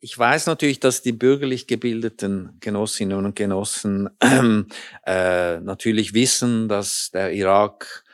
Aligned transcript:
ich 0.00 0.16
weiß 0.16 0.46
natürlich, 0.46 0.80
dass 0.80 1.02
die 1.02 1.12
bürgerlich 1.12 1.66
gebildeten 1.66 2.56
Genossinnen 2.60 3.24
und 3.24 3.34
Genossen 3.34 4.08
äh, 5.06 5.60
natürlich 5.60 6.14
wissen, 6.14 6.68
dass 6.68 7.10
der 7.12 7.32
Irak 7.32 8.04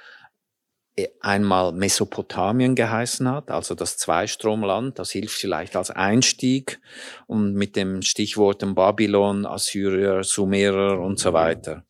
äh, 0.96 1.08
einmal 1.20 1.72
Mesopotamien 1.72 2.74
geheißen 2.74 3.28
hat, 3.30 3.50
also 3.50 3.74
das 3.74 3.98
Zweistromland. 3.98 4.98
Das 4.98 5.10
hilft 5.10 5.36
vielleicht 5.36 5.76
als 5.76 5.90
Einstieg 5.90 6.80
und 7.26 7.52
mit 7.54 7.76
dem 7.76 8.00
Stichworten 8.00 8.74
Babylon, 8.74 9.44
Assyrier, 9.44 10.24
Sumerer 10.24 10.98
und 11.00 11.18
so 11.18 11.34
weiter. 11.34 11.84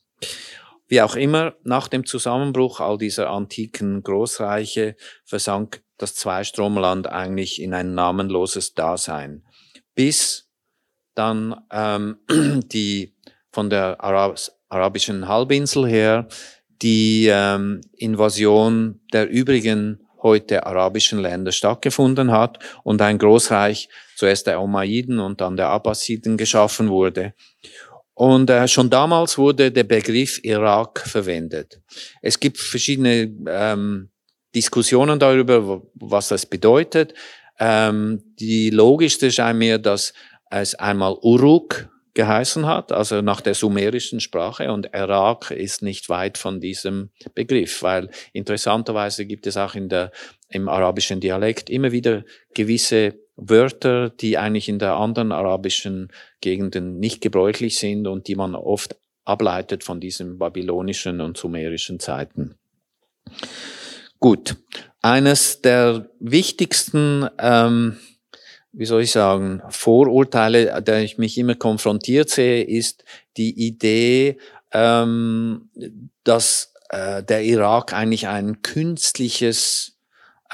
Wie 0.89 1.03
auch 1.03 1.15
immer, 1.15 1.55
nach 1.63 1.87
dem 1.87 2.05
Zusammenbruch 2.05 2.81
all 2.81 2.99
dieser 2.99 3.31
antiken 3.31 4.03
Großreiche 4.03 4.97
versank 5.25 5.83
das 5.99 6.17
Zweistromland 6.17 7.07
eigentlich 7.07 7.63
in 7.63 7.73
ein 7.75 7.95
namenloses 7.95 8.75
Dasein 8.75 9.45
bis 9.95 10.49
dann 11.15 11.55
ähm, 11.71 12.19
die 12.73 13.15
von 13.52 13.71
der 13.71 14.02
Arab 14.02 14.39
arabischen 14.69 15.29
Halbinsel 15.29 15.87
her 15.87 16.27
die 16.83 17.29
ähm, 17.30 17.80
Invasion 17.93 19.01
der 19.12 19.29
übrigen 19.29 20.01
heute 20.23 20.66
arabischen 20.66 21.21
Länder 21.21 21.52
stattgefunden 21.52 22.33
hat 22.33 22.59
und 22.83 23.01
ein 23.01 23.19
Großreich 23.19 23.88
zuerst 24.16 24.47
der 24.47 24.61
Umayyiden 24.61 25.21
und 25.21 25.41
dann 25.41 25.57
der 25.57 25.69
Abbasiden 25.69 26.37
geschaffen 26.37 26.88
wurde. 26.88 27.35
Und 28.15 28.49
äh, 28.51 28.66
schon 28.69 28.91
damals 28.91 29.38
wurde 29.38 29.71
der 29.71 29.85
Begriff 29.85 30.41
Irak 30.43 31.01
verwendet. 31.01 31.80
Es 32.23 32.38
gibt 32.38 32.59
verschiedene 32.59 33.33
ähm, 33.49 34.11
Diskussionen 34.55 35.19
darüber, 35.19 35.83
was 35.95 36.29
das 36.29 36.47
bedeutet. 36.47 37.15
Ähm, 37.59 38.23
die 38.39 38.71
logischste 38.71 39.31
scheint 39.31 39.59
mir, 39.59 39.79
dass 39.79 40.13
es 40.51 40.75
einmal 40.75 41.17
Uruk 41.23 41.89
geheißen 42.15 42.67
hat, 42.67 42.93
also 42.93 43.23
nach 43.23 43.41
der 43.41 43.55
sumerischen 43.55 44.21
Sprache 44.21 44.73
und 44.73 44.91
Irak 44.95 45.51
ist 45.51 45.83
nicht 45.83 46.09
weit 46.09 46.38
von 46.38 46.61
diesem 46.61 47.11
Begriff, 47.35 47.83
weil 47.83 48.09
interessanterweise 48.33 49.27
gibt 49.27 49.49
es 49.49 49.57
auch 49.57 49.74
in 49.74 49.88
der, 49.88 50.13
im 50.49 50.69
arabischen 50.69 51.19
Dialekt 51.21 51.69
immer 51.69 51.91
wieder 51.91 52.24
gewisse 52.55 53.19
Wörter, 53.37 54.11
die 54.11 54.39
eigentlich 54.39 54.68
in 54.68 54.79
der 54.79 54.95
anderen 54.95 55.33
arabischen 55.33 56.13
Gegenden 56.41 57.01
nicht 57.01 57.21
gebräuchlich 57.21 57.79
sind 57.79 58.07
und 58.07 58.29
die 58.29 58.37
man 58.37 58.55
oft 58.55 58.96
ableitet 59.24 59.83
von 59.83 59.99
diesen 59.99 60.39
babylonischen 60.39 61.21
und 61.21 61.37
sumerischen 61.37 61.99
Zeiten. 61.99 62.55
Gut, 64.21 64.56
eines 65.05 65.60
der 65.60 66.09
wichtigsten, 66.19 67.28
ähm, 67.38 67.99
wie 68.72 68.87
soll 68.87 69.03
ich 69.03 69.12
sagen, 69.12 69.61
Vorurteile, 69.69 70.83
der 70.83 71.03
ich 71.03 71.19
mich 71.19 71.37
immer 71.37 71.56
konfrontiert 71.56 72.31
sehe, 72.31 72.65
ist 72.65 73.05
die 73.37 73.66
Idee, 73.66 74.38
ähm, 74.72 75.69
dass 76.25 76.72
äh, 76.88 77.22
der 77.22 77.44
Irak 77.44 77.93
eigentlich 77.93 78.28
ein 78.28 78.62
künstliches 78.62 79.99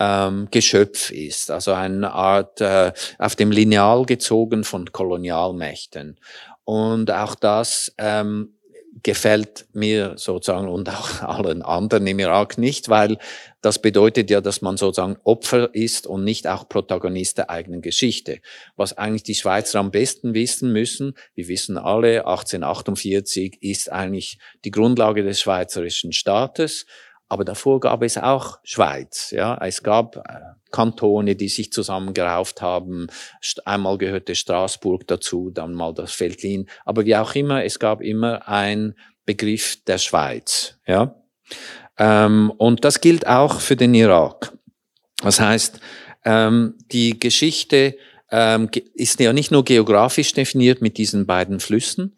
ähm, 0.00 0.48
Geschöpf 0.50 1.12
ist, 1.12 1.52
also 1.52 1.72
eine 1.72 2.10
Art 2.12 2.60
äh, 2.60 2.92
auf 3.18 3.36
dem 3.36 3.52
Lineal 3.52 4.04
gezogen 4.04 4.64
von 4.64 4.90
Kolonialmächten. 4.90 6.18
Und 6.64 7.12
auch 7.12 7.36
das 7.36 7.94
ähm, 7.98 8.54
gefällt 9.02 9.66
mir 9.72 10.14
sozusagen 10.16 10.68
und 10.68 10.88
auch 10.88 11.22
allen 11.22 11.62
anderen 11.62 12.06
im 12.06 12.18
Irak 12.18 12.58
nicht, 12.58 12.88
weil 12.88 13.18
das 13.62 13.80
bedeutet 13.80 14.30
ja, 14.30 14.40
dass 14.40 14.62
man 14.62 14.76
sozusagen 14.76 15.16
Opfer 15.24 15.74
ist 15.74 16.06
und 16.06 16.24
nicht 16.24 16.46
auch 16.46 16.68
Protagonist 16.68 17.38
der 17.38 17.50
eigenen 17.50 17.82
Geschichte. 17.82 18.40
Was 18.76 18.96
eigentlich 18.96 19.22
die 19.22 19.34
Schweizer 19.34 19.78
am 19.78 19.90
besten 19.90 20.34
wissen 20.34 20.72
müssen, 20.72 21.14
wir 21.34 21.48
wissen 21.48 21.76
alle, 21.76 22.26
1848 22.26 23.58
ist 23.62 23.92
eigentlich 23.92 24.38
die 24.64 24.70
Grundlage 24.70 25.22
des 25.22 25.40
schweizerischen 25.40 26.12
Staates. 26.12 26.86
Aber 27.30 27.44
davor 27.44 27.80
gab 27.80 28.02
es 28.02 28.18
auch 28.18 28.58
Schweiz. 28.64 29.30
Ja, 29.30 29.56
es 29.62 29.82
gab 29.82 30.16
äh, 30.16 30.20
Kantone, 30.70 31.36
die 31.36 31.48
sich 31.48 31.72
zusammengerauft 31.72 32.60
haben. 32.60 33.06
Einmal 33.64 33.96
gehörte 33.98 34.34
Straßburg 34.34 35.06
dazu, 35.06 35.50
dann 35.50 35.72
mal 35.72 35.94
das 35.94 36.18
Veltlin. 36.18 36.68
Aber 36.84 37.06
wie 37.06 37.16
auch 37.16 37.34
immer, 37.34 37.64
es 37.64 37.78
gab 37.78 38.02
immer 38.02 38.46
ein 38.48 38.94
Begriff 39.24 39.82
der 39.84 39.98
Schweiz. 39.98 40.78
Ja, 40.86 41.14
ähm, 41.98 42.52
und 42.56 42.84
das 42.84 43.00
gilt 43.00 43.26
auch 43.26 43.60
für 43.60 43.76
den 43.76 43.94
Irak. 43.94 44.52
Das 45.22 45.38
heißt, 45.38 45.80
ähm, 46.24 46.74
die 46.90 47.20
Geschichte 47.20 47.96
ähm, 48.30 48.70
ist 48.94 49.20
ja 49.20 49.32
nicht 49.32 49.50
nur 49.50 49.64
geografisch 49.64 50.32
definiert 50.32 50.82
mit 50.82 50.98
diesen 50.98 51.26
beiden 51.26 51.60
Flüssen, 51.60 52.14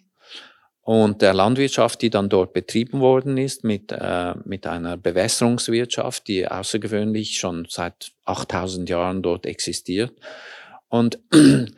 und 0.82 1.22
der 1.22 1.32
Landwirtschaft, 1.32 2.03
die 2.03 2.10
dann 2.10 2.28
dort 2.28 2.53
betrieben 2.53 3.00
worden 3.00 3.38
ist, 3.38 3.62
mit, 3.62 3.93
äh, 3.93 4.34
mit 4.44 4.66
einer 4.66 4.97
Bewässerungswirtschaft, 4.97 6.26
die 6.26 6.48
außergewöhnlich 6.48 7.38
schon 7.38 7.66
seit 7.69 8.10
8000 8.25 8.91
Jahren 8.91 9.22
dort 9.22 9.47
existiert. 9.47 10.12
Und 10.88 11.20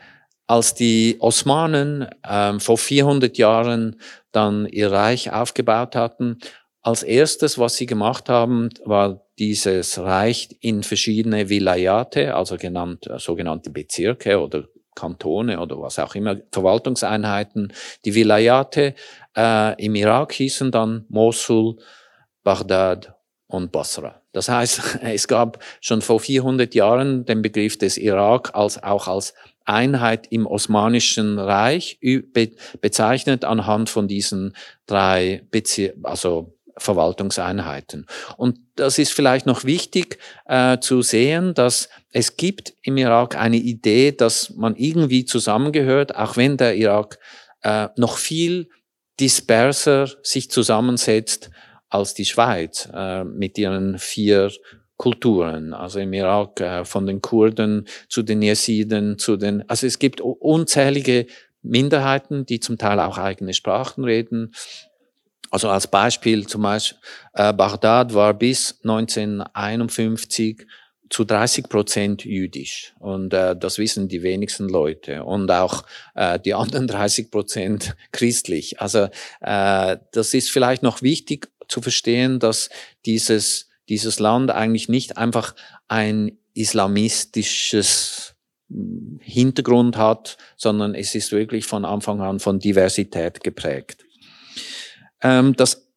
als 0.47 0.75
die 0.75 1.17
Osmanen 1.21 2.09
äh, 2.23 2.59
vor 2.59 2.79
400 2.79 3.37
Jahren 3.37 4.01
dann 4.33 4.67
ihr 4.67 4.91
Reich 4.91 5.31
aufgebaut 5.31 5.97
hatten, 5.97 6.39
als 6.81 7.03
erstes, 7.03 7.59
was 7.59 7.77
sie 7.77 7.87
gemacht 7.87 8.29
haben, 8.29 8.71
war 8.85 9.27
dieses 9.39 9.99
Reich 9.99 10.57
in 10.61 10.83
verschiedene 10.83 11.49
Vilayate, 11.49 12.35
also 12.35 12.57
genannt, 12.57 13.09
sogenannte 13.19 13.71
Bezirke 13.71 14.39
oder 14.39 14.65
Kantone 14.95 15.61
oder 15.61 15.81
was 15.81 15.99
auch 15.99 16.15
immer, 16.15 16.37
Verwaltungseinheiten. 16.53 17.73
Die 18.05 18.15
Vilayate 18.15 18.95
äh, 19.37 19.85
im 19.85 19.95
Irak 19.95 20.33
hießen 20.33 20.71
dann 20.71 21.05
Mosul, 21.09 21.77
Baghdad 22.43 23.15
und 23.47 23.73
Basra. 23.73 24.21
Das 24.33 24.49
heißt, 24.49 24.99
es 25.03 25.29
gab 25.29 25.63
schon 25.81 26.03
vor 26.03 26.21
400 26.21 26.75
Jahren 26.75 27.25
den 27.25 27.43
Begriff 27.43 27.79
des 27.79 27.97
Irak 27.97 28.55
als 28.55 28.83
auch 28.83 29.09
als 29.09 29.35
Einheit 29.65 30.27
im 30.31 30.47
Osmanischen 30.47 31.39
Reich 31.39 31.99
bezeichnet 32.81 33.45
anhand 33.45 33.89
von 33.89 34.09
diesen 34.09 34.55
drei 34.87 35.47
Bezir 35.51 35.95
also 36.03 36.54
Verwaltungseinheiten. 36.77 38.07
Und 38.37 38.59
das 38.77 38.99
ist 38.99 39.13
vielleicht 39.13 39.47
noch 39.47 39.65
wichtig 39.65 40.19
äh, 40.47 40.79
zu 40.79 41.03
sehen, 41.03 41.55
dass 41.55 41.89
es 42.11 42.37
gibt 42.37 42.75
im 42.83 42.97
Irak 42.97 43.37
eine 43.37 43.57
Idee, 43.57 44.13
dass 44.13 44.51
man 44.51 44.77
irgendwie 44.77 45.25
zusammengehört, 45.25 46.17
auch 46.17 46.37
wenn 46.37 46.57
der 46.57 46.77
Irak 46.77 47.19
äh, 47.63 47.89
noch 47.97 48.17
viel 48.17 48.69
disperser 49.21 50.09
sich 50.23 50.51
zusammensetzt 50.51 51.51
als 51.89 52.15
die 52.15 52.25
Schweiz 52.25 52.89
äh, 52.93 53.25
mit 53.25 53.57
ihren 53.59 53.99
vier 53.99 54.51
Kulturen, 54.97 55.75
also 55.75 55.99
im 55.99 56.13
Irak 56.13 56.61
äh, 56.61 56.85
von 56.85 57.07
den 57.07 57.21
Kurden 57.21 57.87
zu 58.09 58.23
den 58.23 58.43
Jesiden, 58.43 59.19
zu 59.19 59.37
den, 59.37 59.69
also 59.69 59.87
es 59.87 59.99
gibt 59.99 60.21
unzählige 60.21 61.27
Minderheiten, 61.63 62.47
die 62.47 62.61
zum 62.61 62.79
Teil 62.79 63.01
auch 63.01 63.19
eigene 63.19 63.55
Sprachen 63.55 64.05
reden. 64.05 64.53
Also 65.55 65.69
als 65.69 65.87
Beispiel 65.87 66.49
zum 66.49 66.63
Beispiel, 66.63 66.99
äh, 67.33 67.53
Bagdad 67.53 68.13
war 68.13 68.35
bis 68.35 68.81
1951 68.83 70.67
zu 71.09 71.23
30 71.23 71.69
Prozent 71.69 72.25
jüdisch. 72.25 72.93
Und 72.99 73.33
äh, 73.33 73.55
das 73.55 73.79
wissen 73.79 74.09
die 74.09 74.25
wenigsten 74.25 74.69
Leute. 74.69 75.23
Und 75.23 75.49
auch 75.53 75.85
äh, 76.17 76.41
die 76.41 76.55
anderen 76.55 76.89
30 76.89 77.31
Prozent 77.31 77.95
christlich. 78.11 78.81
Also 78.81 79.07
äh, 79.43 79.97
das 80.11 80.35
ist 80.35 80.51
vielleicht 80.51 80.83
noch 80.83 81.03
wichtig 81.03 81.53
zu 81.69 81.81
verstehen, 81.81 82.41
dass 82.41 82.69
dieses, 83.07 83.69
dieses 83.89 84.19
Land 84.19 84.51
eigentlich 84.51 84.89
nicht 84.89 85.19
einfach 85.19 85.55
ein 85.87 86.37
islamistisches 86.55 88.35
Hintergrund 89.21 89.97
hat, 89.97 90.37
sondern 90.57 90.97
es 90.97 91.15
ist 91.15 91.31
wirklich 91.31 91.65
von 91.65 91.85
Anfang 91.85 92.21
an 92.23 92.41
von 92.41 92.59
Diversität 92.59 93.45
geprägt. 93.45 94.05
Ähm, 95.25 95.57
das, 95.57 95.91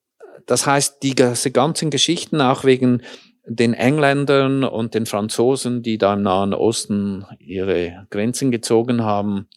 das 0.48 0.66
heißt, 0.66 1.04
die, 1.04 1.14
diese 1.14 1.52
ganzen 1.52 1.92
Geschichten, 1.92 2.42
auch 2.42 2.64
wegen 2.64 3.04
den 3.46 3.74
Engländern 3.74 4.64
und 4.64 4.94
den 4.94 5.06
Franzosen, 5.06 5.84
die 5.84 5.98
da 5.98 6.16
im 6.16 6.24
Nahen 6.24 6.54
Osten 6.54 7.26
ihre 7.40 8.08
Grenzen 8.10 8.52
gezogen 8.52 9.04
haben, 9.04 9.48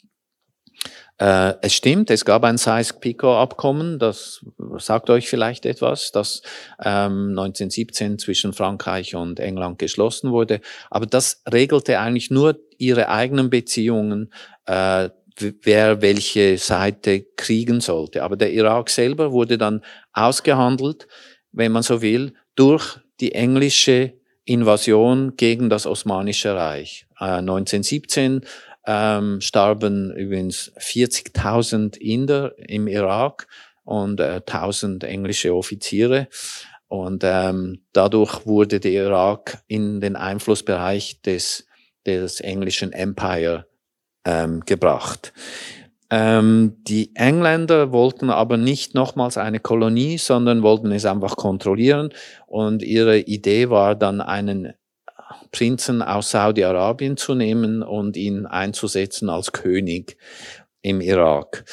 äh, 1.21 1.55
es 1.61 1.75
stimmt, 1.75 2.11
es 2.11 2.25
gab 2.25 2.45
ein 2.45 2.57
Sykes-Picot-Abkommen, 2.57 3.99
das 3.99 4.45
sagt 4.79 5.11
euch 5.11 5.29
vielleicht 5.29 5.67
etwas, 5.67 6.13
das 6.13 6.41
ähm, 6.83 7.31
1917 7.31 8.19
zwischen 8.19 8.55
Frankreich 8.55 9.15
und 9.15 9.39
England 9.39 9.79
geschlossen 9.79 10.31
wurde. 10.31 10.63
Aber 10.89 11.05
das 11.05 11.43
regelte 11.47 12.01
eigentlich 12.01 12.31
nur 12.31 12.59
ihre 12.79 13.11
eigenen 13.11 13.51
Beziehungen. 13.51 14.33
Äh, 14.65 15.11
wer 15.39 16.03
welche 16.03 16.59
Seite 16.59 17.23
kriegen 17.37 17.81
sollte. 17.81 18.23
Aber 18.23 18.37
der 18.37 18.53
Irak 18.53 18.91
selber 18.91 19.33
wurde 19.33 19.59
dann 19.59 19.83
ausgehandelt, 20.13 21.07
wenn 21.53 21.73
man 21.73 21.83
so 21.83 22.03
will, 22.03 22.35
durch 22.55 22.99
die 23.21 23.33
englische 23.33 24.15
Invasion 24.45 25.37
gegen 25.37 25.69
das 25.69 25.87
Osmanische 25.87 26.55
Reich. 26.55 27.07
Äh, 27.19 27.25
1917 27.25 28.43
ähm, 28.87 29.41
starben 29.41 30.13
übrigens 30.13 30.73
40.000 30.79 31.99
Inder 31.99 32.53
im 32.59 32.89
Irak 32.89 33.47
und 33.85 34.21
äh, 34.21 34.41
1000 34.47 35.05
englische 35.05 35.55
Offiziere. 35.55 36.29
Und 36.89 37.23
ähm, 37.25 37.85
dadurch 37.93 38.47
wurde 38.47 38.81
der 38.81 38.93
Irak 38.93 39.63
in 39.69 40.01
den 40.01 40.17
Einflussbereich 40.17 41.23
des, 41.23 41.67
des 42.05 42.41
englischen 42.41 42.93
Empire 42.93 43.70
ähm, 44.25 44.61
gebracht. 44.67 45.33
Ähm, 46.11 46.77
die 46.89 47.15
Engländer 47.15 47.93
wollten 47.93 48.31
aber 48.31 48.57
nicht 48.57 48.95
nochmals 48.95 49.39
eine 49.39 49.61
Kolonie, 49.61 50.19
sondern 50.19 50.63
wollten 50.63 50.91
es 50.91 51.07
einfach 51.07 51.37
kontrollieren. 51.37 52.13
Und 52.47 52.83
ihre 52.83 53.19
Idee 53.19 53.71
war 53.71 53.95
dann 53.95 54.21
einen 54.21 54.75
Prinzen 55.53 56.03
aus 56.03 56.31
Saudi-Arabien 56.31 57.17
zu 57.17 57.35
nehmen 57.35 57.83
und 57.83 58.17
ihn 58.17 58.47
einzusetzen 58.47 59.29
als 59.29 59.53
König 59.53 60.17
im 60.83 61.01
Irak. 61.01 61.65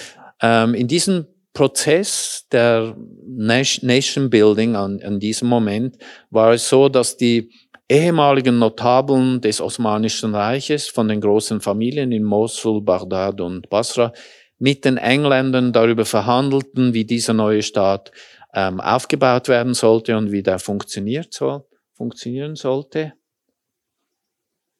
Ähm, 0.42 0.76
in 0.76 0.88
diesem 0.88 1.26
Prozess 1.54 2.46
der 2.52 2.96
Nation 3.26 4.30
Building 4.30 4.76
an, 4.76 5.02
an 5.02 5.20
diesem 5.20 5.48
Moment 5.48 5.98
war 6.30 6.54
es 6.54 6.70
so, 6.70 6.88
dass 6.88 7.18
die 7.18 7.52
ehemaligen 7.90 8.60
Notabeln 8.60 9.42
des 9.42 9.62
Osmanischen 9.62 10.36
Reiches 10.36 10.88
von 10.88 11.08
den 11.08 11.22
großen 11.22 11.62
Familien 11.62 12.12
in 12.12 12.24
Mosul, 12.24 12.82
Bagdad 12.82 13.40
und 13.42 13.70
Basra 13.70 14.14
mit 14.60 14.86
den 14.86 14.98
Engländern 14.98 15.72
darüber 15.72 16.06
verhandelten, 16.06 16.94
wie 16.94 17.06
dieser 17.06 17.34
neue 17.34 17.62
Staat 17.62 18.12
ähm, 18.54 18.80
aufgebaut 18.80 19.48
werden 19.48 19.74
sollte 19.74 20.18
und 20.18 20.32
wie 20.32 20.44
der 20.44 20.60
funktioniert 20.60 21.34
soll, 21.34 21.64
funktionieren 21.94 22.56
sollte. 22.56 23.14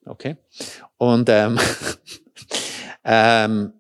Okay. 0.06 0.38
Und 0.98 1.30
ähm, 1.30 1.60
ähm, 3.04 3.74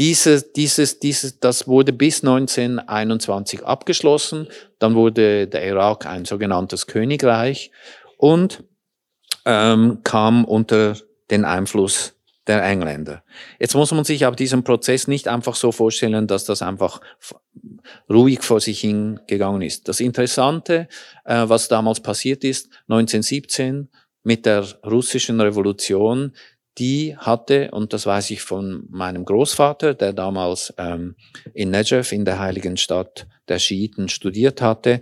dieses, 0.00 0.52
dieses, 0.54 0.98
dieses, 0.98 1.40
das 1.40 1.68
wurde 1.68 1.92
bis 1.92 2.24
1921 2.24 3.66
abgeschlossen. 3.66 4.48
Dann 4.78 4.94
wurde 4.94 5.46
der 5.46 5.62
Irak 5.66 6.06
ein 6.06 6.24
sogenanntes 6.24 6.86
Königreich 6.86 7.70
und 8.16 8.64
ähm, 9.44 9.98
kam 10.02 10.46
unter 10.46 10.96
den 11.30 11.44
Einfluss 11.44 12.14
der 12.46 12.64
Engländer. 12.64 13.22
Jetzt 13.58 13.74
muss 13.74 13.92
man 13.92 14.04
sich 14.04 14.24
aber 14.24 14.36
diesen 14.36 14.64
Prozess 14.64 15.06
nicht 15.06 15.28
einfach 15.28 15.54
so 15.54 15.70
vorstellen, 15.70 16.26
dass 16.26 16.46
das 16.46 16.62
einfach 16.62 17.02
ruhig 18.08 18.42
vor 18.42 18.60
sich 18.60 18.80
hingegangen 18.80 19.60
ist. 19.60 19.86
Das 19.86 20.00
Interessante, 20.00 20.88
äh, 21.26 21.44
was 21.46 21.68
damals 21.68 22.00
passiert 22.00 22.42
ist, 22.42 22.70
1917 22.88 23.90
mit 24.22 24.46
der 24.46 24.64
russischen 24.82 25.42
Revolution, 25.42 26.32
die 26.78 27.16
hatte, 27.16 27.70
und 27.72 27.92
das 27.92 28.06
weiß 28.06 28.30
ich 28.30 28.42
von 28.42 28.84
meinem 28.90 29.24
Großvater, 29.24 29.94
der 29.94 30.12
damals 30.12 30.72
ähm, 30.78 31.16
in 31.52 31.70
Negev, 31.70 32.12
in 32.12 32.24
der 32.24 32.38
heiligen 32.38 32.76
Stadt 32.76 33.26
der 33.48 33.58
Schiiten, 33.58 34.08
studiert 34.08 34.62
hatte, 34.62 35.00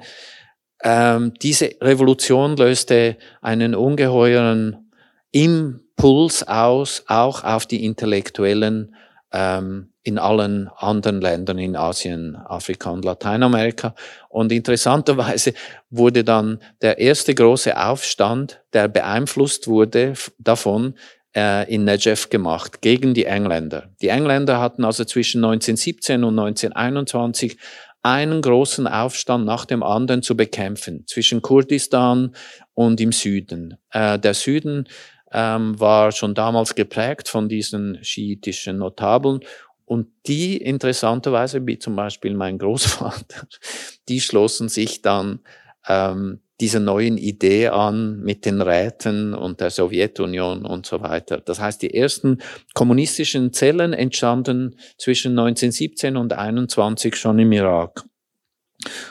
ähm, 0.82 1.34
diese 1.42 1.70
Revolution 1.80 2.56
löste 2.56 3.16
einen 3.40 3.74
ungeheuren 3.74 4.90
Impuls 5.32 6.46
aus, 6.46 7.04
auch 7.08 7.44
auf 7.44 7.66
die 7.66 7.84
Intellektuellen 7.84 8.94
ähm, 9.32 9.92
in 10.02 10.18
allen 10.18 10.68
anderen 10.76 11.20
Ländern 11.20 11.58
in 11.58 11.76
Asien, 11.76 12.34
Afrika 12.36 12.90
und 12.90 13.04
Lateinamerika. 13.04 13.94
Und 14.30 14.52
interessanterweise 14.52 15.52
wurde 15.90 16.24
dann 16.24 16.60
der 16.80 16.98
erste 16.98 17.34
große 17.34 17.76
Aufstand, 17.76 18.62
der 18.72 18.88
beeinflusst 18.88 19.68
wurde 19.68 20.14
davon, 20.38 20.94
äh, 21.34 21.72
in 21.72 21.84
Negev 21.84 22.28
gemacht 22.30 22.80
gegen 22.80 23.14
die 23.14 23.24
Engländer. 23.24 23.90
Die 24.00 24.08
Engländer 24.08 24.60
hatten 24.60 24.84
also 24.84 25.04
zwischen 25.04 25.44
1917 25.44 26.24
und 26.24 26.38
1921 26.38 27.58
einen 28.02 28.42
großen 28.42 28.86
Aufstand 28.86 29.44
nach 29.44 29.64
dem 29.64 29.82
anderen 29.82 30.22
zu 30.22 30.36
bekämpfen 30.36 31.04
zwischen 31.06 31.42
Kurdistan 31.42 32.34
und 32.74 33.00
im 33.00 33.12
Süden. 33.12 33.76
Äh, 33.90 34.18
der 34.18 34.34
Süden 34.34 34.88
ähm, 35.32 35.78
war 35.78 36.12
schon 36.12 36.34
damals 36.34 36.74
geprägt 36.74 37.28
von 37.28 37.48
diesen 37.48 38.02
schiitischen 38.02 38.78
Notabeln 38.78 39.40
und 39.84 40.08
die 40.26 40.58
interessanterweise, 40.58 41.66
wie 41.66 41.78
zum 41.78 41.96
Beispiel 41.96 42.34
mein 42.34 42.58
Großvater, 42.58 43.46
die 44.08 44.20
schlossen 44.20 44.68
sich 44.68 45.02
dann 45.02 45.40
ähm, 45.86 46.40
dieser 46.60 46.80
neuen 46.80 47.18
Idee 47.18 47.68
an 47.68 48.20
mit 48.20 48.44
den 48.44 48.60
Räten 48.60 49.34
und 49.34 49.60
der 49.60 49.70
Sowjetunion 49.70 50.64
und 50.64 50.86
so 50.86 51.00
weiter. 51.00 51.40
Das 51.40 51.60
heißt, 51.60 51.80
die 51.82 51.94
ersten 51.94 52.38
kommunistischen 52.74 53.52
Zellen 53.52 53.92
entstanden 53.92 54.76
zwischen 54.96 55.38
1917 55.38 56.16
und 56.16 56.32
21 56.32 57.14
schon 57.14 57.38
im 57.38 57.52
Irak. 57.52 58.04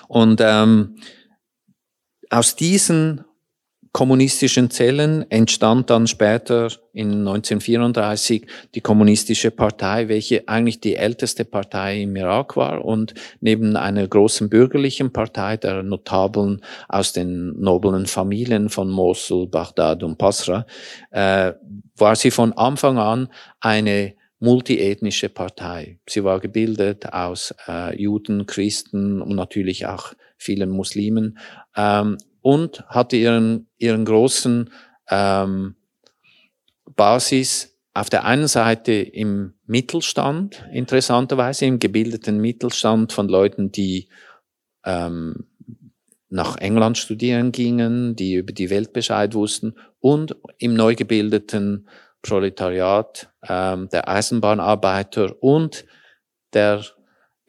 Und 0.08 0.42
ähm, 0.42 0.98
aus 2.30 2.56
diesen 2.56 3.24
kommunistischen 3.98 4.70
Zellen 4.70 5.26
entstand 5.32 5.90
dann 5.90 6.06
später 6.06 6.68
in 6.94 7.28
1934 7.28 8.46
die 8.76 8.82
kommunistische 8.82 9.50
Partei, 9.50 10.08
welche 10.08 10.48
eigentlich 10.48 10.80
die 10.80 10.96
älteste 10.96 11.46
Partei 11.46 12.04
im 12.04 12.16
Irak 12.16 12.56
war 12.56 12.86
und 12.86 13.16
neben 13.40 13.76
einer 13.76 14.08
großen 14.08 14.52
bürgerlichen 14.52 15.12
Partei 15.12 15.58
der 15.58 15.82
Notabeln 15.82 16.62
aus 16.88 17.12
den 17.12 17.60
noblen 17.60 18.06
Familien 18.06 18.70
von 18.70 18.88
Mosul, 18.88 19.48
Baghdad 19.48 20.04
und 20.04 20.20
Basra, 20.20 20.68
äh, 21.10 21.54
war 21.96 22.16
sie 22.16 22.30
von 22.30 22.54
Anfang 22.54 23.00
an 23.00 23.30
eine 23.62 24.14
multiethnische 24.38 25.30
Partei. 25.30 25.98
Sie 26.08 26.24
war 26.24 26.40
gebildet 26.40 27.12
aus 27.12 27.52
äh, 27.68 28.00
Juden, 28.00 28.46
Christen 28.46 29.24
und 29.24 29.36
natürlich 29.36 29.88
auch 29.88 30.14
vielen 30.38 30.70
Muslimen. 30.70 31.40
Ähm, 31.76 32.18
und 32.48 32.88
hatte 32.88 33.18
ihren, 33.18 33.68
ihren 33.78 34.06
großen 34.06 34.70
ähm, 35.10 35.76
Basis 36.96 37.78
auf 37.94 38.10
der 38.10 38.24
einen 38.24 38.48
Seite 38.48 38.94
im 38.94 39.56
Mittelstand, 39.66 40.64
interessanterweise 40.72 41.66
im 41.66 41.78
gebildeten 41.78 42.40
Mittelstand 42.40 43.12
von 43.12 43.28
Leuten, 43.28 43.74
die 43.74 44.08
ähm, 44.86 45.48
nach 46.30 46.56
England 46.56 46.98
studieren 46.98 47.52
gingen, 47.52 48.16
die 48.16 48.36
über 48.36 48.54
die 48.54 48.70
Welt 48.70 48.94
Bescheid 48.94 49.34
wussten 49.34 49.76
und 50.00 50.38
im 50.58 50.74
neu 50.74 50.96
gebildeten 50.96 51.90
Proletariat 52.22 53.30
ähm, 53.46 53.90
der 53.90 54.08
Eisenbahnarbeiter 54.08 55.36
und 55.44 55.84
der 56.54 56.86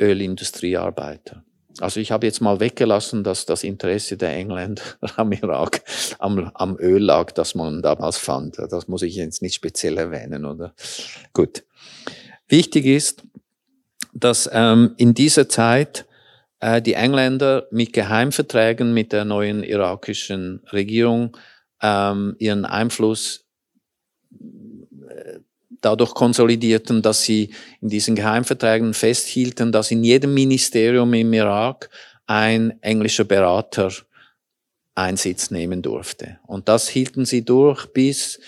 Ölindustriearbeiter. 0.00 1.44
Also 1.80 2.00
ich 2.00 2.10
habe 2.10 2.26
jetzt 2.26 2.40
mal 2.40 2.60
weggelassen, 2.60 3.22
dass 3.24 3.46
das 3.46 3.62
Interesse 3.64 4.16
der 4.16 4.34
Engländer 4.34 4.82
am 5.16 5.32
Irak, 5.32 5.82
am, 6.18 6.50
am 6.54 6.76
Öl 6.78 7.02
lag, 7.02 7.32
das 7.32 7.54
man 7.54 7.82
damals 7.82 8.18
fand. 8.18 8.58
Das 8.58 8.88
muss 8.88 9.02
ich 9.02 9.14
jetzt 9.14 9.42
nicht 9.42 9.54
speziell 9.54 9.98
erwähnen, 9.98 10.44
oder? 10.44 10.74
Gut. 11.32 11.64
Wichtig 12.48 12.86
ist, 12.86 13.22
dass 14.12 14.48
ähm, 14.52 14.94
in 14.96 15.14
dieser 15.14 15.48
Zeit 15.48 16.06
äh, 16.60 16.82
die 16.82 16.94
Engländer 16.94 17.66
mit 17.70 17.92
Geheimverträgen 17.92 18.92
mit 18.92 19.12
der 19.12 19.24
neuen 19.24 19.62
irakischen 19.62 20.62
Regierung 20.72 21.36
ähm, 21.82 22.34
ihren 22.38 22.64
Einfluss 22.64 23.44
dadurch 25.80 26.14
konsolidierten, 26.14 27.02
dass 27.02 27.22
sie 27.22 27.50
in 27.80 27.88
diesen 27.88 28.14
Geheimverträgen 28.14 28.94
festhielten, 28.94 29.72
dass 29.72 29.90
in 29.90 30.04
jedem 30.04 30.34
Ministerium 30.34 31.12
im 31.14 31.32
Irak 31.32 31.90
ein 32.26 32.80
englischer 32.82 33.24
Berater 33.24 33.90
Einsitz 34.94 35.50
nehmen 35.50 35.80
durfte. 35.80 36.38
Und 36.46 36.68
das 36.68 36.88
hielten 36.88 37.24
sie 37.24 37.44
durch 37.44 37.86
bis 37.92 38.38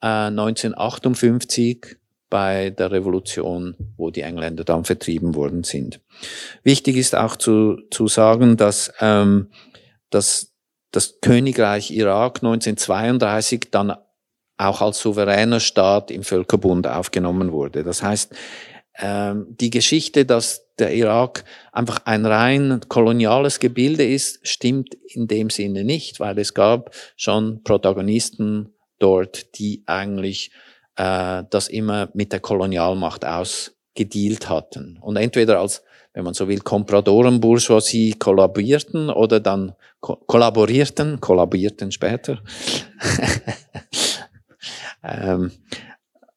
äh, 0.00 0.28
1958 0.28 1.96
bei 2.30 2.70
der 2.70 2.90
Revolution, 2.90 3.76
wo 3.96 4.10
die 4.10 4.22
Engländer 4.22 4.64
dann 4.64 4.84
vertrieben 4.84 5.34
worden 5.34 5.64
sind. 5.64 6.00
Wichtig 6.62 6.96
ist 6.96 7.14
auch 7.14 7.36
zu, 7.36 7.78
zu 7.90 8.08
sagen, 8.08 8.56
dass, 8.56 8.92
ähm, 9.00 9.50
dass 10.10 10.52
das 10.90 11.20
Königreich 11.20 11.90
Irak 11.90 12.38
1932 12.38 13.68
dann 13.70 13.94
auch 14.58 14.80
als 14.80 15.00
souveräner 15.00 15.60
Staat 15.60 16.10
im 16.10 16.22
Völkerbund 16.22 16.86
aufgenommen 16.86 17.52
wurde. 17.52 17.84
Das 17.84 18.02
heißt, 18.02 18.34
ähm, 18.98 19.46
die 19.60 19.70
Geschichte, 19.70 20.24
dass 20.24 20.66
der 20.78 20.94
Irak 20.94 21.44
einfach 21.72 22.00
ein 22.04 22.24
rein 22.24 22.80
koloniales 22.88 23.60
Gebilde 23.60 24.06
ist, 24.06 24.46
stimmt 24.46 24.94
in 25.08 25.26
dem 25.26 25.50
Sinne 25.50 25.84
nicht, 25.84 26.20
weil 26.20 26.38
es 26.38 26.54
gab 26.54 26.94
schon 27.16 27.62
Protagonisten 27.62 28.74
dort, 28.98 29.58
die 29.58 29.82
eigentlich 29.86 30.50
äh, 30.96 31.44
das 31.50 31.68
immer 31.68 32.08
mit 32.14 32.32
der 32.32 32.40
Kolonialmacht 32.40 33.24
ausgedealt 33.24 34.48
hatten. 34.48 34.98
Und 35.00 35.16
entweder 35.16 35.60
als, 35.60 35.82
wenn 36.14 36.24
man 36.24 36.34
so 36.34 36.48
will, 36.48 36.60
Kompradoren-Bourgeoisie 36.60 38.14
kollaborierten 38.14 39.10
oder 39.10 39.40
dann 39.40 39.74
ko 40.00 40.16
kollaborierten, 40.26 41.20
kollaborierten 41.20 41.92
später. 41.92 42.42
Ähm, 45.02 45.50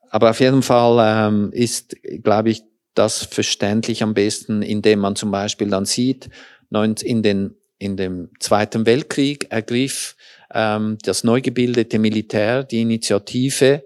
aber 0.09 0.31
auf 0.31 0.39
jeden 0.39 0.63
Fall 0.63 1.27
ähm, 1.27 1.51
ist, 1.51 1.95
glaube 2.23 2.49
ich, 2.49 2.63
das 2.95 3.23
verständlich 3.23 4.03
am 4.03 4.13
besten, 4.13 4.61
indem 4.61 4.99
man 4.99 5.15
zum 5.15 5.31
Beispiel 5.31 5.69
dann 5.69 5.85
sieht, 5.85 6.29
in, 6.71 7.23
den, 7.23 7.55
in 7.77 7.97
dem 7.97 8.29
Zweiten 8.39 8.85
Weltkrieg 8.85 9.51
ergriff 9.51 10.15
ähm, 10.53 10.97
das 11.03 11.23
neu 11.23 11.41
gebildete 11.41 11.99
Militär 11.99 12.63
die 12.63 12.81
Initiative 12.81 13.83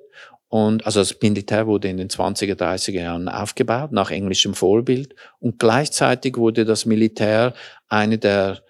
und 0.53 0.85
also 0.85 0.99
das 0.99 1.17
Militär 1.19 1.65
wurde 1.65 1.87
in 1.87 1.97
den 1.97 2.09
20er, 2.09 2.53
30er 2.53 3.01
Jahren 3.01 3.27
aufgebaut, 3.27 3.91
nach 3.91 4.11
englischem 4.11 4.53
Vorbild. 4.53 5.15
Und 5.39 5.57
gleichzeitig 5.57 6.37
wurde 6.37 6.63
das 6.63 6.85
Militär 6.85 7.55
eine 7.89 8.19
der, 8.19 8.61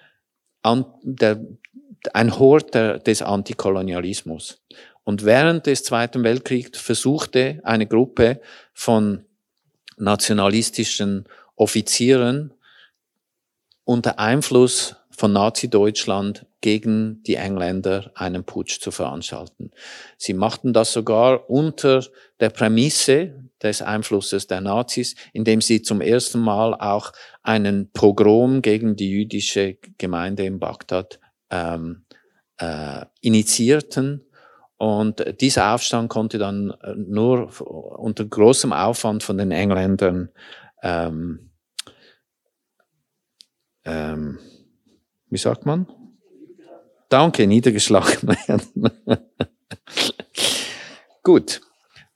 der 1.04 1.42
ein 2.14 2.40
Hort 2.40 2.74
der, 2.74 3.00
des 3.00 3.22
Antikolonialismus. 3.22 4.62
Und 5.04 5.26
während 5.26 5.66
des 5.66 5.84
Zweiten 5.84 6.24
Weltkriegs 6.24 6.80
versuchte 6.80 7.60
eine 7.64 7.88
Gruppe 7.88 8.42
von 8.74 9.26
nationalistischen 9.98 11.26
Offizieren 11.56 12.54
unter 13.84 14.18
Einfluss 14.20 14.96
von 15.12 15.34
Nazi-Deutschland 15.34 16.46
gegen 16.62 17.22
die 17.24 17.36
Engländer 17.36 18.12
einen 18.16 18.44
Putsch 18.44 18.80
zu 18.80 18.92
veranstalten. 18.92 19.72
Sie 20.18 20.34
machten 20.34 20.74
das 20.74 20.94
sogar 20.94 21.50
unter 21.50 22.04
der 22.40 22.50
Prämisse 22.50 23.50
des 23.62 23.82
Einflusses 23.82 24.48
der 24.48 24.62
Nazis, 24.62 25.16
indem 25.34 25.62
sie 25.62 25.82
zum 25.82 26.02
ersten 26.02 26.40
Mal 26.40 26.74
auch 26.74 27.12
einen 27.42 27.92
Pogrom 27.92 28.62
gegen 28.62 28.96
die 28.96 29.10
jüdische 29.10 29.78
Gemeinde 29.98 30.46
in 30.46 30.60
Bagdad 30.60 31.20
ähm, 31.50 32.06
äh, 32.58 33.06
initiierten. 33.22 34.23
Und 34.84 35.40
dieser 35.40 35.74
Aufstand 35.74 36.10
konnte 36.10 36.38
dann 36.38 36.72
äh, 36.82 36.94
nur 36.98 37.50
unter 38.00 38.26
großem 38.26 38.74
Aufwand 38.74 39.24
von 39.24 39.38
den 39.38 39.52
Engländern 39.52 40.30
ähm, 40.82 41.52
ähm, 43.86 44.40
wie 45.30 45.38
sagt 45.38 45.66
man? 45.66 45.88
Danke, 47.08 47.48
niedergeschlagen 47.48 48.28
werden. 48.28 48.92
Gut. 51.24 51.62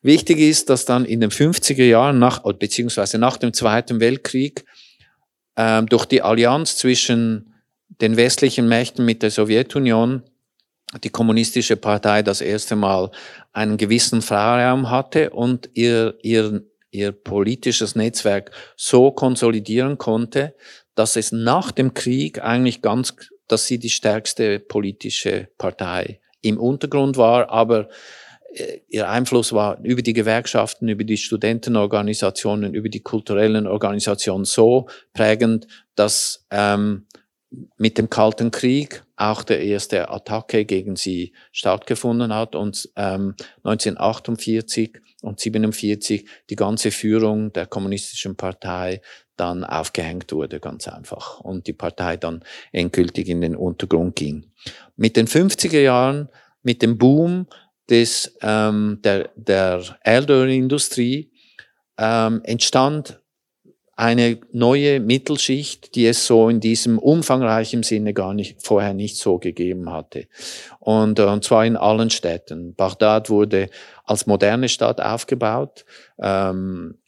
Wichtig 0.02 0.40
ist, 0.40 0.70
dass 0.70 0.84
dann 0.84 1.06
in 1.06 1.22
den 1.22 1.32
50er 1.32 1.86
Jahren 1.86 2.20
nach, 2.20 2.44
beziehungsweise 2.54 3.18
nach 3.18 3.38
dem 3.38 3.54
Zweiten 3.54 4.02
Weltkrieg, 4.02 4.66
ähm, 5.56 5.88
durch 5.88 6.06
die 6.06 6.22
Allianz 6.22 6.76
zwischen 6.76 7.54
den 8.02 8.18
westlichen 8.18 8.68
Mächten 8.68 9.06
mit 9.06 9.24
der 9.24 9.32
Sowjetunion 9.32 10.24
die 11.04 11.10
kommunistische 11.10 11.76
Partei 11.76 12.24
das 12.24 12.42
erste 12.42 12.76
Mal 12.76 13.12
einen 13.52 13.78
gewissen 13.78 14.22
Freiraum 14.22 14.90
hatte 14.90 15.32
und 15.32 15.70
ihr, 15.74 16.18
ihr, 16.22 16.64
ihr 16.92 17.12
politisches 17.12 17.96
Netzwerk 17.96 18.52
so 18.76 19.12
konsolidieren 19.12 19.98
konnte, 19.98 20.56
dass 20.96 21.16
es 21.16 21.32
nach 21.32 21.72
dem 21.72 21.94
Krieg 21.94 22.42
eigentlich 22.42 22.82
ganz, 22.82 23.16
dass 23.48 23.66
sie 23.66 23.80
die 23.80 23.90
stärkste 23.90 24.60
politische 24.60 25.50
Partei 25.58 26.22
im 26.42 26.58
Untergrund 26.58 27.18
war, 27.18 27.50
aber 27.50 27.90
äh, 28.54 28.80
ihr 28.88 29.10
Einfluss 29.10 29.52
war 29.52 29.80
über 29.84 30.02
die 30.02 30.14
Gewerkschaften, 30.14 30.88
über 30.88 31.04
die 31.04 31.18
Studentenorganisationen, 31.18 32.74
über 32.74 32.90
die 32.90 33.02
kulturellen 33.02 33.68
Organisationen 33.68 34.46
so 34.46 34.88
prägend, 35.14 35.68
dass 35.96 36.46
ähm, 36.50 37.08
mit 37.78 37.98
dem 37.98 38.10
Kalten 38.10 38.52
Krieg 38.52 39.04
auch 39.18 39.44
der 39.44 39.62
erste 39.62 40.10
Attacke 40.10 40.64
gegen 40.66 40.96
sie 40.96 41.34
stattgefunden 41.52 42.34
hat 42.34 42.56
und 42.56 42.90
ähm, 42.96 43.36
1948 43.64 45.00
und 45.24 45.40
47 45.40 46.28
die 46.50 46.56
ganze 46.56 46.92
Führung 46.92 47.52
der 47.52 47.66
kommunistischen 47.66 48.38
Partei 48.38 49.02
dann 49.36 49.64
aufgehängt 49.64 50.32
wurde, 50.32 50.60
ganz 50.60 50.88
einfach. 50.88 51.40
Und 51.40 51.68
die 51.68 51.74
Partei 51.74 52.18
dann 52.18 52.44
endgültig 52.72 53.28
in 53.28 53.42
den 53.42 53.56
Untergrund 53.56 54.16
ging. 54.16 54.52
Mit 54.96 55.18
den 55.18 55.28
50er 55.28 55.82
Jahren, 55.82 56.30
mit 56.62 56.82
dem 56.82 56.98
Boom 56.98 57.48
des, 57.90 58.38
ähm, 58.42 59.00
der, 59.04 59.32
der 59.36 59.84
Erdölindustrie, 60.04 61.32
ähm, 61.98 62.42
entstand 62.44 63.20
eine 63.98 64.38
neue 64.52 65.00
Mittelschicht, 65.00 65.96
die 65.96 66.06
es 66.06 66.28
so 66.28 66.50
in 66.50 66.60
diesem 66.60 67.00
umfangreichen 67.00 67.82
Sinne 67.82 68.14
gar 68.14 68.36
nicht, 68.36 68.62
vorher 68.64 68.94
nicht 68.94 69.18
so 69.18 69.40
gegeben 69.40 69.92
hatte. 69.92 70.28
Und, 70.80 71.18
äh, 71.18 71.24
und 71.24 71.44
zwar 71.44 71.66
in 71.66 71.76
allen 71.76 72.12
Städten. 72.12 72.76
Bagdad 72.76 73.32
wurde 73.32 73.70
als 74.06 74.28
moderne 74.28 74.70
Stadt 74.70 75.02
aufgebaut. 75.02 75.84
Ähm, 76.20 77.00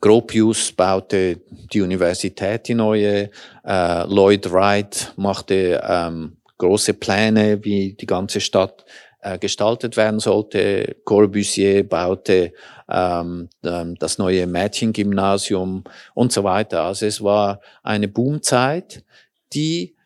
Gropius 0.00 0.72
baute 0.72 1.40
die 1.72 1.80
Universität, 1.80 2.66
die 2.66 2.74
neue. 2.74 3.30
Äh, 3.64 4.06
Lloyd 4.08 4.50
Wright 4.50 5.12
machte 5.16 5.80
ähm, 5.88 6.38
große 6.58 6.94
Pläne, 6.94 7.64
wie 7.64 7.92
die 7.92 8.06
ganze 8.06 8.40
Stadt 8.40 8.84
äh, 9.24 9.38
gestaltet 9.38 9.96
werden 9.96 10.20
sollte. 10.20 10.96
Corbusier 11.04 11.88
baute 11.88 12.52
ähm, 12.88 13.48
das 13.62 14.18
neue 14.18 14.46
Mädchengymnasium 14.46 15.84
und 16.14 16.32
so 16.32 16.44
weiter. 16.44 16.84
Also 16.84 17.06
es 17.06 17.22
war 17.22 17.60
eine 17.82 18.08
Boomzeit, 18.08 19.02
die 19.52 19.96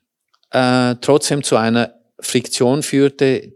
äh, 0.51 0.95
trotzdem 1.01 1.43
zu 1.43 1.57
einer 1.57 1.95
Friktion 2.21 2.83
führte, 2.83 3.53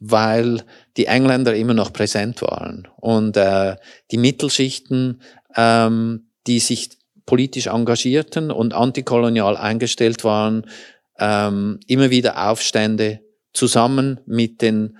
weil 0.00 0.62
die 0.96 1.06
Engländer 1.06 1.54
immer 1.54 1.74
noch 1.74 1.92
präsent 1.92 2.42
waren 2.42 2.86
und 2.96 3.36
äh, 3.36 3.76
die 4.10 4.18
Mittelschichten 4.18 5.20
ähm, 5.56 6.28
die 6.46 6.60
sich 6.60 6.90
politisch 7.26 7.66
engagierten 7.66 8.50
und 8.50 8.72
antikolonial 8.72 9.56
eingestellt 9.56 10.24
waren, 10.24 10.66
ähm, 11.18 11.78
immer 11.86 12.10
wieder 12.10 12.48
Aufstände 12.48 13.20
zusammen 13.52 14.20
mit 14.26 14.62
den 14.62 14.98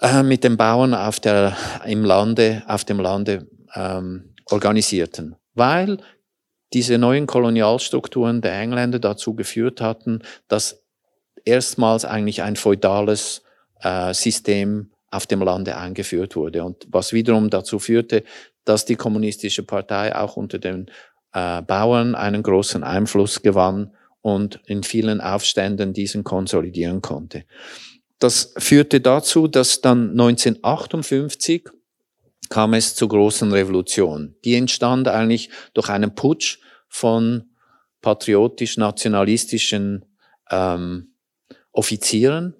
äh, 0.00 0.22
mit 0.22 0.44
den 0.44 0.56
Bauern 0.56 0.94
auf 0.94 1.20
der 1.20 1.56
im 1.84 2.04
Lande 2.04 2.62
auf 2.66 2.84
dem 2.84 3.00
Lande 3.00 3.46
ähm, 3.74 4.34
organisierten, 4.46 5.36
weil 5.54 5.98
diese 6.72 6.98
neuen 6.98 7.26
Kolonialstrukturen 7.26 8.40
der 8.40 8.54
Engländer 8.60 8.98
dazu 8.98 9.34
geführt 9.34 9.80
hatten, 9.80 10.22
dass 10.48 10.84
erstmals 11.44 12.04
eigentlich 12.04 12.42
ein 12.42 12.56
feudales 12.56 13.42
äh, 13.80 14.14
System 14.14 14.90
auf 15.10 15.26
dem 15.26 15.42
Lande 15.42 15.76
eingeführt 15.76 16.36
wurde. 16.36 16.64
Und 16.64 16.86
was 16.90 17.12
wiederum 17.12 17.50
dazu 17.50 17.78
führte, 17.78 18.22
dass 18.64 18.84
die 18.84 18.96
kommunistische 18.96 19.64
Partei 19.64 20.14
auch 20.14 20.36
unter 20.36 20.58
den 20.58 20.90
äh, 21.32 21.62
Bauern 21.62 22.14
einen 22.14 22.42
großen 22.42 22.84
Einfluss 22.84 23.42
gewann 23.42 23.92
und 24.22 24.60
in 24.66 24.82
vielen 24.82 25.20
Aufständen 25.20 25.92
diesen 25.92 26.24
konsolidieren 26.24 27.02
konnte. 27.02 27.44
Das 28.18 28.54
führte 28.58 29.00
dazu, 29.00 29.48
dass 29.48 29.80
dann 29.80 30.10
1958 30.10 31.68
kam 32.48 32.74
es 32.74 32.94
zur 32.94 33.08
großen 33.08 33.50
Revolution. 33.52 34.36
Die 34.44 34.56
entstand 34.56 35.08
eigentlich 35.08 35.50
durch 35.72 35.88
einen 35.88 36.14
Putsch 36.14 36.58
von 36.88 37.44
patriotisch-nationalistischen 38.02 40.04
ähm, 40.50 41.14
Offizieren, 41.72 42.56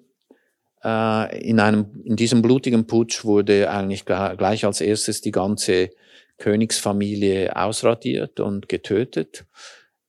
äh, 0.83 1.47
in, 1.47 1.59
einem, 1.59 2.01
in 2.03 2.15
diesem 2.15 2.41
blutigen 2.41 2.87
Putsch 2.87 3.23
wurde 3.23 3.69
eigentlich 3.69 4.05
gleich 4.05 4.65
als 4.65 4.81
erstes 4.81 5.21
die 5.21 5.31
ganze 5.31 5.89
Königsfamilie 6.37 7.55
ausradiert 7.55 8.39
und 8.39 8.67
getötet. 8.67 9.45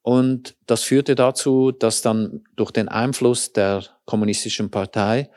Und 0.02 0.56
das 0.66 0.82
führte 0.82 1.14
dazu, 1.14 1.70
dass 1.70 2.02
dann 2.02 2.42
durch 2.56 2.72
den 2.72 2.88
Einfluss 2.88 3.52
der 3.52 3.84
kommunistischen 4.04 4.70
Partei 4.70 5.30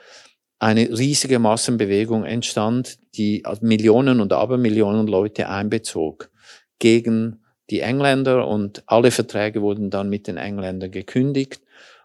eine 0.58 0.90
riesige 0.90 1.38
Massenbewegung 1.38 2.24
entstand, 2.24 2.98
die 3.16 3.44
Millionen 3.62 4.20
und 4.22 4.34
Abermillionen 4.34 5.06
Leute 5.08 5.50
einbezog 5.50 6.32
gegen 6.80 7.44
die 7.70 7.82
Engländer 7.82 8.48
und 8.48 8.84
alle 8.88 9.12
Verträge 9.12 9.62
wurden 9.62 9.90
dann 9.90 10.10
mit 10.10 10.28
den 10.28 10.38
Engländern 10.38 10.92
gekündigt 10.92 11.62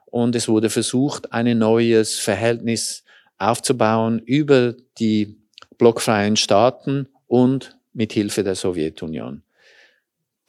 und 0.06 0.34
es 0.34 0.48
wurde 0.48 0.70
versucht, 0.70 1.32
ein 1.32 1.58
neues 1.58 2.18
Verhältnis 2.18 3.04
aufzubauen 3.38 4.18
über 4.18 4.74
die 4.98 5.38
blockfreien 5.78 6.36
Staaten 6.36 7.08
und 7.26 7.78
mit 7.92 8.12
Hilfe 8.12 8.42
der 8.44 8.54
Sowjetunion. 8.54 9.42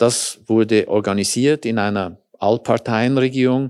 Das 0.02 0.40
wurde 0.48 0.88
organisiert 0.88 1.64
in 1.64 1.78
einer 1.78 2.18
Allparteienregierung, 2.40 3.70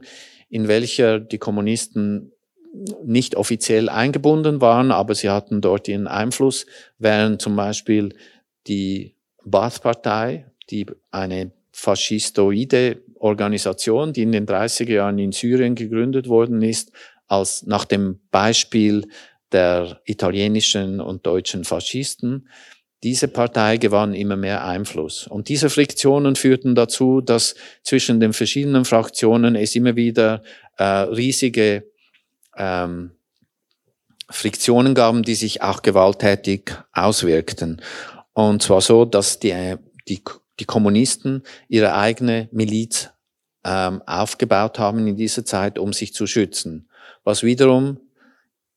in 0.49 0.69
welcher 0.69 1.19
die 1.19 1.39
Kommunisten 1.39 2.31
nicht 3.03 3.35
offiziell 3.35 3.89
eingebunden 3.89 4.61
waren, 4.61 4.93
aber 4.93 5.13
sie 5.13 5.29
hatten 5.29 5.59
dort 5.59 5.89
ihren 5.89 6.07
Einfluss, 6.07 6.65
während 6.97 7.41
zum 7.41 7.57
Beispiel 7.57 8.15
die 8.65 9.13
Baath-Partei, 9.43 10.45
die 10.69 10.85
eine 11.11 11.51
faschistoide 11.73 13.01
Organisation, 13.15 14.13
die 14.13 14.21
in 14.23 14.31
den 14.31 14.45
30er 14.45 14.89
Jahren 14.89 15.19
in 15.19 15.33
Syrien 15.33 15.75
gegründet 15.75 16.29
worden 16.29 16.61
ist, 16.61 16.93
als 17.27 17.63
nach 17.63 17.83
dem 17.83 18.21
Beispiel 18.31 19.05
der 19.51 19.99
italienischen 20.05 21.01
und 21.01 21.25
deutschen 21.25 21.65
Faschisten. 21.65 22.47
Diese 23.03 23.27
Partei 23.27 23.77
gewann 23.77 24.13
immer 24.13 24.35
mehr 24.35 24.63
Einfluss. 24.63 25.25
Und 25.25 25.49
diese 25.49 25.69
Friktionen 25.69 26.35
führten 26.35 26.75
dazu, 26.75 27.21
dass 27.21 27.55
zwischen 27.83 28.19
den 28.19 28.33
verschiedenen 28.33 28.85
Fraktionen 28.85 29.55
es 29.55 29.75
immer 29.75 29.95
wieder 29.95 30.43
äh, 30.77 30.83
riesige 30.83 31.85
ähm, 32.55 33.11
Friktionen 34.29 34.93
gaben, 34.93 35.23
die 35.23 35.35
sich 35.35 35.61
auch 35.61 35.81
gewalttätig 35.81 36.75
auswirkten. 36.93 37.81
Und 38.33 38.61
zwar 38.61 38.81
so, 38.81 39.05
dass 39.05 39.39
die, 39.39 39.75
die, 40.07 40.21
die 40.59 40.65
Kommunisten 40.65 41.43
ihre 41.67 41.95
eigene 41.95 42.49
Miliz 42.51 43.09
ähm, 43.63 44.01
aufgebaut 44.05 44.79
haben 44.79 45.07
in 45.07 45.15
dieser 45.15 45.43
Zeit, 45.43 45.77
um 45.77 45.91
sich 45.91 46.13
zu 46.13 46.27
schützen. 46.27 46.87
Was 47.23 47.43
wiederum 47.43 47.99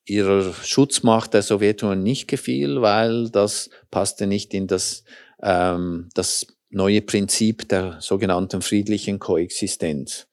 ihrer 0.06 0.52
Schutzmacht 0.52 1.34
der 1.34 1.42
Sowjetunion 1.42 2.02
nicht 2.02 2.28
gefiel, 2.28 2.82
weil 2.82 3.30
das 3.30 3.70
passte 3.90 4.26
nicht 4.26 4.52
in 4.54 4.66
das, 4.66 5.04
ähm, 5.42 6.08
das 6.14 6.46
neue 6.70 7.00
Prinzip 7.02 7.68
der 7.68 7.96
sogenannten 8.00 8.60
friedlichen 8.60 9.18
Koexistenz. 9.18 10.26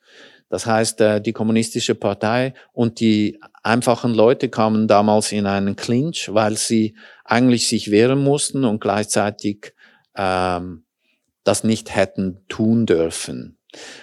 Das 0.49 0.65
heißt, 0.65 0.99
äh, 0.99 1.21
die 1.21 1.31
kommunistische 1.31 1.95
Partei 1.95 2.53
und 2.73 2.99
die 2.99 3.39
einfachen 3.63 4.13
Leute 4.13 4.49
kamen 4.49 4.87
damals 4.87 5.31
in 5.31 5.45
einen 5.45 5.77
Clinch, 5.77 6.29
weil 6.33 6.57
sie 6.57 6.95
eigentlich 7.23 7.67
sich 7.67 7.89
wehren 7.89 8.19
mussten 8.21 8.65
und 8.65 8.81
gleichzeitig 8.81 9.73
ähm, 10.15 10.83
das 11.45 11.63
nicht 11.63 11.95
hätten 11.95 12.41
tun 12.49 12.85
dürfen. 12.85 13.57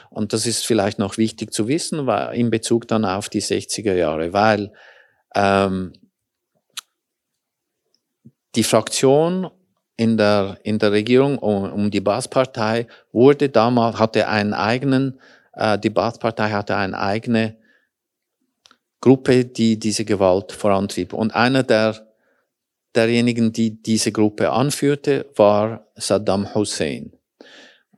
Und 0.08 0.32
das 0.32 0.46
ist 0.46 0.66
vielleicht 0.66 0.98
noch 0.98 1.18
wichtig 1.18 1.52
zu 1.52 1.68
wissen, 1.68 2.06
weil 2.06 2.34
in 2.34 2.50
Bezug 2.50 2.88
dann 2.88 3.04
auf 3.04 3.28
die 3.28 3.42
60er 3.42 3.94
Jahre, 3.94 4.32
weil 4.32 4.72
ähm, 5.38 5.92
die 8.56 8.64
Fraktion 8.64 9.50
in 9.96 10.16
der, 10.16 10.58
in 10.64 10.78
der 10.78 10.92
Regierung 10.92 11.38
um, 11.38 11.72
um 11.72 11.90
die 11.90 12.00
Baas-Partei 12.00 12.86
wurde 13.12 13.48
damals, 13.48 13.98
hatte 13.98 14.28
einen 14.28 14.52
eigenen, 14.52 15.20
äh, 15.52 15.78
die 15.78 15.90
Baas-Partei 15.90 16.50
hatte 16.50 16.76
eine 16.76 16.98
eigene 16.98 17.56
Gruppe, 19.00 19.44
die 19.44 19.78
diese 19.78 20.04
Gewalt 20.04 20.50
vorantrieb. 20.50 21.12
Und 21.12 21.34
einer 21.34 21.62
der, 21.62 22.08
derjenigen, 22.96 23.52
die 23.52 23.80
diese 23.80 24.10
Gruppe 24.10 24.50
anführte, 24.50 25.30
war 25.36 25.86
Saddam 25.94 26.52
Hussein. 26.54 27.12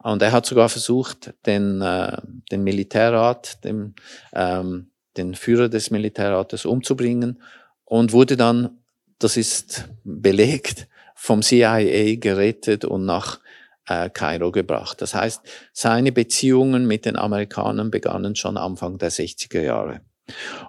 Und 0.02 0.20
er 0.20 0.32
hat 0.32 0.44
sogar 0.44 0.68
versucht, 0.68 1.32
den, 1.47 1.80
äh, 1.80 2.18
den 2.50 2.64
Militärrat, 2.64 3.64
den, 3.64 3.94
ähm, 4.35 4.89
den 5.17 5.35
Führer 5.35 5.69
des 5.69 5.90
Militärrates 5.90 6.64
umzubringen 6.64 7.43
und 7.85 8.12
wurde 8.12 8.37
dann, 8.37 8.79
das 9.19 9.37
ist 9.37 9.88
belegt, 10.05 10.88
vom 11.14 11.43
CIA 11.43 12.17
gerettet 12.17 12.85
und 12.85 13.05
nach 13.05 13.40
äh, 13.87 14.09
Kairo 14.09 14.52
gebracht. 14.52 15.02
Das 15.02 15.14
heißt, 15.14 15.43
seine 15.73 16.12
Beziehungen 16.12 16.87
mit 16.87 17.05
den 17.05 17.17
Amerikanern 17.17 17.90
begannen 17.90 18.37
schon 18.37 18.57
Anfang 18.57 18.99
der 18.99 19.11
60er 19.11 19.61
Jahre. 19.61 20.00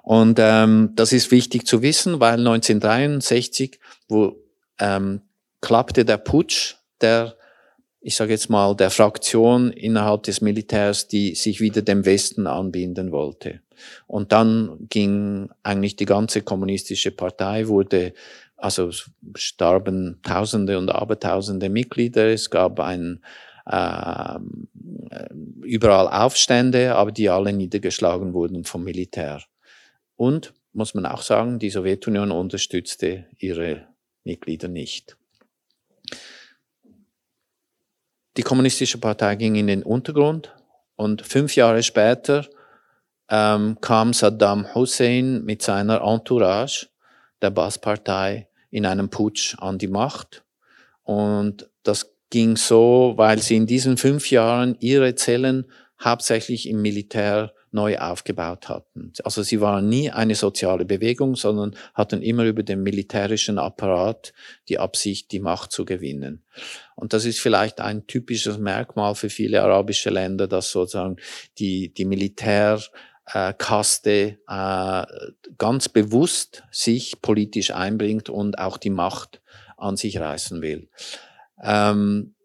Und 0.01 0.39
ähm, 0.39 0.91
das 0.95 1.13
ist 1.13 1.31
wichtig 1.31 1.67
zu 1.67 1.81
wissen, 1.81 2.19
weil 2.19 2.39
1963, 2.39 3.79
wo 4.07 4.35
ähm, 4.79 5.21
klappte 5.61 6.03
der 6.03 6.17
Putsch 6.17 6.75
der 7.01 7.35
ich 8.01 8.15
sage 8.15 8.31
jetzt 8.31 8.49
mal, 8.49 8.75
der 8.75 8.89
Fraktion 8.89 9.71
innerhalb 9.71 10.23
des 10.23 10.41
Militärs, 10.41 11.07
die 11.07 11.35
sich 11.35 11.61
wieder 11.61 11.83
dem 11.83 12.03
Westen 12.03 12.47
anbinden 12.47 13.11
wollte. 13.11 13.61
Und 14.07 14.31
dann 14.31 14.87
ging 14.89 15.49
eigentlich 15.63 15.95
die 15.95 16.05
ganze 16.05 16.41
kommunistische 16.41 17.11
Partei, 17.11 17.67
wurde, 17.67 18.13
also 18.57 18.91
starben 19.35 20.19
Tausende 20.23 20.77
und 20.77 20.89
Abertausende 20.89 21.69
Mitglieder, 21.69 22.27
es 22.27 22.49
gab 22.49 22.79
ein, 22.79 23.21
äh, 23.65 24.39
überall 25.63 26.07
Aufstände, 26.07 26.95
aber 26.95 27.11
die 27.11 27.29
alle 27.29 27.53
niedergeschlagen 27.53 28.33
wurden 28.33 28.63
vom 28.63 28.83
Militär. 28.83 29.41
Und, 30.15 30.53
muss 30.73 30.93
man 30.93 31.05
auch 31.05 31.21
sagen, 31.21 31.59
die 31.59 31.69
Sowjetunion 31.69 32.31
unterstützte 32.31 33.25
ihre 33.37 33.87
Mitglieder 34.23 34.67
nicht. 34.67 35.17
Die 38.37 38.43
kommunistische 38.43 38.97
Partei 38.97 39.35
ging 39.35 39.55
in 39.55 39.67
den 39.67 39.83
Untergrund 39.83 40.55
und 40.95 41.21
fünf 41.21 41.55
Jahre 41.55 41.83
später 41.83 42.47
ähm, 43.31 43.77
kam 43.81 44.13
Saddam 44.13 44.75
Hussein 44.75 45.43
mit 45.43 45.61
seiner 45.61 46.01
Entourage 46.01 46.87
der 47.41 47.49
Baas-Partei 47.49 48.47
in 48.69 48.85
einem 48.85 49.09
Putsch 49.09 49.55
an 49.57 49.77
die 49.77 49.87
Macht. 49.87 50.43
Und 51.03 51.69
das 51.83 52.13
ging 52.29 52.57
so, 52.57 53.13
weil 53.15 53.39
sie 53.39 53.55
in 53.55 53.65
diesen 53.65 53.97
fünf 53.97 54.29
Jahren 54.29 54.75
ihre 54.79 55.15
Zellen 55.15 55.65
hauptsächlich 56.03 56.67
im 56.67 56.81
Militär 56.81 57.53
neu 57.71 57.97
aufgebaut 57.97 58.67
hatten. 58.67 59.13
Also 59.23 59.43
sie 59.43 59.61
waren 59.61 59.87
nie 59.87 60.09
eine 60.09 60.35
soziale 60.35 60.83
Bewegung, 60.83 61.35
sondern 61.35 61.75
hatten 61.93 62.21
immer 62.21 62.43
über 62.43 62.63
den 62.63 62.83
militärischen 62.83 63.57
Apparat 63.57 64.33
die 64.67 64.77
Absicht, 64.77 65.31
die 65.31 65.39
Macht 65.39 65.71
zu 65.71 65.85
gewinnen. 65.85 66.43
Und 66.95 67.13
das 67.13 67.23
ist 67.23 67.39
vielleicht 67.39 67.79
ein 67.79 68.07
typisches 68.07 68.57
Merkmal 68.57 69.15
für 69.15 69.29
viele 69.29 69.61
arabische 69.61 70.09
Länder, 70.09 70.47
dass 70.47 70.71
sozusagen 70.71 71.15
die, 71.59 71.93
die 71.93 72.05
Militärkaste 72.05 72.91
äh, 73.33 73.53
ganz 75.57 75.89
bewusst 75.89 76.63
sich 76.71 77.21
politisch 77.21 77.71
einbringt 77.71 78.29
und 78.29 78.59
auch 78.59 78.77
die 78.77 78.89
Macht 78.89 79.41
an 79.77 79.97
sich 79.97 80.19
reißen 80.19 80.61
will. 80.61 80.89
Ähm, 81.61 82.35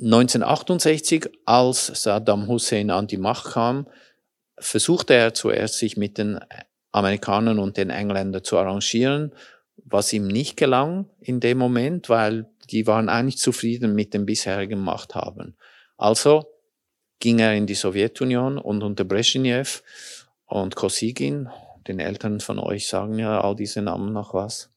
1968, 0.00 1.28
als 1.44 1.86
Saddam 1.86 2.48
Hussein 2.48 2.90
an 2.90 3.06
die 3.06 3.18
Macht 3.18 3.52
kam, 3.52 3.86
versuchte 4.58 5.14
er 5.14 5.34
zuerst, 5.34 5.78
sich 5.78 5.96
mit 5.96 6.18
den 6.18 6.40
Amerikanern 6.90 7.58
und 7.58 7.76
den 7.76 7.90
Engländern 7.90 8.44
zu 8.44 8.58
arrangieren, 8.58 9.32
was 9.76 10.12
ihm 10.12 10.26
nicht 10.26 10.56
gelang 10.56 11.08
in 11.20 11.40
dem 11.40 11.58
Moment, 11.58 12.08
weil 12.08 12.46
die 12.70 12.86
waren 12.86 13.08
eigentlich 13.08 13.38
zufrieden 13.38 13.94
mit 13.94 14.14
dem 14.14 14.26
bisherigen 14.26 14.80
Machthaben. 14.80 15.56
Also 15.96 16.51
ging 17.22 17.38
er 17.38 17.54
in 17.54 17.66
die 17.66 17.76
Sowjetunion 17.76 18.58
und 18.58 18.82
unter 18.82 19.04
Brezhnev 19.04 19.84
und 20.46 20.74
Kosygin, 20.74 21.48
den 21.86 22.00
Eltern 22.00 22.40
von 22.40 22.58
euch 22.58 22.88
sagen 22.88 23.16
ja 23.16 23.40
all 23.40 23.54
diese 23.54 23.80
Namen 23.80 24.12
noch 24.12 24.34
was, 24.34 24.70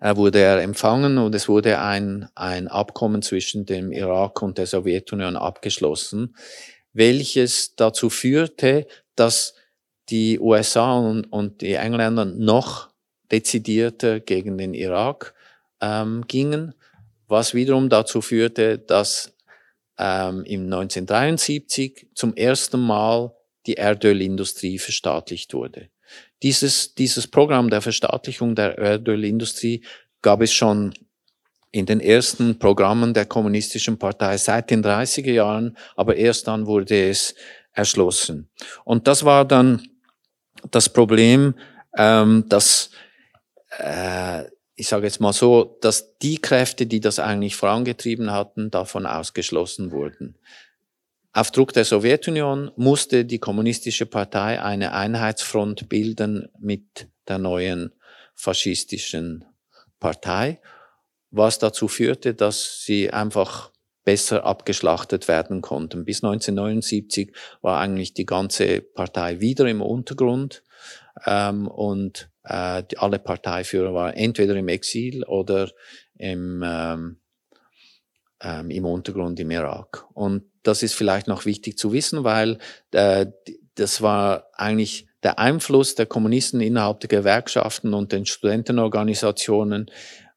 äh, 0.00 0.16
wurde 0.16 0.40
er 0.40 0.60
empfangen 0.60 1.18
und 1.18 1.32
es 1.36 1.48
wurde 1.48 1.78
ein, 1.78 2.28
ein 2.34 2.66
Abkommen 2.66 3.22
zwischen 3.22 3.64
dem 3.64 3.92
Irak 3.92 4.42
und 4.42 4.58
der 4.58 4.66
Sowjetunion 4.66 5.36
abgeschlossen, 5.36 6.34
welches 6.94 7.76
dazu 7.76 8.10
führte, 8.10 8.88
dass 9.14 9.54
die 10.08 10.40
USA 10.40 10.98
und, 10.98 11.26
und 11.32 11.60
die 11.60 11.74
Engländer 11.74 12.24
noch 12.24 12.88
dezidierter 13.30 14.18
gegen 14.18 14.58
den 14.58 14.74
Irak 14.74 15.32
ähm, 15.80 16.24
gingen, 16.26 16.74
was 17.28 17.54
wiederum 17.54 17.88
dazu 17.88 18.20
führte, 18.20 18.80
dass 18.80 19.32
ähm, 20.00 20.44
im 20.44 20.64
1973 20.64 22.08
zum 22.14 22.34
ersten 22.34 22.80
Mal 22.80 23.32
die 23.66 23.74
Erdölindustrie 23.74 24.78
verstaatlicht 24.78 25.52
wurde. 25.52 25.90
Dieses, 26.42 26.94
dieses 26.94 27.26
Programm 27.26 27.68
der 27.68 27.82
Verstaatlichung 27.82 28.54
der 28.54 28.78
Erdölindustrie 28.78 29.84
gab 30.22 30.40
es 30.40 30.52
schon 30.52 30.94
in 31.70 31.86
den 31.86 32.00
ersten 32.00 32.58
Programmen 32.58 33.12
der 33.14 33.26
Kommunistischen 33.26 33.98
Partei 33.98 34.38
seit 34.38 34.70
den 34.70 34.82
30er 34.82 35.30
Jahren, 35.30 35.76
aber 35.94 36.16
erst 36.16 36.48
dann 36.48 36.66
wurde 36.66 37.10
es 37.10 37.34
erschlossen. 37.72 38.48
Und 38.84 39.06
das 39.06 39.24
war 39.24 39.44
dann 39.44 39.86
das 40.70 40.88
Problem, 40.88 41.54
ähm, 41.96 42.44
dass, 42.48 42.90
äh, 43.78 44.44
ich 44.80 44.88
sage 44.88 45.06
jetzt 45.06 45.20
mal 45.20 45.32
so, 45.32 45.78
dass 45.80 46.18
die 46.18 46.38
Kräfte, 46.38 46.86
die 46.86 47.00
das 47.00 47.18
eigentlich 47.18 47.54
vorangetrieben 47.54 48.32
hatten, 48.32 48.70
davon 48.70 49.06
ausgeschlossen 49.06 49.92
wurden. 49.92 50.36
Auf 51.32 51.52
Druck 51.52 51.72
der 51.72 51.84
Sowjetunion 51.84 52.72
musste 52.76 53.24
die 53.24 53.38
Kommunistische 53.38 54.06
Partei 54.06 54.60
eine 54.60 54.92
Einheitsfront 54.92 55.88
bilden 55.88 56.48
mit 56.58 57.08
der 57.28 57.38
neuen 57.38 57.92
faschistischen 58.34 59.44
Partei 60.00 60.60
was 61.30 61.58
dazu 61.58 61.88
führte, 61.88 62.34
dass 62.34 62.84
sie 62.84 63.12
einfach 63.12 63.70
besser 64.04 64.44
abgeschlachtet 64.44 65.28
werden 65.28 65.60
konnten. 65.60 66.04
Bis 66.04 66.24
1979 66.24 67.32
war 67.60 67.80
eigentlich 67.80 68.14
die 68.14 68.26
ganze 68.26 68.80
Partei 68.80 69.40
wieder 69.40 69.66
im 69.66 69.82
Untergrund 69.82 70.64
ähm, 71.26 71.68
und 71.68 72.29
äh, 72.50 72.82
die, 72.90 72.98
alle 72.98 73.18
Parteiführer 73.18 73.94
waren 73.94 74.14
entweder 74.14 74.54
im 74.56 74.68
Exil 74.68 75.24
oder 75.24 75.70
im, 76.18 76.62
ähm, 76.64 77.16
ähm, 78.42 78.70
im 78.70 78.84
Untergrund 78.84 79.38
im 79.40 79.50
Irak. 79.50 80.04
Und 80.12 80.44
das 80.62 80.82
ist 80.82 80.94
vielleicht 80.94 81.28
noch 81.28 81.46
wichtig 81.46 81.78
zu 81.78 81.92
wissen, 81.92 82.24
weil 82.24 82.58
äh, 82.90 83.26
das 83.76 84.02
war 84.02 84.48
eigentlich 84.52 85.06
der 85.22 85.38
Einfluss 85.38 85.94
der 85.94 86.06
Kommunisten 86.06 86.60
innerhalb 86.60 87.00
der 87.00 87.08
Gewerkschaften 87.08 87.94
und 87.94 88.12
den 88.12 88.26
Studentenorganisationen 88.26 89.90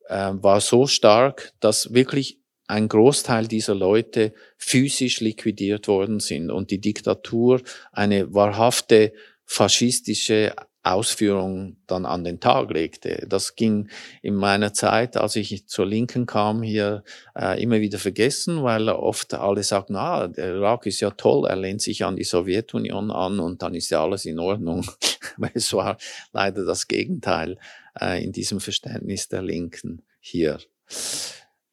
äh, 0.07 0.31
war 0.33 0.61
so 0.61 0.87
stark, 0.87 1.53
dass 1.59 1.93
wirklich 1.93 2.39
ein 2.67 2.87
Großteil 2.87 3.47
dieser 3.47 3.75
Leute 3.75 4.33
physisch 4.57 5.19
liquidiert 5.19 5.87
worden 5.87 6.19
sind 6.19 6.51
und 6.51 6.71
die 6.71 6.79
Diktatur 6.79 7.61
eine 7.91 8.33
wahrhafte 8.33 9.13
faschistische 9.45 10.53
Ausführung 10.83 11.77
dann 11.87 12.05
an 12.05 12.25
den 12.25 12.41
Tag 12.41 12.69
legte. 12.69 13.25
Das 13.27 13.55
ging 13.55 13.89
in 14.21 14.35
meiner 14.35 14.73
Zeit, 14.73 15.15
als 15.15 15.37
ich 15.37 15.65
zur 15.67 15.85
Linken 15.85 16.25
kam, 16.25 16.61
hier 16.61 17.03
äh, 17.35 17.61
immer 17.61 17.79
wieder 17.79 17.99
vergessen, 17.99 18.63
weil 18.63 18.89
oft 18.89 19.33
alle 19.33 19.63
sagten, 19.63 19.95
ah, 19.95 20.27
der 20.27 20.55
Irak 20.55 20.85
ist 20.85 20.99
ja 20.99 21.11
toll, 21.11 21.47
er 21.47 21.55
lehnt 21.55 21.81
sich 21.81 22.03
an 22.03 22.17
die 22.17 22.25
Sowjetunion 22.25 23.11
an 23.11 23.39
und 23.39 23.61
dann 23.61 23.75
ist 23.75 23.89
ja 23.91 24.03
alles 24.03 24.25
in 24.25 24.39
Ordnung. 24.39 24.85
es 25.53 25.71
war 25.71 25.97
leider 26.33 26.65
das 26.65 26.89
Gegenteil 26.89 27.57
äh, 27.99 28.21
in 28.21 28.33
diesem 28.33 28.59
Verständnis 28.59 29.29
der 29.29 29.41
Linken 29.41 30.01
hier. 30.19 30.59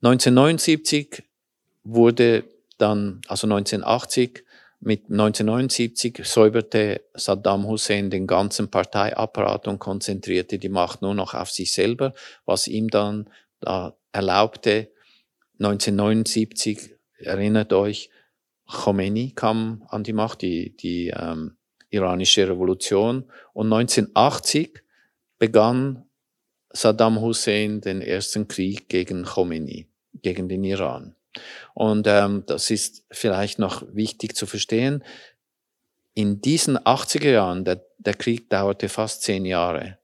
1979 0.02 1.24
wurde 1.82 2.44
dann, 2.78 3.20
also 3.26 3.46
1980, 3.46 4.44
mit 4.80 5.10
1979 5.10 6.22
säuberte 6.24 7.02
Saddam 7.14 7.66
Hussein 7.66 8.10
den 8.10 8.26
ganzen 8.26 8.70
Parteiapparat 8.70 9.68
und 9.68 9.78
konzentrierte 9.78 10.58
die 10.58 10.70
Macht 10.70 11.02
nur 11.02 11.14
noch 11.14 11.34
auf 11.34 11.50
sich 11.50 11.72
selber, 11.72 12.14
was 12.46 12.66
ihm 12.66 12.88
dann 12.88 13.28
da 13.60 13.94
erlaubte, 14.12 14.90
1979, 15.58 16.96
erinnert 17.18 17.74
euch, 17.74 18.08
Khomeini 18.66 19.32
kam 19.32 19.84
an 19.88 20.02
die 20.02 20.14
Macht, 20.14 20.40
die, 20.40 20.74
die 20.76 21.08
ähm, 21.08 21.58
iranische 21.90 22.48
Revolution. 22.48 23.30
Und 23.52 23.72
1980 23.72 24.82
begann 25.38 26.08
Saddam 26.72 27.20
Hussein 27.20 27.80
den 27.80 28.00
ersten 28.00 28.48
Krieg 28.48 28.88
gegen 28.88 29.24
Khomeini, 29.24 29.88
gegen 30.22 30.48
den 30.48 30.64
Iran. 30.64 31.14
Und 31.74 32.06
ähm, 32.06 32.44
das 32.46 32.70
ist 32.70 33.04
vielleicht 33.10 33.58
noch 33.58 33.84
wichtig 33.92 34.36
zu 34.36 34.46
verstehen. 34.46 35.04
In 36.14 36.40
diesen 36.40 36.76
80er 36.76 37.30
Jahren, 37.30 37.64
der, 37.64 37.84
der 37.98 38.14
Krieg 38.14 38.50
dauerte 38.50 38.88
fast 38.88 39.22
zehn 39.22 39.44
Jahre, 39.44 39.98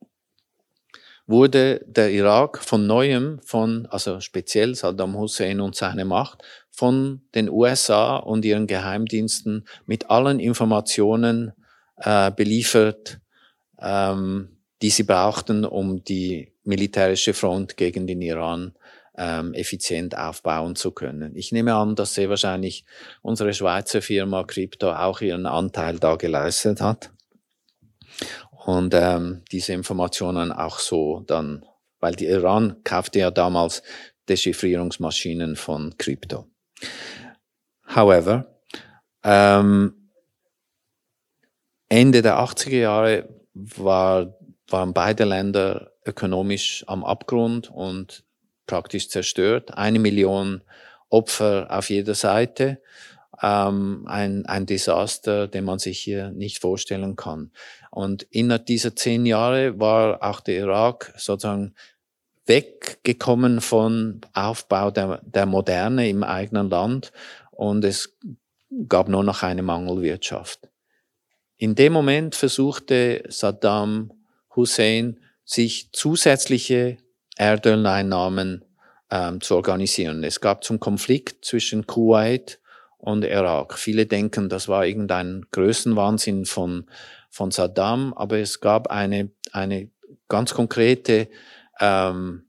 wurde 1.27 1.85
der 1.87 2.11
Irak 2.13 2.63
von 2.63 2.87
neuem, 2.87 3.41
von, 3.43 3.87
also 3.87 4.21
speziell 4.21 4.75
Saddam 4.75 5.17
Hussein 5.17 5.61
und 5.61 5.75
seine 5.75 6.05
Macht, 6.05 6.43
von 6.71 7.23
den 7.35 7.51
USA 7.51 8.17
und 8.17 8.45
ihren 8.45 8.67
Geheimdiensten 8.67 9.67
mit 9.87 10.11
allen 10.11 10.39
Informationen 10.39 11.53
äh, 11.97 12.31
beliefert, 12.31 13.19
ähm, 13.81 14.59
die 14.83 14.91
sie 14.91 15.03
brauchten, 15.03 15.65
um 15.65 16.05
die 16.05 16.53
militärische 16.65 17.35
Front 17.35 17.77
gegen 17.77 18.07
den 18.07 18.21
Iran 18.21 18.75
ähm, 19.17 19.55
effizient 19.55 20.17
aufbauen 20.17 20.77
zu 20.77 20.93
können. 20.93 21.35
Ich 21.37 21.53
nehme 21.53 21.75
an, 21.75 21.95
dass 21.95 22.15
sehr 22.15 22.29
wahrscheinlich 22.29 22.85
unsere 23.23 23.55
Schweizer 23.55 24.03
Firma 24.03 24.45
Crypto 24.45 24.93
auch 24.93 25.21
ihren 25.21 25.47
Anteil 25.47 25.99
da 25.99 26.17
geleistet 26.17 26.81
hat 26.81 27.11
und 28.67 28.95
ähm, 28.95 29.43
diese 29.53 29.73
Informationen 29.73 30.53
auch 30.53 30.79
so 30.79 31.23
dann, 31.27 31.65
weil 32.01 32.15
die 32.15 32.27
Iran 32.27 32.77
kaufte 32.85 33.21
ja 33.21 33.31
damals 33.31 33.83
Dechiffrierungsmaschinen 34.29 35.57
von 35.57 35.97
Crypto. 35.99 36.47
However, 37.95 38.61
ähm, 39.23 40.11
Ende 41.89 42.23
der 42.23 42.39
80er 42.39 42.77
Jahre 42.77 43.29
war, 43.55 44.37
waren 44.69 44.93
beide 44.93 45.25
Länder 45.25 45.93
ökonomisch 46.05 46.85
am 46.89 47.05
Abgrund 47.05 47.71
und 47.71 48.26
praktisch 48.67 49.09
zerstört. 49.09 49.77
Eine 49.77 49.99
Million 49.99 50.63
Opfer 51.09 51.67
auf 51.71 51.91
jeder 51.91 52.15
Seite. 52.15 52.81
Ähm, 53.43 54.05
ein, 54.09 54.47
ein 54.47 54.67
Desaster, 54.67 55.47
den 55.47 55.65
man 55.65 55.79
sich 55.79 55.99
hier 55.99 56.31
nicht 56.31 56.59
vorstellen 56.59 57.17
kann. 57.17 57.53
Und 57.91 58.23
innerhalb 58.25 58.67
dieser 58.67 58.97
zehn 58.97 59.27
Jahre 59.27 59.79
war 59.79 60.23
auch 60.23 60.41
der 60.41 60.57
Irak 60.57 61.13
sozusagen 61.17 61.75
weggekommen 62.47 63.61
von 63.61 64.21
Aufbau 64.33 64.91
der, 64.91 65.21
der 65.25 65.47
Moderne 65.47 66.09
im 66.09 66.23
eigenen 66.23 66.71
Land 66.71 67.13
und 67.51 67.85
es 67.85 68.17
gab 68.89 69.09
nur 69.09 69.25
noch 69.25 69.43
eine 69.43 69.63
Mangelwirtschaft. 69.63 70.69
In 71.57 71.75
dem 71.75 71.93
Moment 71.93 72.35
versuchte 72.35 73.25
Saddam 73.29 74.13
Hussein, 74.55 75.21
sich 75.45 75.91
zusätzliche 75.93 76.99
Erdöleinnahmen 77.37 78.65
ähm, 79.11 79.41
zu 79.41 79.55
organisieren. 79.57 80.25
Es 80.25 80.41
gab 80.41 80.65
zum 80.65 80.81
Konflikt 80.81 81.45
zwischen 81.45 81.87
Kuwait 81.87 82.61
und 82.99 83.25
Irak. 83.25 83.79
Viele 83.79 84.07
denken, 84.07 84.49
das 84.49 84.69
war 84.69 84.87
irgendein 84.87 85.47
Größenwahnsinn 85.53 86.45
von, 86.45 86.87
von 87.31 87.51
Saddam, 87.51 88.15
aber 88.15 88.39
es 88.39 88.61
gab 88.61 88.89
eine, 88.89 89.31
eine 89.53 89.91
ganz 90.29 90.55
konkrete 90.55 91.29
ähm, 91.81 92.47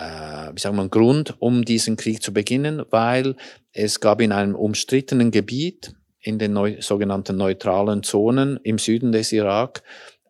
äh, 0.00 0.50
wie 0.54 0.60
sagen 0.60 0.76
wir, 0.76 0.88
Grund, 0.88 1.34
um 1.40 1.64
diesen 1.64 1.96
Krieg 1.96 2.22
zu 2.22 2.32
beginnen, 2.32 2.82
weil 2.90 3.36
es 3.72 4.00
gab 4.00 4.20
in 4.20 4.32
einem 4.32 4.54
umstrittenen 4.54 5.30
Gebiet, 5.30 5.94
in 6.20 6.38
den 6.38 6.52
neu, 6.52 6.80
sogenannten 6.80 7.36
neutralen 7.36 8.02
Zonen 8.02 8.58
im 8.62 8.78
Süden 8.78 9.12
des 9.12 9.32
Irak, 9.32 9.82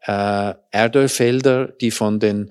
äh, 0.02 0.54
Erdölfelder, 0.70 1.68
die 1.68 1.90
von 1.90 2.20
den 2.20 2.50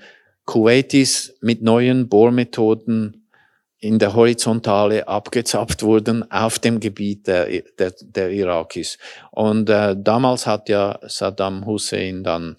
Kuwaitis 0.49 1.37
mit 1.41 1.61
neuen 1.61 2.09
Bohrmethoden 2.09 3.29
in 3.77 3.99
der 3.99 4.15
Horizontale 4.15 5.07
abgezapft 5.07 5.83
wurden 5.83 6.29
auf 6.31 6.57
dem 6.57 6.79
Gebiet 6.79 7.27
der, 7.27 7.61
der, 7.77 7.93
der 8.01 8.31
Irakis. 8.31 8.97
Und 9.29 9.69
äh, 9.69 9.95
damals 9.95 10.47
hat 10.47 10.67
ja 10.67 10.97
Saddam 11.03 11.67
Hussein 11.67 12.23
dann 12.23 12.57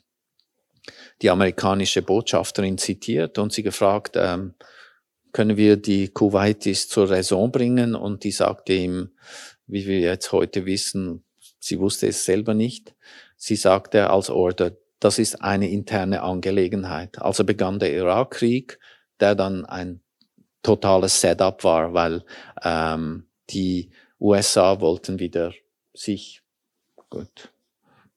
die 1.20 1.31
amerikanische 1.31 2.03
Botschafterin 2.03 2.79
zitiert 2.79 3.38
und 3.38 3.53
sie 3.53 3.64
gefragt, 3.64 4.12
ähm, 4.14 4.55
können 5.33 5.57
wir 5.57 5.76
die 5.76 6.11
Kuwaitis 6.11 6.88
zur 6.88 7.11
Raison 7.11 7.50
bringen? 7.50 7.96
Und 7.96 8.22
die 8.22 8.31
sagte 8.31 8.72
ihm, 8.72 9.11
wie 9.66 9.88
wir 9.88 9.98
jetzt 9.98 10.31
heute 10.31 10.64
wissen, 10.64 11.24
sie 11.59 11.81
wusste 11.81 12.07
es 12.07 12.24
selber 12.24 12.55
nicht. 12.55 12.94
Sie 13.37 13.57
sagte 13.57 14.11
als 14.11 14.31
Order, 14.31 14.76
das 15.00 15.18
ist 15.18 15.42
eine 15.42 15.68
interne 15.70 16.22
Angelegenheit. 16.22 17.20
Also 17.20 17.44
begann 17.44 17.78
der 17.78 17.92
Irakkrieg, 17.92 18.78
der 19.18 19.34
dann 19.34 19.64
ein 19.64 20.02
totales 20.62 21.20
Setup 21.20 21.64
war, 21.64 21.94
weil 21.94 22.24
ähm, 22.62 23.26
die 23.48 23.90
USA 24.20 24.80
wollten 24.80 25.18
wieder 25.18 25.52
sich, 25.94 26.42
gut, 27.08 27.52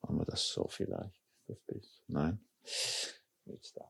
machen 0.02 0.17
wir 0.17 0.26
das 0.26 0.50
so 0.50 0.67
vielleicht, 0.67 1.22
das 1.48 1.58
bisschen, 1.62 2.04
nein, 2.08 2.39
jetzt 3.46 3.78
da. 3.78 3.86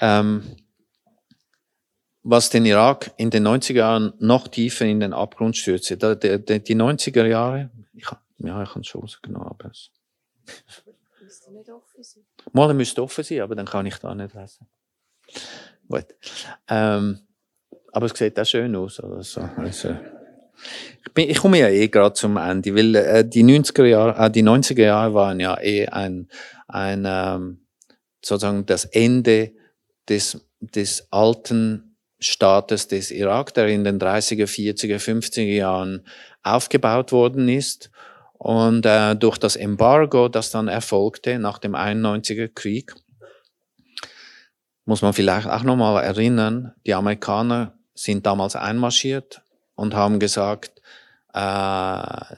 Ähm, 0.00 0.56
was 2.24 2.50
den 2.50 2.66
Irak 2.66 3.12
in 3.16 3.30
den 3.30 3.46
90er 3.46 3.74
Jahren 3.74 4.12
noch 4.18 4.48
tiefer 4.48 4.84
in 4.84 5.00
den 5.00 5.12
Abgrund 5.12 5.56
stürzte. 5.56 5.96
Die 5.96 6.76
90er 6.76 7.26
Jahre, 7.26 7.70
ich 7.94 8.06
ja, 8.46 8.62
ich 8.62 8.70
kann 8.70 8.82
es 8.82 8.88
schon 8.88 9.08
genau 9.22 9.42
ablesen. 9.42 9.92
Müsste 11.22 11.52
nicht 11.52 11.70
offen 11.70 12.02
sein. 12.02 12.24
Mal, 12.52 12.74
müsste 12.74 13.02
offen 13.02 13.22
sein, 13.22 13.40
aber 13.42 13.54
dann 13.54 13.66
kann 13.66 13.86
ich 13.86 13.96
da 13.98 14.12
nicht 14.12 14.34
lesen. 14.34 14.66
Gut. 15.88 16.06
Ähm, 16.68 17.20
aber 17.92 18.06
es 18.06 18.18
sieht 18.18 18.40
auch 18.40 18.44
schön 18.44 18.74
aus. 18.74 18.98
Also, 18.98 19.40
also, 19.56 19.96
ich, 21.06 21.12
bin, 21.14 21.30
ich 21.30 21.38
komme 21.38 21.60
ja 21.60 21.68
eh 21.68 21.86
gerade 21.86 22.14
zum 22.14 22.36
Ende, 22.36 22.74
weil 22.74 22.94
äh, 22.96 23.24
die 23.24 23.44
90er 23.44 23.84
Jahre, 23.84 24.26
äh, 24.26 24.30
die 24.30 24.42
90er 24.42 24.82
Jahre 24.82 25.14
waren 25.14 25.38
ja 25.38 25.60
eh 25.60 25.86
ein, 25.86 26.28
ein 26.66 27.04
ähm, 27.06 27.66
sozusagen 28.20 28.66
das 28.66 28.86
Ende 28.86 29.52
des, 30.08 30.44
des 30.58 31.06
alten 31.12 31.96
Staates 32.18 32.88
des 32.88 33.12
Irak, 33.12 33.54
der 33.54 33.68
in 33.68 33.84
den 33.84 34.00
30er, 34.00 34.46
40er, 34.46 34.98
50er 34.98 35.42
Jahren 35.42 36.04
aufgebaut 36.42 37.12
worden 37.12 37.48
ist 37.48 37.91
und 38.42 38.84
äh, 38.86 39.14
durch 39.14 39.38
das 39.38 39.54
Embargo, 39.54 40.28
das 40.28 40.50
dann 40.50 40.66
erfolgte 40.66 41.38
nach 41.38 41.58
dem 41.58 41.76
91er 41.76 42.48
Krieg, 42.48 42.92
muss 44.84 45.00
man 45.00 45.12
vielleicht 45.12 45.46
auch 45.46 45.62
nochmal 45.62 46.02
erinnern, 46.02 46.74
die 46.84 46.92
Amerikaner 46.92 47.78
sind 47.94 48.26
damals 48.26 48.56
einmarschiert 48.56 49.42
und 49.76 49.94
haben 49.94 50.18
gesagt, 50.18 50.82
äh, 51.32 52.34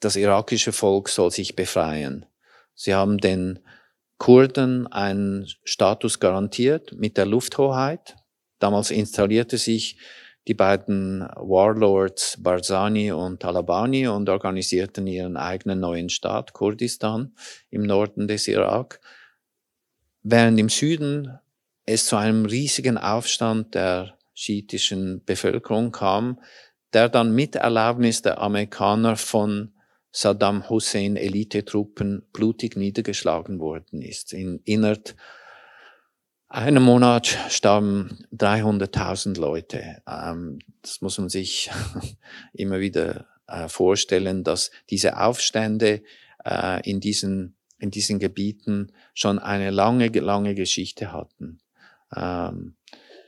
das 0.00 0.16
irakische 0.16 0.72
Volk 0.72 1.08
soll 1.08 1.30
sich 1.30 1.54
befreien. 1.54 2.26
Sie 2.74 2.96
haben 2.96 3.18
den 3.18 3.60
Kurden 4.18 4.88
einen 4.88 5.46
Status 5.62 6.18
garantiert 6.18 6.94
mit 6.94 7.16
der 7.16 7.26
Lufthoheit. 7.26 8.16
Damals 8.58 8.90
installierte 8.90 9.56
sich 9.56 9.98
die 10.46 10.54
beiden 10.54 11.20
Warlords 11.36 12.36
Barzani 12.40 13.12
und 13.12 13.40
Talabani 13.40 14.08
und 14.08 14.28
organisierten 14.28 15.06
ihren 15.06 15.36
eigenen 15.36 15.80
neuen 15.80 16.08
Staat, 16.08 16.52
Kurdistan, 16.52 17.34
im 17.70 17.82
Norden 17.82 18.28
des 18.28 18.48
Irak. 18.48 19.00
Während 20.22 20.58
im 20.58 20.68
Süden 20.68 21.38
es 21.86 22.06
zu 22.06 22.16
einem 22.16 22.46
riesigen 22.46 22.98
Aufstand 22.98 23.74
der 23.74 24.18
schiitischen 24.34 25.24
Bevölkerung 25.24 25.92
kam, 25.92 26.40
der 26.92 27.08
dann 27.08 27.34
mit 27.34 27.56
Erlaubnis 27.56 28.22
der 28.22 28.40
Amerikaner 28.40 29.16
von 29.16 29.72
Saddam 30.12 30.68
Hussein 30.70 31.16
Elitetruppen 31.16 32.22
blutig 32.32 32.76
niedergeschlagen 32.76 33.58
worden 33.58 34.00
ist. 34.00 34.32
In 34.32 34.60
innerhalb 34.64 35.14
einem 36.54 36.84
Monat 36.84 37.36
starben 37.48 38.24
300.000 38.32 39.38
Leute. 39.40 40.02
Ähm, 40.08 40.60
das 40.82 41.00
muss 41.00 41.18
man 41.18 41.28
sich 41.28 41.70
immer 42.52 42.78
wieder 42.78 43.26
äh, 43.48 43.68
vorstellen, 43.68 44.44
dass 44.44 44.70
diese 44.88 45.20
Aufstände 45.20 46.02
äh, 46.44 46.88
in 46.88 47.00
diesen 47.00 47.56
in 47.78 47.90
diesen 47.90 48.18
Gebieten 48.18 48.92
schon 49.14 49.38
eine 49.38 49.70
lange, 49.70 50.08
lange 50.08 50.54
Geschichte 50.54 51.12
hatten. 51.12 51.58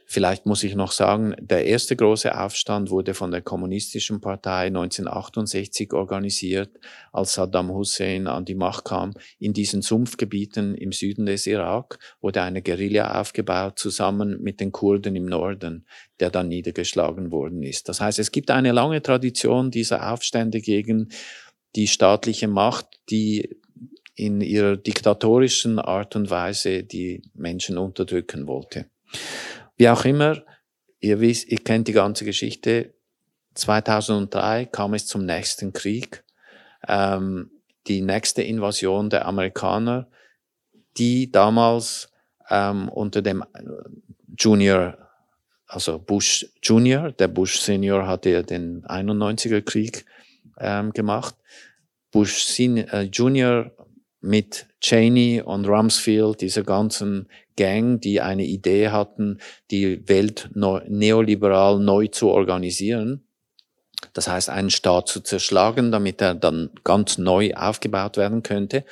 Vielleicht 0.09 0.47
muss 0.47 0.62
ich 0.62 0.77
noch 0.77 0.92
sagen, 0.92 1.35
der 1.40 1.66
erste 1.66 1.97
große 1.97 2.38
Aufstand 2.38 2.90
wurde 2.90 3.12
von 3.12 3.33
der 3.33 3.42
Kommunistischen 3.42 4.21
Partei 4.21 4.69
1968 4.69 5.92
organisiert, 5.92 6.71
als 7.12 7.35
Saddam 7.35 7.73
Hussein 7.73 8.29
an 8.29 8.45
die 8.45 8.55
Macht 8.55 8.85
kam. 8.85 9.14
In 9.40 9.53
diesen 9.53 9.83
Sumpfgebieten 9.83 10.77
im 10.77 10.92
Süden 10.92 11.27
des 11.27 11.49
Irak 11.49 11.99
wurde 12.21 12.42
eine 12.42 12.62
Guerilla 12.62 13.21
aufgebaut, 13.21 13.81
zusammen 13.81 14.40
mit 14.40 14.61
den 14.61 14.71
Kurden 14.71 15.16
im 15.16 15.27
Norden, 15.27 15.87
der 16.21 16.31
dann 16.31 16.47
niedergeschlagen 16.47 17.33
worden 17.33 17.64
ist. 17.64 17.88
Das 17.88 18.01
heißt, 18.01 18.21
es 18.21 18.31
gibt 18.31 18.53
eine 18.53 18.71
lange 18.71 19.03
Tradition 19.03 19.73
dieser 19.73 20.12
Aufstände 20.12 20.61
gegen 20.61 21.09
die 21.75 21.88
staatliche 21.88 22.47
Macht, 22.47 22.87
die 23.11 23.57
in 24.14 24.40
ihrer 24.40 24.77
diktatorischen 24.77 25.81
Art 25.81 26.14
und 26.14 26.31
Weise 26.31 26.85
die 26.85 27.23
Menschen 27.35 27.77
unterdrücken 27.77 28.47
wollte. 28.47 28.87
Wie 29.77 29.89
auch 29.89 30.05
immer, 30.05 30.43
ihr 31.01 31.21
wisst, 31.21 31.49
ihr 31.49 31.59
kennt 31.59 31.89
die 31.89 31.93
ganze 31.93 32.25
Geschichte. 32.25 32.95
2003 33.55 34.67
kam 34.67 34.95
es 34.95 35.07
zum 35.07 35.25
nächsten 35.25 35.73
Krieg, 35.73 36.25
ähm, 36.89 37.51
die 37.87 38.03
nächste 38.03 38.43
Invasion 38.43 39.11
der 39.11 39.27
Amerikaner, 39.27 40.09
die 40.97 41.31
damals 41.31 42.11
ähm, 42.51 42.89
unter 42.89 43.23
dem 43.23 43.45
Junior, 44.39 44.99
also 45.67 45.99
Bush 45.99 46.47
Junior, 46.62 47.12
der 47.12 47.29
Bush 47.29 47.61
Senior 47.61 48.07
hatte 48.07 48.31
ja 48.31 48.43
den 48.43 48.85
91er 48.85 49.62
Krieg 49.62 50.05
ähm, 50.59 50.93
gemacht. 50.93 51.35
Bush 52.11 52.45
Senior, 52.45 52.93
äh, 52.93 53.03
Junior 53.03 53.73
mit 54.21 54.67
Cheney 54.81 55.43
und 55.43 55.67
Rumsfeld, 55.67 56.41
dieser 56.41 56.62
ganzen 56.62 57.29
Gang, 57.57 58.01
die 58.01 58.21
eine 58.21 58.45
Idee 58.45 58.88
hatten, 58.90 59.38
die 59.71 60.09
Welt 60.09 60.51
neoliberal 60.55 61.79
neu 61.79 62.09
zu 62.09 62.29
organisieren. 62.29 63.27
Das 64.12 64.29
heißt, 64.29 64.51
einen 64.51 64.71
Staat 64.71 65.09
zu 65.09 65.21
zerschlagen, 65.21 65.90
damit 65.90 66.21
er 66.21 66.35
dann 66.35 66.71
ganz 66.85 67.19
neu 67.19 67.55
aufgebaut 67.55 68.16
werden 68.16 68.42
könnte, 68.42 68.85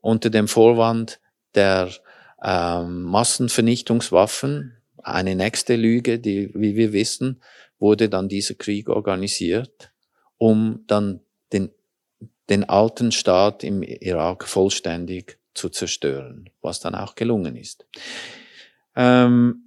unter 0.00 0.30
dem 0.30 0.48
Vorwand 0.48 1.20
der 1.54 1.90
ähm, 2.42 3.02
Massenvernichtungswaffen. 3.02 4.76
Eine 5.02 5.34
nächste 5.34 5.76
Lüge, 5.76 6.18
die, 6.18 6.50
wie 6.54 6.76
wir 6.76 6.92
wissen, 6.92 7.42
wurde 7.78 8.08
dann 8.08 8.28
dieser 8.28 8.54
Krieg 8.54 8.88
organisiert, 8.88 9.92
um 10.38 10.84
dann 10.86 11.20
den 11.52 11.70
den 12.48 12.68
alten 12.68 13.12
Staat 13.12 13.64
im 13.64 13.82
Irak 13.82 14.46
vollständig 14.46 15.38
zu 15.56 15.68
zerstören, 15.68 16.50
was 16.60 16.80
dann 16.80 16.94
auch 16.94 17.14
gelungen 17.14 17.56
ist. 17.56 17.86
Ähm, 18.94 19.62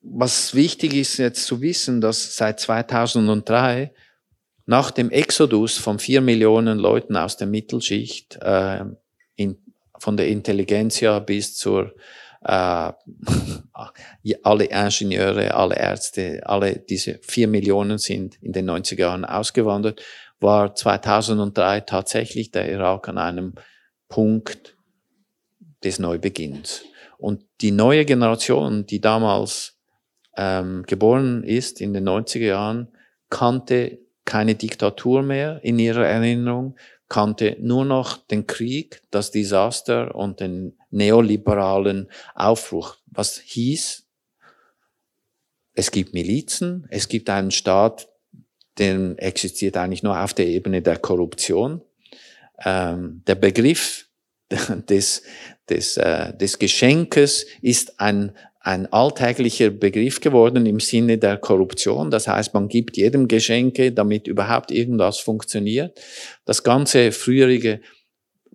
was 0.00 0.54
wichtig 0.54 0.94
ist 0.94 1.16
jetzt 1.18 1.46
zu 1.46 1.60
wissen, 1.60 2.00
dass 2.00 2.36
seit 2.36 2.60
2003 2.60 3.92
nach 4.66 4.90
dem 4.90 5.10
Exodus 5.10 5.78
von 5.78 5.98
vier 5.98 6.20
Millionen 6.20 6.78
Leuten 6.78 7.16
aus 7.16 7.36
der 7.36 7.46
Mittelschicht, 7.46 8.36
äh, 8.42 8.84
in, 9.36 9.58
von 9.98 10.16
der 10.16 10.28
Intelligenzia 10.28 11.18
bis 11.20 11.56
zur 11.56 11.94
äh, 12.44 12.92
alle 14.42 14.64
Ingenieure, 14.64 15.54
alle 15.54 15.76
Ärzte, 15.76 16.40
alle 16.44 16.76
diese 16.76 17.18
vier 17.22 17.48
Millionen 17.48 17.98
sind 17.98 18.36
in 18.42 18.52
den 18.52 18.68
90er 18.68 19.00
Jahren 19.00 19.24
ausgewandert, 19.24 20.02
war 20.42 20.74
2003 20.74 21.80
tatsächlich 21.80 22.50
der 22.50 22.70
Irak 22.70 23.08
an 23.08 23.18
einem 23.18 23.54
Punkt 24.08 24.76
des 25.84 25.98
Neubeginns. 25.98 26.82
Und 27.18 27.44
die 27.60 27.70
neue 27.70 28.04
Generation, 28.04 28.86
die 28.86 29.00
damals 29.00 29.78
ähm, 30.36 30.84
geboren 30.86 31.44
ist 31.44 31.80
in 31.80 31.92
den 31.92 32.08
90er 32.08 32.46
Jahren, 32.46 32.88
kannte 33.30 33.98
keine 34.24 34.54
Diktatur 34.54 35.22
mehr 35.22 35.60
in 35.62 35.78
ihrer 35.78 36.06
Erinnerung, 36.06 36.76
kannte 37.08 37.56
nur 37.60 37.84
noch 37.84 38.16
den 38.16 38.46
Krieg, 38.46 39.02
das 39.10 39.30
Desaster 39.30 40.14
und 40.14 40.40
den 40.40 40.78
neoliberalen 40.90 42.10
Aufbruch. 42.34 42.96
Was 43.06 43.38
hieß, 43.38 44.06
es 45.74 45.90
gibt 45.90 46.14
Milizen, 46.14 46.86
es 46.90 47.08
gibt 47.08 47.30
einen 47.30 47.50
Staat, 47.50 48.08
der 48.78 49.14
existiert 49.18 49.76
eigentlich 49.76 50.02
nur 50.02 50.18
auf 50.18 50.34
der 50.34 50.46
Ebene 50.46 50.82
der 50.82 50.98
Korruption. 50.98 51.82
Ähm, 52.64 53.22
der 53.26 53.34
Begriff 53.34 54.06
des, 54.88 55.22
des, 55.68 55.96
äh, 55.96 56.36
des 56.36 56.58
Geschenkes 56.58 57.46
ist 57.60 58.00
ein 58.00 58.32
ein 58.64 58.92
alltäglicher 58.92 59.70
Begriff 59.70 60.20
geworden 60.20 60.66
im 60.66 60.78
Sinne 60.78 61.18
der 61.18 61.36
Korruption. 61.36 62.12
Das 62.12 62.28
heißt, 62.28 62.54
man 62.54 62.68
gibt 62.68 62.96
jedem 62.96 63.26
Geschenke, 63.26 63.90
damit 63.90 64.28
überhaupt 64.28 64.70
irgendwas 64.70 65.18
funktioniert. 65.18 66.00
Das 66.44 66.62
ganze 66.62 67.10
früherige 67.10 67.80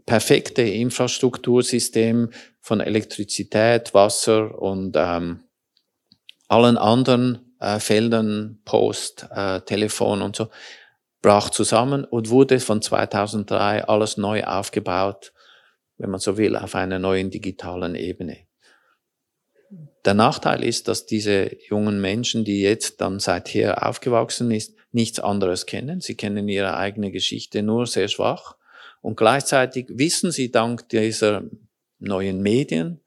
perfekte 0.06 0.62
Infrastruktursystem 0.62 2.30
von 2.62 2.80
Elektrizität, 2.80 3.94
Wasser 3.94 4.58
und 4.58 4.96
ähm, 4.98 5.42
allen 6.48 6.78
anderen 6.78 7.47
äh, 7.60 7.80
Feldern, 7.80 8.60
Post, 8.66 9.28
äh, 9.32 9.62
Telefon 9.62 10.22
und 10.22 10.36
so, 10.36 10.50
brach 11.22 11.50
zusammen 11.50 12.06
und 12.06 12.30
wurde 12.30 12.60
von 12.60 12.82
2003 12.82 13.86
alles 13.86 14.18
neu 14.18 14.44
aufgebaut, 14.44 15.34
wenn 15.98 16.10
man 16.10 16.20
so 16.20 16.38
will, 16.38 16.56
auf 16.56 16.76
einer 16.76 17.00
neuen 17.00 17.32
digitalen 17.32 17.96
Ebene. 17.96 18.48
Der 20.06 20.14
Nachteil 20.14 20.64
ist, 20.64 20.88
dass 20.88 21.06
diese 21.06 21.52
jungen 21.68 22.00
Menschen, 22.00 22.46
die 22.46 22.62
jetzt 22.62 23.02
dann 23.02 23.20
seither 23.20 23.86
aufgewachsen 23.86 24.52
ist, 24.52 24.76
nichts 24.92 25.20
anderes 25.20 25.66
kennen. 25.66 26.00
Sie 26.00 26.16
kennen 26.16 26.48
ihre 26.48 26.78
eigene 26.78 27.12
Geschichte 27.12 27.62
nur 27.62 27.88
sehr 27.88 28.08
schwach. 28.08 28.56
Und 29.02 29.18
gleichzeitig 29.18 29.88
wissen 29.90 30.32
sie 30.32 30.52
dank 30.52 30.88
dieser 30.90 31.44
neuen 32.00 32.42
Medien, 32.42 33.02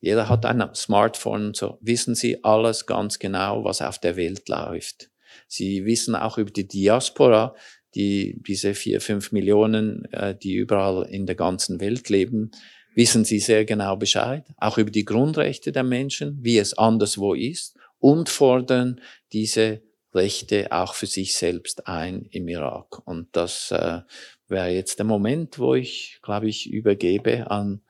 jeder 0.00 0.28
hat 0.28 0.46
ein 0.46 0.62
Smartphone 0.74 1.46
und 1.46 1.56
so, 1.56 1.78
wissen 1.80 2.14
sie 2.14 2.44
alles 2.44 2.86
ganz 2.86 3.18
genau, 3.18 3.64
was 3.64 3.82
auf 3.82 3.98
der 3.98 4.16
Welt 4.16 4.48
läuft. 4.48 5.10
Sie 5.48 5.84
wissen 5.84 6.14
auch 6.14 6.38
über 6.38 6.50
die 6.50 6.66
Diaspora, 6.66 7.54
die, 7.94 8.40
diese 8.46 8.74
vier, 8.74 9.00
fünf 9.00 9.32
Millionen, 9.32 10.04
äh, 10.12 10.34
die 10.36 10.54
überall 10.54 11.06
in 11.08 11.26
der 11.26 11.34
ganzen 11.34 11.80
Welt 11.80 12.08
leben, 12.08 12.50
wissen 12.94 13.24
sie 13.24 13.38
sehr 13.38 13.64
genau 13.64 13.96
Bescheid, 13.96 14.44
auch 14.56 14.78
über 14.78 14.90
die 14.90 15.04
Grundrechte 15.04 15.72
der 15.72 15.82
Menschen, 15.82 16.38
wie 16.42 16.58
es 16.58 16.76
anderswo 16.76 17.34
ist, 17.34 17.76
und 17.98 18.28
fordern 18.28 19.00
diese 19.32 19.82
Rechte 20.14 20.72
auch 20.72 20.94
für 20.94 21.06
sich 21.06 21.34
selbst 21.34 21.86
ein 21.86 22.26
im 22.30 22.48
Irak. 22.48 23.06
Und 23.06 23.28
das 23.32 23.70
äh, 23.70 24.00
wäre 24.48 24.68
jetzt 24.68 24.98
der 24.98 25.06
Moment, 25.06 25.58
wo 25.58 25.74
ich, 25.74 26.18
glaube 26.22 26.48
ich, 26.48 26.70
übergebe 26.70 27.50
an 27.50 27.82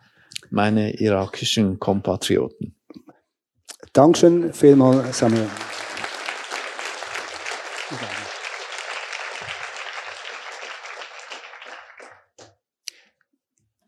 meine 0.50 0.94
irakischen 0.94 1.78
Kompatrioten. 1.78 2.74
Dankeschön 3.92 4.52
vielmals, 4.52 5.18
Samuel. 5.18 5.48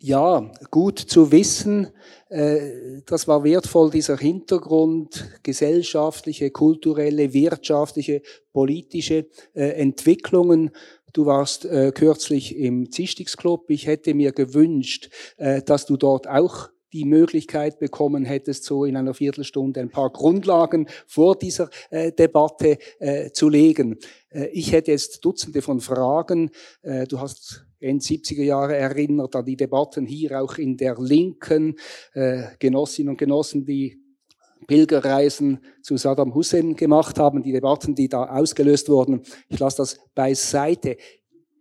Ja, 0.01 0.51
gut 0.71 0.99
zu 0.99 1.33
wissen, 1.33 1.89
äh, 2.31 3.03
das 3.05 3.27
war 3.27 3.43
wertvoll, 3.45 3.91
dieser 3.91 4.17
Hintergrund, 4.17 5.29
gesellschaftliche, 5.43 6.51
kulturelle, 6.51 7.33
wirtschaftliche, 7.33 8.23
politische 8.53 9.27
äh, 9.55 9.71
Entwicklungen. 9.71 10.71
Du 11.13 11.27
warst 11.27 11.65
äh, 11.65 11.93
kürzlich 11.93 12.57
im 12.57 12.91
Zistigsclub. 12.91 13.71
Ich 13.71 13.87
hätte 13.87 14.15
mir 14.15 14.33
gewünscht, 14.33 15.11
dass 15.37 15.87
du 15.87 15.97
dort 15.97 16.29
auch 16.29 16.71
die 16.93 17.05
Möglichkeit 17.05 17.79
bekommen 17.79 18.25
hättest, 18.25 18.65
so 18.65 18.85
in 18.85 18.97
einer 18.97 19.15
Viertelstunde 19.15 19.81
ein 19.81 19.91
paar 19.91 20.11
Grundlagen 20.11 20.89
vor 21.07 21.37
dieser 21.37 21.71
äh, 21.91 22.13
Debatte 22.13 22.79
äh, 22.99 23.31
zu 23.31 23.49
legen. 23.49 23.99
Äh, 24.31 24.47
ich 24.49 24.73
hätte 24.73 24.93
jetzt 24.93 25.25
Dutzende 25.25 25.63
von 25.63 25.81
Fragen. 25.81 26.51
Äh, 26.83 27.07
du 27.07 27.21
hast 27.21 27.67
Ende 27.81 28.05
70er 28.05 28.43
Jahre 28.43 28.77
erinnert 28.77 29.37
an 29.37 29.45
die 29.45 29.57
Debatten 29.57 30.07
hier 30.07 30.41
auch 30.41 30.57
in 30.57 30.77
der 30.77 30.97
Linken, 30.99 31.77
äh, 32.15 32.45
Genossinnen 32.59 33.11
und 33.11 33.19
Genossen, 33.19 33.65
die 33.65 34.01
Pilgerreisen 34.69 35.59
zu 35.83 35.97
Saddam 35.97 36.35
Hussein 36.35 36.77
gemacht 36.77 37.19
haben, 37.19 37.43
die 37.43 37.53
Debatten, 37.53 37.97
die 37.97 38.09
da 38.09 38.27
ausgelöst 38.27 38.89
wurden. 38.89 39.23
Ich 39.49 39.59
lasse 39.59 39.79
das 39.79 39.99
beiseite. 40.15 40.99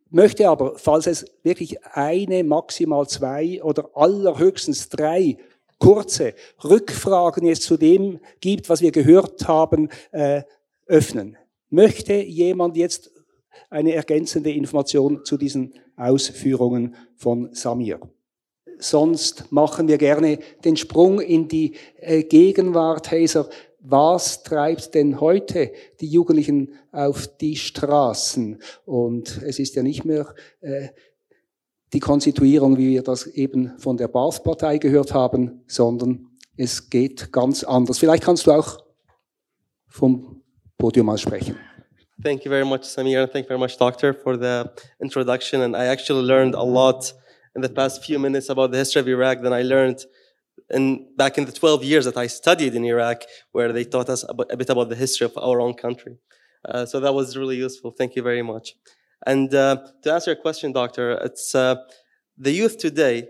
Möchte 0.10 0.48
aber, 0.48 0.78
falls 0.78 1.08
es 1.08 1.26
wirklich 1.42 1.84
eine, 1.86 2.44
maximal 2.44 3.08
zwei 3.08 3.64
oder 3.64 3.90
allerhöchstens 3.96 4.90
drei 4.90 5.38
kurze 5.80 6.34
Rückfragen 6.64 7.46
jetzt 7.46 7.64
zu 7.64 7.78
dem 7.78 8.20
gibt, 8.42 8.70
was 8.70 8.82
wir 8.82 8.92
gehört 8.92 9.48
haben, 9.48 9.90
äh, 10.12 10.44
öffnen. 10.86 11.38
Möchte 11.70 12.14
jemand 12.14 12.78
jetzt 12.78 13.12
eine 13.70 13.94
ergänzende 13.94 14.52
Information 14.52 15.24
zu 15.24 15.38
diesen 15.38 15.74
Ausführungen 15.96 16.96
von 17.16 17.54
Samir? 17.54 18.00
Sonst 18.80 19.52
machen 19.52 19.88
wir 19.88 19.98
gerne 19.98 20.40
den 20.64 20.78
Sprung 20.78 21.20
in 21.20 21.48
die 21.48 21.76
äh, 22.00 22.24
Gegenwart, 22.24 23.12
Hazer. 23.12 23.50
Was 23.80 24.44
treibt 24.44 24.94
denn 24.96 25.22
heute 25.22 25.72
die 26.02 26.08
Jugendlichen 26.08 26.74
auf 26.92 27.28
die 27.38 27.56
Straßen? 27.56 28.60
Und 28.86 29.42
es 29.44 29.60
ist 29.60 29.76
ja 29.76 29.84
nicht 29.84 30.04
mehr 30.04 30.34
äh, 30.62 30.90
die 31.94 32.00
Konstituierung, 32.00 32.78
wie 32.78 32.90
wir 32.90 33.04
das 33.04 33.28
eben 33.28 33.78
von 33.78 33.98
der 33.98 34.10
Bath-Partei 34.10 34.78
gehört 34.78 35.14
haben, 35.14 35.62
sondern 35.68 36.28
es 36.58 36.90
geht 36.90 37.32
ganz 37.32 37.64
anders. 37.64 38.00
Vielleicht 38.00 38.24
kannst 38.24 38.46
du 38.48 38.52
auch 38.52 38.84
vom 39.88 40.42
Podium 40.78 41.10
aus 41.10 41.22
sprechen. 41.22 41.56
Thank 42.22 42.46
you 42.46 42.52
very 42.52 42.66
much, 42.66 42.84
Samir, 42.84 43.32
thank 43.32 43.46
you 43.46 43.48
very 43.48 43.60
much, 43.60 43.78
Doctor, 43.78 44.14
for 44.14 44.38
the 44.38 44.64
introduction. 45.00 45.62
And 45.62 45.76
I 45.76 45.86
actually 45.88 46.26
learned 46.26 46.56
a 46.56 46.64
lot 46.64 47.14
in 47.58 47.62
the 47.62 47.70
past 47.70 48.06
few 48.06 48.20
minutes 48.20 48.50
about 48.50 48.72
the 48.72 48.78
history 48.78 49.02
of 49.02 49.08
Iraq 49.08 49.42
than 49.42 49.52
I 49.52 49.64
learned 49.64 50.06
in, 50.70 51.08
back 51.18 51.40
in 51.40 51.46
the 51.46 51.52
12 51.52 51.84
years 51.84 52.06
that 52.06 52.16
I 52.16 52.28
studied 52.28 52.76
in 52.76 52.86
Iraq, 52.86 53.24
where 53.52 53.74
they 53.74 53.84
taught 53.84 54.10
us 54.10 54.24
a 54.30 54.56
bit 54.56 54.70
about 54.70 54.90
the 54.90 54.96
history 54.96 55.26
of 55.26 55.36
our 55.38 55.60
own 55.60 55.74
country. 55.74 56.18
Uh, 56.64 56.86
so 56.86 57.00
that 57.00 57.14
was 57.14 57.36
really 57.36 57.58
useful. 57.58 57.90
Thank 57.90 58.16
you 58.16 58.22
very 58.22 58.44
much. 58.44 58.76
And 59.26 59.52
uh, 59.56 59.78
to 60.04 60.14
answer 60.14 60.32
your 60.32 60.42
question, 60.42 60.72
Doctor, 60.72 61.14
it's 61.28 61.56
uh, 61.56 61.76
the 62.38 62.52
youth 62.52 62.78
today. 62.78 63.30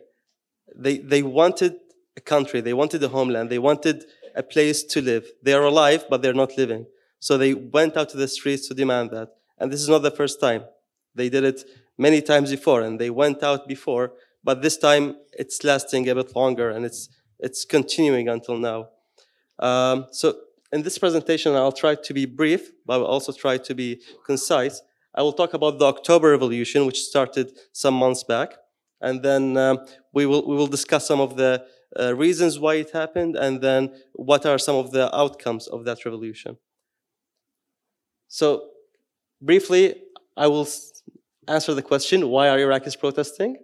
They 0.76 0.98
they 0.98 1.24
wanted 1.24 1.74
a 2.18 2.22
country, 2.34 2.60
they 2.60 2.74
wanted 2.74 3.02
a 3.04 3.08
homeland, 3.08 3.50
they 3.50 3.60
wanted 3.60 4.04
a 4.36 4.44
place 4.44 4.84
to 4.94 5.02
live. 5.02 5.26
They 5.42 5.54
are 5.54 5.64
alive, 5.64 6.02
but 6.10 6.22
they're 6.22 6.42
not 6.44 6.58
living. 6.58 6.86
So 7.20 7.38
they 7.38 7.54
went 7.54 7.96
out 7.96 8.10
to 8.10 8.18
the 8.18 8.28
streets 8.28 8.68
to 8.68 8.74
demand 8.74 9.12
that. 9.12 9.30
And 9.58 9.72
this 9.72 9.82
is 9.82 9.90
not 9.90 10.02
the 10.02 10.12
first 10.12 10.42
time. 10.42 10.64
They 11.16 11.30
did 11.30 11.46
it 11.46 11.64
many 11.98 12.22
times 12.22 12.52
before, 12.52 12.82
and 12.82 13.00
they 13.00 13.10
went 13.10 13.44
out 13.44 13.68
before, 13.68 14.14
but 14.44 14.62
this 14.62 14.78
time 14.78 15.16
it's 15.34 15.64
lasting 15.64 16.08
a 16.10 16.16
bit 16.16 16.36
longer 16.36 16.70
and 16.70 16.86
it's, 16.86 17.10
it's 17.40 17.66
continuing 17.66 18.30
until 18.30 18.58
now. 18.58 18.90
Um, 19.60 20.08
so 20.12 20.36
in 20.72 20.84
this 20.84 20.98
presentation, 20.98 21.56
I'll 21.56 21.72
try 21.72 21.96
to 21.96 22.14
be 22.14 22.26
brief, 22.26 22.72
but 22.86 23.00
I'll 23.00 23.06
also 23.06 23.32
try 23.32 23.58
to 23.58 23.74
be 23.74 24.02
concise. 24.26 24.82
I 25.16 25.22
will 25.22 25.34
talk 25.34 25.54
about 25.54 25.80
the 25.80 25.86
October 25.86 26.32
Revolution, 26.32 26.86
which 26.86 27.02
started 27.02 27.52
some 27.72 27.94
months 27.94 28.24
back, 28.24 28.54
and 29.02 29.24
then 29.24 29.58
um, 29.58 29.80
we 30.14 30.26
will 30.26 30.46
we 30.48 30.56
will 30.56 30.68
discuss 30.68 31.08
some 31.08 31.20
of 31.20 31.38
the 31.38 31.66
uh, 32.00 32.14
reasons 32.16 32.60
why 32.60 32.76
it 32.76 32.92
happened, 32.92 33.36
and 33.36 33.62
then 33.62 33.94
what 34.14 34.46
are 34.46 34.60
some 34.60 34.76
of 34.76 34.92
the 34.92 35.16
outcomes 35.16 35.68
of 35.68 35.86
that 35.86 36.06
revolution. 36.06 36.58
So, 38.28 38.70
briefly, 39.42 39.96
I 40.36 40.48
will 40.48 40.68
answer 41.48 41.74
the 41.74 41.82
question, 41.82 42.30
why 42.30 42.50
are 42.50 42.58
Iraqis 42.58 43.00
protesting? 43.00 43.58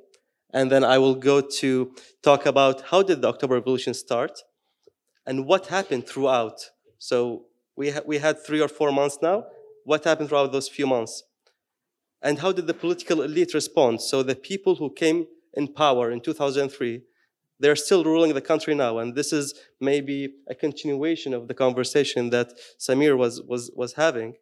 And 0.53 0.71
then 0.71 0.83
I 0.83 0.97
will 0.97 1.15
go 1.15 1.41
to 1.41 1.93
talk 2.21 2.45
about 2.45 2.81
how 2.89 3.01
did 3.01 3.21
the 3.21 3.27
October 3.27 3.55
Revolution 3.55 3.93
start 3.93 4.41
and 5.25 5.45
what 5.45 5.67
happened 5.67 6.07
throughout. 6.07 6.69
So 6.99 7.45
we, 7.75 7.89
ha 7.91 8.01
we 8.05 8.19
had 8.19 8.43
three 8.45 8.61
or 8.61 8.67
four 8.67 8.91
months 8.91 9.17
now. 9.21 9.45
What 9.83 10.03
happened 10.03 10.29
throughout 10.29 10.51
those 10.51 10.69
few 10.69 10.87
months? 10.87 11.23
And 12.21 12.39
how 12.39 12.51
did 12.51 12.67
the 12.67 12.73
political 12.73 13.21
elite 13.21 13.53
respond? 13.53 14.01
So 14.01 14.23
the 14.23 14.35
people 14.35 14.75
who 14.75 14.93
came 14.93 15.27
in 15.53 15.67
power 15.67 16.11
in 16.11 16.21
2003, 16.21 17.01
they're 17.59 17.75
still 17.75 18.03
ruling 18.03 18.33
the 18.33 18.41
country 18.41 18.75
now. 18.75 18.99
And 18.99 19.15
this 19.15 19.33
is 19.33 19.53
maybe 19.81 20.35
a 20.47 20.55
continuation 20.55 21.33
of 21.33 21.47
the 21.47 21.53
conversation 21.53 22.29
that 22.29 22.53
Samir 22.79 23.17
was, 23.17 23.41
was, 23.41 23.71
was 23.75 23.93
having 23.93 24.35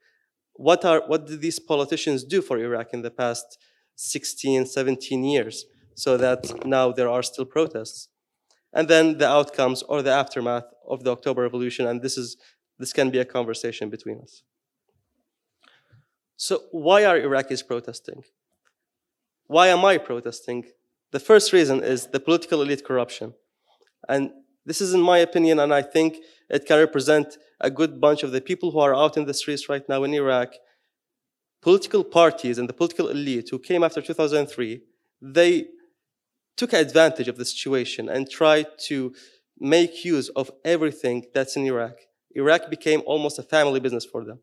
what 0.53 0.85
are 0.85 1.01
what 1.07 1.27
did 1.27 1.41
these 1.41 1.59
politicians 1.59 2.23
do 2.23 2.41
for 2.41 2.57
Iraq 2.57 2.93
in 2.93 3.01
the 3.01 3.11
past 3.11 3.57
16, 3.95 4.65
17 4.65 5.23
years 5.23 5.65
so 5.95 6.17
that 6.17 6.65
now 6.65 6.91
there 6.91 7.09
are 7.09 7.23
still 7.23 7.45
protests? 7.45 8.09
And 8.73 8.87
then 8.87 9.17
the 9.17 9.27
outcomes 9.27 9.83
or 9.83 10.01
the 10.01 10.11
aftermath 10.11 10.65
of 10.87 11.03
the 11.03 11.11
October 11.11 11.41
Revolution, 11.41 11.87
and 11.87 12.01
this 12.01 12.17
is 12.17 12.37
this 12.79 12.93
can 12.93 13.11
be 13.11 13.19
a 13.19 13.25
conversation 13.25 13.89
between 13.89 14.19
us. 14.21 14.43
So 16.35 16.63
why 16.71 17.05
are 17.05 17.19
Iraqis 17.19 17.65
protesting? 17.67 18.23
Why 19.45 19.67
am 19.67 19.85
I 19.85 19.97
protesting? 19.99 20.65
The 21.11 21.19
first 21.19 21.53
reason 21.53 21.83
is 21.83 22.07
the 22.07 22.19
political 22.19 22.61
elite 22.61 22.83
corruption. 22.83 23.35
And 24.07 24.31
this 24.65 24.81
is 24.81 24.93
in 24.93 25.01
my 25.01 25.19
opinion, 25.19 25.59
and 25.59 25.73
I 25.73 25.81
think 25.81 26.17
it 26.49 26.65
can 26.65 26.79
represent 26.79 27.37
a 27.59 27.69
good 27.69 27.99
bunch 27.99 28.23
of 28.23 28.31
the 28.31 28.41
people 28.41 28.71
who 28.71 28.79
are 28.79 28.95
out 28.95 29.17
in 29.17 29.25
the 29.25 29.33
streets 29.33 29.69
right 29.69 29.87
now 29.87 30.03
in 30.03 30.13
Iraq, 30.13 30.53
political 31.61 32.03
parties 32.03 32.57
and 32.57 32.67
the 32.67 32.73
political 32.73 33.09
elite 33.09 33.49
who 33.49 33.59
came 33.59 33.83
after 33.83 34.01
2003, 34.01 34.81
they 35.21 35.67
took 36.57 36.73
advantage 36.73 37.27
of 37.27 37.37
the 37.37 37.45
situation 37.45 38.09
and 38.09 38.29
tried 38.29 38.67
to 38.87 39.13
make 39.59 40.03
use 40.03 40.29
of 40.29 40.51
everything 40.65 41.25
that's 41.33 41.55
in 41.55 41.65
Iraq. 41.65 41.95
Iraq 42.35 42.69
became 42.69 43.01
almost 43.05 43.37
a 43.39 43.43
family 43.43 43.79
business 43.79 44.05
for 44.05 44.23
them. 44.23 44.39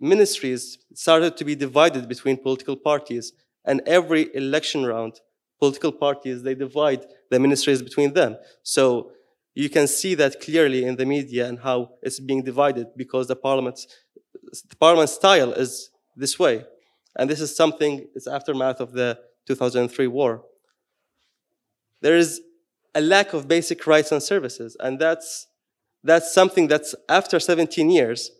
Ministries 0.00 0.78
started 0.94 1.36
to 1.36 1.44
be 1.44 1.54
divided 1.54 2.08
between 2.08 2.36
political 2.36 2.76
parties, 2.76 3.32
and 3.64 3.82
every 3.86 4.34
election 4.34 4.86
round, 4.86 5.20
political 5.58 5.92
parties, 5.92 6.42
they 6.42 6.54
divide 6.54 7.04
the 7.30 7.38
ministries 7.38 7.82
between 7.82 8.12
them. 8.14 8.36
So 8.62 9.12
you 9.54 9.68
can 9.68 9.86
see 9.86 10.14
that 10.14 10.40
clearly 10.40 10.84
in 10.84 10.96
the 10.96 11.06
media 11.06 11.48
and 11.48 11.58
how 11.58 11.90
it's 12.02 12.20
being 12.20 12.42
divided 12.42 12.88
because 12.96 13.26
the 13.26 13.36
parliament, 13.36 13.80
the 14.68 14.76
parliament 14.76 15.10
style 15.10 15.52
is 15.52 15.90
this 16.16 16.38
way. 16.38 16.64
And 17.16 17.28
this 17.28 17.40
is 17.40 17.56
something, 17.56 18.06
it's 18.14 18.26
aftermath 18.26 18.80
of 18.80 18.92
the 18.92 19.18
2003 19.46 20.06
war. 20.06 20.44
There 22.00 22.16
is 22.16 22.40
a 22.94 23.00
lack 23.00 23.32
of 23.32 23.48
basic 23.48 23.86
rights 23.86 24.12
and 24.12 24.22
services. 24.22 24.76
And 24.78 24.98
that's, 24.98 25.46
that's 26.04 26.32
something 26.32 26.68
that's 26.68 26.94
after 27.08 27.40
17 27.40 27.90
years 27.90 28.30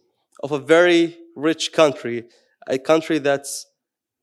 of 0.42 0.52
a 0.52 0.58
very 0.58 1.18
rich 1.34 1.72
country, 1.72 2.24
a 2.66 2.78
country 2.78 3.18
that's, 3.18 3.66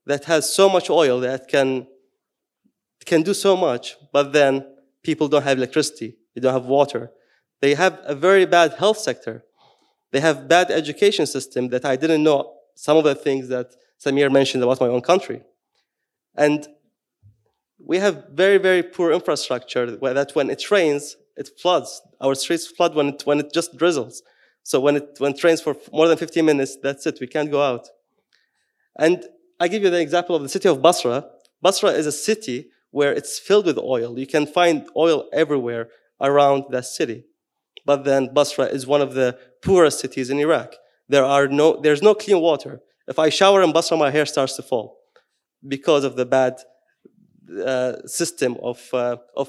that 0.06 0.24
has 0.24 0.54
so 0.54 0.68
much 0.68 0.88
oil 0.88 1.20
that 1.20 1.48
can, 1.48 1.86
can 3.04 3.22
do 3.22 3.34
so 3.34 3.56
much, 3.56 3.96
but 4.12 4.32
then 4.32 4.64
people 5.02 5.28
don't 5.28 5.42
have 5.42 5.58
electricity 5.58 6.16
they 6.36 6.42
don't 6.42 6.52
have 6.52 6.66
water. 6.66 7.10
They 7.60 7.74
have 7.74 7.98
a 8.04 8.14
very 8.14 8.44
bad 8.44 8.74
health 8.74 8.98
sector. 8.98 9.44
They 10.12 10.20
have 10.20 10.46
bad 10.46 10.70
education 10.70 11.26
system 11.26 11.68
that 11.70 11.84
I 11.84 11.96
didn't 11.96 12.22
know 12.22 12.52
some 12.74 12.98
of 12.98 13.04
the 13.04 13.14
things 13.14 13.48
that 13.48 13.74
Samir 13.98 14.30
mentioned 14.30 14.62
about 14.62 14.78
my 14.78 14.86
own 14.86 15.00
country. 15.00 15.42
And 16.36 16.68
we 17.78 17.96
have 17.98 18.26
very, 18.30 18.58
very 18.58 18.82
poor 18.82 19.12
infrastructure 19.12 19.96
that 19.96 20.34
when 20.34 20.50
it 20.50 20.70
rains, 20.70 21.16
it 21.36 21.48
floods. 21.58 22.02
Our 22.20 22.34
streets 22.34 22.66
flood 22.66 22.94
when 22.94 23.08
it, 23.08 23.22
when 23.24 23.40
it 23.40 23.50
just 23.52 23.76
drizzles. 23.78 24.22
So 24.62 24.78
when 24.78 24.96
it, 24.96 25.16
when 25.16 25.32
it 25.32 25.42
rains 25.42 25.62
for 25.62 25.74
more 25.90 26.08
than 26.08 26.18
15 26.18 26.44
minutes, 26.44 26.76
that's 26.82 27.06
it. 27.06 27.18
We 27.18 27.26
can't 27.26 27.50
go 27.50 27.62
out. 27.62 27.88
And 28.98 29.24
I 29.58 29.68
give 29.68 29.82
you 29.82 29.88
the 29.88 30.00
example 30.00 30.36
of 30.36 30.42
the 30.42 30.50
city 30.50 30.68
of 30.68 30.82
Basra. 30.82 31.24
Basra 31.62 31.90
is 31.90 32.06
a 32.06 32.12
city 32.12 32.68
where 32.96 33.12
it's 33.12 33.38
filled 33.38 33.66
with 33.66 33.78
oil. 33.96 34.18
You 34.18 34.26
can 34.26 34.46
find 34.46 34.76
oil 34.96 35.28
everywhere 35.42 35.84
around 36.18 36.64
that 36.70 36.86
city. 36.86 37.18
But 37.84 38.04
then 38.08 38.32
Basra 38.32 38.64
is 38.76 38.86
one 38.86 39.02
of 39.02 39.12
the 39.12 39.38
poorest 39.62 40.00
cities 40.00 40.30
in 40.30 40.38
Iraq. 40.38 40.70
There 41.06 41.26
are 41.34 41.46
no, 41.46 41.78
there's 41.84 42.00
no 42.08 42.14
clean 42.14 42.40
water. 42.40 42.80
If 43.06 43.18
I 43.18 43.28
shower 43.28 43.60
in 43.62 43.70
Basra, 43.74 43.98
my 43.98 44.10
hair 44.10 44.24
starts 44.24 44.56
to 44.56 44.62
fall 44.62 44.96
because 45.74 46.04
of 46.04 46.16
the 46.16 46.24
bad 46.24 46.54
uh, 47.72 47.96
system 48.06 48.56
of, 48.62 48.78
uh, 48.94 49.18
of 49.36 49.48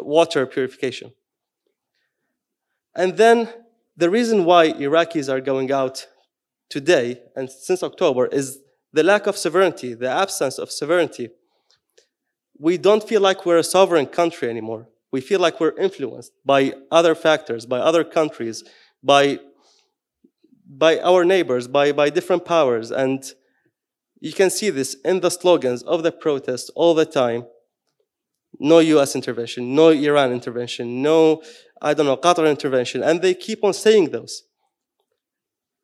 water 0.00 0.44
purification. 0.44 1.12
And 2.96 3.16
then 3.16 3.38
the 3.96 4.10
reason 4.10 4.44
why 4.44 4.72
Iraqis 4.72 5.32
are 5.32 5.40
going 5.40 5.70
out 5.70 6.08
today 6.68 7.22
and 7.36 7.48
since 7.48 7.84
October 7.84 8.26
is 8.26 8.58
the 8.92 9.04
lack 9.04 9.28
of 9.28 9.36
sovereignty, 9.36 9.94
the 9.94 10.10
absence 10.10 10.58
of 10.58 10.72
sovereignty. 10.72 11.28
We 12.58 12.78
don't 12.78 13.06
feel 13.06 13.20
like 13.20 13.44
we're 13.44 13.58
a 13.58 13.64
sovereign 13.64 14.06
country 14.06 14.48
anymore. 14.48 14.88
We 15.10 15.20
feel 15.20 15.40
like 15.40 15.60
we're 15.60 15.76
influenced 15.78 16.32
by 16.44 16.74
other 16.90 17.14
factors, 17.14 17.66
by 17.66 17.78
other 17.78 18.04
countries, 18.04 18.64
by, 19.02 19.38
by 20.66 20.98
our 21.00 21.24
neighbors, 21.24 21.68
by, 21.68 21.92
by 21.92 22.10
different 22.10 22.44
powers. 22.44 22.90
And 22.90 23.24
you 24.20 24.32
can 24.32 24.50
see 24.50 24.70
this 24.70 24.96
in 25.04 25.20
the 25.20 25.30
slogans 25.30 25.82
of 25.82 26.02
the 26.02 26.12
protests 26.12 26.70
all 26.70 26.94
the 26.94 27.04
time. 27.04 27.46
No 28.58 28.78
US 28.78 29.14
intervention, 29.14 29.74
no 29.74 29.90
Iran 29.90 30.32
intervention, 30.32 31.02
no, 31.02 31.42
I 31.82 31.92
don't 31.92 32.06
know, 32.06 32.16
Qatar 32.16 32.48
intervention. 32.48 33.02
And 33.02 33.20
they 33.20 33.34
keep 33.34 33.64
on 33.64 33.74
saying 33.74 34.10
those. 34.10 34.44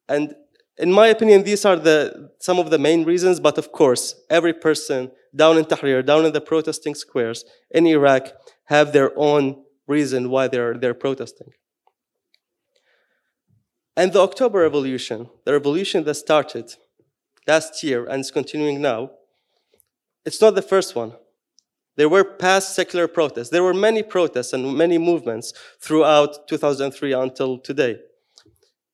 And 0.09 0.35
in 0.81 0.91
my 0.91 1.09
opinion, 1.09 1.43
these 1.43 1.65
are 1.65 1.77
the, 1.77 2.31
some 2.41 2.59
of 2.59 2.71
the 2.71 2.79
main 2.79 3.05
reasons, 3.05 3.39
but 3.39 3.59
of 3.59 3.71
course, 3.71 4.15
every 4.31 4.55
person 4.55 5.11
down 5.37 5.59
in 5.59 5.65
Tahrir, 5.65 6.05
down 6.05 6.25
in 6.25 6.33
the 6.33 6.41
protesting 6.41 6.95
squares 6.95 7.45
in 7.71 7.87
Iraq, 7.87 8.33
have 8.65 8.93
their 8.93 9.17
own 9.17 9.63
reason 9.87 10.31
why 10.31 10.49
they're, 10.49 10.77
they're 10.79 10.95
protesting. 10.95 11.49
And 13.97 14.13
the 14.13 14.21
October 14.21 14.61
Revolution, 14.61 15.29
the 15.45 15.53
revolution 15.53 16.05
that 16.05 16.15
started 16.15 16.75
last 17.47 17.83
year 17.83 18.07
and 18.07 18.21
is 18.21 18.31
continuing 18.31 18.81
now, 18.81 19.11
it's 20.25 20.41
not 20.41 20.55
the 20.55 20.63
first 20.63 20.97
one. 20.97 21.13
There 21.97 22.09
were 22.09 22.25
past 22.25 22.75
secular 22.75 23.09
protests. 23.09 23.51
There 23.51 23.63
were 23.63 23.75
many 23.75 24.03
protests 24.03 24.55
and 24.55 24.75
many 24.75 24.97
movements 24.97 25.53
throughout 25.83 26.49
2003 26.49 27.13
until 27.13 27.59
today. 27.59 27.99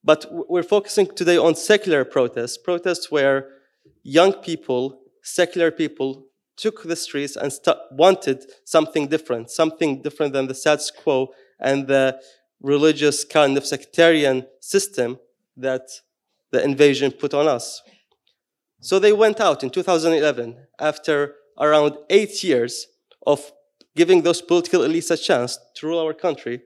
But 0.07 0.27
we're 0.31 0.63
focusing 0.63 1.09
today 1.09 1.37
on 1.37 1.57
secular 1.57 2.05
protests, 2.05 2.57
protests 2.57 3.11
where 3.11 3.49
young 4.05 4.35
people, 4.35 5.01
secular 5.21 5.73
people, 5.73 6.27
took 6.57 6.85
the 6.85 6.95
streets 6.95 7.35
and 7.35 7.53
wanted 7.91 8.47
something 8.65 9.09
different, 9.09 9.51
something 9.51 10.03
different 10.03 10.33
than 10.33 10.47
the 10.47 10.55
status 10.55 10.93
quo 10.93 11.35
and 11.59 11.89
the 11.89 12.21
religious 12.63 13.25
kind 13.25 13.57
of 13.59 13.67
sectarian 13.67 14.47
system 14.61 15.19
that 15.57 15.89
the 16.53 16.63
invasion 16.63 17.11
put 17.11 17.35
on 17.35 17.49
us. 17.49 17.83
So 18.81 19.01
they 19.01 19.13
went 19.13 19.41
out 19.41 19.65
in 19.65 19.71
2011 19.71 20.57
after 20.79 21.35
around 21.59 21.97
eight 22.11 22.45
years 22.45 22.87
of 23.27 23.51
giving 23.97 24.23
those 24.23 24.41
political 24.41 24.83
elites 24.83 25.11
a 25.11 25.17
chance 25.17 25.59
to 25.75 25.87
rule 25.89 25.99
our 25.99 26.15
country 26.15 26.63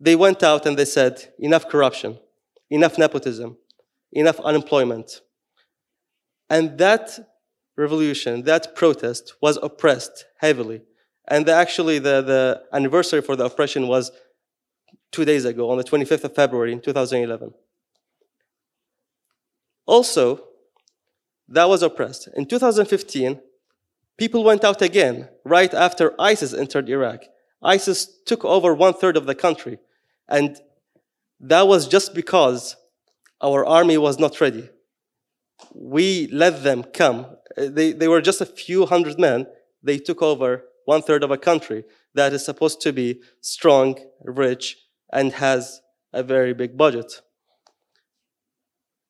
they 0.00 0.16
went 0.16 0.42
out 0.42 0.64
and 0.66 0.78
they 0.78 0.86
said, 0.86 1.32
enough 1.38 1.68
corruption, 1.68 2.18
enough 2.70 2.96
nepotism, 2.96 3.58
enough 4.12 4.40
unemployment. 4.40 5.20
And 6.48 6.78
that 6.78 7.18
revolution, 7.76 8.42
that 8.42 8.74
protest 8.74 9.34
was 9.40 9.58
oppressed 9.62 10.24
heavily. 10.38 10.82
And 11.28 11.46
the, 11.46 11.52
actually, 11.52 11.98
the, 11.98 12.22
the 12.22 12.62
anniversary 12.72 13.20
for 13.20 13.36
the 13.36 13.44
oppression 13.44 13.86
was 13.86 14.10
two 15.12 15.24
days 15.24 15.44
ago, 15.44 15.70
on 15.70 15.76
the 15.76 15.84
25th 15.84 16.24
of 16.24 16.34
February 16.34 16.72
in 16.72 16.80
2011. 16.80 17.52
Also, 19.86 20.44
that 21.48 21.68
was 21.68 21.82
oppressed. 21.82 22.28
In 22.36 22.46
2015, 22.46 23.40
people 24.16 24.44
went 24.44 24.64
out 24.64 24.82
again, 24.82 25.28
right 25.44 25.74
after 25.74 26.14
ISIS 26.18 26.54
entered 26.54 26.88
Iraq. 26.88 27.24
ISIS 27.62 28.08
took 28.24 28.44
over 28.44 28.72
one 28.74 28.94
third 28.94 29.16
of 29.16 29.26
the 29.26 29.34
country. 29.34 29.78
And 30.30 30.56
that 31.40 31.66
was 31.66 31.88
just 31.88 32.14
because 32.14 32.76
our 33.42 33.64
army 33.64 33.98
was 33.98 34.18
not 34.18 34.40
ready. 34.40 34.68
We 35.74 36.28
let 36.28 36.62
them 36.62 36.84
come. 36.84 37.26
Uh, 37.56 37.68
they, 37.68 37.92
they 37.92 38.08
were 38.08 38.20
just 38.20 38.40
a 38.40 38.46
few 38.46 38.86
hundred 38.86 39.18
men. 39.18 39.46
They 39.82 39.98
took 39.98 40.22
over 40.22 40.64
one 40.84 41.02
third 41.02 41.24
of 41.24 41.30
a 41.30 41.38
country 41.38 41.84
that 42.14 42.32
is 42.32 42.44
supposed 42.44 42.80
to 42.82 42.92
be 42.92 43.20
strong, 43.40 43.98
rich, 44.24 44.76
and 45.12 45.32
has 45.32 45.80
a 46.12 46.22
very 46.22 46.54
big 46.54 46.76
budget. 46.76 47.20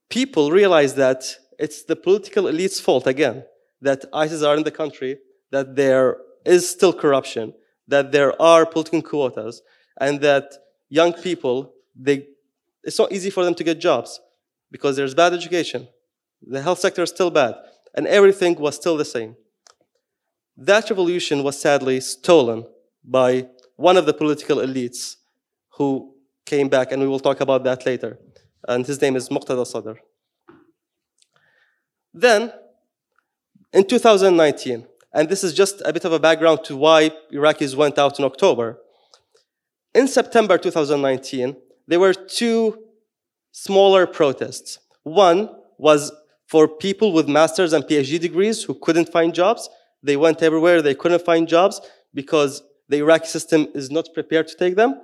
People 0.08 0.50
realize 0.50 0.94
that 0.94 1.36
it's 1.58 1.84
the 1.84 1.96
political 1.96 2.48
elite's 2.48 2.80
fault 2.80 3.06
again 3.06 3.44
that 3.82 4.04
ISIS 4.12 4.42
are 4.42 4.56
in 4.56 4.64
the 4.64 4.70
country, 4.70 5.18
that 5.50 5.76
there 5.76 6.18
is 6.44 6.68
still 6.68 6.92
corruption, 6.92 7.54
that 7.88 8.12
there 8.12 8.40
are 8.40 8.66
political 8.66 9.02
quotas, 9.02 9.62
and 10.00 10.20
that 10.20 10.52
young 10.90 11.14
people, 11.14 11.72
they, 11.96 12.26
it's 12.84 12.98
not 12.98 13.12
easy 13.12 13.30
for 13.30 13.44
them 13.44 13.54
to 13.54 13.64
get 13.64 13.80
jobs 13.80 14.20
because 14.70 14.96
there's 14.96 15.14
bad 15.14 15.32
education. 15.32 15.88
The 16.42 16.60
health 16.60 16.80
sector 16.80 17.02
is 17.02 17.10
still 17.10 17.30
bad, 17.30 17.54
and 17.94 18.06
everything 18.06 18.56
was 18.56 18.76
still 18.76 18.96
the 18.96 19.04
same. 19.04 19.36
That 20.56 20.90
revolution 20.90 21.42
was 21.42 21.58
sadly 21.58 22.00
stolen 22.00 22.66
by 23.02 23.48
one 23.76 23.96
of 23.96 24.04
the 24.04 24.12
political 24.12 24.58
elites 24.58 25.16
who 25.76 26.14
came 26.44 26.68
back, 26.68 26.92
and 26.92 27.00
we 27.00 27.08
will 27.08 27.20
talk 27.20 27.40
about 27.40 27.64
that 27.64 27.86
later. 27.86 28.18
And 28.68 28.86
his 28.86 29.00
name 29.00 29.16
is 29.16 29.28
Muqtada 29.30 29.66
Sadr. 29.66 29.94
Then, 32.12 32.52
in 33.72 33.86
2019, 33.86 34.86
and 35.12 35.28
this 35.28 35.42
is 35.42 35.54
just 35.54 35.82
a 35.84 35.92
bit 35.92 36.04
of 36.04 36.12
a 36.12 36.18
background 36.18 36.64
to 36.64 36.76
why 36.76 37.10
Iraqis 37.32 37.74
went 37.74 37.98
out 37.98 38.18
in 38.18 38.24
October, 38.24 38.78
in 39.94 40.06
September 40.08 40.58
2019, 40.58 41.56
there 41.86 42.00
were 42.00 42.14
two 42.14 42.78
smaller 43.52 44.06
protests. 44.06 44.78
One 45.02 45.50
was 45.78 46.12
for 46.46 46.68
people 46.68 47.12
with 47.12 47.28
master's 47.28 47.72
and 47.72 47.84
PhD 47.84 48.20
degrees 48.20 48.62
who 48.64 48.74
couldn't 48.74 49.10
find 49.10 49.34
jobs. 49.34 49.68
They 50.02 50.16
went 50.16 50.42
everywhere, 50.42 50.82
they 50.82 50.94
couldn't 50.94 51.24
find 51.24 51.48
jobs 51.48 51.80
because 52.14 52.62
the 52.88 52.98
Iraqi 52.98 53.26
system 53.26 53.68
is 53.74 53.90
not 53.90 54.08
prepared 54.14 54.48
to 54.48 54.56
take 54.56 54.76
them. 54.76 55.00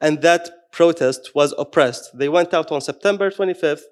And 0.00 0.22
that 0.22 0.70
protest 0.72 1.34
was 1.34 1.54
oppressed. 1.58 2.16
They 2.16 2.28
went 2.28 2.54
out 2.54 2.70
on 2.70 2.80
September 2.80 3.30
25th 3.30 3.82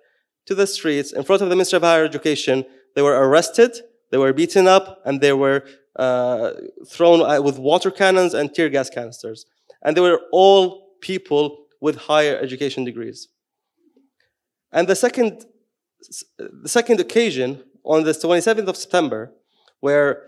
to 0.47 0.55
the 0.55 0.67
streets 0.67 1.13
in 1.13 1.25
front 1.25 1.43
of 1.43 1.49
the 1.49 1.57
Ministry 1.57 1.77
of 1.77 1.83
Higher 1.83 2.05
Education. 2.05 2.65
They 2.95 3.03
were 3.03 3.29
arrested, 3.29 3.77
they 4.11 4.19
were 4.19 4.33
beaten 4.33 4.69
up, 4.69 5.03
and 5.05 5.21
they 5.21 5.33
were 5.33 5.65
uh, 5.97 6.53
thrown 6.89 7.23
uh, 7.23 7.43
with 7.43 7.59
water 7.59 7.91
cannons 7.91 8.35
and 8.35 8.55
tear 8.55 8.69
gas 8.69 8.89
canisters 8.89 9.47
and 9.83 9.97
they 9.97 10.01
were 10.01 10.21
all 10.33 10.89
people 11.01 11.67
with 11.81 11.97
higher 11.97 12.37
education 12.37 12.85
degrees. 12.85 13.29
And 14.73 14.89
the 14.89 14.97
second, 14.97 15.47
the 16.39 16.69
second 16.69 17.01
occasion, 17.01 17.63
on 17.85 18.05
the 18.05 18.13
27th 18.13 18.67
of 18.67 18.77
September, 18.77 19.33
where 19.81 20.25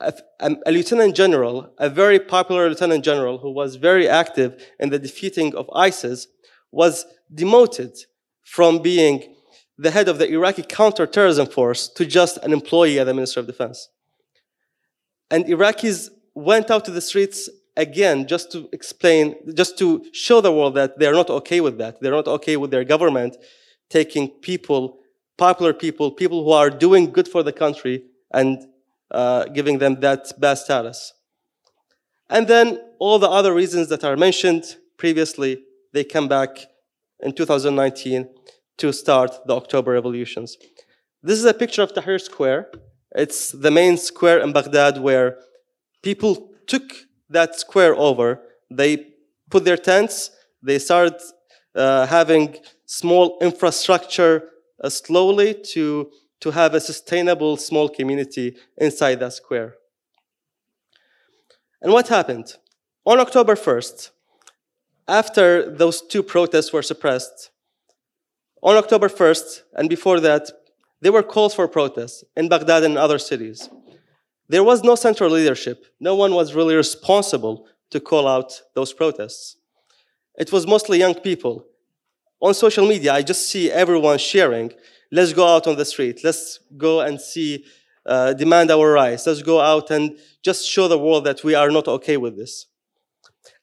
a, 0.00 0.14
a, 0.40 0.72
lieutenant 0.72 1.14
general, 1.14 1.70
a 1.78 1.90
very 1.90 2.18
popular 2.18 2.68
lieutenant 2.68 3.04
general 3.04 3.38
who 3.38 3.50
was 3.50 3.76
very 3.76 4.08
active 4.08 4.64
in 4.78 4.88
the 4.90 4.98
defeating 4.98 5.54
of 5.54 5.68
ISIS, 5.74 6.26
was 6.72 7.04
demoted 7.32 7.96
from 8.42 8.80
being 8.80 9.34
the 9.76 9.90
head 9.90 10.08
of 10.08 10.18
the 10.18 10.28
Iraqi 10.28 10.62
counterterrorism 10.62 11.46
force 11.46 11.88
to 11.88 12.06
just 12.06 12.38
an 12.38 12.52
employee 12.52 12.98
at 12.98 13.04
the 13.04 13.14
Ministry 13.14 13.40
of 13.40 13.46
Defense. 13.46 13.88
And 15.30 15.44
Iraqis 15.44 16.08
went 16.34 16.70
out 16.70 16.84
to 16.86 16.90
the 16.90 17.00
streets 17.00 17.48
again, 17.78 18.26
just 18.26 18.52
to 18.52 18.68
explain, 18.72 19.36
just 19.54 19.78
to 19.78 20.04
show 20.12 20.40
the 20.42 20.52
world 20.52 20.74
that 20.74 20.98
they're 20.98 21.14
not 21.14 21.30
okay 21.30 21.60
with 21.60 21.78
that. 21.78 22.00
They're 22.00 22.12
not 22.12 22.28
okay 22.28 22.56
with 22.56 22.70
their 22.70 22.84
government 22.84 23.36
taking 23.88 24.28
people, 24.28 24.98
popular 25.38 25.72
people, 25.72 26.10
people 26.10 26.44
who 26.44 26.50
are 26.50 26.68
doing 26.68 27.10
good 27.10 27.28
for 27.28 27.42
the 27.42 27.52
country 27.52 28.04
and 28.32 28.66
uh, 29.10 29.44
giving 29.44 29.78
them 29.78 30.00
that 30.00 30.28
bad 30.38 30.58
status. 30.58 31.14
And 32.28 32.46
then 32.46 32.78
all 32.98 33.18
the 33.18 33.30
other 33.30 33.54
reasons 33.54 33.88
that 33.88 34.04
are 34.04 34.16
mentioned 34.16 34.76
previously, 34.98 35.62
they 35.94 36.04
come 36.04 36.28
back 36.28 36.58
in 37.20 37.32
2019 37.32 38.28
to 38.78 38.92
start 38.92 39.30
the 39.46 39.56
October 39.56 39.92
revolutions. 39.92 40.58
This 41.22 41.38
is 41.38 41.44
a 41.44 41.54
picture 41.54 41.82
of 41.82 41.94
Tahrir 41.94 42.20
Square. 42.20 42.70
It's 43.14 43.52
the 43.52 43.70
main 43.70 43.96
square 43.96 44.40
in 44.40 44.52
Baghdad 44.52 45.00
where 45.00 45.38
people 46.02 46.50
took 46.66 46.92
that 47.30 47.58
square 47.58 47.94
over, 47.96 48.40
they 48.70 49.12
put 49.50 49.64
their 49.64 49.76
tents, 49.76 50.30
they 50.62 50.78
start 50.78 51.14
uh, 51.74 52.06
having 52.06 52.56
small 52.86 53.38
infrastructure 53.40 54.50
uh, 54.82 54.88
slowly 54.88 55.54
to, 55.54 56.10
to 56.40 56.50
have 56.50 56.74
a 56.74 56.80
sustainable 56.80 57.56
small 57.56 57.88
community 57.88 58.56
inside 58.76 59.20
that 59.20 59.32
square. 59.32 59.74
And 61.80 61.92
what 61.92 62.08
happened? 62.08 62.54
On 63.04 63.20
October 63.20 63.54
1st, 63.54 64.10
after 65.06 65.70
those 65.70 66.02
two 66.02 66.22
protests 66.22 66.72
were 66.72 66.82
suppressed, 66.82 67.50
on 68.62 68.76
October 68.76 69.08
1st, 69.08 69.62
and 69.74 69.88
before 69.88 70.20
that, 70.20 70.50
there 71.00 71.12
were 71.12 71.22
calls 71.22 71.54
for 71.54 71.68
protests 71.68 72.24
in 72.36 72.48
Baghdad 72.48 72.82
and 72.82 72.98
other 72.98 73.18
cities. 73.18 73.70
There 74.48 74.64
was 74.64 74.82
no 74.82 74.94
central 74.94 75.30
leadership. 75.30 75.84
No 76.00 76.14
one 76.14 76.34
was 76.34 76.54
really 76.54 76.74
responsible 76.74 77.66
to 77.90 78.00
call 78.00 78.26
out 78.26 78.62
those 78.74 78.92
protests. 78.92 79.56
It 80.38 80.52
was 80.52 80.66
mostly 80.66 80.98
young 80.98 81.14
people. 81.14 81.66
On 82.40 82.54
social 82.54 82.86
media, 82.86 83.12
I 83.12 83.22
just 83.22 83.48
see 83.48 83.70
everyone 83.70 84.18
sharing, 84.18 84.72
let's 85.10 85.32
go 85.32 85.46
out 85.46 85.66
on 85.66 85.76
the 85.76 85.84
street, 85.84 86.20
let's 86.22 86.60
go 86.76 87.00
and 87.00 87.20
see 87.20 87.64
uh, 88.06 88.32
demand 88.32 88.70
our 88.70 88.92
rights. 88.92 89.26
Let's 89.26 89.42
go 89.42 89.60
out 89.60 89.90
and 89.90 90.18
just 90.42 90.66
show 90.66 90.88
the 90.88 90.98
world 90.98 91.24
that 91.24 91.44
we 91.44 91.54
are 91.54 91.70
not 91.70 91.86
okay 91.88 92.16
with 92.16 92.36
this. 92.36 92.66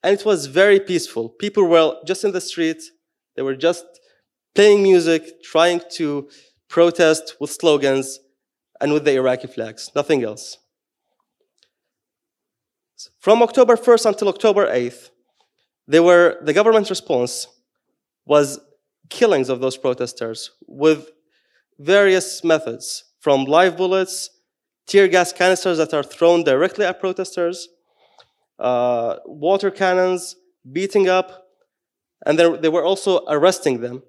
And 0.03 0.17
it 0.17 0.23
was 0.23 0.45
very 0.45 0.79
peaceful. 0.79 1.29
People 1.29 1.63
were 1.63 1.95
just 2.05 2.23
in 2.23 2.31
the 2.31 2.41
street. 2.41 2.83
They 3.35 3.41
were 3.41 3.55
just 3.55 3.85
playing 4.53 4.83
music, 4.83 5.41
trying 5.43 5.81
to 5.93 6.29
protest 6.69 7.35
with 7.39 7.49
slogans 7.49 8.19
and 8.79 8.93
with 8.93 9.05
the 9.05 9.15
Iraqi 9.15 9.47
flags, 9.47 9.89
nothing 9.95 10.23
else. 10.23 10.57
From 13.19 13.41
October 13.41 13.75
1st 13.75 14.05
until 14.05 14.29
October 14.29 14.67
8th, 14.67 15.09
they 15.87 15.99
were, 15.99 16.37
the 16.41 16.53
government's 16.53 16.89
response 16.89 17.47
was 18.25 18.59
killings 19.09 19.49
of 19.49 19.59
those 19.59 19.77
protesters 19.77 20.51
with 20.67 21.09
various 21.77 22.43
methods, 22.43 23.03
from 23.19 23.45
live 23.45 23.77
bullets, 23.77 24.29
tear 24.87 25.07
gas 25.07 25.33
canisters 25.33 25.77
that 25.77 25.93
are 25.93 26.03
thrown 26.03 26.43
directly 26.43 26.85
at 26.85 26.99
protesters, 26.99 27.67
uh, 28.59 29.17
water 29.25 29.71
cannons, 29.71 30.35
beating 30.71 31.09
up, 31.09 31.47
and 32.25 32.39
they 32.39 32.69
were 32.69 32.83
also 32.83 33.23
arresting 33.27 33.81
them. 33.81 34.03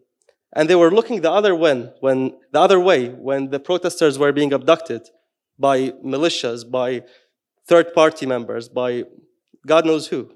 And 0.54 0.70
they 0.70 0.76
were 0.76 0.90
looking 0.90 1.20
the 1.20 1.30
other 1.30 1.54
way, 1.54 1.92
when 2.00 2.38
the 2.52 2.60
other 2.60 2.80
way 2.80 3.08
when 3.08 3.50
the 3.50 3.60
protesters 3.60 4.18
were 4.18 4.32
being 4.32 4.52
abducted 4.52 5.02
by 5.58 5.90
militias, 6.04 6.70
by 6.70 7.02
third-party 7.66 8.26
members, 8.26 8.68
by 8.68 9.04
God 9.66 9.84
knows 9.84 10.08
who. 10.08 10.32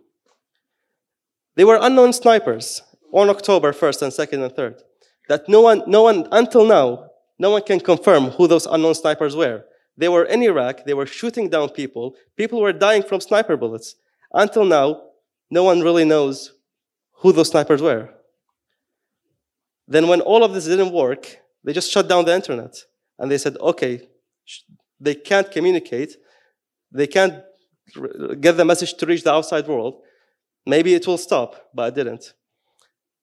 They 1.57 1.64
were 1.64 1.78
unknown 1.81 2.12
snipers 2.12 2.83
on 3.12 3.28
October 3.28 3.72
1st 3.72 4.03
and 4.03 4.12
2nd 4.12 4.45
and 4.45 4.55
3rd. 4.55 4.81
That 5.28 5.49
no 5.49 5.61
one, 5.61 5.83
no 5.87 6.03
one, 6.03 6.26
until 6.33 6.66
now, 6.66 7.11
no 7.39 7.51
one 7.51 7.62
can 7.62 7.81
confirm 7.81 8.31
who 8.31 8.47
those 8.47 8.66
unknown 8.66 8.95
snipers 8.95 9.37
were. 9.37 9.64
They 9.97 10.09
were 10.09 10.24
in 10.24 10.43
Iraq, 10.43 10.85
they 10.85 10.95
were 10.95 11.07
shooting 11.07 11.49
down 11.49 11.68
people, 11.70 12.14
people 12.37 12.61
were 12.61 12.72
dying 12.72 13.03
from 13.03 13.20
sniper 13.20 13.57
bullets. 13.57 13.97
Until 14.33 14.64
now, 14.64 15.03
no 15.51 15.64
one 15.64 15.81
really 15.81 16.05
knows 16.05 16.53
who 17.16 17.33
those 17.33 17.51
snipers 17.51 17.83
were. 17.83 18.11
Then, 19.87 20.09
when 20.09 20.20
all 20.20 20.45
of 20.45 20.55
this 20.55 20.66
didn't 20.66 20.93
work, 20.93 21.39
they 21.64 21.72
just 21.72 21.91
shut 21.91 22.09
down 22.09 22.24
the 22.24 22.35
internet. 22.35 22.76
And 23.18 23.31
they 23.31 23.39
said, 23.39 23.57
okay, 23.61 24.09
they 25.01 25.14
can't 25.14 25.51
communicate, 25.51 26.16
they 26.93 27.07
can't 27.07 27.43
get 28.41 28.57
the 28.57 28.64
message 28.64 28.95
to 28.95 29.07
reach 29.07 29.24
the 29.24 29.32
outside 29.32 29.66
world. 29.66 30.03
Maybe 30.66 30.95
it 30.95 31.07
will 31.07 31.18
stop, 31.18 31.70
but 31.74 31.88
it 31.88 31.95
didn't. 31.95 32.34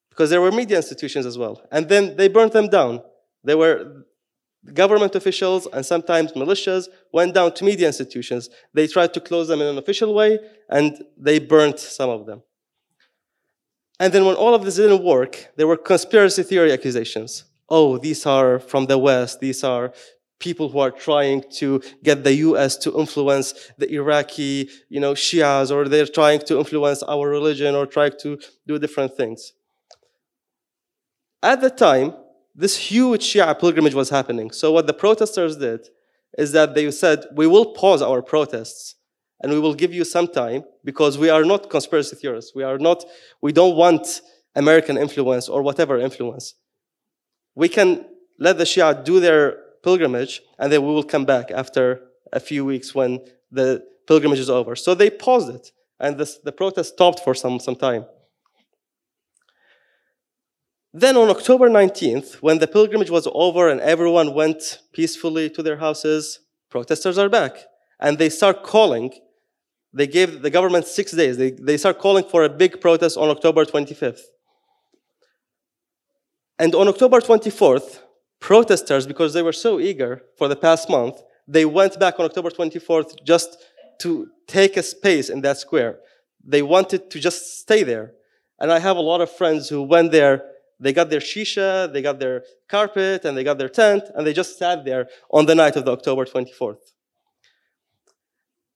Because 0.09 0.30
there 0.30 0.41
were 0.41 0.51
media 0.51 0.78
institutions 0.78 1.26
as 1.26 1.38
well. 1.38 1.61
And 1.72 1.88
then 1.88 2.15
they 2.15 2.28
burnt 2.28 2.53
them 2.53 2.70
down. 2.70 3.01
There 3.43 3.57
were 3.57 4.03
government 4.74 5.15
officials 5.15 5.68
and 5.72 5.86
sometimes 5.86 6.34
militias 6.34 6.88
went 7.13 7.34
down 7.34 7.53
to 7.53 7.63
media 7.63 7.88
institutions. 7.88 8.49
They 8.74 8.88
tried 8.88 9.13
to 9.13 9.22
close 9.22 9.47
them 9.47 9.61
in 9.61 9.68
an 9.68 9.78
official 9.78 10.13
way, 10.13 10.39
and 10.70 11.01
they 11.18 11.39
burnt 11.39 11.80
some 11.80 12.09
of 12.09 12.26
them. 12.26 12.41
And 13.99 14.13
then 14.13 14.26
when 14.26 14.36
all 14.36 14.53
of 14.53 14.63
this 14.63 14.76
didn't 14.76 15.03
work, 15.03 15.51
there 15.55 15.68
were 15.68 15.78
conspiracy 15.78 16.43
theory 16.43 16.72
accusations. 16.72 17.45
Oh, 17.70 17.97
these 17.97 18.26
are 18.26 18.59
from 18.59 18.86
the 18.86 18.97
West. 18.97 19.39
These 19.39 19.63
are 19.63 19.93
people 20.40 20.70
who 20.70 20.80
are 20.80 20.92
trying 20.92 21.44
to 21.52 21.82
get 22.04 22.24
the 22.24 22.34
US 22.36 22.78
to 22.78 22.98
influence 22.98 23.54
the 23.78 23.92
Iraqi, 23.92 24.70
you 24.90 25.00
know, 25.00 25.14
Shias, 25.14 25.72
or 25.72 25.88
they're 25.88 26.06
trying 26.06 26.40
to 26.42 26.60
influence 26.60 27.04
our 27.04 27.28
religion 27.28 27.76
or 27.76 27.86
trying 27.86 28.14
to 28.22 28.40
do 28.66 28.78
different 28.78 29.16
things. 29.16 29.54
At 31.42 31.62
the 31.62 31.70
time, 31.70 32.14
this 32.56 32.76
huge 32.76 33.24
Shia 33.24 33.60
pilgrimage 33.60 33.94
was 33.94 34.10
happening. 34.10 34.52
So 34.52 34.72
what 34.72 34.88
the 34.88 34.94
protesters 34.94 35.58
did 35.58 35.88
is 36.38 36.52
that 36.52 36.76
they 36.76 36.90
said, 36.92 37.26
we 37.36 37.48
will 37.48 37.74
pause 37.74 38.02
our 38.02 38.22
protests 38.22 38.96
and 39.42 39.52
we 39.52 39.60
will 39.60 39.76
give 39.76 39.94
you 39.94 40.04
some 40.04 40.28
time 40.28 40.64
because 40.84 41.18
we 41.18 41.30
are 41.30 41.46
not 41.46 41.70
conspiracy 41.70 42.16
theorists. 42.16 42.54
We 42.56 42.64
are 42.64 42.80
not, 42.80 43.06
we 43.42 43.52
don't 43.52 43.76
want 43.76 44.22
American 44.56 44.98
influence 44.98 45.48
or 45.48 45.62
whatever 45.62 46.00
influence. 46.00 46.56
We 47.54 47.70
can 47.70 48.06
let 48.40 48.58
the 48.58 48.64
Shia 48.64 49.04
do 49.04 49.20
their 49.20 49.66
pilgrimage 49.88 50.34
and 50.60 50.68
then 50.70 50.82
we 50.86 50.92
will 50.96 51.10
come 51.16 51.26
back 51.34 51.46
after 51.62 51.84
a 52.40 52.42
few 52.50 52.62
weeks 52.72 52.88
when 52.94 53.12
the 53.60 53.70
pilgrimage 54.10 54.42
is 54.46 54.50
over. 54.60 54.76
So 54.76 54.90
they 54.94 55.10
paused 55.10 55.50
it 55.58 55.72
and 56.04 56.18
this, 56.20 56.32
the 56.48 56.52
protest 56.62 56.88
stopped 56.96 57.22
for 57.26 57.34
some, 57.34 57.58
some 57.68 57.78
time. 57.88 58.04
Then 60.94 61.16
on 61.16 61.30
October 61.30 61.70
19th, 61.70 62.30
when 62.46 62.58
the 62.60 62.68
pilgrimage 62.68 63.12
was 63.18 63.28
over 63.46 63.70
and 63.70 63.80
everyone 63.80 64.34
went 64.34 64.62
peacefully 64.92 65.50
to 65.52 65.64
their 65.64 65.78
houses, 65.78 66.40
protesters 66.70 67.18
are 67.18 67.30
back. 67.30 67.54
And 67.98 68.18
they 68.18 68.30
start 68.30 68.64
calling. 68.64 69.14
They 69.94 70.08
gave 70.08 70.42
the 70.42 70.50
government 70.50 70.86
six 70.86 71.14
days. 71.14 71.38
They, 71.38 71.52
they 71.52 71.78
start 71.78 71.98
calling 72.00 72.26
for 72.26 72.44
a 72.44 72.50
big 72.50 72.82
protest 72.82 73.16
on 73.18 73.30
October 73.30 73.64
25th. 73.64 74.24
And 76.60 76.76
on 76.76 76.88
October 76.88 77.20
24th, 77.22 78.02
protesters, 78.40 79.08
because 79.08 79.34
they 79.34 79.42
were 79.42 79.54
so 79.54 79.80
eager 79.80 80.22
for 80.38 80.48
the 80.48 80.56
past 80.56 80.90
month, 80.90 81.22
they 81.48 81.66
went 81.66 82.00
back 82.00 82.20
on 82.20 82.26
October 82.26 82.50
24th 82.50 83.24
just 83.24 83.58
to 84.02 84.28
take 84.48 84.78
a 84.78 84.84
space 84.84 85.30
in 85.30 85.42
that 85.42 85.58
square. 85.58 86.00
They 86.44 86.62
wanted 86.62 87.10
to 87.12 87.20
just 87.20 87.60
stay 87.60 87.84
there. 87.84 88.14
And 88.60 88.72
I 88.72 88.80
have 88.80 88.98
a 88.98 89.02
lot 89.02 89.22
of 89.22 89.32
friends 89.32 89.70
who 89.70 89.84
went 89.84 90.12
there 90.12 90.44
they 90.80 90.94
got 90.94 91.10
their 91.10 91.20
shisha, 91.20 91.92
they 91.92 92.02
got 92.02 92.20
their 92.20 92.44
carpet, 92.70 93.26
and 93.26 93.36
they 93.36 93.44
got 93.44 93.58
their 93.58 93.70
tent, 93.70 94.04
and 94.14 94.26
they 94.26 94.34
just 94.34 94.58
sat 94.58 94.86
there 94.86 95.08
on 95.32 95.46
the 95.46 95.56
night 95.56 95.76
of 95.76 95.86
the 95.86 95.92
October 95.92 96.26
24th. 96.26 96.94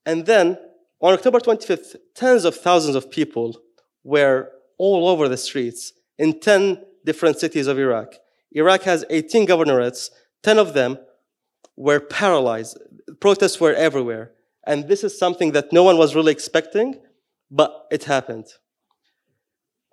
And 0.05 0.25
then, 0.25 0.57
on 0.99 1.13
October 1.13 1.39
25th, 1.39 1.95
tens 2.15 2.45
of 2.45 2.55
thousands 2.55 2.95
of 2.95 3.11
people 3.11 3.59
were 4.03 4.49
all 4.77 5.07
over 5.07 5.29
the 5.29 5.37
streets 5.37 5.93
in 6.17 6.39
10 6.39 6.83
different 7.05 7.39
cities 7.39 7.67
of 7.67 7.77
Iraq. 7.77 8.15
Iraq 8.51 8.83
has 8.83 9.05
18 9.09 9.45
governorates, 9.45 10.09
10 10.43 10.57
of 10.57 10.73
them 10.73 10.97
were 11.75 11.99
paralyzed. 11.99 12.77
Protests 13.19 13.59
were 13.59 13.73
everywhere. 13.73 14.31
And 14.65 14.87
this 14.87 15.03
is 15.03 15.17
something 15.17 15.51
that 15.53 15.73
no 15.73 15.83
one 15.83 15.97
was 15.97 16.15
really 16.15 16.31
expecting, 16.31 16.99
but 17.49 17.87
it 17.91 18.03
happened. 18.03 18.47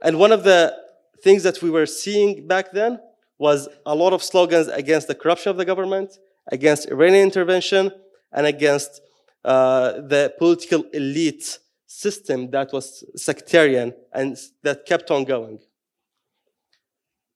And 0.02 0.18
one 0.18 0.32
of 0.32 0.44
the 0.44 0.76
things 1.22 1.42
that 1.42 1.62
we 1.62 1.70
were 1.70 1.86
seeing 1.86 2.46
back 2.46 2.72
then 2.72 3.00
was 3.38 3.68
a 3.86 3.94
lot 3.94 4.12
of 4.12 4.22
slogans 4.22 4.68
against 4.68 5.08
the 5.08 5.14
corruption 5.14 5.50
of 5.50 5.56
the 5.56 5.64
government, 5.64 6.18
against 6.50 6.88
Iranian 6.88 7.24
intervention, 7.24 7.90
and 8.32 8.46
against 8.46 9.00
uh, 9.44 9.92
the 9.92 10.34
political 10.38 10.82
elite 10.92 11.58
system 11.86 12.50
that 12.50 12.72
was 12.72 13.04
sectarian 13.16 13.94
and 14.12 14.36
that 14.62 14.84
kept 14.84 15.10
on 15.10 15.24
going. 15.24 15.58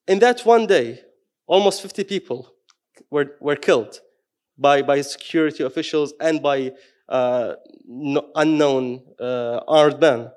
In 0.07 0.19
that 0.19 0.41
one 0.41 0.67
day, 0.67 1.01
almost 1.47 1.83
50 1.83 2.05
people 2.05 2.53
were, 3.11 3.37
were 3.41 3.57
killed 3.57 4.01
by, 4.59 4.83
by 4.83 5.01
security 5.01 5.65
officials 5.65 6.15
and 6.21 6.43
by 6.43 6.73
uh, 7.09 7.55
no, 7.87 8.31
unknown 8.35 9.03
uh, 9.21 9.61
armed 9.69 10.01
men. 10.01 10.31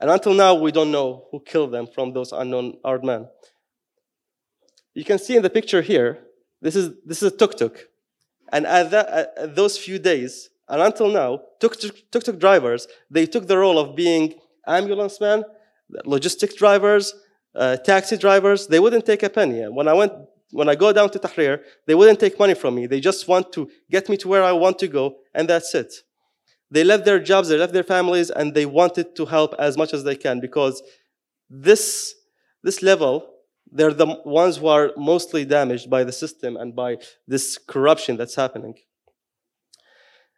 And 0.00 0.10
until 0.10 0.34
now, 0.34 0.54
we 0.54 0.70
don't 0.70 0.92
know 0.92 1.26
who 1.30 1.40
killed 1.40 1.72
them 1.72 1.88
from 1.92 2.12
those 2.12 2.32
unknown 2.32 2.78
armed 2.84 3.04
men. 3.04 3.28
You 4.94 5.04
can 5.04 5.18
see 5.18 5.36
in 5.36 5.42
the 5.42 5.50
picture 5.50 5.82
here, 5.82 6.18
this 6.60 6.76
is, 6.76 6.90
this 7.04 7.22
is 7.22 7.32
a 7.32 7.36
tuk-tuk. 7.36 7.88
And 8.52 8.66
at, 8.66 8.90
that, 8.90 9.08
at 9.36 9.56
those 9.56 9.76
few 9.78 9.98
days, 9.98 10.50
and 10.68 10.82
until 10.82 11.08
now, 11.08 11.40
tuk-tuk 11.60 12.38
drivers, 12.38 12.86
they 13.10 13.26
took 13.26 13.46
the 13.46 13.58
role 13.58 13.78
of 13.78 13.96
being 13.96 14.34
ambulance 14.66 15.20
men, 15.20 15.44
logistic 16.04 16.56
drivers, 16.56 17.14
uh, 17.54 17.76
taxi 17.76 18.16
drivers. 18.16 18.66
They 18.66 18.80
wouldn't 18.80 19.06
take 19.06 19.22
a 19.22 19.30
penny. 19.30 19.62
When 19.64 19.88
I 19.88 19.94
went, 19.94 20.12
when 20.52 20.68
I 20.68 20.74
go 20.74 20.92
down 20.92 21.10
to 21.10 21.18
Tahrir, 21.18 21.60
they 21.86 21.94
wouldn't 21.94 22.20
take 22.20 22.38
money 22.38 22.54
from 22.54 22.74
me. 22.74 22.86
They 22.86 23.00
just 23.00 23.28
want 23.28 23.52
to 23.52 23.70
get 23.90 24.08
me 24.08 24.16
to 24.18 24.28
where 24.28 24.44
I 24.44 24.52
want 24.52 24.78
to 24.80 24.88
go, 24.88 25.16
and 25.34 25.48
that's 25.48 25.74
it. 25.74 25.92
They 26.70 26.84
left 26.84 27.04
their 27.04 27.18
jobs, 27.18 27.48
they 27.48 27.56
left 27.56 27.72
their 27.72 27.82
families, 27.82 28.30
and 28.30 28.54
they 28.54 28.66
wanted 28.66 29.16
to 29.16 29.24
help 29.24 29.54
as 29.58 29.76
much 29.76 29.94
as 29.94 30.04
they 30.04 30.16
can 30.16 30.40
because 30.40 30.82
this, 31.48 32.14
this 32.62 32.82
level, 32.82 33.26
they're 33.70 33.94
the 33.94 34.20
ones 34.24 34.58
who 34.58 34.66
are 34.66 34.92
mostly 34.96 35.44
damaged 35.44 35.88
by 35.88 36.04
the 36.04 36.12
system 36.12 36.56
and 36.56 36.74
by 36.76 36.98
this 37.26 37.58
corruption 37.58 38.16
that's 38.16 38.34
happening. 38.34 38.74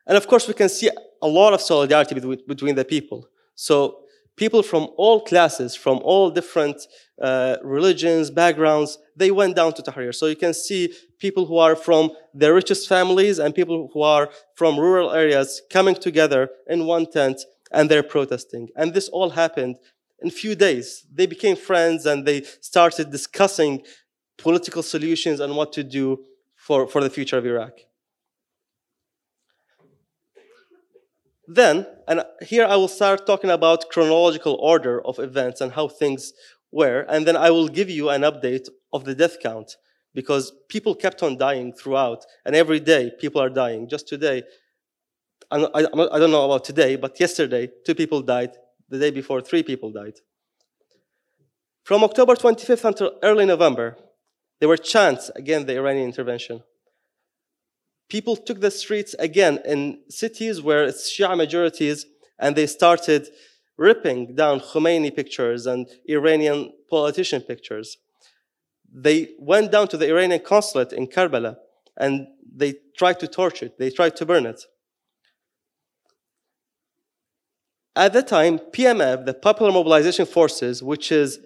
And 0.07 0.17
of 0.17 0.27
course, 0.27 0.49
we 0.49 0.55
can 0.55 0.69
see 0.69 0.91
a 1.23 1.29
lot 1.29 1.53
of 1.53 1.61
solidarity 1.61 2.15
between 2.15 2.75
the 2.75 2.85
people. 2.85 3.29
So 3.55 4.05
people 4.37 4.63
from 4.63 4.89
all 4.97 5.21
classes, 5.21 5.75
from 5.75 5.99
all 6.03 6.31
different 6.31 6.87
uh, 7.21 7.57
religions, 7.63 8.31
backgrounds, 8.31 8.99
they 9.17 9.31
went 9.31 9.55
down 9.57 9.75
to 9.75 9.83
Tahrir. 9.83 10.15
So 10.15 10.27
you 10.27 10.37
can 10.37 10.55
see 10.55 10.95
people 11.19 11.47
who 11.47 11.59
are 11.59 11.77
from 11.77 12.13
the 12.35 12.53
richest 12.53 12.89
families 12.89 13.39
and 13.39 13.55
people 13.55 13.91
who 13.93 14.03
are 14.03 14.31
from 14.55 14.79
rural 14.79 15.11
areas 15.13 15.61
coming 15.71 15.95
together 15.95 16.49
in 16.67 16.87
one 16.87 17.07
tent 17.11 17.43
and 17.71 17.91
they're 17.91 18.03
protesting. 18.03 18.69
And 18.77 18.95
this 18.95 19.09
all 19.09 19.31
happened 19.31 19.77
in 20.23 20.31
few 20.31 20.55
days. 20.55 21.05
They 21.13 21.27
became 21.27 21.57
friends 21.57 22.07
and 22.07 22.27
they 22.27 22.43
started 22.61 23.11
discussing 23.11 23.83
political 24.39 24.83
solutions 24.83 25.41
and 25.41 25.55
what 25.57 25.73
to 25.75 25.85
do 25.85 26.25
for, 26.57 26.89
for 26.89 27.03
the 27.03 27.11
future 27.11 27.37
of 27.39 27.47
Iraq. 27.47 27.73
Then, 31.53 31.85
and 32.07 32.23
here 32.43 32.65
I 32.65 32.77
will 32.77 32.87
start 32.87 33.27
talking 33.27 33.51
about 33.51 33.89
chronological 33.91 34.55
order 34.61 35.05
of 35.05 35.19
events 35.19 35.61
and 35.61 35.73
how 35.73 35.89
things 35.89 36.33
were, 36.71 37.01
and 37.09 37.27
then 37.27 37.37
I 37.37 37.51
will 37.51 37.67
give 37.67 37.91
you 37.91 38.09
an 38.09 38.23
update 38.23 38.69
of 38.93 39.05
the 39.05 39.17
death 39.17 39.39
count 39.43 39.75
because 40.15 40.53
people 40.69 40.95
kept 40.95 41.25
on 41.25 41.37
dying 41.37 41.73
throughout, 41.73 42.25
and 42.45 42.55
every 42.55 42.79
day 42.79 43.11
people 43.19 43.43
are 43.43 43.51
dying. 43.51 43.89
Just 43.89 44.07
today, 44.07 44.45
I, 45.51 45.59
don't 45.59 46.31
know 46.31 46.45
about 46.45 46.65
today, 46.65 46.95
but 46.95 47.19
yesterday, 47.19 47.69
two 47.85 47.97
people 47.97 48.23
died. 48.23 48.53
The 48.89 49.01
day 49.01 49.11
before, 49.11 49.41
three 49.41 49.65
people 49.65 49.91
died. 49.91 50.19
From 51.83 52.05
October 52.05 52.37
25th 52.37 52.85
until 52.85 53.19
early 53.25 53.45
November, 53.45 53.97
there 54.61 54.69
were 54.69 54.77
chants 54.77 55.33
against 55.35 55.67
the 55.67 55.77
Iranian 55.77 56.07
intervention 56.07 56.63
people 58.11 58.37
took 58.37 58.61
the 58.61 58.71
streets 58.71 59.15
again 59.19 59.61
in 59.65 60.01
cities 60.11 60.61
where 60.61 60.85
it's 60.85 61.11
Shia 61.11 61.37
majorities, 61.37 62.05
and 62.39 62.55
they 62.55 62.67
started 62.67 63.29
ripping 63.79 64.35
down 64.35 64.61
Khomeini 64.61 65.15
pictures 65.15 65.67
and 65.67 65.89
Iranian 66.07 66.73
politician 66.91 67.41
pictures. 67.41 67.97
They 68.93 69.31
went 69.39 69.73
down 69.73 69.89
to 69.89 69.97
the 69.97 70.09
Iranian 70.11 70.41
consulate 70.45 70.93
in 70.93 71.07
Karbala 71.07 71.57
and 71.97 72.27
they 72.55 72.75
tried 72.97 73.21
to 73.21 73.29
torch 73.29 73.63
it, 73.63 73.79
they 73.79 73.91
tried 73.91 74.17
to 74.17 74.27
burn 74.27 74.47
it. 74.47 74.63
At 77.97 78.13
the 78.13 78.23
time, 78.23 78.59
PMF, 78.59 79.27
the 79.27 79.35
Popular 79.35 79.73
Mobilization 79.73 80.27
Forces, 80.27 80.83
which 80.83 81.13
is 81.13 81.39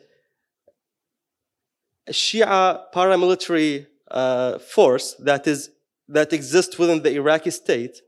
a 2.07 2.13
Shia 2.13 2.85
paramilitary 2.95 3.87
uh, 4.11 4.59
force 4.59 5.15
that 5.21 5.47
is 5.47 5.71
that 6.09 6.33
exist 6.33 6.79
within 6.79 7.03
the 7.03 7.15
Iraqi 7.15 7.51
state, 7.51 8.01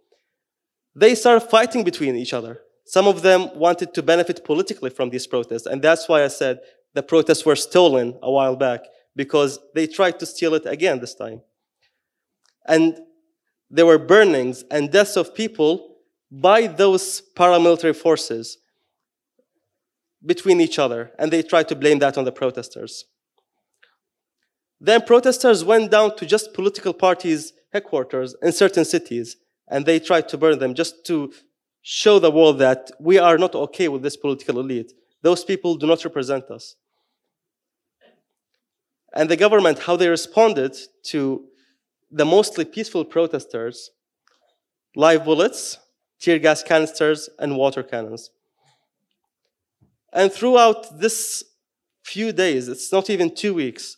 they 0.94 1.14
started 1.14 1.48
fighting 1.48 1.84
between 1.84 2.16
each 2.16 2.32
other. 2.32 2.60
Some 2.84 3.06
of 3.06 3.22
them 3.22 3.50
wanted 3.58 3.92
to 3.94 4.02
benefit 4.02 4.44
politically 4.44 4.90
from 4.90 5.10
these 5.10 5.26
protests, 5.26 5.66
and 5.66 5.82
that's 5.82 6.08
why 6.08 6.24
I 6.24 6.28
said 6.28 6.60
the 6.94 7.02
protests 7.02 7.44
were 7.44 7.56
stolen 7.56 8.18
a 8.22 8.30
while 8.30 8.56
back, 8.56 8.80
because 9.14 9.58
they 9.74 9.86
tried 9.86 10.18
to 10.20 10.26
steal 10.26 10.54
it 10.54 10.66
again 10.66 11.00
this 11.00 11.14
time. 11.14 11.42
And 12.66 12.98
there 13.70 13.86
were 13.86 13.98
burnings 13.98 14.64
and 14.70 14.92
deaths 14.92 15.16
of 15.16 15.34
people 15.34 15.96
by 16.30 16.66
those 16.66 17.22
paramilitary 17.34 17.96
forces 17.96 18.58
between 20.24 20.60
each 20.60 20.78
other, 20.78 21.12
and 21.18 21.32
they 21.32 21.42
tried 21.42 21.68
to 21.68 21.76
blame 21.76 21.98
that 22.00 22.18
on 22.18 22.24
the 22.24 22.32
protesters. 22.32 23.04
Then 24.80 25.02
protesters 25.02 25.64
went 25.64 25.90
down 25.90 26.16
to 26.16 26.26
just 26.26 26.52
political 26.52 26.92
parties 26.92 27.52
headquarters 27.76 28.30
in 28.46 28.52
certain 28.52 28.86
cities, 28.94 29.36
and 29.72 29.80
they 29.84 29.98
tried 30.08 30.26
to 30.30 30.38
burn 30.42 30.58
them 30.58 30.74
just 30.82 30.94
to 31.08 31.32
show 31.82 32.18
the 32.18 32.34
world 32.38 32.58
that 32.66 32.82
we 33.08 33.16
are 33.26 33.38
not 33.44 33.54
okay 33.54 33.88
with 33.88 34.02
this 34.02 34.16
political 34.24 34.56
elite. 34.64 34.92
Those 35.22 35.44
people 35.50 35.76
do 35.76 35.86
not 35.86 36.04
represent 36.08 36.44
us. 36.56 36.64
And 39.18 39.28
the 39.28 39.42
government, 39.44 39.78
how 39.86 39.96
they 39.96 40.08
responded 40.08 40.72
to 41.12 41.20
the 42.18 42.24
mostly 42.24 42.64
peaceful 42.64 43.04
protesters, 43.04 43.76
live 44.94 45.24
bullets, 45.24 45.78
tear 46.20 46.38
gas 46.38 46.62
canisters, 46.62 47.20
and 47.38 47.56
water 47.56 47.82
cannons. 47.82 48.30
And 50.12 50.32
throughout 50.32 50.98
this 51.04 51.44
few 52.02 52.32
days, 52.32 52.68
it's 52.68 52.90
not 52.92 53.10
even 53.10 53.34
two 53.34 53.54
weeks, 53.54 53.96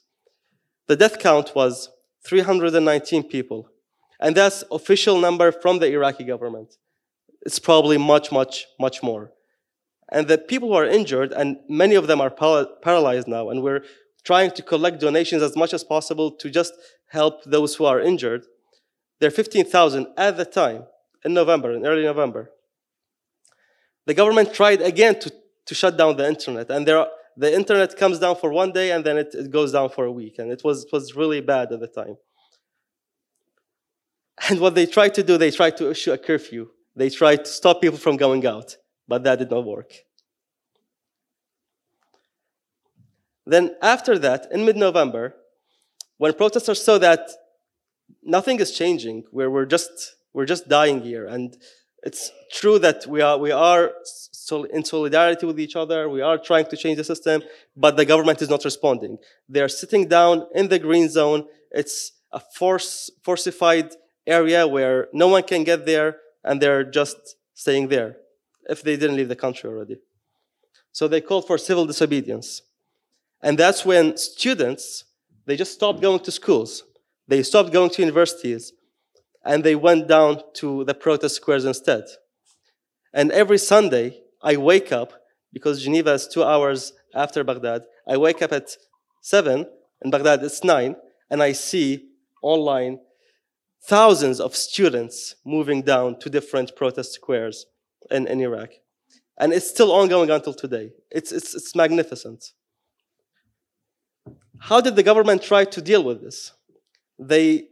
the 0.89 0.97
death 0.97 1.19
count 1.19 1.55
was 1.55 1.91
319 2.27 3.25
people. 3.25 3.71
And 4.21 4.37
that's 4.37 4.65
official 4.71 5.19
number 5.19 5.53
from 5.53 5.79
the 5.79 5.91
Iraqi 5.93 6.25
government. 6.25 6.75
It's 7.43 7.59
probably 7.59 7.99
much, 7.99 8.33
much, 8.33 8.67
much 8.81 9.03
more. 9.03 9.33
And 10.11 10.27
the 10.27 10.39
people 10.39 10.69
who 10.69 10.75
are 10.75 10.87
injured, 10.87 11.33
and 11.33 11.59
many 11.69 11.95
of 11.95 12.07
them 12.07 12.21
are 12.21 12.31
paralyzed 12.31 13.29
now, 13.29 13.51
and 13.51 13.63
we're 13.63 13.85
trying 14.25 14.51
to 14.53 14.63
collect 14.63 15.01
donations 15.01 15.43
as 15.43 15.57
much 15.57 15.73
as 15.73 15.85
possible 15.85 16.31
to 16.33 16.51
just 16.51 16.73
help 17.11 17.45
those 17.45 17.77
who 17.77 17.85
are 17.85 18.01
injured. 18.01 18.45
There 19.21 19.29
are 19.29 19.31
15,000 19.31 20.07
at 20.17 20.37
the 20.37 20.45
time, 20.45 20.85
in 21.25 21.35
November, 21.35 21.73
in 21.73 21.87
early 21.87 22.05
November. 22.05 22.51
The 24.07 24.15
government 24.15 24.55
tried 24.55 24.81
again 24.81 25.19
to, 25.21 25.33
to 25.67 25.75
shut 25.75 25.97
down 25.97 26.17
the 26.17 26.27
internet, 26.27 26.71
and 26.71 26.87
there 26.87 26.99
are, 26.99 27.09
the 27.39 27.55
internet 27.55 27.97
comes 27.97 28.19
down 28.19 28.35
for 28.35 28.51
one 28.51 28.73
day 28.73 28.91
and 28.91 29.05
then 29.05 29.17
it, 29.17 29.33
it 29.33 29.51
goes 29.53 29.71
down 29.71 29.89
for 29.91 30.05
a 30.05 30.11
week. 30.13 30.41
And 30.41 30.51
it 30.51 30.63
was, 30.65 30.85
it 30.85 30.93
was 30.93 31.15
really 31.15 31.41
bad 31.41 31.71
at 31.71 31.79
the 31.79 31.87
time. 31.87 32.17
And 34.51 34.59
what 34.61 34.75
they 34.75 34.87
tried 34.87 35.15
to 35.15 35.23
do, 35.23 35.39
they 35.39 35.53
tried 35.53 35.77
to 35.77 35.89
issue 35.91 36.13
a 36.13 36.19
curfew. 36.19 36.69
They 36.97 37.11
tried 37.11 37.45
to 37.45 37.51
stop 37.51 37.81
people 37.81 37.99
from 37.99 38.17
going 38.17 38.45
out, 38.45 38.77
but 39.07 39.23
that 39.23 39.39
did 39.39 39.51
not 39.51 39.65
work. 39.65 39.93
Then, 43.47 43.77
after 43.81 44.19
that, 44.19 44.49
in 44.51 44.65
mid 44.65 44.77
November, 44.77 45.35
when 46.19 46.35
protesters 46.35 46.83
saw 46.83 46.99
that 46.99 47.31
nothing 48.23 48.61
is 48.61 48.73
changing, 48.73 49.25
where 49.31 49.51
we're 49.51 49.65
just, 49.65 50.17
we're 50.35 50.45
just 50.45 50.69
dying 50.69 51.01
here, 51.01 51.27
and 51.27 51.57
it's 52.03 52.31
true 52.53 52.79
that 52.81 53.07
we 53.07 53.21
are, 53.21 53.39
we 53.39 53.51
are 53.51 53.93
in 54.51 54.85
solidarity 54.85 55.47
with 55.47 55.61
each 55.61 55.77
other. 55.77 56.09
We 56.09 56.21
are 56.21 56.39
trying 56.39 56.67
to 56.67 56.77
change 56.77 56.97
the 56.97 57.05
system, 57.05 57.43
but 57.77 57.97
the 57.97 58.05
government 58.05 58.43
is 58.43 58.49
not 58.49 58.65
responding. 58.65 59.19
They're 59.49 59.69
sitting 59.69 60.09
down 60.09 60.47
in 60.55 60.69
the 60.69 60.79
green 60.79 61.09
zone. 61.09 61.47
It's 61.71 62.13
a 62.33 62.41
force, 62.41 63.11
forcified 63.23 63.93
area 64.27 64.67
where 64.67 65.09
no 65.13 65.29
one 65.29 65.43
can 65.43 65.65
get 65.65 65.87
there, 65.87 66.19
and 66.45 66.61
they're 66.61 66.85
just 66.85 67.37
staying 67.55 67.89
there 67.89 68.17
if 68.69 68.83
they 68.83 68.97
didn't 68.97 69.17
leave 69.17 69.29
the 69.29 69.37
country 69.37 69.69
already. 69.69 69.99
So 70.93 71.09
they 71.09 71.21
called 71.21 71.47
for 71.47 71.59
civil 71.59 71.87
disobedience. 71.87 72.63
And 73.43 73.59
that's 73.59 73.85
when 73.85 74.17
students, 74.17 75.05
they 75.47 75.57
just 75.57 75.73
stopped 75.73 76.01
going 76.01 76.21
to 76.21 76.31
schools. 76.31 76.85
They 77.27 77.43
stopped 77.43 77.73
going 77.73 77.91
to 77.91 78.03
universities 78.03 78.73
and 79.45 79.63
they 79.63 79.75
went 79.75 80.09
down 80.09 80.43
to 80.55 80.85
the 80.85 80.95
protest 80.95 81.37
squares 81.37 81.65
instead. 81.65 82.05
And 83.13 83.31
every 83.33 83.59
Sunday, 83.59 84.21
I 84.43 84.57
wake 84.57 84.93
up, 84.93 85.13
because 85.53 85.83
Geneva 85.83 86.13
is 86.13 86.29
two 86.29 86.45
hours 86.45 86.93
after 87.15 87.43
Baghdad, 87.45 87.83
I 88.07 88.17
wake 88.17 88.43
up 88.43 88.53
at 88.53 88.77
7, 89.23 89.67
in 90.03 90.11
Baghdad 90.11 90.43
it's 90.43 90.63
9, 90.63 90.97
and 91.31 91.43
I 91.43 91.53
see 91.53 92.09
online 92.43 93.01
thousands 93.83 94.41
of 94.41 94.55
students 94.55 95.35
moving 95.45 95.83
down 95.83 96.19
to 96.21 96.31
different 96.31 96.77
protest 96.77 97.13
squares 97.13 97.67
in, 98.11 98.27
in 98.27 98.41
Iraq. 98.41 98.71
And 99.39 99.53
it's 99.53 99.69
still 99.69 99.93
ongoing 99.93 100.31
until 100.31 100.55
today. 100.55 100.91
It's, 101.11 101.33
it's, 101.33 101.55
it's 101.55 101.75
magnificent. 101.75 102.53
How 104.59 104.81
did 104.81 104.97
the 104.97 105.03
government 105.03 105.43
try 105.43 105.65
to 105.65 105.81
deal 105.81 106.03
with 106.03 106.21
this? 106.21 106.53
They 107.19 107.69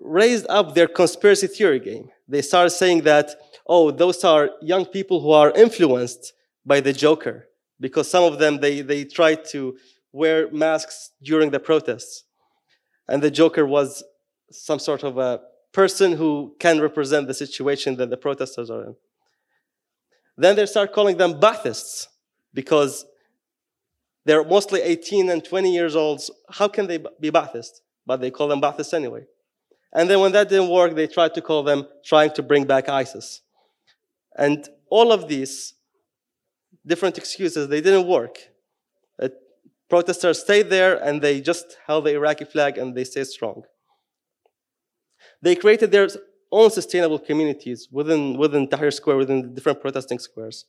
raised 0.00 0.46
up 0.48 0.74
their 0.74 0.86
conspiracy 0.86 1.48
theory 1.48 1.80
game. 1.80 2.10
They 2.28 2.42
started 2.42 2.70
saying 2.70 3.02
that, 3.02 3.34
oh, 3.66 3.90
those 3.90 4.22
are 4.24 4.50
young 4.60 4.84
people 4.84 5.20
who 5.20 5.30
are 5.30 5.50
influenced 5.52 6.32
by 6.64 6.80
the 6.80 6.92
Joker, 6.92 7.48
because 7.80 8.10
some 8.10 8.24
of 8.24 8.38
them, 8.38 8.58
they, 8.58 8.80
they 8.80 9.04
tried 9.04 9.44
to 9.46 9.76
wear 10.12 10.50
masks 10.50 11.10
during 11.22 11.50
the 11.50 11.60
protests. 11.60 12.24
And 13.08 13.22
the 13.22 13.30
Joker 13.30 13.66
was 13.66 14.02
some 14.50 14.78
sort 14.78 15.02
of 15.02 15.18
a 15.18 15.40
person 15.72 16.12
who 16.12 16.54
can 16.58 16.80
represent 16.80 17.26
the 17.26 17.34
situation 17.34 17.96
that 17.96 18.10
the 18.10 18.16
protesters 18.16 18.70
are 18.70 18.84
in. 18.84 18.96
Then 20.36 20.56
they 20.56 20.66
start 20.66 20.92
calling 20.92 21.16
them 21.16 21.34
Baathists, 21.40 22.06
because 22.54 23.04
they're 24.24 24.44
mostly 24.44 24.80
18 24.80 25.28
and 25.28 25.44
20 25.44 25.72
years 25.72 25.96
old. 25.96 26.22
How 26.50 26.68
can 26.68 26.86
they 26.86 26.98
be 26.98 27.30
Ba'athists? 27.30 27.80
But 28.06 28.20
they 28.20 28.30
call 28.30 28.48
them 28.48 28.60
Baathists 28.60 28.94
anyway. 28.94 29.26
And 29.92 30.08
then 30.08 30.20
when 30.20 30.32
that 30.32 30.48
didn't 30.48 30.70
work, 30.70 30.94
they 30.94 31.06
tried 31.06 31.34
to 31.34 31.42
call 31.42 31.62
them 31.62 31.86
trying 32.04 32.32
to 32.32 32.42
bring 32.42 32.64
back 32.64 32.88
ISIS. 32.88 33.42
And 34.36 34.68
all 34.90 35.12
of 35.12 35.28
these 35.28 35.74
different 36.86 37.18
excuses, 37.18 37.68
they 37.68 37.80
didn't 37.80 38.06
work. 38.06 38.38
Uh, 39.20 39.28
protesters 39.88 40.40
stayed 40.40 40.70
there 40.70 40.96
and 41.02 41.22
they 41.22 41.40
just 41.40 41.78
held 41.86 42.04
the 42.04 42.14
Iraqi 42.14 42.44
flag 42.44 42.78
and 42.78 42.94
they 42.94 43.04
stayed 43.04 43.26
strong. 43.26 43.62
They 45.40 45.54
created 45.54 45.90
their 45.90 46.08
own 46.50 46.70
sustainable 46.70 47.18
communities 47.18 47.88
within, 47.90 48.36
within 48.38 48.68
Tahrir 48.68 48.92
Square, 48.92 49.16
within 49.16 49.42
the 49.42 49.48
different 49.48 49.80
protesting 49.80 50.18
squares. 50.18 50.66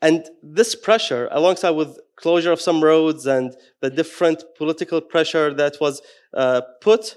And 0.00 0.28
this 0.42 0.74
pressure, 0.74 1.28
alongside 1.32 1.70
with 1.70 1.98
closure 2.16 2.52
of 2.52 2.60
some 2.60 2.82
roads 2.82 3.26
and 3.26 3.56
the 3.80 3.90
different 3.90 4.44
political 4.56 5.00
pressure 5.00 5.52
that 5.54 5.76
was 5.80 6.00
uh, 6.34 6.62
put 6.80 7.16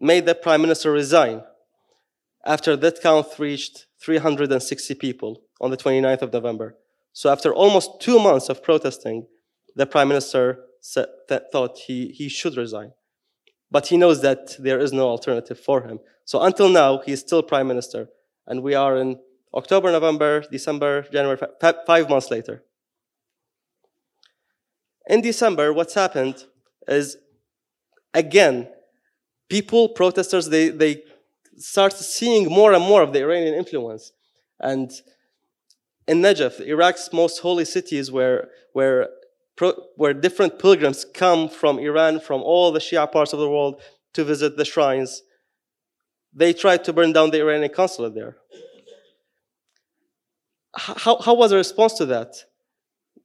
made 0.00 0.26
the 0.26 0.34
prime 0.34 0.60
minister 0.60 0.92
resign 0.92 1.42
after 2.44 2.76
that 2.76 3.00
count 3.02 3.26
reached 3.38 3.86
360 4.00 4.94
people 4.94 5.42
on 5.60 5.70
the 5.70 5.76
29th 5.76 6.22
of 6.22 6.32
November. 6.32 6.76
So 7.12 7.30
after 7.30 7.52
almost 7.52 8.00
two 8.00 8.18
months 8.18 8.48
of 8.48 8.62
protesting, 8.62 9.26
the 9.74 9.86
prime 9.86 10.08
minister 10.08 10.60
said, 10.80 11.06
thought 11.52 11.78
he, 11.86 12.08
he 12.08 12.28
should 12.28 12.56
resign. 12.56 12.92
But 13.70 13.88
he 13.88 13.96
knows 13.96 14.22
that 14.22 14.56
there 14.58 14.78
is 14.78 14.92
no 14.92 15.08
alternative 15.08 15.58
for 15.58 15.82
him. 15.82 16.00
So 16.24 16.42
until 16.42 16.68
now, 16.68 16.98
he 16.98 17.12
is 17.12 17.20
still 17.20 17.42
prime 17.42 17.68
minister. 17.68 18.08
And 18.46 18.62
we 18.62 18.74
are 18.74 18.96
in 18.96 19.18
October, 19.54 19.90
November, 19.90 20.44
December, 20.50 21.06
January, 21.12 21.38
five 21.86 22.08
months 22.08 22.30
later. 22.30 22.64
In 25.08 25.20
December, 25.22 25.72
what's 25.72 25.94
happened 25.94 26.44
is, 26.86 27.16
again, 28.12 28.68
people, 29.48 29.88
protesters, 29.88 30.48
they, 30.48 30.68
they 30.68 31.02
start 31.58 31.92
seeing 31.92 32.48
more 32.48 32.72
and 32.72 32.82
more 32.82 33.02
of 33.02 33.12
the 33.12 33.20
Iranian 33.20 33.54
influence. 33.54 34.12
And 34.60 34.90
in 36.06 36.22
Najaf, 36.22 36.60
Iraq's 36.60 37.12
most 37.12 37.40
holy 37.40 37.64
cities, 37.64 38.10
where, 38.10 38.48
where, 38.72 39.08
where 39.96 40.14
different 40.14 40.58
pilgrims 40.58 41.04
come 41.04 41.48
from 41.48 41.78
Iran, 41.78 42.20
from 42.20 42.42
all 42.42 42.72
the 42.72 42.78
Shia 42.78 43.10
parts 43.10 43.32
of 43.32 43.38
the 43.38 43.50
world 43.50 43.80
to 44.14 44.24
visit 44.24 44.56
the 44.56 44.64
shrines, 44.64 45.22
they 46.32 46.52
tried 46.52 46.84
to 46.84 46.92
burn 46.92 47.12
down 47.12 47.30
the 47.30 47.40
Iranian 47.40 47.72
consulate 47.72 48.14
there. 48.14 48.36
How, 50.74 51.18
how 51.20 51.34
was 51.34 51.50
the 51.50 51.56
response 51.56 51.94
to 51.94 52.06
that? 52.06 52.36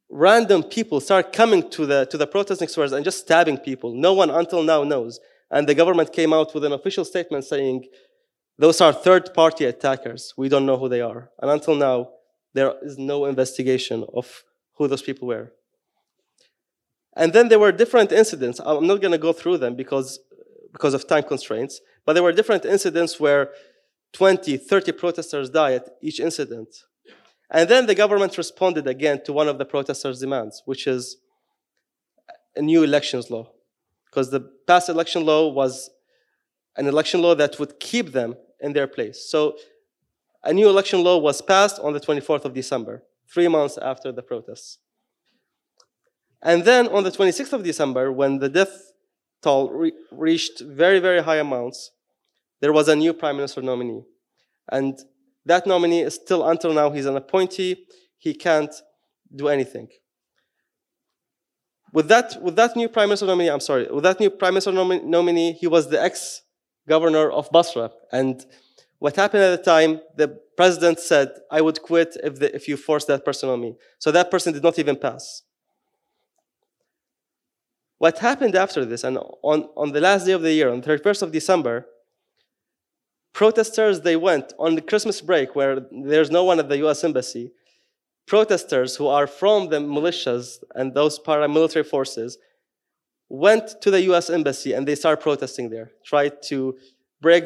Random 0.10 0.64
people 0.64 1.00
start 1.00 1.34
coming 1.34 1.70
to 1.72 1.86
the, 1.86 2.06
to 2.06 2.18
the 2.18 2.28
protesting 2.28 2.68
squares 2.68 2.92
and 2.92 3.04
just 3.04 3.20
stabbing 3.20 3.58
people. 3.58 3.94
No 3.94 4.14
one 4.14 4.30
until 4.30 4.64
now 4.64 4.84
knows. 4.84 5.20
And 5.52 5.68
the 5.68 5.76
government 5.76 6.14
came 6.14 6.34
out 6.34 6.54
with 6.54 6.64
an 6.66 6.72
official 6.72 7.06
statement 7.06 7.46
saying, 7.46 7.86
those 8.58 8.82
are 8.82 8.94
third 8.94 9.34
party 9.34 9.66
attackers. 9.66 10.34
We 10.38 10.50
don't 10.50 10.66
know 10.66 10.78
who 10.78 10.90
they 10.90 11.02
are. 11.02 11.30
And 11.42 11.50
until 11.50 11.76
now, 11.76 12.10
there 12.54 12.74
is 12.84 12.98
no 12.98 13.26
investigation 13.26 14.06
of 14.14 14.44
who 14.76 14.88
those 14.88 15.02
people 15.02 15.28
were. 15.28 15.52
And 17.16 17.34
then 17.34 17.50
there 17.50 17.60
were 17.60 17.72
different 17.72 18.12
incidents. 18.12 18.60
I'm 18.64 18.88
not 18.88 19.02
going 19.02 19.12
to 19.12 19.18
go 19.18 19.34
through 19.34 19.58
them 19.60 19.76
because, 19.76 20.20
because 20.72 20.94
of 20.94 21.08
time 21.08 21.24
constraints, 21.24 21.82
but 22.06 22.14
there 22.14 22.24
were 22.24 22.32
different 22.32 22.66
incidents 22.66 23.20
where 23.20 23.52
20, 24.14 24.58
30 24.58 24.92
protesters 24.94 25.50
died 25.50 25.74
at 25.74 25.90
each 26.02 26.20
incident. 26.20 26.70
And 27.50 27.70
then 27.70 27.86
the 27.86 27.96
government 27.96 28.38
responded 28.38 28.88
again 28.88 29.24
to 29.26 29.34
one 29.34 29.48
of 29.48 29.58
the 29.58 29.66
protesters' 29.66 30.20
demands, 30.20 30.64
which 30.66 30.88
is 30.88 31.18
a 32.56 32.62
new 32.62 32.84
elections 32.84 33.30
law. 33.30 33.52
Because 34.06 34.32
the 34.32 34.42
past 34.68 34.90
election 34.90 35.26
law 35.26 35.50
was 35.50 35.90
an 36.76 36.88
election 36.88 37.22
law 37.22 37.36
that 37.36 37.60
would 37.60 37.80
keep 37.80 38.12
them 38.12 38.36
in 38.64 38.74
their 38.74 38.88
place. 38.88 39.30
So 39.30 39.58
a 40.44 40.54
new 40.54 40.68
election 40.68 41.04
law 41.04 41.18
was 41.18 41.42
passed 41.42 41.80
on 41.80 41.94
the 41.94 42.00
24th 42.00 42.46
of 42.46 42.54
December, 42.54 43.04
three 43.32 43.48
months 43.48 43.78
after 43.78 44.12
the 44.12 44.24
protests. 44.24 44.80
And 46.42 46.66
then 46.66 46.88
on 46.88 47.04
the 47.04 47.12
26th 47.12 47.54
of 47.54 47.64
December, 47.64 48.12
when 48.12 48.40
the 48.40 48.50
death 48.50 48.92
toll 49.42 49.70
re 49.72 49.94
reached 50.12 50.62
very, 50.62 51.00
very 51.00 51.22
high 51.22 51.38
amounts, 51.38 51.92
there 52.62 52.74
was 52.74 52.88
a 52.88 52.96
new 52.96 53.14
prime 53.14 53.36
minister 53.36 53.62
nominee. 53.62 54.04
And 54.72 54.98
that 55.46 55.68
nominee 55.68 56.02
is 56.02 56.16
still, 56.16 56.48
until 56.48 56.74
now, 56.74 56.92
he's 56.92 57.06
an 57.06 57.18
appointee. 57.18 57.86
He 58.18 58.34
can't 58.34 58.74
do 59.36 59.50
anything. 59.50 59.90
With 61.92 62.08
that, 62.08 62.42
with 62.42 62.56
that 62.56 62.76
new 62.76 62.90
prime 62.90 63.10
minister 63.10 63.26
nominee, 63.26 63.50
I'm 63.50 63.60
sorry, 63.60 63.88
with 63.90 64.04
that 64.04 64.20
new 64.20 64.30
prime 64.30 64.54
minister 64.54 64.72
nominee, 64.72 65.54
he 65.54 65.68
was 65.68 65.90
the 65.90 66.02
ex 66.02 66.43
governor 66.88 67.30
of 67.32 67.50
Basra. 67.52 67.92
And 68.12 68.46
what 69.00 69.16
happened 69.16 69.44
at 69.44 69.58
the 69.58 69.64
time, 69.64 70.02
the 70.16 70.40
president 70.56 71.00
said, 71.00 71.30
I 71.52 71.62
would 71.62 71.82
quit 71.82 72.16
if, 72.24 72.40
the, 72.40 72.54
if 72.56 72.68
you 72.68 72.78
force 72.78 73.06
that 73.06 73.26
person 73.26 73.50
on 73.50 73.60
me. 73.62 73.76
So 74.00 74.12
that 74.12 74.32
person 74.32 74.54
did 74.54 74.64
not 74.64 74.80
even 74.80 74.96
pass. 74.96 75.44
What 77.98 78.20
happened 78.20 78.56
after 78.56 78.86
this, 78.86 79.04
and 79.04 79.18
on, 79.18 79.70
on 79.78 79.92
the 79.94 80.02
last 80.02 80.26
day 80.26 80.34
of 80.34 80.42
the 80.42 80.52
year, 80.52 80.70
on 80.70 80.82
the 80.82 80.90
31st 80.90 81.22
of 81.22 81.32
December, 81.32 81.86
protesters, 83.34 84.02
they 84.02 84.16
went 84.16 84.54
on 84.60 84.76
the 84.76 84.82
Christmas 84.82 85.22
break 85.22 85.56
where 85.56 85.86
there's 85.92 86.30
no 86.30 86.44
one 86.44 86.60
at 86.60 86.70
the 86.70 86.86
US 86.86 87.04
Embassy. 87.04 87.52
Protesters 88.26 88.96
who 88.96 89.08
are 89.08 89.28
from 89.28 89.70
the 89.70 89.78
militias 89.78 90.60
and 90.76 90.94
those 90.94 91.20
paramilitary 91.20 91.86
forces 91.86 92.38
went 93.34 93.82
to 93.82 93.90
the 93.90 94.02
US 94.12 94.30
Embassy 94.30 94.74
and 94.74 94.88
they 94.88 94.94
started 94.94 95.22
protesting 95.22 95.72
there, 95.72 95.92
tried 96.06 96.44
to 96.44 96.78
break, 97.20 97.46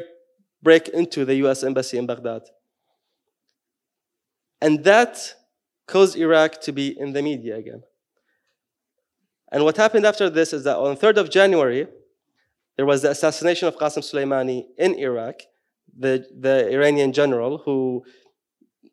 break 0.62 0.90
into 0.90 1.24
the 1.24 1.36
US 1.46 1.64
Embassy 1.64 1.98
in 1.98 2.06
Baghdad. 2.06 2.42
And 4.62 4.84
that 4.84 5.36
caused 5.88 6.18
Iraq 6.18 6.60
to 6.62 6.74
be 6.74 6.88
in 7.00 7.14
the 7.14 7.22
media 7.22 7.56
again. 7.56 7.84
And 9.50 9.64
what 9.64 9.78
happened 9.78 10.06
after 10.06 10.30
this 10.30 10.52
is 10.52 10.66
that 10.66 10.76
on 10.76 10.98
3rd 10.98 11.18
of 11.18 11.30
January, 11.30 11.88
there 12.76 12.86
was 12.86 13.04
the 13.04 13.12
assassination 13.12 13.70
of 13.70 13.78
Qasem 13.78 14.04
Soleimani 14.04 14.66
in 14.78 14.94
Iraq, 14.96 15.36
the, 15.98 16.28
the 16.38 16.70
Iranian 16.70 17.14
general 17.14 17.60
who 17.60 18.04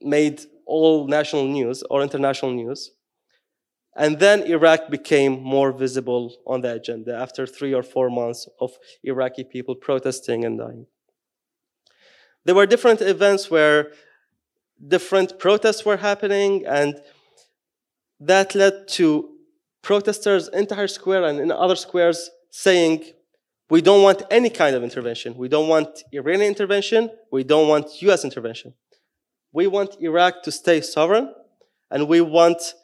made 0.01 0.43
all 0.65 1.09
national 1.09 1.49
news 1.49 1.83
or 1.91 2.03
international 2.03 2.53
news. 2.53 2.93
And 3.97 4.19
then 4.19 4.43
Iraq 4.43 4.91
became 4.91 5.41
more 5.41 5.71
visible 5.71 6.35
on 6.47 6.63
the 6.63 6.73
agenda 6.75 7.15
after 7.15 7.47
three 7.47 7.73
or 7.73 7.83
four 7.83 8.11
months 8.11 8.49
of 8.61 8.73
Iraqi 9.05 9.45
people 9.45 9.77
protesting 9.77 10.45
and 10.45 10.59
dying. 10.59 10.87
There 12.45 12.55
were 12.55 12.67
different 12.67 13.01
events 13.01 13.51
where 13.51 13.93
different 14.87 15.39
protests 15.39 15.85
were 15.85 15.97
happening, 15.97 16.67
and 16.67 17.01
that 18.21 18.55
led 18.55 18.89
to 18.89 19.31
protesters 19.83 20.49
in 20.49 20.67
Tahrir 20.67 20.91
Square 20.91 21.25
and 21.25 21.41
in 21.41 21.53
other 21.53 21.77
squares 21.77 22.31
saying, 22.51 23.05
We 23.71 23.81
don't 23.81 24.03
want 24.03 24.23
any 24.31 24.51
kind 24.51 24.75
of 24.75 24.83
intervention. 24.83 25.37
We 25.37 25.49
don't 25.49 25.69
want 25.69 26.03
Iranian 26.13 26.49
intervention. 26.49 27.11
We 27.31 27.45
don't 27.45 27.69
want 27.69 28.03
US 28.03 28.25
intervention. 28.25 28.75
We 29.53 29.69
want 29.69 29.97
Iraq 30.01 30.43
to 30.43 30.53
stay 30.53 30.81
sovereign, 30.81 31.33
and 31.91 32.09
we 32.09 32.21
want 32.21 32.75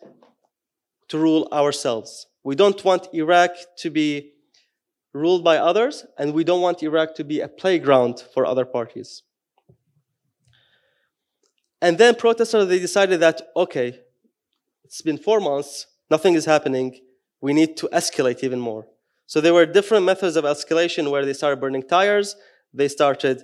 to 1.11 1.19
rule 1.19 1.49
ourselves. 1.53 2.27
We 2.43 2.55
don't 2.55 2.83
want 2.85 3.09
Iraq 3.13 3.51
to 3.79 3.91
be 3.91 4.33
ruled 5.13 5.45
by 5.45 5.59
others, 5.59 6.07
and 6.17 6.33
we 6.33 6.45
don't 6.45 6.63
want 6.63 6.83
Iraq 6.83 7.15
to 7.17 7.25
be 7.25 7.41
a 7.41 7.49
playground 7.49 8.25
for 8.33 8.47
other 8.47 8.65
parties. 8.65 9.23
And 11.83 11.99
then 11.99 12.15
protesters, 12.15 12.69
they 12.69 12.79
decided 12.79 13.21
that, 13.21 13.43
okay, 13.57 14.01
it's 14.85 15.03
been 15.03 15.19
four 15.19 15.41
months, 15.41 15.87
nothing 16.11 16.35
is 16.35 16.45
happening, 16.45 17.01
we 17.41 17.53
need 17.53 17.77
to 17.79 17.89
escalate 17.93 18.45
even 18.45 18.61
more. 18.61 18.87
So 19.27 19.41
there 19.41 19.55
were 19.55 19.67
different 19.67 20.05
methods 20.05 20.37
of 20.37 20.45
escalation 20.45 21.11
where 21.11 21.25
they 21.25 21.33
started 21.33 21.61
burning 21.61 21.83
tires, 21.83 22.37
they 22.73 22.89
started 22.89 23.43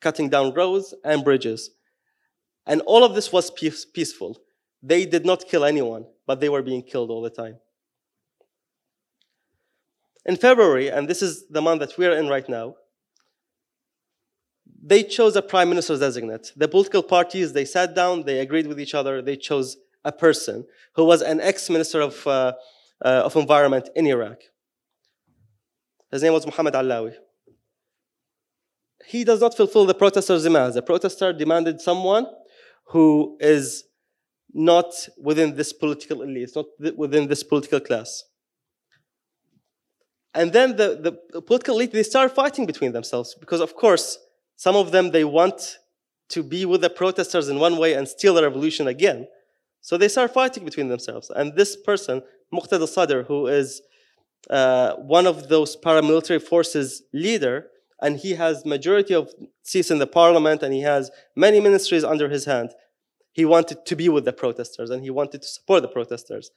cutting 0.00 0.28
down 0.28 0.54
roads 0.54 0.94
and 1.04 1.24
bridges. 1.24 1.70
And 2.66 2.82
all 2.82 3.02
of 3.02 3.14
this 3.14 3.32
was 3.32 3.50
peace 3.50 3.84
peaceful. 3.84 4.38
They 4.82 5.06
did 5.06 5.24
not 5.24 5.48
kill 5.48 5.64
anyone 5.64 6.06
but 6.30 6.38
they 6.38 6.48
were 6.48 6.62
being 6.62 6.80
killed 6.80 7.10
all 7.10 7.22
the 7.22 7.36
time. 7.42 7.56
In 10.24 10.36
February, 10.36 10.86
and 10.86 11.08
this 11.08 11.22
is 11.22 11.32
the 11.48 11.60
month 11.60 11.80
that 11.80 11.98
we're 11.98 12.16
in 12.20 12.28
right 12.28 12.48
now, 12.48 12.76
they 14.92 15.02
chose 15.02 15.34
a 15.34 15.42
prime 15.42 15.68
minister's 15.68 15.98
designate. 15.98 16.52
The 16.54 16.68
political 16.68 17.02
parties, 17.02 17.52
they 17.52 17.64
sat 17.64 17.96
down, 17.96 18.22
they 18.22 18.38
agreed 18.38 18.68
with 18.68 18.78
each 18.78 18.94
other, 18.94 19.20
they 19.20 19.34
chose 19.34 19.76
a 20.04 20.12
person 20.12 20.66
who 20.94 21.04
was 21.04 21.20
an 21.20 21.40
ex-minister 21.40 22.00
of, 22.00 22.24
uh, 22.28 22.52
uh, 23.04 23.22
of 23.26 23.34
environment 23.34 23.88
in 23.96 24.06
Iraq. 24.06 24.38
His 26.12 26.22
name 26.22 26.32
was 26.32 26.46
Muhammad 26.46 26.74
Allawi. 26.74 27.14
He 29.04 29.24
does 29.24 29.40
not 29.40 29.56
fulfill 29.56 29.84
the 29.84 29.94
protesters' 29.94 30.44
demands. 30.44 30.76
The 30.76 30.82
protester 30.82 31.32
demanded 31.32 31.80
someone 31.80 32.26
who 32.92 33.36
is 33.40 33.89
not 34.52 34.92
within 35.18 35.56
this 35.56 35.72
political 35.72 36.22
elite, 36.22 36.50
not 36.54 36.66
within 36.96 37.28
this 37.28 37.42
political 37.42 37.80
class. 37.80 38.24
And 40.34 40.52
then 40.52 40.76
the, 40.76 41.18
the 41.32 41.42
political 41.42 41.76
elite, 41.76 41.92
they 41.92 42.02
start 42.02 42.34
fighting 42.34 42.66
between 42.66 42.92
themselves 42.92 43.34
because, 43.38 43.60
of 43.60 43.74
course, 43.74 44.18
some 44.56 44.76
of 44.76 44.92
them, 44.92 45.10
they 45.10 45.24
want 45.24 45.78
to 46.28 46.42
be 46.42 46.64
with 46.64 46.80
the 46.80 46.90
protesters 46.90 47.48
in 47.48 47.58
one 47.58 47.76
way 47.76 47.94
and 47.94 48.06
steal 48.06 48.34
the 48.34 48.42
revolution 48.42 48.86
again. 48.86 49.26
So 49.80 49.96
they 49.96 50.08
start 50.08 50.32
fighting 50.32 50.64
between 50.64 50.88
themselves. 50.88 51.30
And 51.34 51.56
this 51.56 51.76
person, 51.76 52.22
Muqtada 52.52 52.86
Sadr, 52.86 53.22
who 53.22 53.46
is 53.46 53.82
uh, 54.48 54.94
one 54.96 55.26
of 55.26 55.48
those 55.48 55.76
paramilitary 55.76 56.40
forces 56.40 57.02
leader, 57.12 57.68
and 58.00 58.16
he 58.16 58.34
has 58.34 58.64
majority 58.64 59.14
of 59.14 59.32
seats 59.62 59.90
in 59.90 59.98
the 59.98 60.06
parliament, 60.06 60.62
and 60.62 60.72
he 60.72 60.82
has 60.82 61.10
many 61.36 61.60
ministries 61.60 62.04
under 62.04 62.28
his 62.28 62.44
hand. 62.44 62.70
He 63.32 63.44
wanted 63.44 63.86
to 63.86 63.96
be 63.96 64.08
with 64.08 64.24
the 64.24 64.32
protesters 64.32 64.90
and 64.90 65.02
he 65.02 65.10
wanted 65.10 65.42
to 65.42 65.48
support 65.48 65.82
the 65.82 65.88
protesters. 65.88 66.50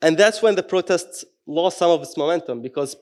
And 0.00 0.16
that's 0.16 0.42
when 0.42 0.54
the 0.54 0.62
protests 0.62 1.24
lost 1.46 1.78
some 1.78 1.90
of 1.90 2.02
its 2.02 2.16
momentum 2.16 2.62
because 2.62 2.96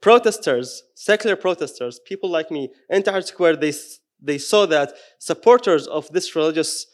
protesters, 0.00 0.82
secular 0.94 1.36
protesters, 1.36 2.00
people 2.04 2.28
like 2.28 2.50
me 2.50 2.70
in 2.90 3.02
Tahrir 3.02 3.24
Square, 3.24 3.56
they, 3.56 3.72
they 4.20 4.38
saw 4.38 4.66
that 4.66 4.94
supporters 5.18 5.86
of 5.86 6.08
this 6.08 6.34
religious 6.36 6.86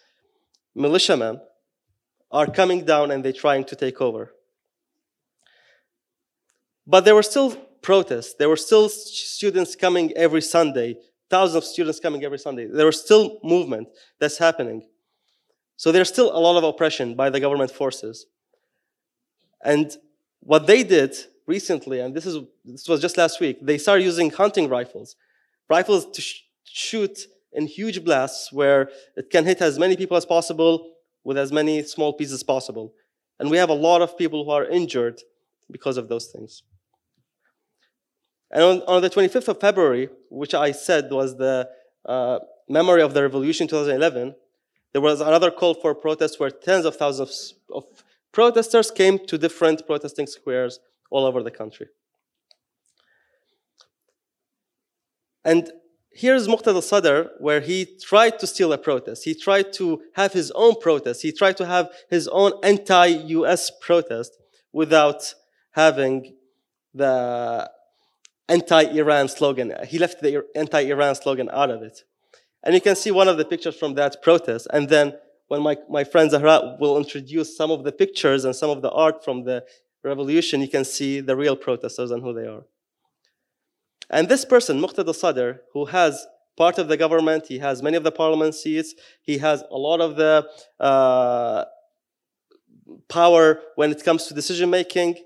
militiamen 0.74 1.40
are 2.30 2.46
coming 2.46 2.84
down 2.84 3.10
and 3.10 3.24
they're 3.24 3.32
trying 3.32 3.64
to 3.64 3.74
take 3.74 4.00
over. 4.00 4.34
But 6.86 7.04
there 7.04 7.14
were 7.14 7.22
still 7.22 7.50
protests. 7.82 8.34
There 8.38 8.48
were 8.48 8.56
still 8.56 8.88
students 8.88 9.74
coming 9.74 10.12
every 10.16 10.42
Sunday 10.42 10.96
thousands 11.30 11.56
of 11.56 11.64
students 11.64 12.00
coming 12.00 12.24
every 12.24 12.38
Sunday. 12.38 12.66
There 12.66 12.86
was 12.86 13.00
still 13.00 13.38
movement 13.42 13.88
that's 14.18 14.38
happening. 14.38 14.86
So 15.76 15.92
there's 15.92 16.08
still 16.08 16.36
a 16.36 16.40
lot 16.40 16.56
of 16.56 16.64
oppression 16.64 17.14
by 17.14 17.30
the 17.30 17.40
government 17.40 17.70
forces. 17.70 18.26
And 19.64 19.96
what 20.40 20.66
they 20.66 20.82
did 20.82 21.16
recently, 21.46 22.00
and 22.00 22.14
this, 22.14 22.26
is, 22.26 22.38
this 22.64 22.88
was 22.88 23.00
just 23.00 23.16
last 23.16 23.40
week, 23.40 23.58
they 23.62 23.78
started 23.78 24.04
using 24.04 24.30
hunting 24.30 24.68
rifles. 24.68 25.16
Rifles 25.68 26.10
to 26.10 26.20
sh- 26.20 26.42
shoot 26.64 27.26
in 27.52 27.66
huge 27.66 28.04
blasts 28.04 28.52
where 28.52 28.90
it 29.16 29.30
can 29.30 29.44
hit 29.44 29.60
as 29.60 29.78
many 29.78 29.96
people 29.96 30.16
as 30.16 30.26
possible 30.26 30.94
with 31.24 31.38
as 31.38 31.52
many 31.52 31.82
small 31.82 32.12
pieces 32.12 32.34
as 32.34 32.42
possible. 32.42 32.94
And 33.38 33.50
we 33.50 33.56
have 33.56 33.70
a 33.70 33.74
lot 33.74 34.02
of 34.02 34.16
people 34.18 34.44
who 34.44 34.50
are 34.50 34.64
injured 34.64 35.20
because 35.70 35.96
of 35.96 36.08
those 36.08 36.26
things. 36.26 36.62
And 38.50 38.62
on, 38.62 38.82
on 38.82 39.02
the 39.02 39.10
25th 39.10 39.48
of 39.48 39.60
February, 39.60 40.08
which 40.30 40.54
I 40.54 40.72
said 40.72 41.10
was 41.10 41.36
the 41.36 41.68
uh, 42.04 42.38
memory 42.68 43.02
of 43.02 43.14
the 43.14 43.22
revolution 43.22 43.66
2011, 43.66 44.34
there 44.92 45.02
was 45.02 45.20
another 45.20 45.50
call 45.50 45.74
for 45.74 45.94
protest 45.94 46.40
where 46.40 46.50
tens 46.50 46.84
of 46.84 46.96
thousands 46.96 47.54
of, 47.70 47.84
protesters 48.32 48.90
came 48.90 49.18
to 49.26 49.36
different 49.36 49.86
protesting 49.86 50.26
squares 50.26 50.80
all 51.10 51.24
over 51.24 51.42
the 51.42 51.50
country. 51.50 51.88
And 55.44 55.70
here's 56.12 56.48
Muqtada 56.48 56.82
Sadr, 56.82 57.30
where 57.38 57.60
he 57.60 57.86
tried 58.00 58.38
to 58.38 58.46
steal 58.46 58.72
a 58.72 58.78
protest. 58.78 59.24
He 59.24 59.34
tried 59.34 59.72
to 59.74 60.02
have 60.14 60.32
his 60.32 60.50
own 60.52 60.80
protest. 60.80 61.22
He 61.22 61.32
tried 61.32 61.56
to 61.58 61.66
have 61.66 61.90
his 62.10 62.28
own 62.28 62.52
anti-US 62.62 63.70
protest 63.80 64.36
without 64.72 65.34
having 65.72 66.36
the 66.94 67.70
anti-Iran 68.48 69.28
slogan. 69.28 69.74
He 69.86 69.98
left 69.98 70.20
the 70.20 70.44
anti-Iran 70.54 71.14
slogan 71.14 71.48
out 71.52 71.70
of 71.70 71.82
it. 71.82 72.04
And 72.62 72.74
you 72.74 72.80
can 72.80 72.96
see 72.96 73.10
one 73.10 73.28
of 73.28 73.36
the 73.36 73.44
pictures 73.44 73.76
from 73.76 73.94
that 73.94 74.22
protest. 74.22 74.66
And 74.72 74.88
then 74.88 75.14
when 75.48 75.62
my, 75.62 75.76
my 75.88 76.04
friend 76.04 76.30
Zahra 76.30 76.76
will 76.80 76.98
introduce 76.98 77.56
some 77.56 77.70
of 77.70 77.84
the 77.84 77.92
pictures 77.92 78.44
and 78.44 78.54
some 78.54 78.70
of 78.70 78.82
the 78.82 78.90
art 78.90 79.24
from 79.24 79.44
the 79.44 79.64
revolution, 80.02 80.60
you 80.60 80.68
can 80.68 80.84
see 80.84 81.20
the 81.20 81.36
real 81.36 81.56
protesters 81.56 82.10
and 82.10 82.22
who 82.22 82.32
they 82.32 82.46
are. 82.46 82.64
And 84.10 84.28
this 84.28 84.44
person, 84.44 84.80
Muqtada 84.80 85.14
Sadr, 85.14 85.60
who 85.72 85.86
has 85.86 86.26
part 86.56 86.78
of 86.78 86.88
the 86.88 86.96
government, 86.96 87.46
he 87.46 87.58
has 87.58 87.82
many 87.82 87.96
of 87.96 88.04
the 88.04 88.12
parliament 88.12 88.54
seats, 88.54 88.94
he 89.22 89.38
has 89.38 89.62
a 89.70 89.76
lot 89.76 90.00
of 90.00 90.16
the 90.16 90.48
uh, 90.80 91.64
power 93.08 93.60
when 93.76 93.90
it 93.90 94.02
comes 94.02 94.26
to 94.26 94.34
decision 94.34 94.70
making, 94.70 95.16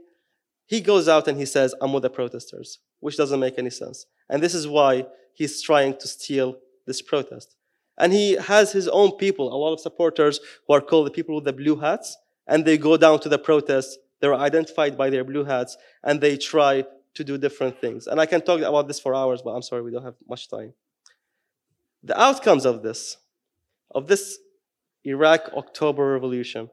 he 0.66 0.80
goes 0.80 1.08
out 1.08 1.28
and 1.28 1.38
he 1.38 1.46
says, 1.46 1.74
I'm 1.80 1.92
with 1.92 2.02
the 2.02 2.10
protesters, 2.10 2.78
which 3.02 3.16
doesn't 3.16 3.40
make 3.40 3.58
any 3.58 3.68
sense. 3.68 4.06
And 4.30 4.40
this 4.40 4.54
is 4.54 4.68
why 4.68 5.06
he's 5.34 5.60
trying 5.60 5.96
to 5.98 6.06
steal 6.06 6.56
this 6.86 7.02
protest. 7.02 7.56
And 7.98 8.12
he 8.12 8.34
has 8.34 8.70
his 8.70 8.86
own 8.86 9.16
people, 9.16 9.52
a 9.52 9.58
lot 9.58 9.72
of 9.72 9.80
supporters 9.80 10.38
who 10.66 10.74
are 10.74 10.80
called 10.80 11.08
the 11.08 11.10
people 11.10 11.34
with 11.34 11.44
the 11.44 11.52
blue 11.52 11.76
hats, 11.76 12.16
and 12.46 12.64
they 12.64 12.78
go 12.78 12.96
down 12.96 13.18
to 13.20 13.28
the 13.28 13.38
protest. 13.38 13.98
They're 14.20 14.34
identified 14.34 14.96
by 14.96 15.10
their 15.10 15.24
blue 15.24 15.44
hats, 15.44 15.76
and 16.04 16.20
they 16.20 16.36
try 16.36 16.84
to 17.14 17.24
do 17.24 17.36
different 17.36 17.80
things. 17.80 18.06
And 18.06 18.20
I 18.20 18.26
can 18.26 18.40
talk 18.40 18.60
about 18.60 18.86
this 18.86 19.00
for 19.00 19.14
hours, 19.16 19.42
but 19.42 19.50
I'm 19.50 19.62
sorry, 19.62 19.82
we 19.82 19.90
don't 19.90 20.04
have 20.04 20.14
much 20.28 20.48
time. 20.48 20.72
The 22.04 22.18
outcomes 22.18 22.64
of 22.64 22.82
this, 22.84 23.16
of 23.90 24.06
this 24.06 24.38
Iraq 25.04 25.50
October 25.54 26.12
Revolution, 26.12 26.70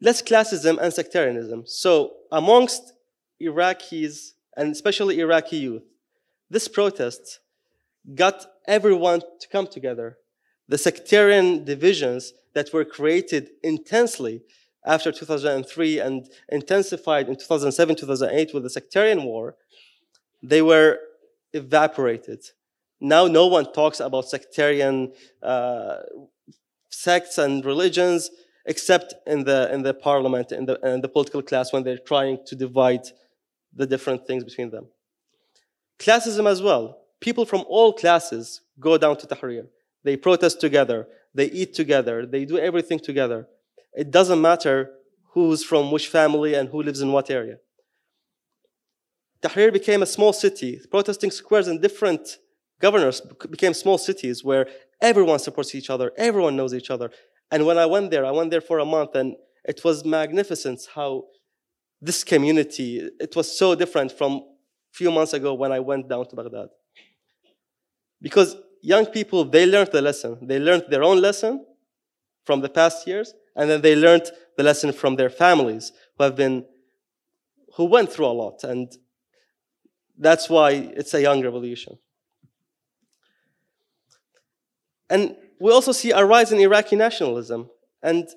less 0.00 0.22
classism 0.22 0.78
and 0.80 0.92
sectarianism. 0.92 1.64
So, 1.66 2.14
amongst 2.30 2.92
Iraqis, 3.42 4.32
and 4.56 4.72
especially 4.72 5.20
Iraqi 5.20 5.56
youth, 5.56 5.84
this 6.50 6.68
protest 6.68 7.40
got 8.14 8.46
everyone 8.66 9.20
to 9.40 9.48
come 9.48 9.66
together. 9.66 10.18
The 10.68 10.78
sectarian 10.78 11.64
divisions 11.64 12.32
that 12.54 12.72
were 12.72 12.84
created 12.84 13.50
intensely 13.62 14.42
after 14.84 15.12
2003 15.12 15.98
and 16.00 16.28
intensified 16.48 17.28
in 17.28 17.36
2007, 17.36 17.96
2008 17.96 18.54
with 18.54 18.64
the 18.64 18.70
sectarian 18.70 19.22
war, 19.22 19.56
they 20.42 20.60
were 20.60 20.98
evaporated. 21.52 22.40
Now 23.00 23.26
no 23.26 23.46
one 23.46 23.72
talks 23.72 24.00
about 24.00 24.28
sectarian 24.28 25.12
uh, 25.42 25.98
sects 26.90 27.38
and 27.38 27.64
religions 27.64 28.30
except 28.66 29.14
in 29.26 29.44
the, 29.44 29.72
in 29.72 29.82
the 29.82 29.94
parliament 29.94 30.52
and 30.52 30.68
the, 30.68 30.78
in 30.84 31.00
the 31.00 31.08
political 31.08 31.42
class 31.42 31.72
when 31.72 31.82
they're 31.82 31.98
trying 31.98 32.38
to 32.46 32.54
divide 32.54 33.06
the 33.74 33.86
different 33.86 34.26
things 34.26 34.44
between 34.44 34.70
them. 34.70 34.86
Classism 35.98 36.46
as 36.48 36.60
well. 36.60 36.98
People 37.20 37.44
from 37.44 37.64
all 37.68 37.92
classes 37.92 38.60
go 38.80 38.98
down 38.98 39.16
to 39.18 39.26
Tahrir. 39.26 39.66
They 40.04 40.16
protest 40.16 40.60
together. 40.60 41.06
They 41.34 41.46
eat 41.46 41.74
together. 41.74 42.26
They 42.26 42.44
do 42.44 42.58
everything 42.58 42.98
together. 42.98 43.46
It 43.94 44.10
doesn't 44.10 44.40
matter 44.40 44.90
who's 45.32 45.64
from 45.64 45.90
which 45.90 46.08
family 46.08 46.54
and 46.54 46.68
who 46.68 46.82
lives 46.82 47.00
in 47.00 47.12
what 47.12 47.30
area. 47.30 47.56
Tahrir 49.42 49.72
became 49.72 50.02
a 50.02 50.06
small 50.06 50.32
city. 50.32 50.80
Protesting 50.90 51.30
squares 51.30 51.68
in 51.68 51.80
different 51.80 52.38
governors 52.80 53.20
became 53.50 53.74
small 53.74 53.98
cities 53.98 54.44
where 54.44 54.66
everyone 55.00 55.38
supports 55.38 55.74
each 55.74 55.90
other, 55.90 56.12
everyone 56.16 56.56
knows 56.56 56.74
each 56.74 56.90
other. 56.90 57.10
And 57.50 57.66
when 57.66 57.78
I 57.78 57.86
went 57.86 58.10
there, 58.10 58.24
I 58.24 58.30
went 58.30 58.50
there 58.50 58.60
for 58.60 58.78
a 58.78 58.84
month 58.84 59.14
and 59.14 59.36
it 59.64 59.84
was 59.84 60.04
magnificent 60.04 60.80
how 60.94 61.24
this 62.02 62.24
community, 62.24 63.08
it 63.20 63.34
was 63.36 63.56
so 63.56 63.76
different 63.76 64.10
from 64.10 64.32
a 64.32 64.42
few 64.92 65.10
months 65.12 65.32
ago 65.32 65.54
when 65.54 65.70
I 65.70 65.78
went 65.78 66.08
down 66.08 66.26
to 66.28 66.36
Baghdad. 66.36 66.68
Because 68.20 68.56
young 68.82 69.06
people, 69.06 69.44
they 69.44 69.64
learned 69.66 69.90
the 69.92 70.02
lesson. 70.02 70.36
They 70.42 70.58
learned 70.58 70.86
their 70.90 71.04
own 71.04 71.20
lesson 71.20 71.64
from 72.44 72.60
the 72.60 72.68
past 72.68 73.06
years, 73.06 73.32
and 73.54 73.70
then 73.70 73.80
they 73.82 73.94
learned 73.94 74.30
the 74.56 74.64
lesson 74.64 74.92
from 74.92 75.14
their 75.14 75.30
families 75.30 75.92
who 76.18 76.24
have 76.24 76.34
been, 76.34 76.66
who 77.76 77.84
went 77.84 78.12
through 78.12 78.26
a 78.26 78.36
lot. 78.42 78.64
And 78.64 78.92
that's 80.18 80.50
why 80.50 80.72
it's 80.72 81.14
a 81.14 81.22
young 81.22 81.40
revolution. 81.42 81.98
And 85.08 85.36
we 85.60 85.70
also 85.70 85.92
see 85.92 86.10
a 86.10 86.24
rise 86.24 86.50
in 86.50 86.58
Iraqi 86.58 86.96
nationalism 86.96 87.70
and 88.02 88.28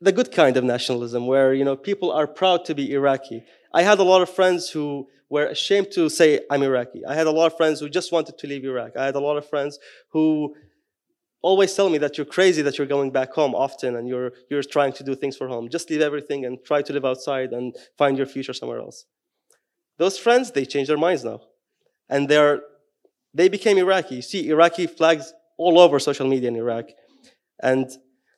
the 0.00 0.12
good 0.12 0.30
kind 0.32 0.56
of 0.56 0.64
nationalism 0.64 1.26
where 1.26 1.54
you 1.54 1.64
know 1.64 1.76
people 1.76 2.10
are 2.12 2.26
proud 2.26 2.64
to 2.66 2.74
be 2.74 2.92
Iraqi. 2.92 3.44
I 3.72 3.82
had 3.82 3.98
a 3.98 4.02
lot 4.02 4.22
of 4.22 4.30
friends 4.30 4.70
who 4.70 5.08
were 5.28 5.46
ashamed 5.46 5.90
to 5.92 6.08
say 6.08 6.40
I'm 6.50 6.62
Iraqi. 6.62 7.04
I 7.04 7.14
had 7.14 7.26
a 7.26 7.30
lot 7.30 7.46
of 7.46 7.56
friends 7.56 7.80
who 7.80 7.88
just 7.88 8.12
wanted 8.12 8.38
to 8.38 8.46
leave 8.46 8.64
Iraq. 8.64 8.96
I 8.96 9.04
had 9.06 9.16
a 9.16 9.20
lot 9.20 9.36
of 9.36 9.48
friends 9.48 9.78
who 10.10 10.54
always 11.42 11.74
tell 11.74 11.88
me 11.88 11.98
that 11.98 12.16
you're 12.16 12.26
crazy 12.26 12.62
that 12.62 12.76
you're 12.76 12.86
going 12.86 13.10
back 13.10 13.32
home 13.32 13.54
often 13.54 13.96
and 13.96 14.08
you're, 14.08 14.32
you're 14.50 14.62
trying 14.62 14.92
to 14.92 15.04
do 15.04 15.14
things 15.14 15.36
for 15.36 15.46
home. 15.48 15.68
Just 15.68 15.88
leave 15.90 16.00
everything 16.00 16.44
and 16.44 16.58
try 16.64 16.82
to 16.82 16.92
live 16.92 17.04
outside 17.04 17.52
and 17.52 17.76
find 17.96 18.16
your 18.16 18.26
future 18.26 18.52
somewhere 18.52 18.80
else. 18.80 19.04
Those 19.98 20.18
friends, 20.18 20.50
they 20.50 20.64
changed 20.64 20.90
their 20.90 20.98
minds 20.98 21.24
now. 21.24 21.40
And 22.08 22.28
they're, 22.28 22.62
they 23.32 23.48
became 23.48 23.78
Iraqi. 23.78 24.16
You 24.16 24.22
see 24.22 24.48
Iraqi 24.48 24.86
flags 24.86 25.32
all 25.56 25.78
over 25.78 25.98
social 25.98 26.26
media 26.26 26.48
in 26.48 26.56
Iraq. 26.56 26.86
And 27.62 27.90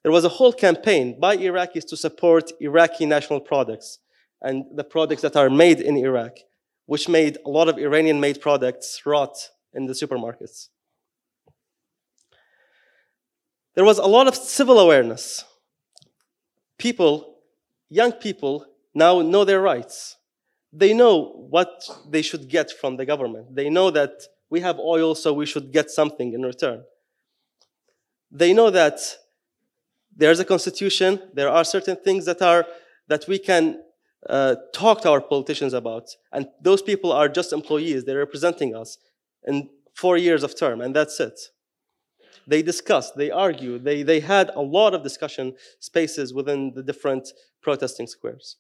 there 0.03 0.13
was 0.13 0.25
a 0.25 0.29
whole 0.29 0.53
campaign 0.53 1.19
by 1.19 1.37
Iraqis 1.37 1.87
to 1.89 1.97
support 1.97 2.53
Iraqi 2.61 3.07
national 3.07 3.41
products 3.41 3.99
and 4.41 4.65
the 4.75 4.85
products 4.85 5.23
that 5.23 5.37
are 5.37 5.51
made 5.51 5.81
in 5.81 5.97
Iraq, 5.97 6.39
which 6.87 7.09
made 7.09 7.39
a 7.45 7.51
lot 7.51 7.69
of 7.69 7.79
Iranian 7.79 8.21
made 8.21 8.41
products 8.41 9.03
rot 9.05 9.37
in 9.75 9.87
the 9.87 9.93
supermarkets. 9.93 10.69
There 13.75 13.85
was 13.85 13.99
a 13.99 14.07
lot 14.07 14.27
of 14.27 14.35
civil 14.35 14.79
awareness. 14.81 15.45
People, 16.79 17.37
young 17.89 18.13
people, 18.13 18.67
now 18.95 19.21
know 19.21 19.45
their 19.45 19.61
rights. 19.61 20.17
They 20.73 20.93
know 20.93 21.47
what 21.51 21.89
they 22.09 22.23
should 22.23 22.49
get 22.49 22.71
from 22.71 22.97
the 22.97 23.07
government. 23.07 23.55
They 23.55 23.71
know 23.71 23.91
that 23.91 24.23
we 24.51 24.61
have 24.61 24.79
oil, 24.79 25.15
so 25.15 25.33
we 25.33 25.47
should 25.47 25.73
get 25.73 25.91
something 25.91 26.33
in 26.33 26.43
return. 26.43 26.85
They 28.31 28.53
know 28.53 28.71
that 28.71 29.01
there's 30.19 30.41
a 30.41 30.45
constitution, 30.45 31.23
there 31.33 31.49
are 31.49 31.65
certain 31.65 31.97
things 31.97 32.27
that 32.27 32.43
are 32.43 32.67
that 33.07 33.27
we 33.27 33.39
can 33.39 33.83
uh, 34.29 34.57
talk 34.75 35.01
to 35.03 35.11
our 35.11 35.21
politicians 35.21 35.73
about. 35.73 36.11
And 36.33 36.49
those 36.61 36.83
people 36.83 37.11
are 37.13 37.29
just 37.29 37.53
employees, 37.53 38.05
they're 38.05 38.19
representing 38.19 38.75
us 38.75 38.99
in 39.47 39.71
four 39.95 40.19
years 40.19 40.43
of 40.43 40.59
term, 40.59 40.81
and 40.81 40.95
that's 40.95 41.19
it. 41.21 41.39
They 42.47 42.63
discussed, 42.63 43.17
they 43.17 43.31
argued, 43.31 43.85
they, 43.85 44.03
they 44.03 44.21
had 44.21 44.51
a 44.55 44.61
lot 44.61 44.93
of 44.93 45.03
discussion 45.03 45.55
spaces 45.79 46.35
within 46.35 46.73
the 46.75 46.83
different 46.83 47.29
protesting 47.63 48.07
squares. 48.07 48.57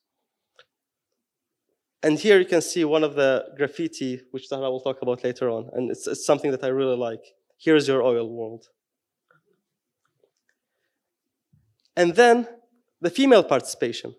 And 2.03 2.19
here 2.19 2.39
you 2.39 2.47
can 2.47 2.61
see 2.61 2.85
one 2.85 3.03
of 3.03 3.17
the 3.17 3.47
graffiti, 3.57 4.21
which 4.31 4.49
Zahra 4.49 4.71
will 4.71 4.81
talk 4.81 5.03
about 5.03 5.25
later 5.25 5.51
on, 5.51 5.71
and 5.73 5.91
it's, 5.91 6.07
it's 6.07 6.25
something 6.25 6.53
that 6.53 6.63
I 6.63 6.69
really 6.69 6.97
like. 6.97 7.25
Here's 7.59 7.89
your 7.89 8.03
oil 8.03 8.31
world. 8.31 8.67
And 11.99 12.15
then 12.15 12.47
the 13.01 13.11
female 13.11 13.43
participation. 13.43 14.15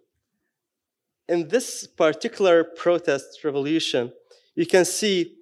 In 1.30 1.48
this 1.48 1.88
particular 1.88 2.66
protest 2.66 3.42
revolution, 3.46 4.12
you 4.54 4.66
can 4.66 4.84
see 4.84 5.38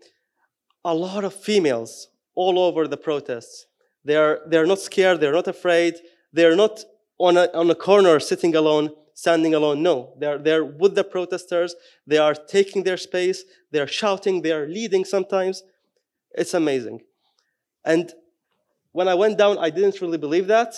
a 0.85 0.93
lot 0.93 1.23
of 1.23 1.33
females 1.33 2.09
all 2.35 2.59
over 2.59 2.87
the 2.87 2.95
protests. 2.95 3.65
They 4.05 4.15
are, 4.15 4.41
they 4.45 4.57
are 4.57 4.67
not 4.67 4.79
scared, 4.79 5.19
they're 5.19 5.33
not 5.33 5.47
afraid, 5.47 5.95
they're 6.31 6.55
not 6.55 6.85
on 7.17 7.37
a, 7.37 7.49
on 7.55 7.71
a 7.71 7.75
corner 7.75 8.19
sitting 8.19 8.55
alone, 8.55 8.91
standing 9.15 9.55
alone. 9.55 9.81
No, 9.81 10.13
they're, 10.19 10.37
they're 10.37 10.63
with 10.63 10.93
the 10.93 11.03
protesters, 11.03 11.73
they 12.05 12.19
are 12.19 12.35
taking 12.35 12.83
their 12.83 12.97
space, 12.97 13.45
they're 13.71 13.87
shouting, 13.87 14.43
they 14.43 14.51
are 14.51 14.67
leading 14.67 15.05
sometimes. 15.05 15.63
It's 16.33 16.53
amazing. 16.53 17.01
And 17.83 18.13
when 18.91 19.07
I 19.07 19.15
went 19.15 19.39
down, 19.39 19.57
I 19.57 19.71
didn't 19.71 20.01
really 20.01 20.19
believe 20.19 20.45
that 20.47 20.75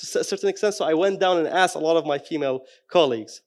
to 0.00 0.20
a 0.20 0.24
certain 0.24 0.48
extent, 0.48 0.74
so 0.74 0.84
I 0.84 0.94
went 0.94 1.20
down 1.20 1.38
and 1.38 1.46
asked 1.46 1.76
a 1.76 1.78
lot 1.78 1.96
of 1.96 2.06
my 2.06 2.18
female 2.18 2.62
colleagues, 2.90 3.42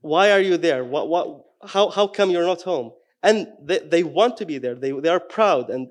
why 0.00 0.30
are 0.30 0.40
you 0.40 0.56
there? 0.56 0.84
What, 0.84 1.08
what, 1.08 1.42
how, 1.66 1.90
how 1.90 2.06
come 2.06 2.30
you're 2.30 2.46
not 2.46 2.62
home? 2.62 2.92
And 3.22 3.48
they, 3.60 3.80
they 3.80 4.02
want 4.04 4.36
to 4.38 4.46
be 4.46 4.58
there. 4.58 4.74
They, 4.74 4.92
they 4.92 5.08
are 5.08 5.20
proud. 5.20 5.70
And 5.70 5.88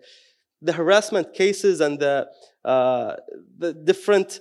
the 0.61 0.73
harassment 0.73 1.33
cases 1.33 1.81
and 1.81 1.99
the, 1.99 2.29
uh, 2.63 3.15
the 3.57 3.73
different 3.73 4.39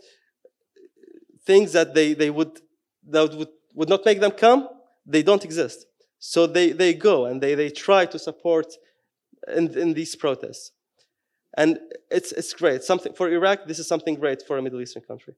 things 1.44 1.72
that 1.72 1.94
they, 1.94 2.14
they 2.14 2.30
would, 2.30 2.60
that 3.08 3.34
would, 3.34 3.48
would 3.74 3.88
not 3.88 4.04
make 4.04 4.20
them 4.20 4.30
come, 4.30 4.68
they 5.04 5.22
don't 5.22 5.44
exist. 5.44 5.86
So 6.18 6.46
they, 6.46 6.72
they 6.72 6.94
go 6.94 7.26
and 7.26 7.42
they, 7.42 7.54
they 7.54 7.70
try 7.70 8.06
to 8.06 8.18
support 8.18 8.72
in, 9.54 9.76
in 9.78 9.94
these 9.94 10.16
protests. 10.16 10.72
And 11.56 11.78
it's, 12.10 12.32
it's 12.32 12.52
great. 12.52 12.82
Something, 12.82 13.14
for 13.14 13.30
Iraq, 13.30 13.66
this 13.66 13.78
is 13.78 13.88
something 13.88 14.14
great 14.14 14.42
for 14.46 14.58
a 14.58 14.62
Middle 14.62 14.80
Eastern 14.80 15.02
country. 15.02 15.34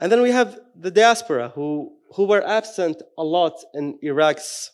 And 0.00 0.10
then 0.10 0.22
we 0.22 0.32
have 0.32 0.58
the 0.74 0.90
diaspora 0.90 1.52
who, 1.54 1.92
who 2.14 2.24
were 2.24 2.44
absent 2.46 3.00
a 3.16 3.22
lot 3.22 3.54
in 3.74 3.98
Iraq's, 4.02 4.72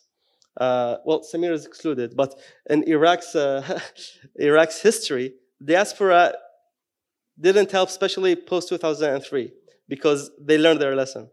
uh, 0.57 0.97
well, 1.05 1.21
Samir 1.21 1.51
is 1.51 1.65
excluded, 1.65 2.15
but 2.17 2.33
in 2.69 2.83
Iraq's, 2.83 3.35
uh, 3.35 3.79
Iraq's 4.35 4.81
history, 4.81 5.35
diaspora 5.63 6.33
didn't 7.39 7.71
help, 7.71 7.89
especially 7.89 8.35
post 8.35 8.69
2003, 8.69 9.51
because 9.87 10.31
they 10.39 10.57
learned 10.57 10.81
their 10.81 10.95
lesson. 10.95 11.29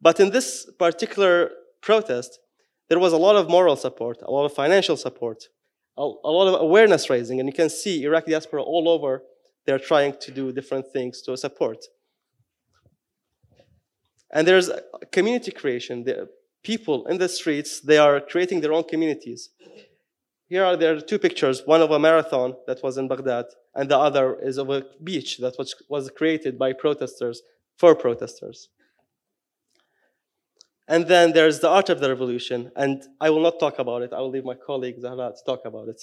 But 0.00 0.20
in 0.20 0.30
this 0.30 0.70
particular 0.78 1.50
protest, 1.80 2.38
there 2.88 2.98
was 2.98 3.12
a 3.12 3.16
lot 3.16 3.36
of 3.36 3.48
moral 3.48 3.76
support, 3.76 4.18
a 4.22 4.30
lot 4.30 4.44
of 4.44 4.52
financial 4.52 4.96
support, 4.96 5.44
a, 5.98 6.30
lot 6.30 6.54
of 6.54 6.60
awareness 6.60 7.10
raising, 7.10 7.40
and 7.40 7.48
you 7.48 7.52
can 7.52 7.68
see 7.68 8.04
Iraqi 8.04 8.30
diaspora 8.30 8.62
all 8.62 8.88
over. 8.88 9.22
They're 9.66 9.78
trying 9.78 10.14
to 10.20 10.30
do 10.30 10.52
different 10.52 10.86
things 10.92 11.20
to 11.22 11.36
support. 11.36 11.84
And 14.30 14.46
there's 14.46 14.70
community 15.12 15.50
creation. 15.50 16.04
The 16.04 16.28
people 16.62 17.06
in 17.06 17.18
the 17.18 17.28
streets, 17.28 17.80
they 17.80 17.98
are 17.98 18.20
creating 18.20 18.60
their 18.60 18.72
own 18.72 18.84
communities. 18.84 19.50
Here 20.48 20.64
are 20.64 20.76
there 20.76 20.96
are 20.96 21.00
two 21.00 21.18
pictures, 21.18 21.62
one 21.66 21.82
of 21.82 21.90
a 21.90 21.98
marathon 21.98 22.54
that 22.66 22.82
was 22.82 22.96
in 22.96 23.08
Baghdad, 23.08 23.46
and 23.74 23.90
the 23.90 23.98
other 23.98 24.38
is 24.40 24.56
of 24.56 24.70
a 24.70 24.84
beach 25.02 25.38
that 25.38 25.58
was, 25.58 25.74
was 25.88 26.10
created 26.10 26.58
by 26.58 26.72
protesters 26.72 27.42
for 27.76 27.94
protesters. 27.94 28.68
And 30.90 31.06
then 31.06 31.34
there's 31.34 31.60
the 31.60 31.68
art 31.68 31.90
of 31.90 32.00
the 32.00 32.08
revolution, 32.08 32.72
and 32.74 33.02
I 33.20 33.28
will 33.28 33.42
not 33.42 33.60
talk 33.60 33.78
about 33.78 34.00
it. 34.00 34.14
I 34.14 34.20
will 34.20 34.30
leave 34.30 34.46
my 34.46 34.54
colleague 34.54 34.98
Zahra 34.98 35.34
to 35.36 35.44
talk 35.44 35.66
about 35.66 35.88
it. 35.88 36.00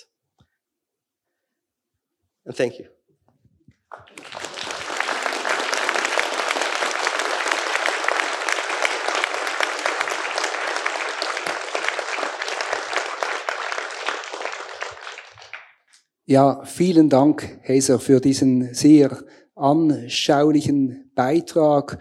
And 2.45 2.55
thank 2.55 2.77
you. 2.77 2.85
Ja, 16.27 16.63
vielen 16.63 17.09
Dank, 17.09 17.59
Heser, 17.63 17.99
für 17.99 18.19
diesen 18.19 18.73
sehr 18.75 19.23
anschaulichen 19.55 21.11
Beitrag 21.15 21.97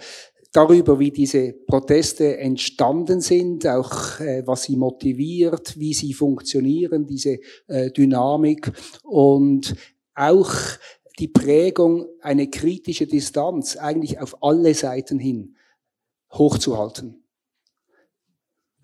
darüber, 0.55 0.99
wie 0.99 1.11
diese 1.11 1.53
Proteste 1.53 2.39
entstanden 2.39 3.21
sind, 3.21 3.67
auch 3.67 4.21
äh, 4.21 4.47
was 4.47 4.63
sie 4.63 4.77
motiviert, 4.77 5.79
wie 5.79 5.93
sie 5.93 6.15
funktionieren, 6.15 7.07
diese 7.07 7.41
äh, 7.67 7.91
Dynamik 7.91 8.73
und 9.03 9.75
auch 10.15 10.53
die 11.19 11.29
Prägung, 11.29 12.07
eine 12.21 12.49
kritische 12.49 13.07
Distanz 13.07 13.77
eigentlich 13.77 14.21
auf 14.21 14.43
alle 14.43 14.75
Seiten 14.75 15.19
hin 15.19 15.57
hochzuhalten. 16.33 17.25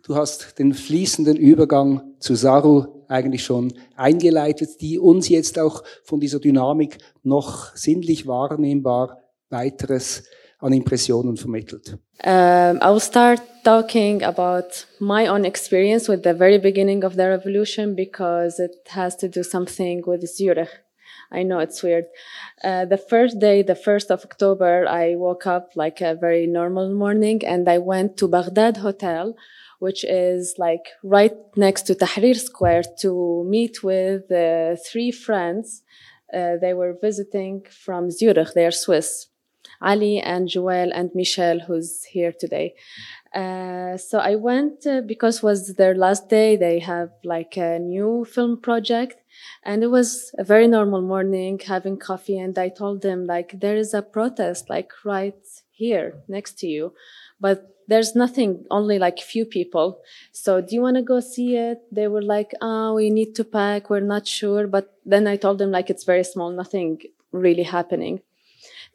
Du 0.03 0.17
hast 0.17 0.59
den 0.59 0.75
fließenden 0.75 1.37
Übergang 1.37 2.15
zu 2.19 2.35
Saru 2.35 3.05
eigentlich 3.07 3.45
schon 3.45 3.73
eingeleitet, 3.95 4.81
die 4.81 4.99
uns 4.99 5.29
jetzt 5.29 5.59
auch 5.59 5.85
von 6.03 6.21
dieser 6.21 6.41
Dynamik 6.41 6.99
noch 7.23 7.77
sinnlich 7.77 8.27
wahrnehmbar 8.27 9.21
weiteres 9.51 10.25
an 10.63 10.73
Impressionen 10.73 11.37
vermittelt. 11.37 11.99
Um, 12.25 12.79
I 12.83 12.91
will 12.91 13.01
start 13.01 13.41
talking 13.65 14.23
about 14.23 14.87
my 15.01 15.27
own 15.27 15.45
experience 15.45 16.09
with 16.09 16.23
the 16.23 16.35
very 16.35 16.59
beginning 16.59 17.05
of 17.05 17.17
the 17.17 17.29
revolution 17.29 17.95
because 17.95 18.59
it 18.59 18.89
has 18.89 19.17
to 19.17 19.29
do 19.29 19.43
something 19.43 20.03
with 20.07 20.27
Zurich. 20.29 20.71
I 21.33 21.43
know 21.45 21.61
it's 21.61 21.83
weird. 21.83 22.07
Uh, 22.63 22.85
the 22.85 22.99
first 22.99 23.39
day, 23.39 23.63
the 23.63 23.75
1st 23.75 24.11
of 24.11 24.25
October, 24.25 24.87
I 24.89 25.15
woke 25.15 25.47
up 25.47 25.71
like 25.77 26.01
a 26.01 26.15
very 26.15 26.47
normal 26.47 26.93
morning 26.93 27.41
and 27.45 27.69
I 27.69 27.79
went 27.79 28.17
to 28.19 28.29
Baghdad 28.29 28.79
Hotel, 28.79 29.35
which 29.79 30.05
is 30.05 30.57
like 30.59 30.87
right 31.05 31.37
next 31.57 31.83
to 31.83 31.95
Tahrir 31.95 32.37
Square 32.37 32.85
to 33.01 33.45
meet 33.49 33.83
with 33.83 34.31
uh, 34.31 34.77
three 34.91 35.13
friends. 35.13 35.83
Uh, 36.35 36.57
they 36.61 36.75
were 36.75 36.97
visiting 37.01 37.65
from 37.71 38.11
Zurich. 38.11 38.53
They 38.55 38.67
are 38.67 38.73
Swiss. 38.73 39.30
Ali 39.81 40.21
and 40.21 40.49
Joel 40.49 40.91
and 40.93 41.11
Michelle, 41.15 41.61
who's 41.61 42.05
here 42.05 42.33
today. 42.33 42.75
Uh, 43.35 43.97
so 43.97 44.19
I 44.19 44.35
went 44.35 44.87
uh, 44.87 45.03
because 45.03 45.43
was 45.43 45.75
their 45.77 45.95
last 45.95 46.29
day. 46.29 46.57
They 46.57 46.81
have 46.81 47.11
like 47.25 47.57
a 47.57 47.79
new 47.79 48.25
film 48.25 48.61
project 48.61 49.23
and 49.63 49.83
it 49.83 49.87
was 49.87 50.35
a 50.37 50.45
very 50.45 50.67
normal 50.67 51.01
morning 51.01 51.61
having 51.65 51.97
coffee. 51.97 52.39
And 52.39 52.59
I 52.59 52.69
told 52.69 53.03
them 53.03 53.27
like, 53.27 53.61
there 53.61 53.77
is 53.77 53.95
a 53.95 54.03
protest 54.03 54.69
like 54.69 54.91
right 55.05 55.39
here 55.71 56.15
next 56.29 56.59
to 56.59 56.67
you, 56.67 56.93
but 57.41 57.77
there's 57.87 58.15
nothing, 58.15 58.65
only 58.71 58.99
like 58.99 59.19
few 59.19 59.45
people. 59.45 60.01
So 60.33 60.61
do 60.61 60.75
you 60.75 60.83
want 60.83 60.97
to 60.97 61.03
go 61.03 61.21
see 61.21 61.57
it? 61.57 61.79
They 61.91 62.07
were 62.07 62.23
like, 62.23 62.53
oh, 62.61 62.95
we 62.95 63.11
need 63.11 63.35
to 63.37 63.45
pack. 63.45 63.91
We're 63.91 64.01
not 64.01 64.27
sure. 64.27 64.67
But 64.67 64.95
then 65.05 65.27
I 65.27 65.37
told 65.37 65.59
them 65.59 65.71
like, 65.71 65.91
it's 65.91 66.05
very 66.05 66.25
small, 66.25 66.51
nothing 66.51 67.01
really 67.33 67.65
happening 67.65 68.21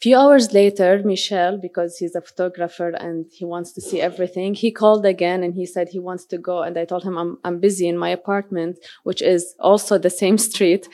few 0.01 0.17
hours 0.17 0.53
later, 0.53 1.01
Michel, 1.03 1.57
because 1.57 1.97
he's 1.97 2.15
a 2.15 2.21
photographer 2.21 2.89
and 2.89 3.25
he 3.31 3.45
wants 3.45 3.71
to 3.73 3.81
see 3.81 4.01
everything, 4.01 4.53
he 4.53 4.71
called 4.71 5.05
again 5.05 5.43
and 5.43 5.53
he 5.53 5.65
said 5.65 5.89
he 5.89 5.99
wants 5.99 6.25
to 6.25 6.37
go. 6.37 6.61
And 6.63 6.77
I 6.77 6.85
told 6.85 7.03
him 7.03 7.17
I'm, 7.17 7.37
I'm 7.43 7.59
busy 7.59 7.87
in 7.87 7.97
my 7.97 8.09
apartment, 8.09 8.77
which 9.03 9.21
is 9.21 9.55
also 9.59 9.97
the 9.97 10.09
same 10.09 10.37
street. 10.49 10.87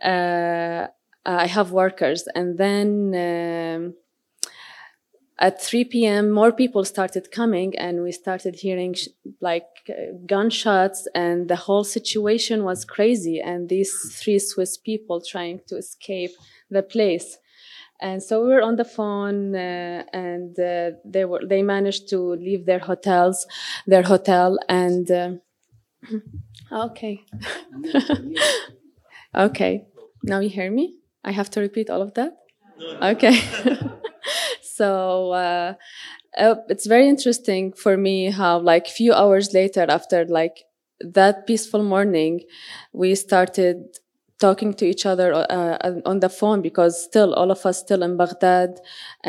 Uh, 0.00 0.86
I 1.26 1.46
have 1.46 1.72
workers. 1.72 2.28
And 2.34 2.58
then, 2.58 3.14
um, 3.14 3.94
at 5.38 5.60
3 5.60 5.84
p.m., 5.84 6.30
more 6.30 6.52
people 6.52 6.84
started 6.84 7.32
coming 7.32 7.76
and 7.76 8.02
we 8.02 8.12
started 8.12 8.54
hearing 8.54 8.94
sh- 8.94 9.08
like 9.40 9.66
uh, 9.90 10.12
gunshots 10.26 11.08
and 11.14 11.48
the 11.48 11.56
whole 11.56 11.82
situation 11.82 12.62
was 12.62 12.84
crazy. 12.84 13.40
And 13.40 13.68
these 13.68 13.92
three 14.22 14.38
Swiss 14.38 14.76
people 14.78 15.20
trying 15.20 15.60
to 15.66 15.76
escape 15.76 16.30
the 16.70 16.82
place. 16.82 17.38
And 18.04 18.22
so 18.22 18.42
we 18.44 18.50
were 18.54 18.62
on 18.62 18.76
the 18.76 18.84
phone, 18.84 19.56
uh, 19.56 20.04
and 20.12 20.52
uh, 20.60 20.92
they 21.06 21.24
were 21.24 21.42
they 21.52 21.62
managed 21.62 22.10
to 22.10 22.18
leave 22.48 22.66
their 22.66 22.80
hotels, 22.90 23.46
their 23.86 24.04
hotel, 24.04 24.58
and 24.68 25.10
uh, 25.10 25.30
okay, 26.72 27.24
okay. 29.34 29.86
Now 30.22 30.40
you 30.40 30.48
hear 30.48 30.70
me? 30.70 30.96
I 31.24 31.32
have 31.32 31.50
to 31.50 31.60
repeat 31.60 31.90
all 31.90 32.02
of 32.02 32.14
that. 32.14 32.36
Okay. 33.02 33.40
so 34.62 35.32
uh, 35.32 35.74
uh, 36.38 36.56
it's 36.68 36.86
very 36.86 37.08
interesting 37.08 37.72
for 37.72 37.96
me 37.96 38.30
how, 38.30 38.58
like, 38.58 38.88
few 38.88 39.12
hours 39.14 39.54
later, 39.54 39.86
after 39.88 40.24
like 40.26 40.64
that 41.00 41.46
peaceful 41.46 41.82
morning, 41.84 42.42
we 42.92 43.14
started 43.14 43.98
talking 44.46 44.72
to 44.80 44.84
each 44.92 45.04
other 45.12 45.28
uh, 45.32 46.00
on 46.10 46.16
the 46.24 46.32
phone 46.40 46.60
because 46.68 46.94
still 47.08 47.30
all 47.38 47.50
of 47.56 47.60
us 47.68 47.76
still 47.86 48.02
in 48.06 48.12
Baghdad. 48.22 48.70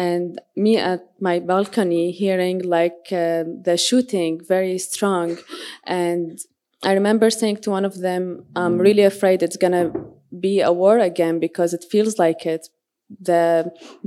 And 0.08 0.28
me 0.64 0.74
at 0.92 1.02
my 1.28 1.38
balcony 1.52 2.06
hearing 2.24 2.58
like 2.78 3.02
uh, 3.24 3.44
the 3.68 3.76
shooting 3.88 4.34
very 4.56 4.78
strong. 4.90 5.28
And 6.02 6.40
I 6.90 6.92
remember 7.00 7.28
saying 7.30 7.58
to 7.64 7.70
one 7.78 7.86
of 7.92 7.96
them 8.08 8.24
I'm 8.62 8.76
really 8.88 9.06
afraid 9.14 9.38
it's 9.42 9.62
gonna 9.66 9.88
be 10.48 10.56
a 10.72 10.74
war 10.82 10.98
again 11.12 11.36
because 11.48 11.72
it 11.78 11.84
feels 11.94 12.14
like 12.26 12.42
it. 12.56 12.64
The 13.30 13.46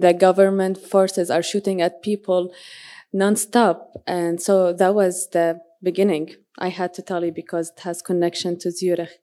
the 0.05 0.13
government 0.27 0.77
forces 0.95 1.27
are 1.37 1.45
shooting 1.51 1.79
at 1.87 2.03
people 2.11 2.43
nonstop. 3.23 3.77
And 4.19 4.35
so 4.47 4.55
that 4.81 4.93
was 5.03 5.15
the 5.37 5.49
beginning 5.89 6.27
I 6.67 6.71
had 6.81 6.91
to 6.97 7.03
tell 7.09 7.23
you 7.27 7.33
because 7.43 7.67
it 7.75 7.81
has 7.87 7.97
connection 8.11 8.53
to 8.63 8.69
Zurich 8.79 9.15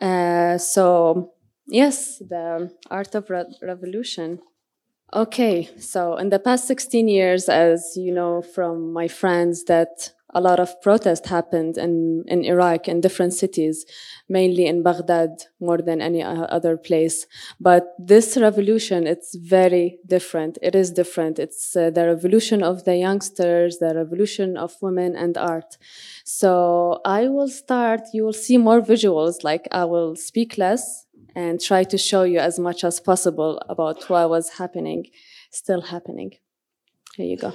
Uh, 0.00 0.58
so, 0.58 1.32
yes, 1.66 2.18
the 2.18 2.70
art 2.90 3.14
of 3.14 3.30
re 3.30 3.44
revolution. 3.62 4.40
Okay, 5.14 5.68
so 5.78 6.16
in 6.16 6.30
the 6.30 6.38
past 6.38 6.66
16 6.66 7.08
years, 7.08 7.48
as 7.48 7.94
you 7.96 8.12
know 8.12 8.42
from 8.42 8.92
my 8.92 9.08
friends, 9.08 9.64
that 9.64 10.12
a 10.34 10.40
lot 10.40 10.60
of 10.60 10.80
protest 10.82 11.26
happened 11.26 11.78
in, 11.78 12.24
in 12.26 12.44
Iraq 12.44 12.86
in 12.86 13.00
different 13.00 13.32
cities, 13.32 13.86
mainly 14.28 14.66
in 14.66 14.82
Baghdad 14.82 15.44
more 15.58 15.78
than 15.78 16.02
any 16.02 16.22
other 16.22 16.76
place. 16.76 17.26
But 17.58 17.94
this 17.98 18.36
revolution, 18.36 19.06
it's 19.06 19.34
very 19.34 19.98
different. 20.06 20.58
It 20.60 20.74
is 20.74 20.90
different. 20.90 21.38
It's 21.38 21.74
uh, 21.74 21.90
the 21.90 22.06
revolution 22.06 22.62
of 22.62 22.84
the 22.84 22.96
youngsters, 22.96 23.78
the 23.78 23.94
revolution 23.94 24.56
of 24.56 24.74
women 24.82 25.16
and 25.16 25.38
art. 25.38 25.78
So 26.24 27.00
I 27.06 27.28
will 27.28 27.48
start, 27.48 28.02
you 28.12 28.24
will 28.24 28.34
see 28.34 28.58
more 28.58 28.82
visuals, 28.82 29.42
like 29.42 29.66
I 29.72 29.84
will 29.84 30.14
speak 30.14 30.58
less 30.58 31.06
and 31.34 31.60
try 31.60 31.84
to 31.84 31.96
show 31.96 32.24
you 32.24 32.38
as 32.38 32.58
much 32.58 32.84
as 32.84 33.00
possible 33.00 33.62
about 33.68 34.08
what 34.10 34.28
was 34.28 34.58
happening, 34.58 35.06
still 35.50 35.80
happening. 35.80 36.32
Here 37.16 37.26
you 37.26 37.36
go. 37.36 37.54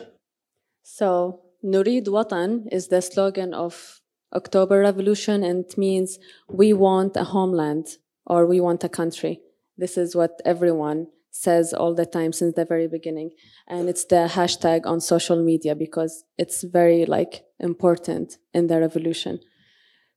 So 0.81 1.41
Nurid 1.63 2.07
Watan 2.07 2.67
is 2.71 2.89
the 2.89 3.01
slogan 3.01 3.53
of 3.53 4.01
October 4.35 4.79
Revolution 4.79 5.43
and 5.43 5.63
it 5.63 5.77
means 5.77 6.19
we 6.49 6.73
want 6.73 7.15
a 7.15 7.23
homeland 7.23 7.97
or 8.25 8.45
we 8.45 8.59
want 8.59 8.83
a 8.83 8.89
country. 8.89 9.39
This 9.77 9.97
is 9.97 10.13
what 10.13 10.41
everyone 10.43 11.07
says 11.31 11.73
all 11.73 11.95
the 11.95 12.05
time 12.05 12.33
since 12.33 12.55
the 12.55 12.65
very 12.65 12.87
beginning. 12.87 13.31
And 13.67 13.87
it's 13.87 14.03
the 14.05 14.27
hashtag 14.29 14.85
on 14.85 14.99
social 14.99 15.41
media 15.41 15.73
because 15.73 16.25
it's 16.37 16.63
very 16.63 17.05
like 17.05 17.45
important 17.59 18.37
in 18.53 18.67
the 18.67 18.79
revolution. 18.81 19.39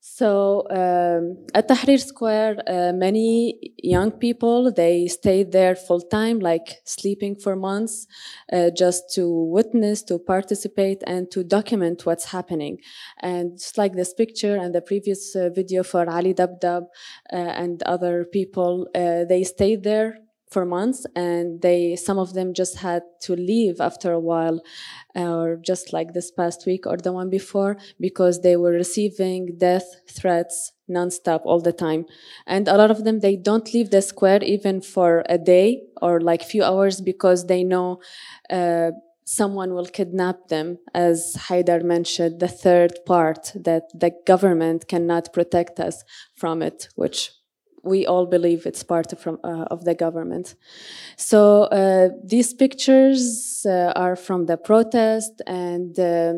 So 0.01 0.65
um, 0.71 1.47
at 1.53 1.69
Tahrir 1.69 1.99
Square, 2.01 2.63
uh, 2.69 2.93
many 2.93 3.75
young 3.77 4.13
people 4.13 4.73
they 4.73 5.09
stayed 5.09 5.51
there 5.51 5.75
full 5.75 6.01
time, 6.01 6.39
like 6.39 6.81
sleeping 6.85 7.35
for 7.35 7.57
months, 7.57 8.07
uh, 8.53 8.71
just 8.71 9.13
to 9.15 9.29
witness, 9.29 10.03
to 10.05 10.19
participate, 10.21 11.03
and 11.09 11.29
to 11.33 11.43
document 11.43 12.07
what's 12.07 12.27
happening. 12.27 12.79
And 13.21 13.59
just 13.59 13.79
like 13.79 13.95
this 13.95 14.15
picture 14.15 14.57
and 14.57 14.73
the 14.73 14.81
previous 14.81 15.35
uh, 15.35 15.51
video 15.53 15.83
for 15.83 16.09
Ali 16.09 16.35
Dabdab 16.35 16.83
uh, 17.33 17.37
and 17.37 17.83
other 17.83 18.25
people, 18.25 18.87
uh, 18.95 19.25
they 19.25 19.43
stayed 19.43 19.83
there 19.83 20.19
for 20.57 20.65
months 20.65 21.05
and 21.15 21.61
they 21.61 21.81
some 22.09 22.19
of 22.25 22.33
them 22.33 22.55
just 22.55 22.75
had 22.79 23.03
to 23.21 23.33
leave 23.37 23.77
after 23.79 24.11
a 24.13 24.25
while 24.31 24.59
or 25.15 25.59
just 25.71 25.93
like 25.93 26.15
this 26.15 26.31
past 26.31 26.65
week 26.71 26.87
or 26.87 26.97
the 26.97 27.13
one 27.13 27.29
before 27.29 27.77
because 28.01 28.41
they 28.41 28.57
were 28.57 28.71
receiving 28.85 29.43
death 29.59 29.89
threats 30.19 30.73
nonstop 30.89 31.43
all 31.45 31.61
the 31.61 31.75
time. 31.87 32.07
And 32.47 32.69
a 32.69 32.77
lot 32.81 32.91
of 32.91 33.05
them 33.05 33.21
they 33.21 33.37
don't 33.37 33.69
leave 33.75 33.91
the 33.91 34.01
square 34.01 34.43
even 34.43 34.81
for 34.81 35.25
a 35.37 35.37
day 35.37 35.83
or 36.01 36.23
like 36.23 36.43
few 36.43 36.65
hours 36.65 37.03
because 37.03 37.41
they 37.53 37.63
know 37.63 38.01
uh, 38.49 38.93
someone 39.27 39.75
will 39.75 39.91
kidnap 39.99 40.49
them 40.49 40.79
as 40.95 41.37
Haidar 41.49 41.83
mentioned 41.83 42.41
the 42.41 42.49
third 42.65 42.93
part 43.05 43.53
that 43.69 43.85
the 43.93 44.13
government 44.25 44.89
cannot 44.89 45.35
protect 45.35 45.81
us 45.81 46.03
from 46.35 46.63
it 46.63 46.89
which 46.95 47.36
we 47.87 48.07
all 48.07 48.27
believe 48.27 48.67
it's 48.67 48.83
part 48.83 49.13
of, 49.13 49.21
from, 49.21 49.39
uh, 49.45 49.65
of 49.71 49.85
the 49.85 49.95
government. 49.95 50.57
So 51.17 51.63
uh, 51.65 52.09
these 52.25 52.53
pictures 52.53 53.65
uh, 53.67 53.93
are 53.97 54.17
from 54.17 54.47
the 54.47 54.57
protest, 54.57 55.41
and 55.47 55.99
uh, 55.99 56.35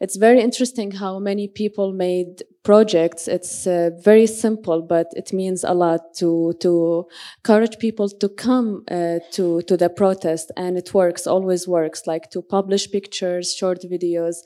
it's 0.00 0.16
very 0.16 0.40
interesting 0.40 0.92
how 0.92 1.18
many 1.18 1.48
people 1.48 1.92
made 1.92 2.42
projects. 2.62 3.28
It's 3.28 3.66
uh, 3.66 3.90
very 4.02 4.26
simple, 4.26 4.82
but 4.82 5.06
it 5.14 5.32
means 5.32 5.64
a 5.64 5.74
lot 5.74 6.14
to 6.16 6.54
to 6.60 7.06
encourage 7.38 7.78
people 7.78 8.08
to 8.08 8.28
come 8.28 8.84
uh, 8.90 9.18
to 9.32 9.62
to 9.62 9.76
the 9.76 9.88
protest, 9.88 10.50
and 10.56 10.76
it 10.76 10.94
works. 10.94 11.26
Always 11.26 11.68
works. 11.68 12.06
Like 12.06 12.30
to 12.30 12.42
publish 12.42 12.90
pictures, 12.90 13.54
short 13.54 13.82
videos, 13.82 14.36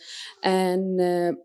and 0.42 1.00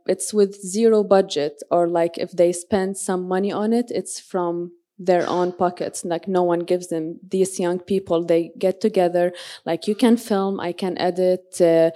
it's 0.07 0.33
with 0.33 0.55
zero 0.55 1.03
budget, 1.03 1.61
or 1.69 1.87
like 1.87 2.17
if 2.17 2.31
they 2.31 2.51
spend 2.51 2.97
some 2.97 3.27
money 3.27 3.51
on 3.51 3.71
it, 3.73 3.91
it's 3.91 4.19
from 4.19 4.71
their 4.99 5.27
own 5.27 5.51
pockets 5.51 6.05
like 6.05 6.27
no 6.27 6.43
one 6.43 6.59
gives 6.59 6.87
them 6.87 7.19
these 7.27 7.59
young 7.59 7.79
people 7.79 8.23
they 8.23 8.51
get 8.57 8.79
together 8.79 9.33
like 9.65 9.87
you 9.87 9.95
can 9.95 10.15
film 10.15 10.59
i 10.59 10.71
can 10.71 10.97
edit 10.97 11.59
uh, 11.61 11.89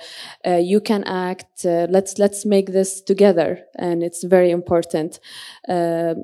uh, 0.45 0.55
you 0.57 0.81
can 0.81 1.03
act 1.03 1.65
uh, 1.65 1.87
let's 1.89 2.17
let's 2.17 2.45
make 2.45 2.71
this 2.71 3.01
together. 3.01 3.59
And 3.77 4.03
it's 4.03 4.23
very 4.23 4.51
important 4.51 5.19
uh, 5.67 6.15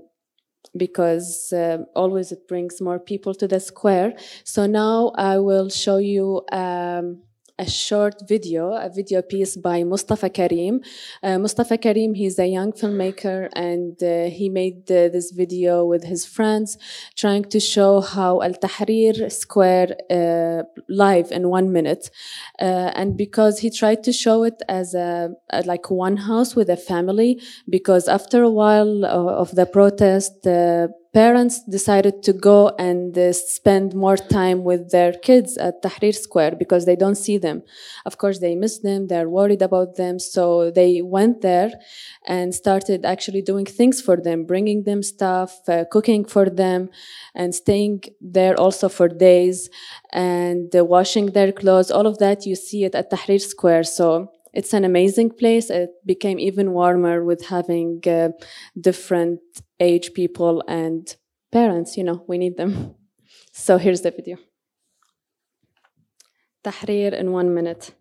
because 0.76 1.53
uh, 1.53 1.80
always 1.95 2.32
it 2.32 2.47
brings 2.47 2.82
more 2.82 2.99
people 2.99 3.34
to 3.36 3.47
the 3.47 3.59
square. 3.59 4.13
So 4.43 4.65
now 4.65 5.11
i 5.15 5.38
will 5.38 5.69
show 5.69 5.97
you 5.97 6.43
um, 6.51 7.21
a 7.59 7.69
short 7.69 8.27
video, 8.27 8.73
a 8.73 8.89
video 8.89 9.21
piece 9.21 9.55
by 9.55 9.83
Mustafa 9.83 10.29
Karim. 10.29 10.81
Uh, 11.21 11.37
Mustafa 11.37 11.77
Karim, 11.77 12.15
he's 12.15 12.39
a 12.39 12.47
young 12.47 12.71
filmmaker 12.71 13.49
and 13.53 14.01
uh, 14.01 14.29
he 14.29 14.49
made 14.49 14.89
uh, 14.91 15.09
this 15.09 15.31
video 15.31 15.85
with 15.85 16.03
his 16.03 16.25
friends 16.25 16.77
trying 17.15 17.43
to 17.43 17.59
show 17.59 18.01
how 18.01 18.41
Al 18.41 18.53
Tahrir 18.53 19.31
Square 19.31 19.95
uh, 20.09 20.63
live 20.89 21.31
in 21.31 21.49
one 21.49 21.71
minute. 21.71 22.09
Uh, 22.59 22.91
and 22.95 23.17
because 23.17 23.59
he 23.59 23.69
tried 23.69 24.03
to 24.03 24.11
show 24.11 24.43
it 24.43 24.61
as 24.67 24.95
a, 24.95 25.29
a, 25.51 25.61
like 25.63 25.91
one 25.91 26.17
house 26.17 26.55
with 26.55 26.69
a 26.69 26.77
family, 26.77 27.39
because 27.69 28.07
after 28.07 28.41
a 28.41 28.49
while 28.49 29.05
of 29.05 29.51
the 29.55 29.67
protest, 29.67 30.47
parents 31.14 31.64
decided 31.64 32.24
to 32.24 32.34
go 32.34 32.70
and 32.80 33.16
uh, 33.18 33.32
spend 33.32 33.93
more 33.93 34.18
time 34.18 34.64
with 34.64 34.89
their 34.89 35.14
kids 35.14 35.57
at 35.57 35.84
Tahrir 35.84 36.16
Square 36.16 36.55
because 36.57 36.86
they 36.86 36.95
don't 36.95 37.16
see 37.16 37.38
them. 37.38 37.61
Of 38.05 38.18
course, 38.18 38.39
they 38.39 38.55
miss 38.55 38.80
them, 38.80 39.07
they're 39.07 39.30
worried 39.30 39.61
about 39.61 39.95
them. 39.95 40.18
So 40.18 40.72
they 40.72 41.01
went 41.03 41.41
there 41.41 41.72
and 42.26 42.53
started 42.53 43.05
actually 43.05 43.43
doing 43.43 43.66
things 43.66 44.01
for 44.01 44.18
them, 44.18 44.45
bringing 44.45 44.84
them 44.84 45.03
stuff, 45.03 45.59
uh, 45.70 45.86
cooking 45.91 46.26
for 46.26 46.49
them, 46.49 46.89
and 47.36 47.53
staying 47.53 48.01
there 48.20 48.59
also 48.59 48.89
for 48.89 49.07
days 49.07 49.70
and 50.11 50.76
uh, 50.76 50.84
washing 50.84 51.28
their 51.28 51.51
clothes. 51.51 51.91
All 51.91 52.07
of 52.07 52.18
that, 52.18 52.45
you 52.47 52.55
see 52.55 52.86
it 52.86 52.95
at 52.95 53.11
Tahrir 53.11 53.39
Square. 53.39 53.84
So 53.84 54.32
it's 54.53 54.73
an 54.73 54.85
amazing 54.85 55.31
place. 55.31 55.69
It 55.69 55.89
became 56.05 56.39
even 56.39 56.71
warmer 56.73 57.23
with 57.23 57.45
having 57.47 58.01
uh, 58.07 58.29
different 58.79 59.39
age 59.79 60.13
people 60.13 60.63
and 60.67 61.15
parents. 61.51 61.97
You 61.97 62.03
know, 62.03 62.23
we 62.27 62.37
need 62.37 62.57
them. 62.57 62.95
So 63.55 63.77
here's 63.77 64.01
the 64.01 64.09
video. 64.09 64.37
Tahrir 66.63 67.13
in 67.13 67.31
one 67.31 67.53
minute. 67.53 67.93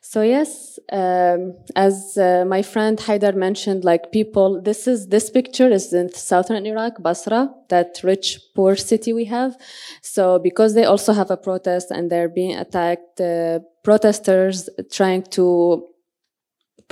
So 0.00 0.22
yes, 0.22 0.78
um, 0.92 1.54
as 1.76 2.18
uh, 2.18 2.44
my 2.46 2.62
friend 2.62 2.98
Haidar 2.98 3.34
mentioned, 3.34 3.84
like 3.84 4.12
people, 4.12 4.60
this 4.60 4.86
is 4.86 5.08
this 5.08 5.30
picture 5.30 5.68
is 5.68 5.92
in 5.92 6.12
southern 6.12 6.66
Iraq, 6.66 7.00
Basra, 7.00 7.50
that 7.68 8.00
rich 8.02 8.40
poor 8.54 8.76
city 8.76 9.12
we 9.12 9.24
have. 9.26 9.56
So 10.02 10.38
because 10.38 10.74
they 10.74 10.84
also 10.84 11.12
have 11.12 11.30
a 11.30 11.36
protest 11.36 11.90
and 11.90 12.10
they're 12.10 12.28
being 12.28 12.56
attacked, 12.56 13.20
uh, 13.20 13.60
protesters 13.84 14.68
trying 14.90 15.22
to 15.36 15.86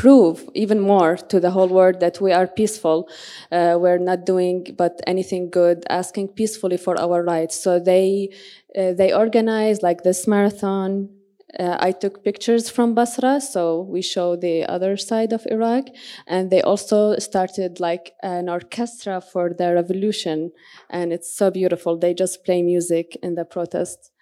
prove 0.00 0.48
even 0.54 0.80
more 0.80 1.14
to 1.14 1.38
the 1.38 1.50
whole 1.50 1.68
world 1.68 2.00
that 2.00 2.22
we 2.22 2.32
are 2.32 2.46
peaceful. 2.46 3.06
Uh, 3.52 3.76
we're 3.78 3.98
not 3.98 4.24
doing 4.24 4.66
but 4.78 4.98
anything 5.06 5.50
good, 5.50 5.84
asking 5.90 6.28
peacefully 6.28 6.78
for 6.78 6.98
our 6.98 7.22
rights. 7.22 7.62
So 7.62 7.78
they 7.78 8.30
uh, 8.78 8.92
they 8.94 9.12
organize 9.12 9.82
like 9.82 10.02
this 10.02 10.26
marathon. 10.26 11.10
Uh, 11.58 11.76
I 11.80 11.90
took 11.92 12.24
pictures 12.24 12.70
from 12.70 12.94
Basra, 12.94 13.40
so 13.40 13.82
we 13.82 14.00
show 14.00 14.36
the 14.36 14.64
other 14.66 14.96
side 14.96 15.32
of 15.34 15.46
Iraq, 15.50 15.84
and 16.26 16.48
they 16.50 16.62
also 16.62 17.18
started 17.18 17.80
like 17.80 18.12
an 18.22 18.48
orchestra 18.48 19.20
for 19.20 19.52
the 19.52 19.74
revolution, 19.74 20.52
and 20.88 21.12
it's 21.12 21.36
so 21.36 21.50
beautiful. 21.50 21.98
They 21.98 22.14
just 22.14 22.44
play 22.44 22.62
music 22.62 23.18
in 23.22 23.34
the 23.34 23.44
protest, 23.44 24.12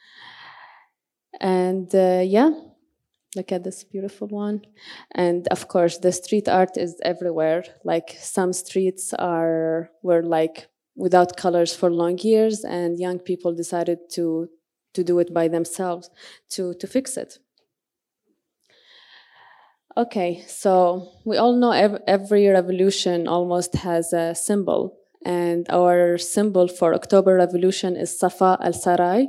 and 1.38 1.94
uh, 1.94 2.22
yeah, 2.24 2.50
Look 3.36 3.52
at 3.52 3.62
this 3.62 3.84
beautiful 3.84 4.28
one. 4.28 4.62
And 5.14 5.46
of 5.48 5.68
course, 5.68 5.98
the 5.98 6.12
street 6.12 6.48
art 6.48 6.76
is 6.76 6.98
everywhere. 7.04 7.64
Like 7.84 8.16
some 8.18 8.52
streets 8.52 9.12
are 9.14 9.90
were 10.02 10.22
like 10.22 10.68
without 10.96 11.36
colors 11.36 11.74
for 11.74 11.90
long 11.90 12.18
years, 12.18 12.64
and 12.64 12.98
young 12.98 13.18
people 13.18 13.54
decided 13.54 13.98
to 14.12 14.48
to 14.94 15.04
do 15.04 15.18
it 15.18 15.34
by 15.34 15.48
themselves 15.48 16.10
to 16.50 16.74
to 16.74 16.86
fix 16.86 17.16
it. 17.16 17.38
Okay, 19.96 20.44
so 20.46 21.10
we 21.24 21.36
all 21.36 21.54
know 21.56 21.72
every, 21.72 21.98
every 22.06 22.46
revolution 22.46 23.26
almost 23.26 23.74
has 23.74 24.12
a 24.12 24.34
symbol, 24.34 24.96
and 25.24 25.66
our 25.68 26.16
symbol 26.16 26.66
for 26.68 26.94
October 26.94 27.34
Revolution 27.34 27.94
is 27.96 28.16
Safa 28.18 28.58
al 28.62 28.72
Sarai. 28.72 29.28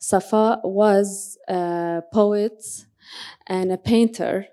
Safa 0.00 0.60
was 0.64 1.38
a 1.48 2.02
poet 2.12 2.62
and 3.46 3.72
a 3.72 3.78
painter 3.78 4.46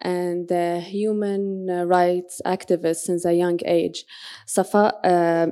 and 0.00 0.50
a 0.50 0.80
human 0.80 1.66
rights 1.66 2.40
activist 2.44 2.96
since 2.96 3.24
a 3.24 3.34
young 3.34 3.58
age. 3.64 4.04
Safa, 4.46 4.94
uh, 5.04 5.46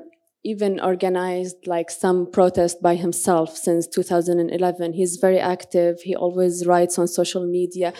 even 0.44 0.80
organized 0.80 1.66
like 1.66 1.90
some 1.90 2.30
protest 2.30 2.82
by 2.82 2.96
himself 2.96 3.56
since 3.56 3.86
2011. 3.86 4.92
He's 4.94 5.16
very 5.16 5.38
active. 5.38 6.00
He 6.00 6.16
always 6.16 6.66
writes 6.66 6.98
on 6.98 7.06
social 7.06 7.46
media. 7.46 7.92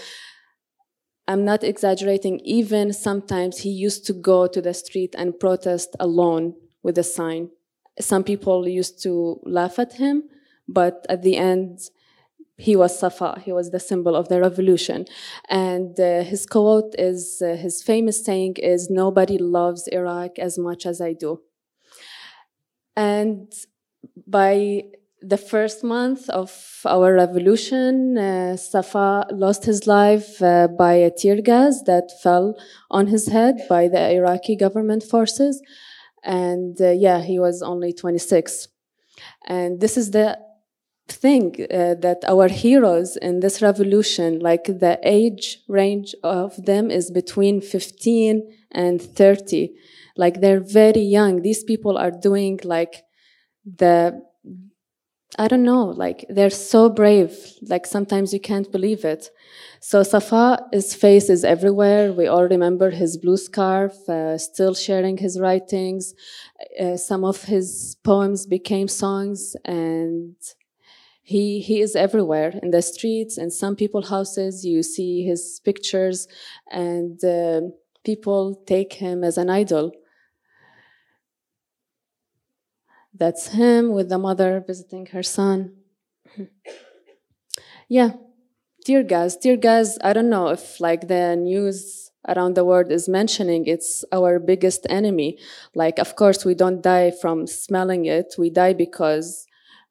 I'm 1.29 1.45
not 1.45 1.63
exaggerating. 1.63 2.41
Even 2.41 2.93
sometimes 2.93 3.59
he 3.59 3.71
used 3.71 4.05
to 4.07 4.13
go 4.13 4.49
to 4.49 4.61
the 4.61 4.75
street 4.75 5.15
and 5.17 5.39
protest 5.39 5.95
alone 6.01 6.55
with 6.83 6.99
a 6.99 7.05
sign. 7.05 7.51
Some 8.01 8.25
people 8.25 8.67
used 8.67 9.03
to 9.05 9.41
laugh 9.45 9.79
at 9.79 9.95
him, 9.95 10.25
but 10.67 11.07
at 11.09 11.23
the 11.23 11.37
end, 11.37 11.79
he 12.57 12.77
was 12.77 12.99
Safa. 12.99 13.41
He 13.45 13.53
was 13.53 13.71
the 13.71 13.81
symbol 13.81 14.15
of 14.15 14.29
the 14.29 14.41
revolution. 14.41 15.07
And 15.49 15.99
uh, 15.99 16.23
his 16.23 16.47
quote 16.47 16.95
is, 16.99 17.43
uh, 17.45 17.57
his 17.57 17.83
famous 17.83 18.25
saying 18.25 18.57
is, 18.59 18.91
nobody 18.91 19.39
loves 19.39 19.89
Iraq 19.89 20.39
as 20.39 20.59
much 20.59 20.87
as 20.87 21.01
I 21.01 21.15
do. 21.15 21.41
And 22.95 23.53
by 24.27 24.85
the 25.23 25.39
first 25.39 25.83
month 25.85 26.29
of 26.31 26.81
our 26.85 27.15
revolution, 27.15 28.19
uh, 28.19 28.57
Safa 28.57 29.27
lost 29.31 29.65
his 29.65 29.87
life 29.87 30.43
uh, 30.43 30.69
by 30.69 30.95
a 30.95 31.11
tear 31.11 31.41
gas 31.41 31.83
that 31.85 32.11
fell 32.23 32.57
on 32.91 33.07
his 33.07 33.29
head 33.29 33.57
by 33.69 33.89
the 33.89 34.13
Iraqi 34.13 34.57
government 34.57 35.05
forces. 35.05 35.63
And 36.25 36.81
uh, 36.81 36.91
yeah, 36.91 37.23
he 37.23 37.39
was 37.39 37.63
only 37.63 37.93
26. 37.93 38.69
And 39.47 39.81
this 39.81 39.97
is 39.97 40.11
the 40.11 40.39
thing 41.13 41.55
uh, 41.71 41.95
that 42.01 42.25
our 42.27 42.49
heroes 42.49 43.17
in 43.17 43.41
this 43.41 43.63
revolution, 43.63 44.41
like 44.41 44.65
the 44.65 44.99
age 45.03 45.59
range 45.69 46.15
of 46.23 46.65
them 46.65 46.91
is 46.91 47.11
between 47.11 47.61
15 47.61 48.43
and 48.71 49.01
30. 49.01 49.73
Like 50.17 50.41
they're 50.41 50.61
very 50.61 51.01
young. 51.03 51.43
These 51.43 51.65
people 51.65 51.97
are 51.99 52.11
doing 52.11 52.61
like 52.65 53.05
the 53.65 54.23
I 55.39 55.49
don't 55.49 55.63
know, 55.63 55.85
like 55.87 56.27
they're 56.29 56.51
so 56.51 56.91
brave. 56.91 57.35
Like 57.63 57.87
sometimes 57.87 58.35
you 58.35 58.41
can't 58.41 58.71
believe 58.71 59.03
it. 59.05 59.31
So 59.81 60.03
Safa's 60.03 60.95
face 60.95 61.31
is 61.31 61.43
everywhere. 61.43 62.13
We 62.13 62.27
all 62.27 62.45
remember 62.45 62.91
his 62.91 63.17
blue 63.17 63.39
scarf, 63.39 63.95
uh, 64.11 64.37
still 64.37 64.75
sharing 64.75 65.17
his 65.17 65.41
writings. 65.41 66.15
Uh, 66.79 66.99
some 66.99 67.25
of 67.25 67.45
his 67.45 67.97
poems 68.05 68.47
became 68.47 68.89
songs 68.89 69.57
and 69.65 70.37
he, 71.33 71.61
he 71.61 71.81
is 71.81 71.97
everywhere 71.97 72.51
in 72.63 72.71
the 72.71 72.83
streets, 72.83 73.39
in 73.39 73.51
some 73.51 73.75
people's 73.75 74.11
houses. 74.11 74.65
You 74.65 74.83
see 74.83 75.25
his 75.25 75.61
pictures 75.65 76.29
and 76.71 77.23
uh, 77.25 77.63
people 78.05 78.63
take 78.67 78.93
him 78.95 79.25
as 79.25 79.39
an 79.39 79.49
idol. 79.49 79.93
That's 83.15 83.49
him 83.49 83.93
with 83.93 84.09
the 84.11 84.19
mother 84.19 84.63
visiting 84.67 85.07
her 85.07 85.23
son. 85.23 85.77
yeah, 87.89 88.11
tear 88.85 89.03
gas. 89.03 89.37
Tear 89.37 89.57
gas, 89.57 89.99
I 90.03 90.13
don't 90.13 90.31
know 90.31 90.49
if 90.49 90.81
like 90.81 91.09
the 91.09 91.37
news 91.37 92.11
around 92.29 92.55
the 92.55 92.65
world 92.65 92.93
is 92.93 93.09
mentioning 93.09 93.67
it's 93.67 94.05
our 94.13 94.39
biggest 94.39 94.87
enemy. 94.89 95.39
Like, 95.75 95.99
of 95.99 96.15
course, 96.15 96.45
we 96.45 96.55
don't 96.55 96.83
die 96.83 97.11
from 97.11 97.47
smelling 97.47 98.05
it. 98.05 98.35
We 98.39 98.51
die 98.51 98.75
because 98.75 99.47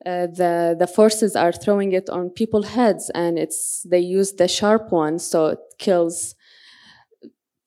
uh, 0.06 0.28
the 0.28 0.76
the 0.78 0.88
forces 0.88 1.36
are 1.36 1.52
throwing 1.52 1.92
it 1.94 2.10
on 2.10 2.30
people's 2.30 2.70
heads, 2.70 3.12
and 3.14 3.38
it's 3.38 3.86
they 3.90 4.00
use 4.00 4.34
the 4.34 4.48
sharp 4.48 4.92
one, 4.92 5.20
so 5.20 5.48
it 5.48 5.60
kills 5.78 6.36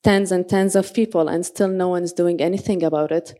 tens 0.03 0.31
and 0.31 0.47
tens 0.47 0.75
of 0.75 0.93
people, 0.93 1.27
and 1.27 1.45
still 1.45 1.67
no 1.67 1.89
one's 1.89 2.13
doing 2.13 2.41
anything 2.41 2.83
about 2.83 3.11
it. 3.11 3.33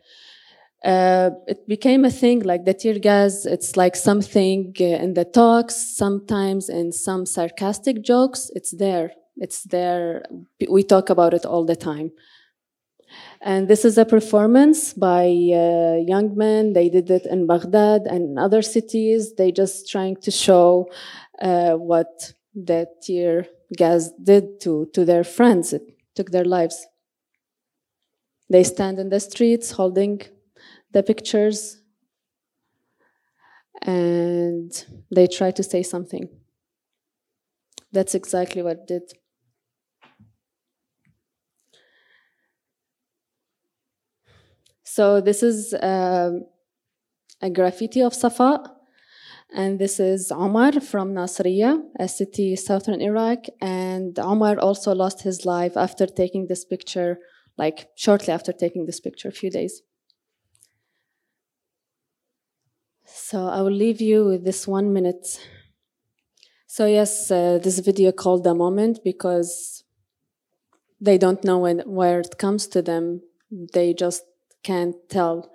Uh, 0.84 1.32
it 1.48 1.68
became 1.68 2.06
a 2.06 2.12
thing 2.12 2.42
like 2.42 2.66
the 2.66 2.74
tear 2.74 3.00
gas. 3.00 3.46
It's 3.46 3.76
like 3.76 3.96
something 3.96 4.74
uh, 4.80 4.84
in 4.84 5.14
the 5.16 5.26
talks 5.26 5.76
sometimes 5.76 6.70
in 6.70 6.92
some 6.92 7.26
sarcastic 7.26 8.04
jokes. 8.04 8.52
It's 8.56 8.72
there. 8.72 9.12
It's 9.38 9.64
there. 9.64 10.24
We 10.70 10.84
talk 10.84 11.10
about 11.10 11.34
it 11.34 11.46
all 11.46 11.66
the 11.66 11.76
time 11.76 12.12
and 13.42 13.68
this 13.68 13.86
is 13.86 13.98
a 13.98 14.06
performance 14.06 14.94
by 14.94 15.26
uh, 15.26 15.96
young 16.08 16.36
men 16.36 16.74
they 16.74 16.90
did 16.90 17.10
it 17.10 17.26
in 17.26 17.48
baghdad 17.48 18.02
and 18.08 18.40
other 18.40 18.62
cities 18.62 19.36
they 19.36 19.52
just 19.52 19.90
trying 19.90 20.16
to 20.16 20.32
show 20.32 20.88
uh, 21.42 21.74
what 21.74 22.34
the 22.54 22.88
tear 23.02 23.46
gas 23.76 24.12
did 24.24 24.60
to 24.60 24.88
to 24.94 25.06
their 25.06 25.24
friends 25.24 25.74
it 25.74 25.84
took 26.16 26.32
their 26.32 26.46
lives 26.46 26.88
they 28.50 28.64
stand 28.64 29.00
in 29.00 29.10
the 29.10 29.20
streets 29.20 29.72
holding 29.72 30.22
the 30.92 31.04
pictures 31.04 31.82
and 33.82 34.86
they 35.12 35.28
try 35.28 35.52
to 35.52 35.64
say 35.64 35.84
something. 35.84 36.30
That's 37.92 38.16
exactly 38.16 38.62
what 38.62 38.88
did. 38.88 39.04
So 44.96 45.20
this 45.20 45.44
is 45.44 45.76
um, 45.82 46.46
a 47.42 47.50
graffiti 47.50 48.02
of 48.02 48.14
Safa, 48.14 48.64
and 49.54 49.78
this 49.78 50.00
is 50.00 50.32
Omar 50.32 50.80
from 50.80 51.14
Nasriya, 51.14 51.82
a 52.00 52.08
city 52.08 52.56
southern 52.56 53.02
Iraq. 53.02 53.40
And 53.60 54.18
Omar 54.18 54.58
also 54.58 54.96
lost 54.96 55.24
his 55.24 55.46
life 55.46 55.76
after 55.76 56.06
taking 56.06 56.48
this 56.48 56.64
picture, 56.64 57.18
like 57.58 57.90
shortly 57.98 58.32
after 58.32 58.54
taking 58.54 58.86
this 58.86 59.02
picture, 59.02 59.28
a 59.28 59.34
few 59.34 59.52
days. 59.52 59.82
So 63.04 63.48
I 63.48 63.64
will 63.64 63.78
leave 63.86 64.00
you 64.00 64.24
with 64.24 64.46
this 64.46 64.66
one 64.66 64.94
minute. 64.94 65.28
So 66.68 66.86
yes, 66.86 67.30
uh, 67.30 67.60
this 67.62 67.80
video 67.80 68.14
called 68.14 68.46
the 68.46 68.56
moment 68.56 69.00
because 69.04 69.84
they 71.02 71.18
don't 71.18 71.44
know 71.44 71.58
when, 71.58 71.80
where 71.80 72.22
it 72.22 72.38
comes 72.38 72.66
to 72.68 72.82
them. 72.82 73.24
They 73.74 73.94
just 73.94 74.24
can't 74.70 74.96
tell. 75.10 75.52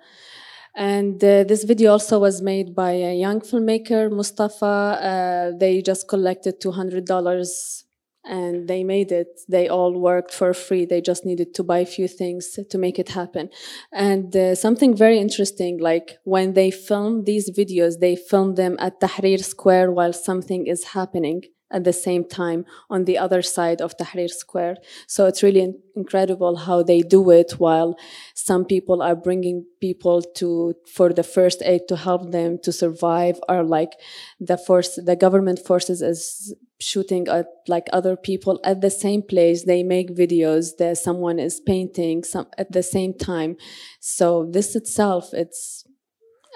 And 0.75 1.21
uh, 1.23 1.43
this 1.43 1.63
video 1.65 1.91
also 1.91 2.19
was 2.19 2.41
made 2.41 2.73
by 2.73 2.91
a 2.91 3.13
young 3.25 3.41
filmmaker, 3.41 4.09
Mustafa. 4.09 4.65
Uh, 5.11 5.57
they 5.57 5.81
just 5.81 6.07
collected 6.07 6.61
$200 6.61 7.83
and 8.23 8.67
they 8.69 8.83
made 8.83 9.11
it. 9.11 9.41
They 9.49 9.67
all 9.67 9.93
worked 9.99 10.33
for 10.33 10.53
free. 10.53 10.85
They 10.85 11.01
just 11.01 11.25
needed 11.25 11.53
to 11.55 11.63
buy 11.63 11.79
a 11.79 11.93
few 11.97 12.07
things 12.07 12.57
to 12.69 12.77
make 12.77 12.97
it 12.99 13.09
happen. 13.09 13.49
And 13.91 14.33
uh, 14.35 14.55
something 14.55 14.95
very 14.95 15.19
interesting, 15.19 15.79
like 15.79 16.17
when 16.23 16.53
they 16.53 16.71
film 16.71 17.25
these 17.25 17.51
videos, 17.51 17.99
they 17.99 18.15
film 18.15 18.55
them 18.55 18.77
at 18.79 19.01
Tahrir 19.01 19.43
Square 19.43 19.91
while 19.91 20.13
something 20.13 20.67
is 20.67 20.81
happening 20.97 21.41
at 21.71 21.83
the 21.83 21.93
same 21.93 22.23
time 22.27 22.65
on 22.89 23.05
the 23.05 23.17
other 23.17 23.41
side 23.41 23.81
of 23.81 23.95
Tahrir 23.97 24.29
Square. 24.29 24.77
So 25.07 25.25
it's 25.25 25.43
really 25.43 25.73
incredible 25.95 26.55
how 26.57 26.83
they 26.83 27.01
do 27.01 27.29
it 27.29 27.53
while 27.59 27.97
some 28.33 28.65
people 28.65 29.01
are 29.01 29.15
bringing 29.15 29.65
people 29.79 30.21
to, 30.35 30.75
for 30.93 31.13
the 31.13 31.23
first 31.23 31.61
aid 31.63 31.81
to 31.89 31.95
help 31.95 32.31
them 32.31 32.59
to 32.63 32.71
survive 32.71 33.39
or 33.49 33.63
like 33.63 33.93
the 34.39 34.57
force, 34.57 34.99
the 35.03 35.15
government 35.15 35.59
forces 35.59 36.01
is 36.01 36.53
shooting 36.79 37.27
at 37.27 37.45
like 37.67 37.87
other 37.93 38.15
people 38.15 38.59
at 38.63 38.81
the 38.81 38.89
same 38.89 39.21
place. 39.21 39.63
They 39.63 39.83
make 39.83 40.15
videos 40.15 40.77
that 40.77 40.97
someone 40.97 41.39
is 41.39 41.59
painting 41.59 42.23
some 42.23 42.47
at 42.57 42.71
the 42.71 42.83
same 42.83 43.13
time. 43.13 43.57
So 43.99 44.49
this 44.51 44.75
itself, 44.75 45.33
it's, 45.33 45.85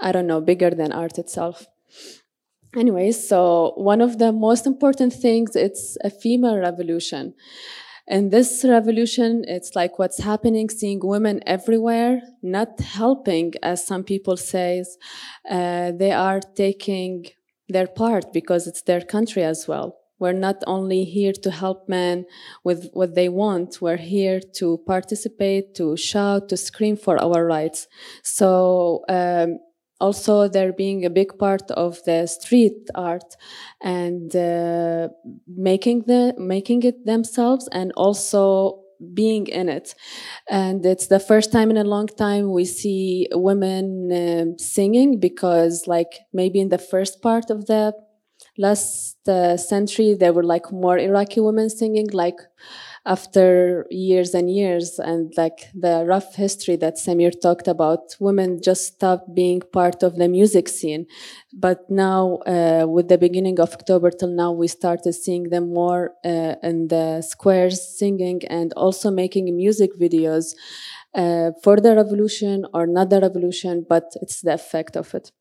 I 0.01 0.11
don't 0.11 0.27
know, 0.27 0.41
bigger 0.41 0.71
than 0.71 0.91
art 0.91 1.17
itself. 1.17 1.67
Anyways, 2.75 3.27
so 3.27 3.73
one 3.75 4.01
of 4.01 4.17
the 4.17 4.31
most 4.31 4.67
important 4.67 5.13
things, 5.13 5.55
it's 5.55 5.97
a 6.03 6.09
female 6.09 6.57
revolution. 6.57 7.33
And 8.07 8.31
this 8.31 8.63
revolution, 8.67 9.45
it's 9.47 9.75
like 9.75 9.97
what's 9.97 10.19
happening, 10.19 10.69
seeing 10.69 10.99
women 11.01 11.41
everywhere, 11.47 12.21
not 12.43 12.79
helping, 12.79 13.53
as 13.63 13.87
some 13.87 14.03
people 14.03 14.37
say, 14.37 14.83
uh, 15.49 15.91
they 15.91 16.11
are 16.11 16.39
taking 16.39 17.25
their 17.67 17.87
part 17.87 18.31
because 18.31 18.67
it's 18.67 18.83
their 18.83 19.01
country 19.01 19.43
as 19.43 19.67
well. 19.67 19.97
We're 20.19 20.33
not 20.33 20.63
only 20.67 21.03
here 21.03 21.33
to 21.33 21.51
help 21.51 21.89
men 21.89 22.25
with 22.63 22.89
what 22.93 23.15
they 23.15 23.27
want, 23.27 23.81
we're 23.81 23.97
here 23.97 24.39
to 24.57 24.79
participate, 24.85 25.75
to 25.75 25.97
shout, 25.97 26.47
to 26.49 26.57
scream 26.57 26.95
for 26.95 27.21
our 27.21 27.45
rights. 27.45 27.87
So, 28.23 29.03
um, 29.09 29.59
also 29.99 30.47
there 30.47 30.73
being 30.73 31.05
a 31.05 31.09
big 31.09 31.37
part 31.37 31.69
of 31.71 32.03
the 32.05 32.27
street 32.27 32.89
art 32.95 33.35
and 33.81 34.35
uh, 34.35 35.07
making 35.47 36.03
the 36.07 36.33
making 36.37 36.83
it 36.83 37.05
themselves 37.05 37.67
and 37.71 37.91
also 37.95 38.81
being 39.13 39.47
in 39.47 39.69
it. 39.69 39.93
And 40.49 40.85
it's 40.85 41.07
the 41.07 41.19
first 41.19 41.51
time 41.51 41.69
in 41.71 41.77
a 41.77 41.83
long 41.83 42.07
time 42.07 42.51
we 42.51 42.65
see 42.65 43.27
women 43.33 44.11
uh, 44.11 44.45
singing 44.57 45.19
because 45.19 45.87
like 45.87 46.19
maybe 46.33 46.59
in 46.61 46.69
the 46.69 46.77
first 46.77 47.21
part 47.21 47.49
of 47.49 47.67
the 47.67 47.93
last 48.57 49.17
uh, 49.27 49.57
century 49.57 50.13
there 50.13 50.33
were 50.33 50.43
like 50.43 50.71
more 50.71 50.97
iraqi 50.97 51.39
women 51.39 51.69
singing 51.69 52.07
like 52.13 52.39
after 53.05 53.85
years 53.91 54.33
and 54.33 54.49
years 54.49 54.99
and 54.99 55.31
like 55.37 55.69
the 55.73 56.03
rough 56.07 56.35
history 56.35 56.75
that 56.77 56.95
Samir 56.95 57.33
talked 57.39 57.67
about, 57.67 58.15
women 58.19 58.59
just 58.61 58.85
stopped 58.85 59.33
being 59.35 59.61
part 59.71 60.01
of 60.01 60.15
the 60.15 60.27
music 60.27 60.67
scene. 60.67 61.05
But 61.53 61.89
now, 61.89 62.37
uh, 62.47 62.85
with 62.87 63.07
the 63.07 63.17
beginning 63.17 63.59
of 63.59 63.73
October 63.73 64.09
till 64.11 64.29
now, 64.29 64.51
we 64.51 64.67
started 64.67 65.13
seeing 65.13 65.49
them 65.49 65.73
more 65.73 66.13
uh, 66.25 66.55
in 66.63 66.87
the 66.87 67.21
squares 67.21 67.97
singing 67.97 68.41
and 68.49 68.73
also 68.73 69.11
making 69.11 69.55
music 69.55 69.91
videos 69.99 70.55
uh, 71.13 71.51
for 71.63 71.79
the 71.79 71.95
revolution 71.95 72.65
or 72.73 72.87
not 72.87 73.09
the 73.09 73.21
revolution, 73.21 73.85
but 73.87 74.05
it's 74.21 74.41
the 74.41 74.53
effect 74.53 74.95
of 74.97 75.13
it. 75.13 75.31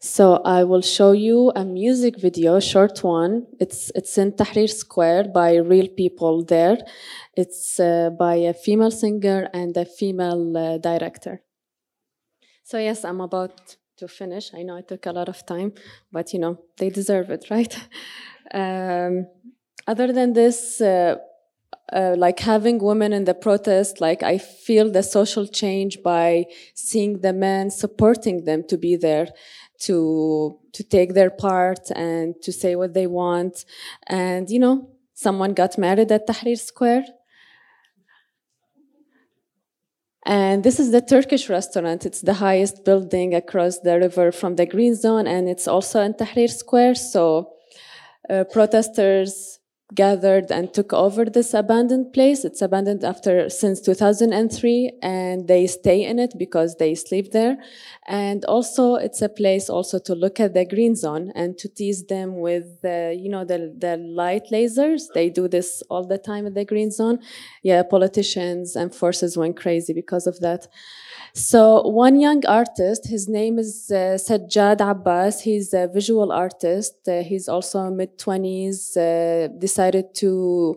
So 0.00 0.40
I 0.44 0.62
will 0.62 0.82
show 0.82 1.10
you 1.10 1.50
a 1.56 1.64
music 1.64 2.20
video, 2.20 2.60
short 2.60 3.02
one. 3.02 3.46
It's 3.58 3.90
it's 3.96 4.16
in 4.16 4.32
Tahrir 4.32 4.70
Square 4.70 5.30
by 5.34 5.56
real 5.56 5.88
people 5.88 6.44
there. 6.44 6.78
It's 7.36 7.80
uh, 7.80 8.10
by 8.10 8.36
a 8.36 8.54
female 8.54 8.92
singer 8.92 9.48
and 9.52 9.76
a 9.76 9.84
female 9.84 10.56
uh, 10.56 10.78
director. 10.78 11.42
So 12.62 12.78
yes, 12.78 13.04
I'm 13.04 13.20
about 13.20 13.76
to 13.96 14.06
finish. 14.06 14.54
I 14.54 14.62
know 14.62 14.76
it 14.76 14.86
took 14.86 15.06
a 15.06 15.12
lot 15.12 15.28
of 15.28 15.44
time, 15.44 15.72
but 16.12 16.32
you 16.32 16.38
know 16.38 16.58
they 16.76 16.90
deserve 16.90 17.30
it, 17.30 17.46
right? 17.50 17.76
um, 18.54 19.26
other 19.84 20.12
than 20.12 20.32
this. 20.32 20.80
Uh, 20.80 21.16
uh, 21.92 22.14
like 22.16 22.40
having 22.40 22.78
women 22.78 23.12
in 23.12 23.24
the 23.24 23.34
protest, 23.34 24.00
like 24.00 24.22
I 24.22 24.38
feel 24.38 24.90
the 24.90 25.02
social 25.02 25.46
change 25.46 26.02
by 26.02 26.46
seeing 26.74 27.20
the 27.20 27.32
men 27.32 27.70
supporting 27.70 28.44
them 28.44 28.64
to 28.68 28.76
be 28.76 28.96
there 28.96 29.28
to 29.80 30.58
to 30.72 30.82
take 30.84 31.14
their 31.14 31.30
part 31.30 31.90
and 31.94 32.34
to 32.42 32.52
say 32.52 32.76
what 32.76 32.94
they 32.94 33.06
want. 33.06 33.64
And 34.06 34.50
you 34.50 34.58
know 34.58 34.90
someone 35.14 35.54
got 35.54 35.78
married 35.78 36.12
at 36.12 36.26
tahrir 36.26 36.58
square. 36.58 37.04
And 40.26 40.62
this 40.62 40.78
is 40.78 40.92
the 40.92 41.00
turkish 41.00 41.48
restaurant. 41.48 42.04
It's 42.04 42.20
the 42.20 42.34
highest 42.34 42.84
building 42.84 43.34
across 43.34 43.78
the 43.78 43.98
river 43.98 44.30
from 44.30 44.56
the 44.56 44.66
green 44.66 44.94
zone 44.94 45.26
and 45.26 45.48
it's 45.48 45.66
also 45.66 46.02
in 46.02 46.12
tahrir 46.14 46.50
square. 46.50 46.94
So 46.94 47.54
uh, 48.28 48.44
protesters 48.44 49.57
gathered 49.94 50.50
and 50.50 50.72
took 50.74 50.92
over 50.92 51.24
this 51.24 51.54
abandoned 51.54 52.12
place. 52.12 52.44
It's 52.44 52.60
abandoned 52.60 53.04
after 53.04 53.48
since 53.48 53.80
2003 53.80 54.92
and 55.02 55.48
they 55.48 55.66
stay 55.66 56.04
in 56.04 56.18
it 56.18 56.34
because 56.38 56.76
they 56.76 56.94
sleep 56.94 57.32
there. 57.32 57.56
And 58.06 58.44
also 58.44 58.96
it's 58.96 59.22
a 59.22 59.30
place 59.30 59.70
also 59.70 59.98
to 60.00 60.14
look 60.14 60.40
at 60.40 60.52
the 60.52 60.66
green 60.66 60.94
zone 60.94 61.32
and 61.34 61.56
to 61.58 61.68
tease 61.68 62.04
them 62.06 62.40
with 62.40 62.82
the, 62.82 63.18
you 63.18 63.30
know, 63.30 63.44
the, 63.44 63.74
the 63.78 63.96
light 63.96 64.48
lasers. 64.52 65.04
They 65.14 65.30
do 65.30 65.48
this 65.48 65.82
all 65.88 66.06
the 66.06 66.18
time 66.18 66.46
at 66.46 66.54
the 66.54 66.66
green 66.66 66.90
zone. 66.90 67.20
Yeah, 67.62 67.82
politicians 67.82 68.76
and 68.76 68.94
forces 68.94 69.38
went 69.38 69.56
crazy 69.56 69.94
because 69.94 70.26
of 70.26 70.40
that. 70.40 70.68
So 71.34 71.82
one 71.82 72.20
young 72.20 72.44
artist, 72.46 73.06
his 73.06 73.28
name 73.28 73.58
is 73.58 73.90
uh, 73.90 74.18
Sajjad 74.18 74.80
Abbas. 74.80 75.42
He's 75.42 75.72
a 75.72 75.86
visual 75.86 76.32
artist. 76.32 76.96
Uh, 77.06 77.22
he's 77.22 77.48
also 77.48 77.90
mid 77.90 78.18
twenties. 78.18 78.96
Uh, 78.96 79.48
decided 79.58 80.14
to 80.16 80.76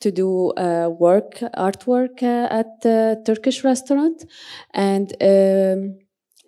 to 0.00 0.10
do 0.10 0.50
uh, 0.50 0.88
work 0.98 1.38
artwork 1.56 2.22
uh, 2.22 2.48
at 2.50 2.80
the 2.82 3.22
Turkish 3.24 3.64
restaurant, 3.64 4.26
and 4.72 5.12
um, 5.22 5.98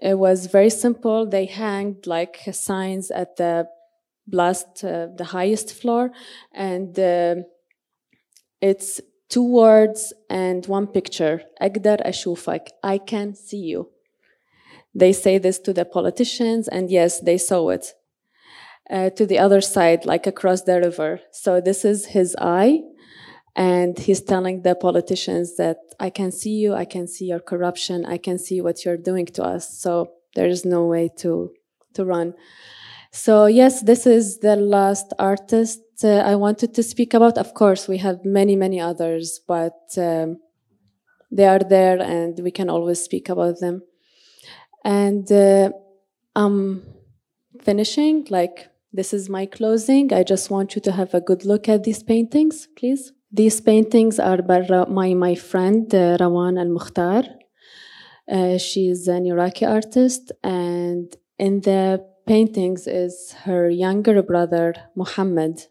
it 0.03 0.19
was 0.19 0.47
very 0.47 0.71
simple. 0.71 1.27
They 1.27 1.47
hanged 1.47 2.07
like 2.07 2.41
signs 2.53 3.11
at 3.11 3.37
the 3.37 3.67
last, 4.31 4.85
uh, 4.85 5.07
the 5.17 5.25
highest 5.25 5.73
floor, 5.73 6.11
and 6.53 6.99
it's 8.61 9.01
two 9.30 9.44
words 9.44 10.14
and 10.30 10.66
one 10.68 10.88
picture 10.88 11.42
أقدر 11.62 11.98
أشوفك 12.02 12.68
I 12.84 12.98
can 12.98 13.36
see 13.36 13.58
you 13.58 13.90
they 14.94 15.14
say 15.14 15.38
this 15.38 15.60
to 15.60 15.74
the 15.74 15.86
politicians 15.86 16.68
and 16.68 16.90
yes 16.90 17.20
they 17.20 17.38
saw 17.38 17.70
it 17.70 17.94
uh, 18.90 19.10
to 19.12 19.26
the 19.26 19.40
other 19.40 19.62
side 19.62 20.06
like 20.06 20.28
across 20.28 20.64
the 20.64 20.80
river 20.80 21.22
so 21.32 21.62
this 21.62 21.86
is 21.86 22.08
his 22.08 22.36
eye 22.40 22.82
and 23.56 24.00
he's 24.00 24.22
telling 24.22 24.62
the 24.62 24.76
politicians 24.76 25.56
that 25.58 25.78
I 26.00 26.10
can 26.10 26.32
see 26.32 26.56
you 26.56 26.74
I 26.74 26.86
can 26.86 27.08
see 27.08 27.26
your 27.26 27.40
corruption 27.40 28.06
I 28.06 28.18
can 28.18 28.38
see 28.38 28.62
what 28.62 28.84
you're 28.84 28.98
doing 28.98 29.26
to 29.28 29.44
us 29.44 29.80
so 29.80 30.12
there 30.36 30.48
is 30.48 30.66
no 30.66 30.86
way 30.86 31.10
to 31.18 31.52
to 31.94 32.06
run 32.06 32.34
so 33.12 33.46
yes 33.46 33.82
this 33.82 34.06
is 34.06 34.40
the 34.40 34.56
last 34.56 35.14
artist 35.20 35.80
uh, 35.80 35.85
I 36.05 36.35
wanted 36.35 36.75
to 36.75 36.83
speak 36.83 37.15
about. 37.15 37.39
Of 37.39 37.55
course, 37.55 37.89
we 37.89 37.99
have 37.99 38.25
many, 38.25 38.57
many 38.57 38.81
others, 38.81 39.41
but 39.47 39.79
um, 39.97 40.39
they 41.31 41.47
are 41.47 41.59
there 41.59 42.01
and 42.01 42.39
we 42.41 42.51
can 42.51 42.69
always 42.69 43.03
speak 43.03 43.29
about 43.29 43.61
them. 43.61 43.83
And 44.85 45.31
uh, 45.33 45.71
I'm 46.35 46.83
finishing, 47.63 48.27
like, 48.31 48.69
this 48.93 49.13
is 49.13 49.29
my 49.29 49.47
closing. 49.47 50.13
I 50.13 50.23
just 50.23 50.51
want 50.51 50.75
you 50.75 50.81
to 50.83 50.93
have 50.93 51.15
a 51.15 51.21
good 51.21 51.45
look 51.45 51.69
at 51.69 51.85
these 51.85 52.03
paintings, 52.03 52.69
please. 52.77 53.13
These 53.33 53.61
paintings 53.61 54.19
are 54.19 54.41
by 54.43 54.61
my, 54.89 55.15
my 55.15 55.35
friend 55.35 55.93
uh, 55.95 56.17
Rawan 56.19 56.59
Al 56.59 56.69
Mukhtar. 56.69 57.25
Uh, 58.31 58.59
she's 58.59 59.09
an 59.09 59.27
Iraqi 59.27 59.65
artist, 59.65 60.33
and 60.43 61.15
in 61.39 61.61
the 61.61 62.05
paintings 62.27 62.87
is 62.87 63.35
her 63.45 63.69
younger 63.69 64.23
brother, 64.23 64.75
Muhammad 64.97 65.67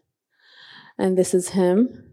and 0.98 1.16
this 1.16 1.34
is 1.34 1.50
him. 1.50 2.12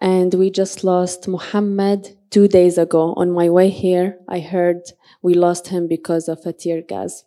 And 0.00 0.34
we 0.34 0.50
just 0.50 0.82
lost 0.82 1.28
Muhammad 1.28 2.16
two 2.30 2.48
days 2.48 2.78
ago. 2.78 3.14
On 3.16 3.30
my 3.30 3.48
way 3.48 3.70
here, 3.70 4.18
I 4.28 4.40
heard 4.40 4.82
we 5.22 5.34
lost 5.34 5.68
him 5.68 5.86
because 5.86 6.28
of 6.28 6.44
a 6.44 6.52
tear 6.52 6.82
gas. 6.82 7.24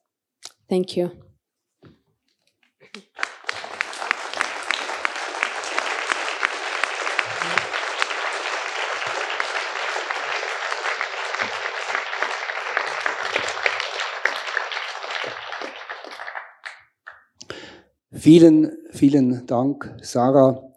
Thank 0.69 0.97
you. 0.97 1.24
Vielen, 18.25 18.75
vielen 18.89 19.45
Dank, 19.45 19.99
Sarah. 20.01 20.73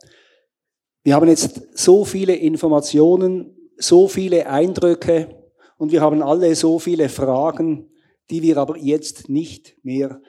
Wir 1.03 1.15
haben 1.15 1.31
jetzt 1.31 1.63
so 1.79 2.05
viele 2.05 2.37
Informationen, 2.37 3.57
so 3.79 4.07
viele 4.07 4.51
Eindrücke 4.51 5.35
und 5.79 5.91
wir 5.91 6.03
haben 6.03 6.23
alle 6.23 6.55
so 6.55 6.79
viele 6.79 7.09
Fragen, 7.09 7.91
die 8.29 8.43
wir 8.43 8.59
aber 8.59 8.77
jetzt 8.77 9.31
nicht 9.31 9.83
mehr 9.83 10.21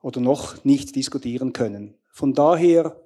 oder 0.00 0.22
noch 0.22 0.64
nicht 0.64 0.96
diskutieren 0.96 1.52
können. 1.52 1.98
Von 2.12 2.32
daher 2.32 2.98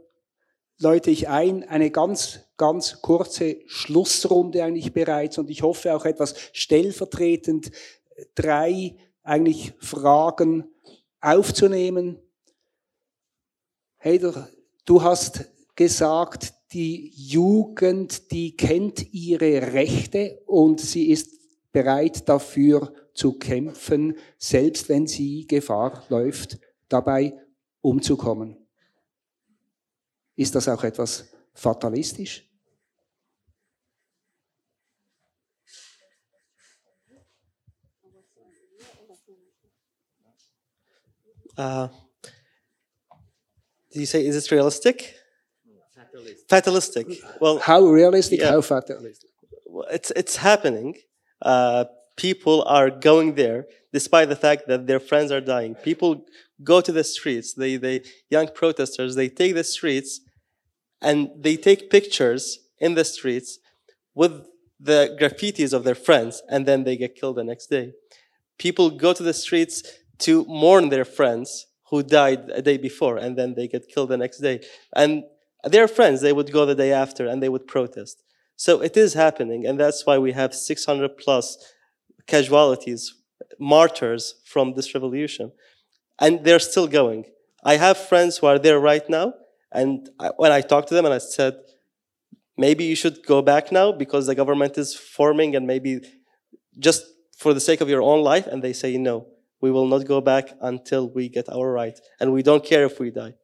läute 0.79 1.11
ich 1.11 1.29
ein, 1.29 1.65
eine 1.65 1.91
ganz, 1.91 2.49
ganz 2.57 3.03
kurze 3.03 3.57
Schlussrunde 3.67 4.63
eigentlich 4.63 4.93
bereits 4.93 5.39
und 5.39 5.51
ich 5.51 5.63
hoffe 5.63 5.97
auch 5.97 6.05
etwas 6.05 6.37
stellvertretend 6.53 7.73
drei 8.37 8.95
eigentlich 9.25 9.75
Fragen 9.81 10.71
aufzunehmen, 11.21 12.21
Heider, 14.05 14.49
du 14.85 15.01
hast 15.01 15.49
gesagt, 15.77 16.55
die 16.73 17.13
Jugend, 17.15 18.33
die 18.33 18.57
kennt 18.57 19.13
ihre 19.13 19.73
Rechte 19.73 20.43
und 20.47 20.81
sie 20.81 21.11
ist 21.11 21.31
bereit 21.71 22.29
dafür 22.29 22.93
zu 23.15 23.39
kämpfen, 23.39 24.17
selbst 24.39 24.89
wenn 24.89 25.07
sie 25.07 25.47
Gefahr 25.47 26.05
läuft, 26.09 26.59
dabei 26.89 27.39
umzukommen. 27.81 28.57
Ist 30.35 30.55
das 30.57 30.69
auch 30.69 30.83
etwas 30.83 31.29
fatalistisch? 31.55 32.49
Uh, 41.57 41.89
Do 43.93 44.01
you 44.01 44.07
say 44.07 44.25
is 44.25 44.37
it 44.37 44.51
realistic? 44.51 45.15
Fatalistic. 45.95 46.49
Fatalistic. 46.49 47.07
Well, 47.41 47.59
how 47.59 47.81
realistic? 47.83 48.41
Yeah. 48.41 48.51
How 48.51 48.61
fatalistic? 48.61 49.31
It's 49.91 50.11
it's 50.13 50.37
happening. 50.37 50.97
Uh, 51.41 51.85
people 52.17 52.63
are 52.65 52.91
going 52.91 53.35
there 53.35 53.67
despite 53.93 54.29
the 54.29 54.37
fact 54.37 54.67
that 54.69 54.87
their 54.87 55.01
friends 55.01 55.31
are 55.31 55.41
dying. 55.41 55.75
People 55.75 56.25
go 56.63 56.81
to 56.81 56.93
the 56.93 57.05
streets. 57.05 57.55
They 57.55 57.77
they 57.77 58.03
young 58.31 58.49
protesters 58.49 59.15
they 59.15 59.29
take 59.29 59.55
the 59.55 59.65
streets 59.65 60.21
and 61.01 61.31
they 61.39 61.57
take 61.57 61.91
pictures 61.91 62.59
in 62.79 62.95
the 62.95 63.05
streets 63.05 63.59
with 64.15 64.47
the 64.81 65.17
graffitis 65.21 65.73
of 65.73 65.85
their 65.85 65.95
friends 65.95 66.43
and 66.49 66.67
then 66.67 66.85
they 66.85 66.97
get 66.97 67.15
killed 67.15 67.37
the 67.37 67.45
next 67.45 67.67
day. 67.67 67.93
People 68.59 68.91
go 68.91 69.13
to 69.13 69.23
the 69.23 69.35
streets 69.35 69.83
to 70.19 70.45
mourn 70.47 70.89
their 70.89 71.05
friends 71.05 71.67
who 71.93 72.03
died 72.03 72.51
a 72.61 72.63
day 72.63 72.79
before 72.79 73.19
and 73.19 73.39
then 73.39 73.55
they 73.55 73.69
get 73.69 73.87
killed 73.87 74.09
the 74.09 74.17
next 74.17 74.39
day. 74.39 74.59
And 74.97 75.25
Their 75.65 75.87
friends, 75.87 76.21
they 76.21 76.33
would 76.33 76.53
go 76.53 76.67
the 76.67 76.75
day 76.75 76.93
after 76.93 77.27
and 77.27 77.43
they 77.43 77.49
would 77.49 77.67
protest. 77.67 78.23
So 78.57 78.81
it 78.81 78.97
is 78.97 79.15
happening, 79.15 79.67
and 79.67 79.79
that's 79.79 80.05
why 80.07 80.19
we 80.19 80.33
have 80.33 80.55
600 80.55 81.17
plus 81.17 81.59
casualties, 82.27 83.15
martyrs 83.59 84.41
from 84.45 84.75
this 84.75 84.95
revolution. 84.95 85.53
And 86.19 86.45
they're 86.45 86.59
still 86.59 86.87
going. 86.87 87.25
I 87.65 87.77
have 87.77 87.97
friends 87.97 88.39
who 88.39 88.47
are 88.47 88.59
there 88.59 88.79
right 88.79 89.09
now, 89.09 89.35
and 89.73 90.11
I, 90.19 90.31
when 90.37 90.53
I 90.53 90.61
talked 90.61 90.89
to 90.89 90.95
them 90.95 91.05
and 91.05 91.15
I 91.15 91.19
said, 91.19 91.55
maybe 92.57 92.85
you 92.85 92.97
should 92.97 93.25
go 93.27 93.41
back 93.41 93.73
now 93.73 93.93
because 93.93 94.27
the 94.27 94.35
government 94.35 94.77
is 94.79 94.95
forming 94.95 95.57
and 95.57 95.67
maybe 95.67 96.01
just 96.79 97.05
for 97.37 97.55
the 97.55 97.61
sake 97.61 97.81
of 97.81 97.89
your 97.89 98.03
own 98.03 98.23
life, 98.23 98.47
and 98.47 98.63
they 98.63 98.73
say, 98.73 98.97
no, 98.97 99.27
we 99.63 99.71
will 99.71 99.87
not 99.87 100.05
go 100.05 100.21
back 100.21 100.51
until 100.61 101.09
we 101.09 101.29
get 101.29 101.49
our 101.49 101.73
right, 101.73 101.99
and 102.21 102.33
we 102.33 102.43
don't 102.43 102.65
care 102.65 102.85
if 102.85 102.99
we 102.99 103.11
die. 103.11 103.35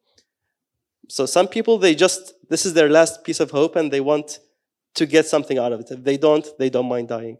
So 1.07 1.25
some 1.25 1.47
people, 1.47 1.79
they 1.79 1.95
just, 1.95 2.33
this 2.49 2.65
is 2.65 2.73
their 2.73 2.89
last 2.89 3.23
piece 3.23 3.39
of 3.39 3.49
hope 3.49 3.75
and 3.75 3.91
they 3.91 4.01
want 4.01 4.39
to 4.93 5.07
get 5.07 5.25
something 5.25 5.57
out 5.57 5.71
of 5.71 5.79
it. 5.79 5.89
If 5.89 6.03
they 6.03 6.17
don't, 6.17 6.45
they 6.59 6.69
don't 6.69 6.87
mind 6.87 7.07
dying. 7.07 7.39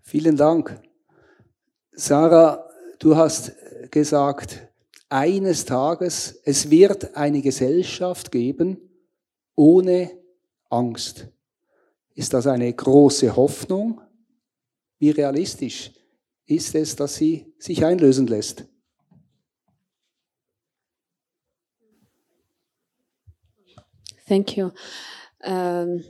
Vielen 0.00 0.36
Dank. 0.36 0.78
Sarah, 1.94 2.66
du 2.98 3.14
hast 3.14 3.50
äh, 3.50 3.88
gesagt, 3.88 4.68
eines 5.10 5.66
Tages, 5.66 6.40
es 6.44 6.70
wird 6.70 7.14
eine 7.14 7.42
Gesellschaft 7.42 8.30
geben 8.30 8.78
ohne 9.54 10.10
Angst. 10.70 11.26
Ist 12.14 12.32
das 12.32 12.46
eine 12.46 12.72
große 12.72 13.36
Hoffnung? 13.36 14.00
Wie 14.98 15.10
realistisch 15.10 15.90
ist 16.56 16.74
es, 16.74 16.96
dass 16.96 17.16
sie 17.16 17.52
sich 17.58 17.84
einlösen 17.84 18.26
lässt? 18.26 18.64
Thank 24.26 24.56
you. 24.56 24.72
Um, 25.44 26.04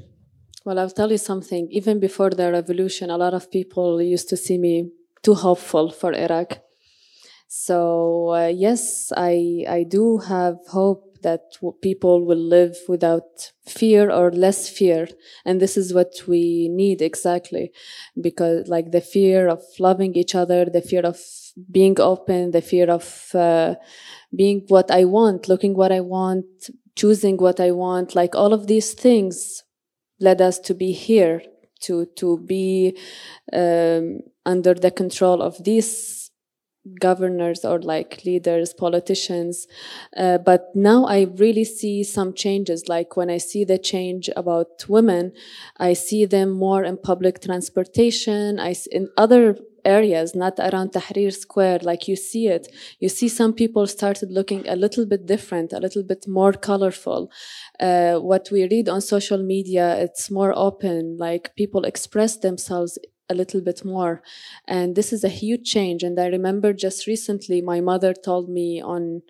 well, 0.65 0.79
I'll 0.79 0.91
tell 0.91 1.11
you 1.11 1.19
something. 1.19 1.69
Even 1.71 1.99
before 1.99 2.31
the 2.31 2.53
revolution, 2.53 3.11
a 3.11 3.17
lot 3.17 3.35
of 3.35 3.51
people 3.51 4.01
used 4.01 4.29
to 4.29 4.37
see 4.37 4.59
me 4.59 4.93
too 5.23 5.35
hopeful 5.35 5.91
for 5.91 6.13
Iraq. 6.13 6.61
So 7.49 8.33
uh, 8.33 8.49
yes, 8.49 9.13
I 9.17 9.65
I 9.69 9.85
do 9.85 10.19
have 10.19 10.59
hope 10.69 11.12
that 11.23 11.57
people 11.81 12.25
will 12.25 12.45
live 12.59 12.77
without 12.89 13.53
fear 13.67 14.11
or 14.11 14.31
less 14.31 14.69
fear, 14.69 15.09
and 15.45 15.61
this 15.61 15.77
is 15.77 15.95
what 15.95 16.13
we 16.27 16.69
need 16.69 17.01
exactly, 17.01 17.73
because 18.21 18.69
like 18.69 18.91
the 18.91 19.01
fear 19.01 19.49
of 19.49 19.63
loving 19.79 20.15
each 20.15 20.35
other, 20.35 20.65
the 20.65 20.83
fear 20.83 21.03
of 21.03 21.19
being 21.71 22.01
open, 22.01 22.51
the 22.51 22.63
fear 22.63 22.91
of 22.91 23.35
uh, 23.35 23.75
being 24.35 24.65
what 24.69 24.91
I 24.91 25.05
want, 25.05 25.49
looking 25.49 25.75
what 25.75 25.93
I 25.93 26.01
want, 26.01 26.47
choosing 26.97 27.37
what 27.37 27.61
I 27.61 27.71
want, 27.71 28.15
like 28.15 28.35
all 28.35 28.53
of 28.53 28.67
these 28.67 28.95
things 28.95 29.63
led 30.21 30.41
us 30.41 30.59
to 30.61 30.75
be 30.75 30.93
here, 30.93 31.43
to 31.81 32.07
to 32.17 32.39
be 32.39 32.97
um, 33.53 34.21
under 34.47 34.75
the 34.75 34.91
control 34.91 35.43
of 35.43 35.63
these 35.65 36.22
governors 37.01 37.65
or 37.65 37.81
like 37.81 38.25
leaders, 38.25 38.75
politicians. 38.75 39.67
Uh, 40.17 40.39
but 40.39 40.75
now 40.75 41.05
I 41.05 41.29
really 41.37 41.65
see 41.65 42.03
some 42.03 42.33
changes. 42.35 42.89
Like 42.89 43.17
when 43.17 43.31
I 43.31 43.39
see 43.39 43.65
the 43.65 43.79
change 43.79 44.29
about 44.37 44.89
women, 44.89 45.33
I 45.79 45.93
see 45.93 46.25
them 46.25 46.51
more 46.51 46.85
in 46.85 46.97
public 46.97 47.41
transportation. 47.41 48.59
I 48.59 48.75
in 48.91 49.09
other 49.17 49.59
areas, 49.85 50.35
not 50.35 50.59
around 50.59 50.93
Tahrir 50.93 51.33
Square, 51.33 51.81
like 51.83 52.09
you 52.09 52.17
see 52.17 52.49
it. 52.49 52.69
You 53.01 53.09
see 53.09 53.29
some 53.29 53.53
people 53.53 53.87
started 53.87 54.31
looking 54.31 54.67
a 54.69 54.77
little 54.77 55.07
bit 55.07 55.27
different, 55.27 55.73
a 55.73 55.81
little 55.81 56.03
bit 56.03 56.27
more 56.29 56.53
colorful. 56.53 57.31
Uh, 57.81 58.15
what 58.17 58.49
we 58.53 58.63
read 58.69 58.89
on 58.89 59.01
social 59.01 59.43
media, 59.43 59.97
it's 59.97 60.31
more 60.31 60.53
open, 60.57 61.17
like 61.19 61.55
people 61.57 61.85
express 61.85 62.37
themselves 62.37 62.99
a 63.33 63.35
little 63.35 63.61
bit 63.61 63.85
more. 63.85 64.23
And 64.69 64.95
this 64.95 65.13
is 65.13 65.25
a 65.25 65.29
huge 65.41 65.65
change. 65.65 66.05
And 66.05 66.19
I 66.21 66.27
remember 66.27 66.73
just 66.73 67.07
recently, 67.09 67.61
my 67.61 67.81
mother 67.81 68.13
told 68.15 68.49
me 68.49 68.81
on, 68.81 69.23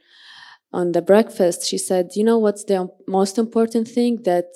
on 0.73 0.93
the 0.93 1.03
breakfast, 1.03 1.67
she 1.67 1.79
said, 1.79 2.11
you 2.17 2.25
know 2.25 2.39
what's 2.39 2.65
the 2.65 2.91
most 3.07 3.39
important 3.39 3.89
thing? 3.89 4.23
That 4.25 4.49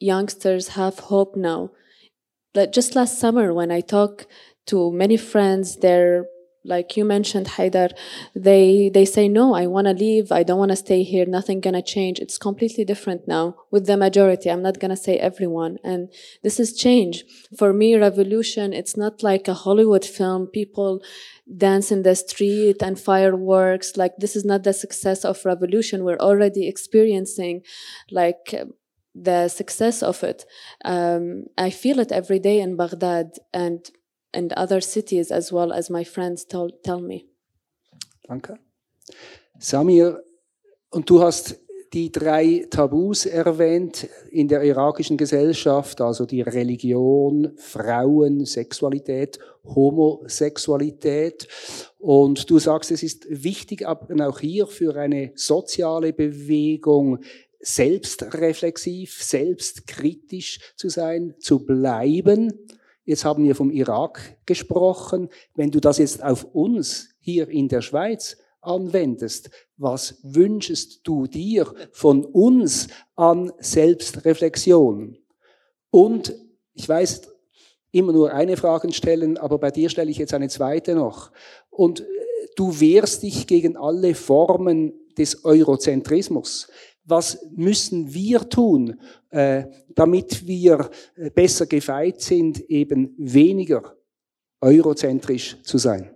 youngsters 0.00 0.68
have 0.68 0.98
hope 0.98 1.36
now. 1.36 1.70
Like 2.54 2.72
just 2.72 2.94
last 2.94 3.18
summer, 3.18 3.54
when 3.54 3.70
I 3.70 3.80
talk 3.80 4.26
to 4.66 4.92
many 4.92 5.16
friends, 5.16 5.76
they're 5.76 6.26
like 6.64 6.96
you 6.96 7.04
mentioned 7.04 7.46
haidar 7.56 7.90
they 8.34 8.90
they 8.92 9.04
say 9.04 9.28
no 9.28 9.54
i 9.54 9.66
want 9.66 9.86
to 9.86 9.92
leave. 9.92 10.30
I 10.32 10.42
don't 10.42 10.58
want 10.58 10.70
to 10.70 10.76
stay 10.76 11.02
here. 11.02 11.26
Nothing 11.26 11.60
gonna 11.60 11.82
change. 11.82 12.18
It's 12.18 12.38
completely 12.38 12.84
different 12.84 13.26
now 13.26 13.56
with 13.70 13.86
the 13.86 13.96
majority. 13.96 14.50
I'm 14.50 14.62
not 14.62 14.80
gonna 14.80 14.96
say 14.96 15.16
everyone. 15.18 15.78
And 15.84 16.10
this 16.42 16.60
is 16.60 16.76
change 16.76 17.24
for 17.56 17.72
me 17.72 17.96
revolution 17.96 18.72
it's 18.72 18.96
not 18.96 19.22
like 19.22 19.48
a 19.48 19.54
hollywood 19.54 20.04
film. 20.04 20.46
People 20.46 21.02
dance 21.56 21.90
in 21.90 22.02
the 22.02 22.14
street 22.14 22.82
and 22.82 22.98
fireworks. 22.98 23.96
Like 23.96 24.14
this 24.18 24.36
is 24.36 24.44
not 24.44 24.64
the 24.64 24.72
success 24.72 25.24
of 25.24 25.44
revolution. 25.44 26.04
We're 26.04 26.18
already 26.30 26.68
experiencing 26.68 27.62
like 28.10 28.54
the 29.14 29.48
success 29.48 30.02
of 30.02 30.22
it. 30.22 30.44
Um, 30.84 31.44
i 31.56 31.70
feel 31.70 31.98
it 31.98 32.12
every 32.12 32.38
day 32.38 32.60
in 32.60 32.76
baghdad. 32.76 33.30
And 33.52 33.80
and 34.32 34.52
other 34.56 34.80
cities 34.80 35.30
as 35.30 35.52
well 35.52 35.72
as 35.72 35.90
my 35.90 36.04
friends 36.04 36.46
told, 36.46 36.82
tell 36.82 37.00
me. 37.00 37.24
Danke. 38.26 38.58
Samir, 39.58 40.22
und 40.90 41.08
du 41.08 41.20
hast 41.20 41.58
die 41.92 42.12
drei 42.12 42.66
Tabus 42.68 43.24
erwähnt 43.24 44.08
in 44.30 44.48
der 44.48 44.62
irakischen 44.62 45.16
Gesellschaft, 45.16 46.00
also 46.00 46.26
die 46.26 46.42
Religion, 46.42 47.52
Frauen, 47.56 48.44
Sexualität, 48.44 49.38
Homosexualität. 49.64 51.48
Und 51.98 52.50
du 52.50 52.58
sagst, 52.58 52.90
es 52.90 53.02
ist 53.02 53.26
wichtig, 53.30 53.86
auch 53.86 54.40
hier 54.40 54.66
für 54.66 54.96
eine 54.96 55.32
soziale 55.34 56.12
Bewegung 56.12 57.20
selbstreflexiv, 57.60 59.22
selbstkritisch 59.22 60.60
zu 60.76 60.88
sein, 60.88 61.34
zu 61.38 61.64
bleiben. 61.64 62.52
Jetzt 63.08 63.24
haben 63.24 63.42
wir 63.42 63.54
vom 63.54 63.70
Irak 63.70 64.36
gesprochen. 64.44 65.30
Wenn 65.54 65.70
du 65.70 65.80
das 65.80 65.96
jetzt 65.96 66.22
auf 66.22 66.44
uns 66.52 67.08
hier 67.20 67.48
in 67.48 67.66
der 67.66 67.80
Schweiz 67.80 68.36
anwendest, 68.60 69.48
was 69.78 70.18
wünschst 70.22 71.00
du 71.04 71.26
dir 71.26 71.72
von 71.90 72.26
uns 72.26 72.88
an 73.16 73.50
Selbstreflexion? 73.60 75.16
Und 75.88 76.34
ich 76.74 76.86
weiß, 76.86 77.22
immer 77.92 78.12
nur 78.12 78.34
eine 78.34 78.58
Frage 78.58 78.92
stellen, 78.92 79.38
aber 79.38 79.56
bei 79.56 79.70
dir 79.70 79.88
stelle 79.88 80.10
ich 80.10 80.18
jetzt 80.18 80.34
eine 80.34 80.50
zweite 80.50 80.94
noch. 80.94 81.32
Und 81.70 82.04
du 82.56 82.78
wehrst 82.78 83.22
dich 83.22 83.46
gegen 83.46 83.78
alle 83.78 84.14
Formen 84.14 84.92
des 85.16 85.46
Eurozentrismus 85.46 86.68
was 87.08 87.38
müssen 87.56 88.12
wir 88.12 88.48
tun, 88.48 89.00
äh, 89.30 89.64
damit 89.94 90.46
wir 90.46 90.90
äh, 91.16 91.30
besser 91.30 91.66
gefeit 91.66 92.20
sind, 92.20 92.60
eben 92.68 93.14
weniger 93.18 93.96
eurozentrisch 94.60 95.56
zu 95.62 95.78
sein? 95.78 96.10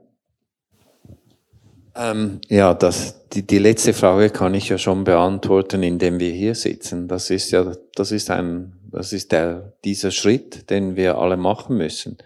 Ähm, 1.94 2.40
ja, 2.48 2.74
das, 2.74 3.28
die, 3.30 3.46
die 3.46 3.58
letzte 3.58 3.92
Frage 3.92 4.30
kann 4.30 4.54
ich 4.54 4.68
ja 4.68 4.78
schon 4.78 5.04
beantworten, 5.04 5.82
indem 5.82 6.20
wir 6.20 6.32
hier 6.32 6.54
sitzen. 6.54 7.08
Das 7.08 7.30
ist 7.30 7.50
ja, 7.50 7.72
das 7.94 8.12
ist 8.12 8.30
ein, 8.30 8.72
das 8.90 9.12
ist 9.12 9.32
der, 9.32 9.74
dieser 9.84 10.10
Schritt, 10.10 10.70
den 10.70 10.96
wir 10.96 11.18
alle 11.18 11.36
machen 11.36 11.76
müssen. 11.76 12.16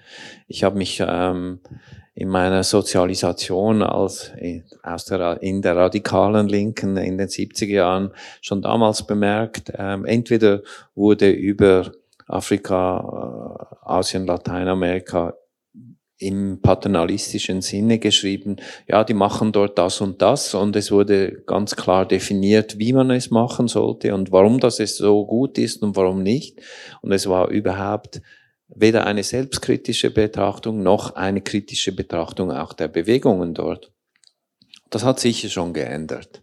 Ich 0.47 0.63
habe 0.63 0.79
mich 0.79 1.03
ähm, 1.05 1.61
in 2.17 2.31
meiner 2.31 2.65
Sozialisation 2.65 3.83
als 3.83 4.33
aus 4.83 5.05
der, 5.05 5.43
in 5.43 5.61
der 5.61 5.77
radikalen 5.77 6.49
Linken 6.49 6.97
in 6.97 7.19
den 7.19 7.29
70er 7.29 7.67
Jahren 7.67 8.11
schon 8.41 8.63
damals 8.63 9.07
bemerkt, 9.07 9.71
ähm, 9.77 10.07
entweder 10.07 10.63
wurde 10.95 11.31
über 11.31 11.93
Afrika, 12.27 13.69
äh, 13.85 13.89
Asien, 13.89 14.27
Lateinamerika 14.27 15.35
im 16.19 16.61
paternalistischen 16.63 17.61
Sinne 17.61 17.99
geschrieben, 17.99 18.57
ja, 18.89 19.05
die 19.05 19.13
machen 19.13 19.53
dort 19.53 19.77
das 19.77 20.01
und 20.01 20.23
das 20.23 20.55
und 20.55 20.75
es 20.75 20.91
wurde 20.91 21.43
ganz 21.45 21.77
klar 21.77 22.09
definiert, 22.09 22.79
wie 22.79 22.95
man 22.95 23.11
es 23.11 23.31
machen 23.31 23.69
sollte 23.69 24.15
und 24.15 24.33
warum 24.33 24.59
das 24.59 24.81
es 24.81 24.97
so 24.97 25.27
gut 25.27 25.59
ist 25.59 25.83
und 25.83 25.95
warum 25.97 26.23
nicht. 26.23 26.59
Und 27.03 27.13
es 27.13 27.29
war 27.29 27.51
überhaupt 27.51 28.23
weder 28.79 29.07
eine 29.07 29.23
selbstkritische 29.23 30.11
Betrachtung 30.11 30.83
noch 30.83 31.17
eine 31.17 31.41
kritische 31.41 31.93
Betrachtung 31.93 32.53
auch 32.53 32.75
der 32.75 32.89
Bewegungen 32.89 33.55
dort. 33.55 33.91
Das 34.91 35.03
hat 35.03 35.19
sicher 35.19 35.49
schon 35.49 35.73
geändert. 35.73 36.43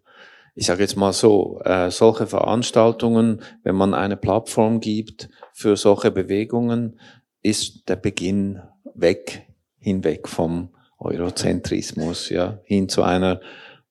Ich 0.55 0.65
sage 0.65 0.81
jetzt 0.81 0.97
mal 0.97 1.13
so, 1.13 1.61
äh, 1.63 1.89
solche 1.89 2.27
Veranstaltungen, 2.27 3.41
wenn 3.63 3.75
man 3.75 3.93
eine 3.93 4.17
Plattform 4.17 4.79
gibt 4.79 5.29
für 5.53 5.77
solche 5.77 6.11
Bewegungen, 6.11 6.99
ist 7.41 7.87
der 7.87 7.95
Beginn 7.95 8.61
weg, 8.93 9.47
hinweg 9.79 10.27
vom 10.27 10.69
Eurozentrismus, 10.99 12.29
ja, 12.29 12.59
hin 12.63 12.89
zu 12.89 13.03
einer 13.03 13.41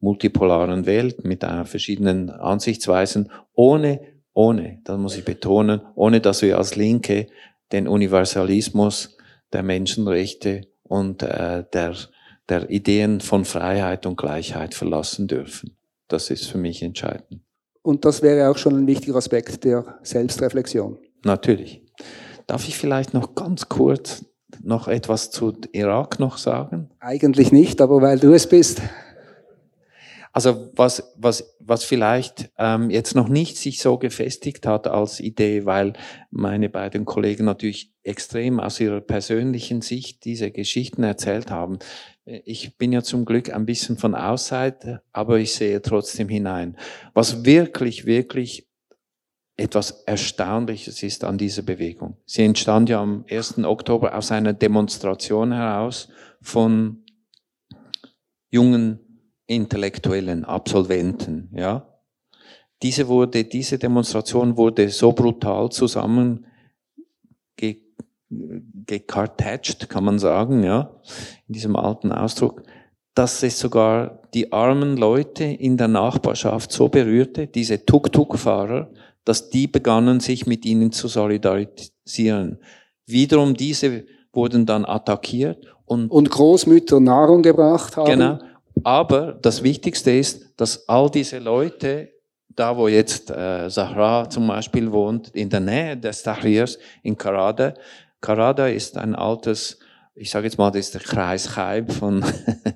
multipolaren 0.01 0.86
Welt 0.86 1.24
mit 1.24 1.44
äh, 1.44 1.64
verschiedenen 1.64 2.31
Ansichtsweisen, 2.31 3.31
ohne, 3.55 4.01
ohne, 4.32 4.81
das 4.85 4.98
muss 4.98 5.16
ich 5.16 5.24
betonen, 5.24 5.81
ohne 5.94 6.20
dass 6.20 6.43
wir 6.43 6.59
als 6.59 6.74
Linke 6.77 7.28
den 7.73 7.89
Universalismus 7.89 9.16
der 9.53 9.62
Menschenrechte 9.62 10.62
und 10.82 11.23
äh, 11.23 11.65
der, 11.73 11.97
der 12.49 12.70
Ideen 12.70 13.20
von 13.20 13.44
Freiheit 13.44 14.07
und 14.07 14.16
Gleichheit 14.16 14.74
verlassen 14.74 15.27
dürfen. 15.27 15.77
Das 16.09 16.31
ist 16.31 16.47
für 16.47 16.59
mich 16.59 16.82
entscheidend. 16.82 17.40
Und 17.82 18.05
das 18.05 18.23
wäre 18.23 18.51
auch 18.51 18.59
schon 18.59 18.77
ein 18.77 18.86
wichtiger 18.86 19.16
Aspekt 19.16 19.65
der 19.65 19.99
Selbstreflexion. 20.03 20.99
Natürlich. 21.24 21.82
Darf 22.47 22.69
ich 22.69 22.77
vielleicht 22.77 23.15
noch 23.15 23.35
ganz 23.35 23.69
kurz 23.69 24.24
noch 24.62 24.89
etwas 24.89 25.31
zu 25.31 25.53
Irak 25.73 26.20
noch 26.20 26.39
sagen? 26.39 26.90
Eigentlich 27.01 27.53
nicht, 27.53 27.81
aber 27.81 28.03
weil 28.03 28.19
du 28.19 28.32
es 28.32 28.47
bist. 28.47 28.82
Also 30.32 30.70
was, 30.74 31.12
was, 31.16 31.52
was 31.64 31.84
vielleicht 31.84 32.51
ähm, 32.59 32.90
jetzt 32.90 33.14
noch 33.14 33.28
nicht 33.28 33.56
sich 33.56 33.80
so 33.80 33.98
gefestigt 33.98 34.66
hat 34.66 34.86
als 34.86 35.20
Idee, 35.20 35.64
weil 35.64 35.94
meine 36.30 36.68
beiden 36.68 37.05
Kollegen 37.05 37.44
natürlich 37.44 37.93
extrem 38.02 38.60
aus 38.60 38.80
ihrer 38.80 39.01
persönlichen 39.01 39.80
Sicht 39.80 40.24
diese 40.24 40.51
Geschichten 40.51 41.02
erzählt 41.02 41.51
haben. 41.51 41.78
Ich 42.24 42.76
bin 42.78 42.93
ja 42.93 43.02
zum 43.02 43.24
Glück 43.24 43.52
ein 43.52 43.66
bisschen 43.66 43.97
von 43.97 44.14
Außerseite, 44.14 45.02
aber 45.12 45.39
ich 45.39 45.55
sehe 45.55 45.82
trotzdem 45.82 46.28
hinein. 46.28 46.76
Was 47.14 47.44
wirklich, 47.44 48.06
wirklich 48.06 48.68
etwas 49.56 50.02
Erstaunliches 50.06 51.02
ist 51.02 51.24
an 51.24 51.39
dieser 51.39 51.62
Bewegung. 51.62 52.16
Sie 52.26 52.43
entstand 52.43 52.89
ja 52.89 53.01
am 53.01 53.24
1. 53.30 53.59
Oktober 53.59 54.16
aus 54.16 54.32
einer 54.32 54.52
Demonstration 54.52 55.52
heraus 55.52 56.09
von 56.40 57.05
jungen 58.51 59.01
intellektuellen 59.55 60.45
Absolventen, 60.45 61.51
ja. 61.55 61.87
Diese 62.83 63.07
wurde, 63.07 63.45
diese 63.45 63.79
Demonstration 63.79 64.57
wurde 64.57 64.89
so 64.89 65.12
brutal 65.12 65.70
zusammen 65.70 66.47
gekartätscht, 68.87 69.89
kann 69.89 70.05
man 70.05 70.19
sagen, 70.19 70.65
ja, 70.65 70.91
in 71.49 71.55
diesem 71.55 71.77
alten 71.77 72.12
Ausdruck, 72.12 72.62
dass 73.15 73.43
es 73.43 73.59
sogar 73.59 74.23
die 74.35 74.53
armen 74.53 74.97
Leute 74.97 75.45
in 75.45 75.77
der 75.77 75.89
Nachbarschaft 75.89 76.73
so 76.73 76.89
berührte, 76.89 77.47
diese 77.47 77.85
Tuk-Tuk-Fahrer, 77.85 78.91
dass 79.24 79.51
die 79.51 79.66
begannen, 79.66 80.20
sich 80.20 80.47
mit 80.47 80.65
ihnen 80.65 80.93
zu 80.93 81.09
solidarisieren. 81.09 82.59
Wiederum 83.07 83.55
diese 83.55 84.05
wurden 84.33 84.65
dann 84.66 84.85
attackiert 84.85 85.66
und, 85.85 86.11
und 86.11 86.31
Großmütter 86.31 87.01
Nahrung 87.01 87.43
gebracht 87.43 87.97
haben. 87.97 88.11
Genau. 88.11 88.39
Aber 88.85 89.32
das 89.32 89.62
Wichtigste 89.62 90.11
ist, 90.11 90.55
dass 90.57 90.89
all 90.89 91.11
diese 91.11 91.39
Leute, 91.39 92.11
da 92.49 92.77
wo 92.77 92.89
jetzt 92.89 93.31
äh, 93.31 93.69
Zahra 93.69 94.28
zum 94.28 94.47
Beispiel 94.47 94.90
wohnt, 94.90 95.28
in 95.31 95.49
der 95.49 95.61
Nähe 95.61 95.97
des 95.97 96.23
Tahrirs 96.23 96.78
in 97.03 97.16
Karada, 97.16 97.74
Karada 98.20 98.69
ist 98.69 98.97
ein 98.97 99.15
altes, 99.15 99.78
ich 100.15 100.31
sage 100.31 100.47
jetzt 100.47 100.59
mal, 100.59 100.70
das 100.70 100.86
ist 100.86 100.94
der 100.94 101.01
Kreis 101.01 101.55
Chaib 101.55 101.93
von, 101.93 102.24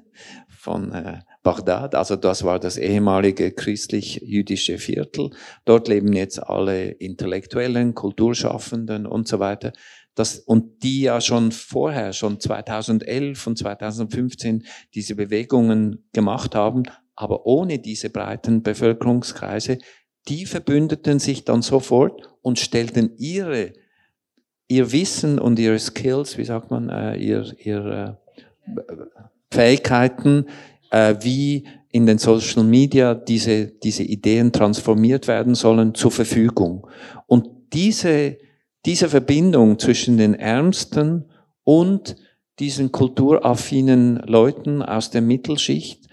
von 0.48 0.92
äh, 0.92 1.20
Bagdad. 1.42 1.94
Also 1.94 2.16
das 2.16 2.42
war 2.42 2.58
das 2.58 2.76
ehemalige 2.76 3.52
christlich-jüdische 3.52 4.78
Viertel. 4.78 5.30
Dort 5.64 5.86
leben 5.86 6.12
jetzt 6.12 6.40
alle 6.42 6.88
Intellektuellen, 6.88 7.94
Kulturschaffenden 7.94 9.06
und 9.06 9.28
so 9.28 9.38
weiter. 9.38 9.72
Das, 10.16 10.38
und 10.38 10.82
die 10.82 11.02
ja 11.02 11.20
schon 11.20 11.52
vorher, 11.52 12.12
schon 12.12 12.40
2011 12.40 13.46
und 13.46 13.58
2015 13.58 14.64
diese 14.94 15.14
Bewegungen 15.14 16.08
gemacht 16.12 16.54
haben, 16.54 16.84
aber 17.14 17.46
ohne 17.46 17.78
diese 17.78 18.08
breiten 18.10 18.62
Bevölkerungskreise, 18.62 19.78
die 20.28 20.46
verbündeten 20.46 21.18
sich 21.18 21.44
dann 21.44 21.60
sofort 21.60 22.28
und 22.40 22.58
stellten 22.58 23.12
ihre, 23.18 23.74
ihr 24.68 24.90
Wissen 24.90 25.38
und 25.38 25.58
ihre 25.58 25.78
Skills, 25.78 26.38
wie 26.38 26.44
sagt 26.44 26.70
man, 26.70 26.88
äh, 26.88 27.16
ihr, 27.16 27.54
ihre 27.58 28.18
äh, 28.66 28.92
Fähigkeiten, 29.52 30.46
äh, 30.90 31.14
wie 31.20 31.68
in 31.90 32.06
den 32.06 32.18
Social 32.18 32.64
Media 32.64 33.14
diese, 33.14 33.66
diese 33.66 34.02
Ideen 34.02 34.50
transformiert 34.50 35.28
werden 35.28 35.54
sollen, 35.54 35.94
zur 35.94 36.10
Verfügung. 36.10 36.86
Und 37.26 37.48
diese 37.72 38.38
diese 38.86 39.08
Verbindung 39.08 39.78
zwischen 39.78 40.16
den 40.16 40.34
Ärmsten 40.34 41.24
und 41.64 42.16
diesen 42.60 42.92
kulturaffinen 42.92 44.18
Leuten 44.18 44.80
aus 44.80 45.10
der 45.10 45.22
Mittelschicht 45.22 46.06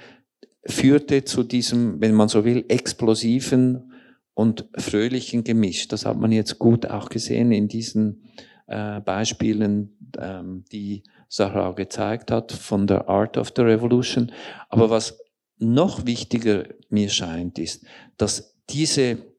führte 0.65 1.23
zu 1.23 1.43
diesem, 1.43 2.01
wenn 2.01 2.13
man 2.13 2.27
so 2.29 2.43
will, 2.43 2.65
explosiven 2.67 3.93
und 4.33 4.67
fröhlichen 4.75 5.43
Gemisch. 5.43 5.87
Das 5.87 6.05
hat 6.05 6.17
man 6.17 6.31
jetzt 6.31 6.57
gut 6.57 6.87
auch 6.87 7.09
gesehen 7.09 7.51
in 7.51 7.67
diesen 7.67 8.23
äh, 8.67 8.99
Beispielen, 9.01 9.95
ähm, 10.17 10.65
die 10.71 11.03
Sarah 11.29 11.71
gezeigt 11.71 12.31
hat 12.31 12.51
von 12.51 12.87
der 12.87 13.07
Art 13.07 13.37
of 13.37 13.53
the 13.55 13.61
Revolution. 13.61 14.31
Aber 14.69 14.89
was 14.89 15.19
noch 15.59 16.05
wichtiger 16.05 16.63
mir 16.89 17.09
scheint, 17.09 17.59
ist, 17.59 17.85
dass 18.17 18.55
diese 18.69 19.32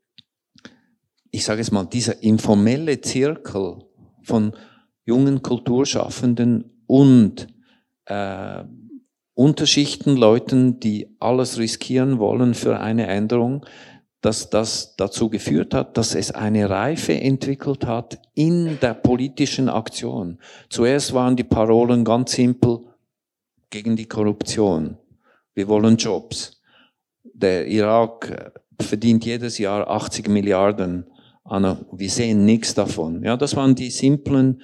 ich 1.35 1.45
sage 1.45 1.63
es 1.63 1.73
mal, 1.73 1.85
dieser 1.85 2.23
informelle 2.23 3.01
Zirkel 3.01 3.79
von 4.23 4.53
jungen 5.05 5.43
Kulturschaffenden 5.43 6.85
und 6.87 7.49
äh, 8.05 8.63
Unterschichten, 9.35 10.17
Leuten, 10.17 10.79
die 10.79 11.17
alles 11.19 11.59
riskieren 11.59 12.21
wollen 12.21 12.55
für 12.55 12.79
eine 12.79 13.09
Änderung, 13.09 13.67
dass 14.21 14.49
das 14.49 14.95
dazu 14.95 15.29
geführt 15.29 15.75
hat, 15.75 15.97
dass 15.97 16.15
es 16.15 16.31
eine 16.31 16.71
Reife 16.71 17.21
entwickelt 17.21 17.85
hat 17.85 18.21
in 18.35 18.79
der 18.81 18.95
politischen 18.95 19.69
Aktion. 19.69 20.39
Zuerst 20.71 21.15
waren 21.15 21.35
die 21.35 21.43
Parolen 21.43 22.05
ganz 22.05 22.31
simpel 22.31 22.79
gegen 23.71 23.97
die 23.97 24.07
Korruption. 24.07 24.99
Wir 25.53 25.67
wollen 25.67 25.97
Jobs. 25.97 26.63
Der 27.25 27.67
Irak 27.67 28.55
verdient 28.81 29.25
jedes 29.25 29.59
Jahr 29.59 29.91
80 29.91 30.29
Milliarden 30.29 31.07
Anna, 31.45 31.85
wir 31.93 32.09
sehen 32.09 32.47
nichts 32.47 32.75
davon. 32.75 33.23
Ja, 33.23 33.37
das 33.37 33.55
waren 33.55 33.75
die 33.75 33.91
simplen. 33.91 34.63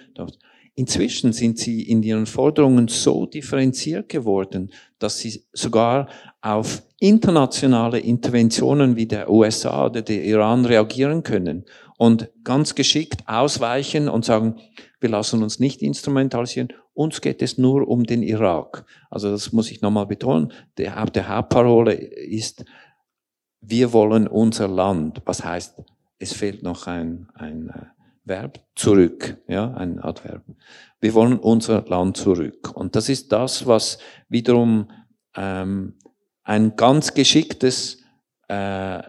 Inzwischen 0.75 1.33
sind 1.33 1.59
sie 1.59 1.83
in 1.83 2.03
ihren 2.03 2.25
Forderungen 2.25 2.89
so 2.89 3.27
differenziert 3.27 4.09
geworden, 4.09 4.73
dass 4.99 5.19
sie 5.19 5.45
sogar 5.53 6.09
auf 6.41 6.83
internationale 6.99 7.99
Interventionen 7.99 8.97
wie 8.97 9.07
der 9.07 9.31
USA 9.31 9.87
oder 9.87 10.01
der 10.01 10.25
Iran 10.25 10.65
reagieren 10.65 11.23
können 11.23 11.67
und 11.99 12.31
ganz 12.45 12.75
geschickt 12.75 13.25
ausweichen 13.27 14.09
und 14.09 14.25
sagen, 14.25 14.59
wir 15.01 15.11
lassen 15.11 15.43
uns 15.43 15.61
nicht 15.61 15.83
instrumentalisieren, 15.83 16.69
uns 16.95 17.21
geht 17.21 17.43
es 17.43 17.59
nur 17.59 17.87
um 17.89 18.05
den 18.05 18.23
Irak. 18.23 18.87
Also 19.11 19.31
das 19.31 19.53
muss 19.53 19.71
ich 19.71 19.83
nochmal 19.83 20.07
betonen. 20.07 20.53
Der, 20.79 21.05
der 21.07 21.29
Hauptparole 21.29 21.93
ist, 21.93 22.65
wir 23.61 23.93
wollen 23.93 24.27
unser 24.27 24.69
Land. 24.69 25.21
Was 25.27 25.45
heißt 25.45 25.79
es 26.21 26.35
fehlt 26.35 26.63
noch 26.63 26.87
ein, 26.87 27.29
ein 27.35 27.71
äh, 27.71 27.87
Verb, 28.25 28.61
zurück, 28.77 29.39
ja, 29.49 29.73
ein 29.73 29.99
Adverb. 29.99 30.45
Wir 31.01 31.15
wollen 31.15 31.39
unser 31.39 31.83
Land 31.87 32.19
zurück. 32.19 32.71
Und 32.75 32.95
das 32.95 33.09
ist 33.09 33.33
das, 33.33 33.67
was 33.67 33.99
wiederum 34.29 34.91
ähm, 35.35 35.95
ein 36.45 36.77
ganz 36.77 37.15
geschicktes 37.15 38.03
äh, 38.49 39.03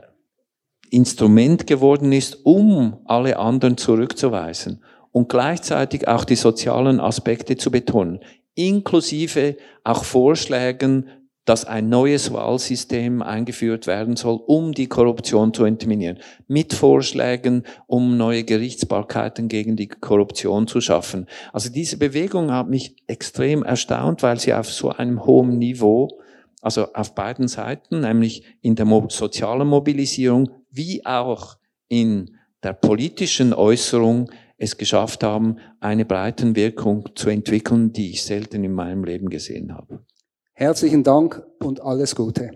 Instrument 0.89 1.67
geworden 1.67 2.11
ist, 2.13 2.45
um 2.45 3.01
alle 3.05 3.38
anderen 3.38 3.77
zurückzuweisen 3.77 4.83
und 5.11 5.29
gleichzeitig 5.29 6.07
auch 6.07 6.23
die 6.23 6.35
sozialen 6.35 6.99
Aspekte 6.99 7.57
zu 7.57 7.71
betonen, 7.71 8.19
inklusive 8.55 9.57
auch 9.83 10.05
Vorschlägen 10.05 11.09
dass 11.52 11.65
ein 11.65 11.90
neues 11.90 12.32
Wahlsystem 12.32 13.22
eingeführt 13.22 13.86
werden 13.86 14.15
soll, 14.15 14.40
um 14.48 14.72
die 14.72 14.88
Korruption 14.88 15.53
zu 15.53 15.65
eliminieren. 15.65 16.19
Mit 16.48 16.73
Vorschlägen, 16.73 17.64
um 17.88 18.15
neue 18.15 18.45
Gerichtsbarkeiten 18.45 19.49
gegen 19.49 19.76
die 19.76 19.90
Korruption 19.90 20.68
zu 20.68 20.80
schaffen. 20.80 21.28
Also 21.52 21.69
diese 21.69 21.98
Bewegung 21.98 22.53
hat 22.53 22.69
mich 22.69 22.95
extrem 23.07 23.64
erstaunt, 23.64 24.23
weil 24.23 24.40
sie 24.40 24.53
auf 24.53 24.72
so 24.72 24.91
einem 24.91 25.26
hohen 25.26 25.57
Niveau, 25.60 26.22
also 26.61 26.94
auf 26.94 27.15
beiden 27.15 27.49
Seiten, 27.49 27.99
nämlich 27.99 28.45
in 28.61 28.76
der 28.76 28.88
sozialen 29.10 29.68
Mobilisierung 29.68 30.52
wie 30.69 31.06
auch 31.06 31.57
in 31.90 32.38
der 32.64 32.72
politischen 32.72 33.53
Äußerung 33.53 34.32
es 34.56 34.78
geschafft 34.78 35.22
haben, 35.22 35.57
eine 35.82 36.06
Breitenwirkung 36.06 37.10
zu 37.14 37.30
entwickeln, 37.30 37.91
die 37.91 38.11
ich 38.11 38.23
selten 38.23 38.64
in 38.64 38.72
meinem 38.72 39.03
Leben 39.03 39.28
gesehen 39.28 39.76
habe. 39.76 40.06
Herzlichen 40.61 41.03
Dank 41.03 41.41
und 41.59 41.81
alles 41.81 42.13
Gute. 42.13 42.51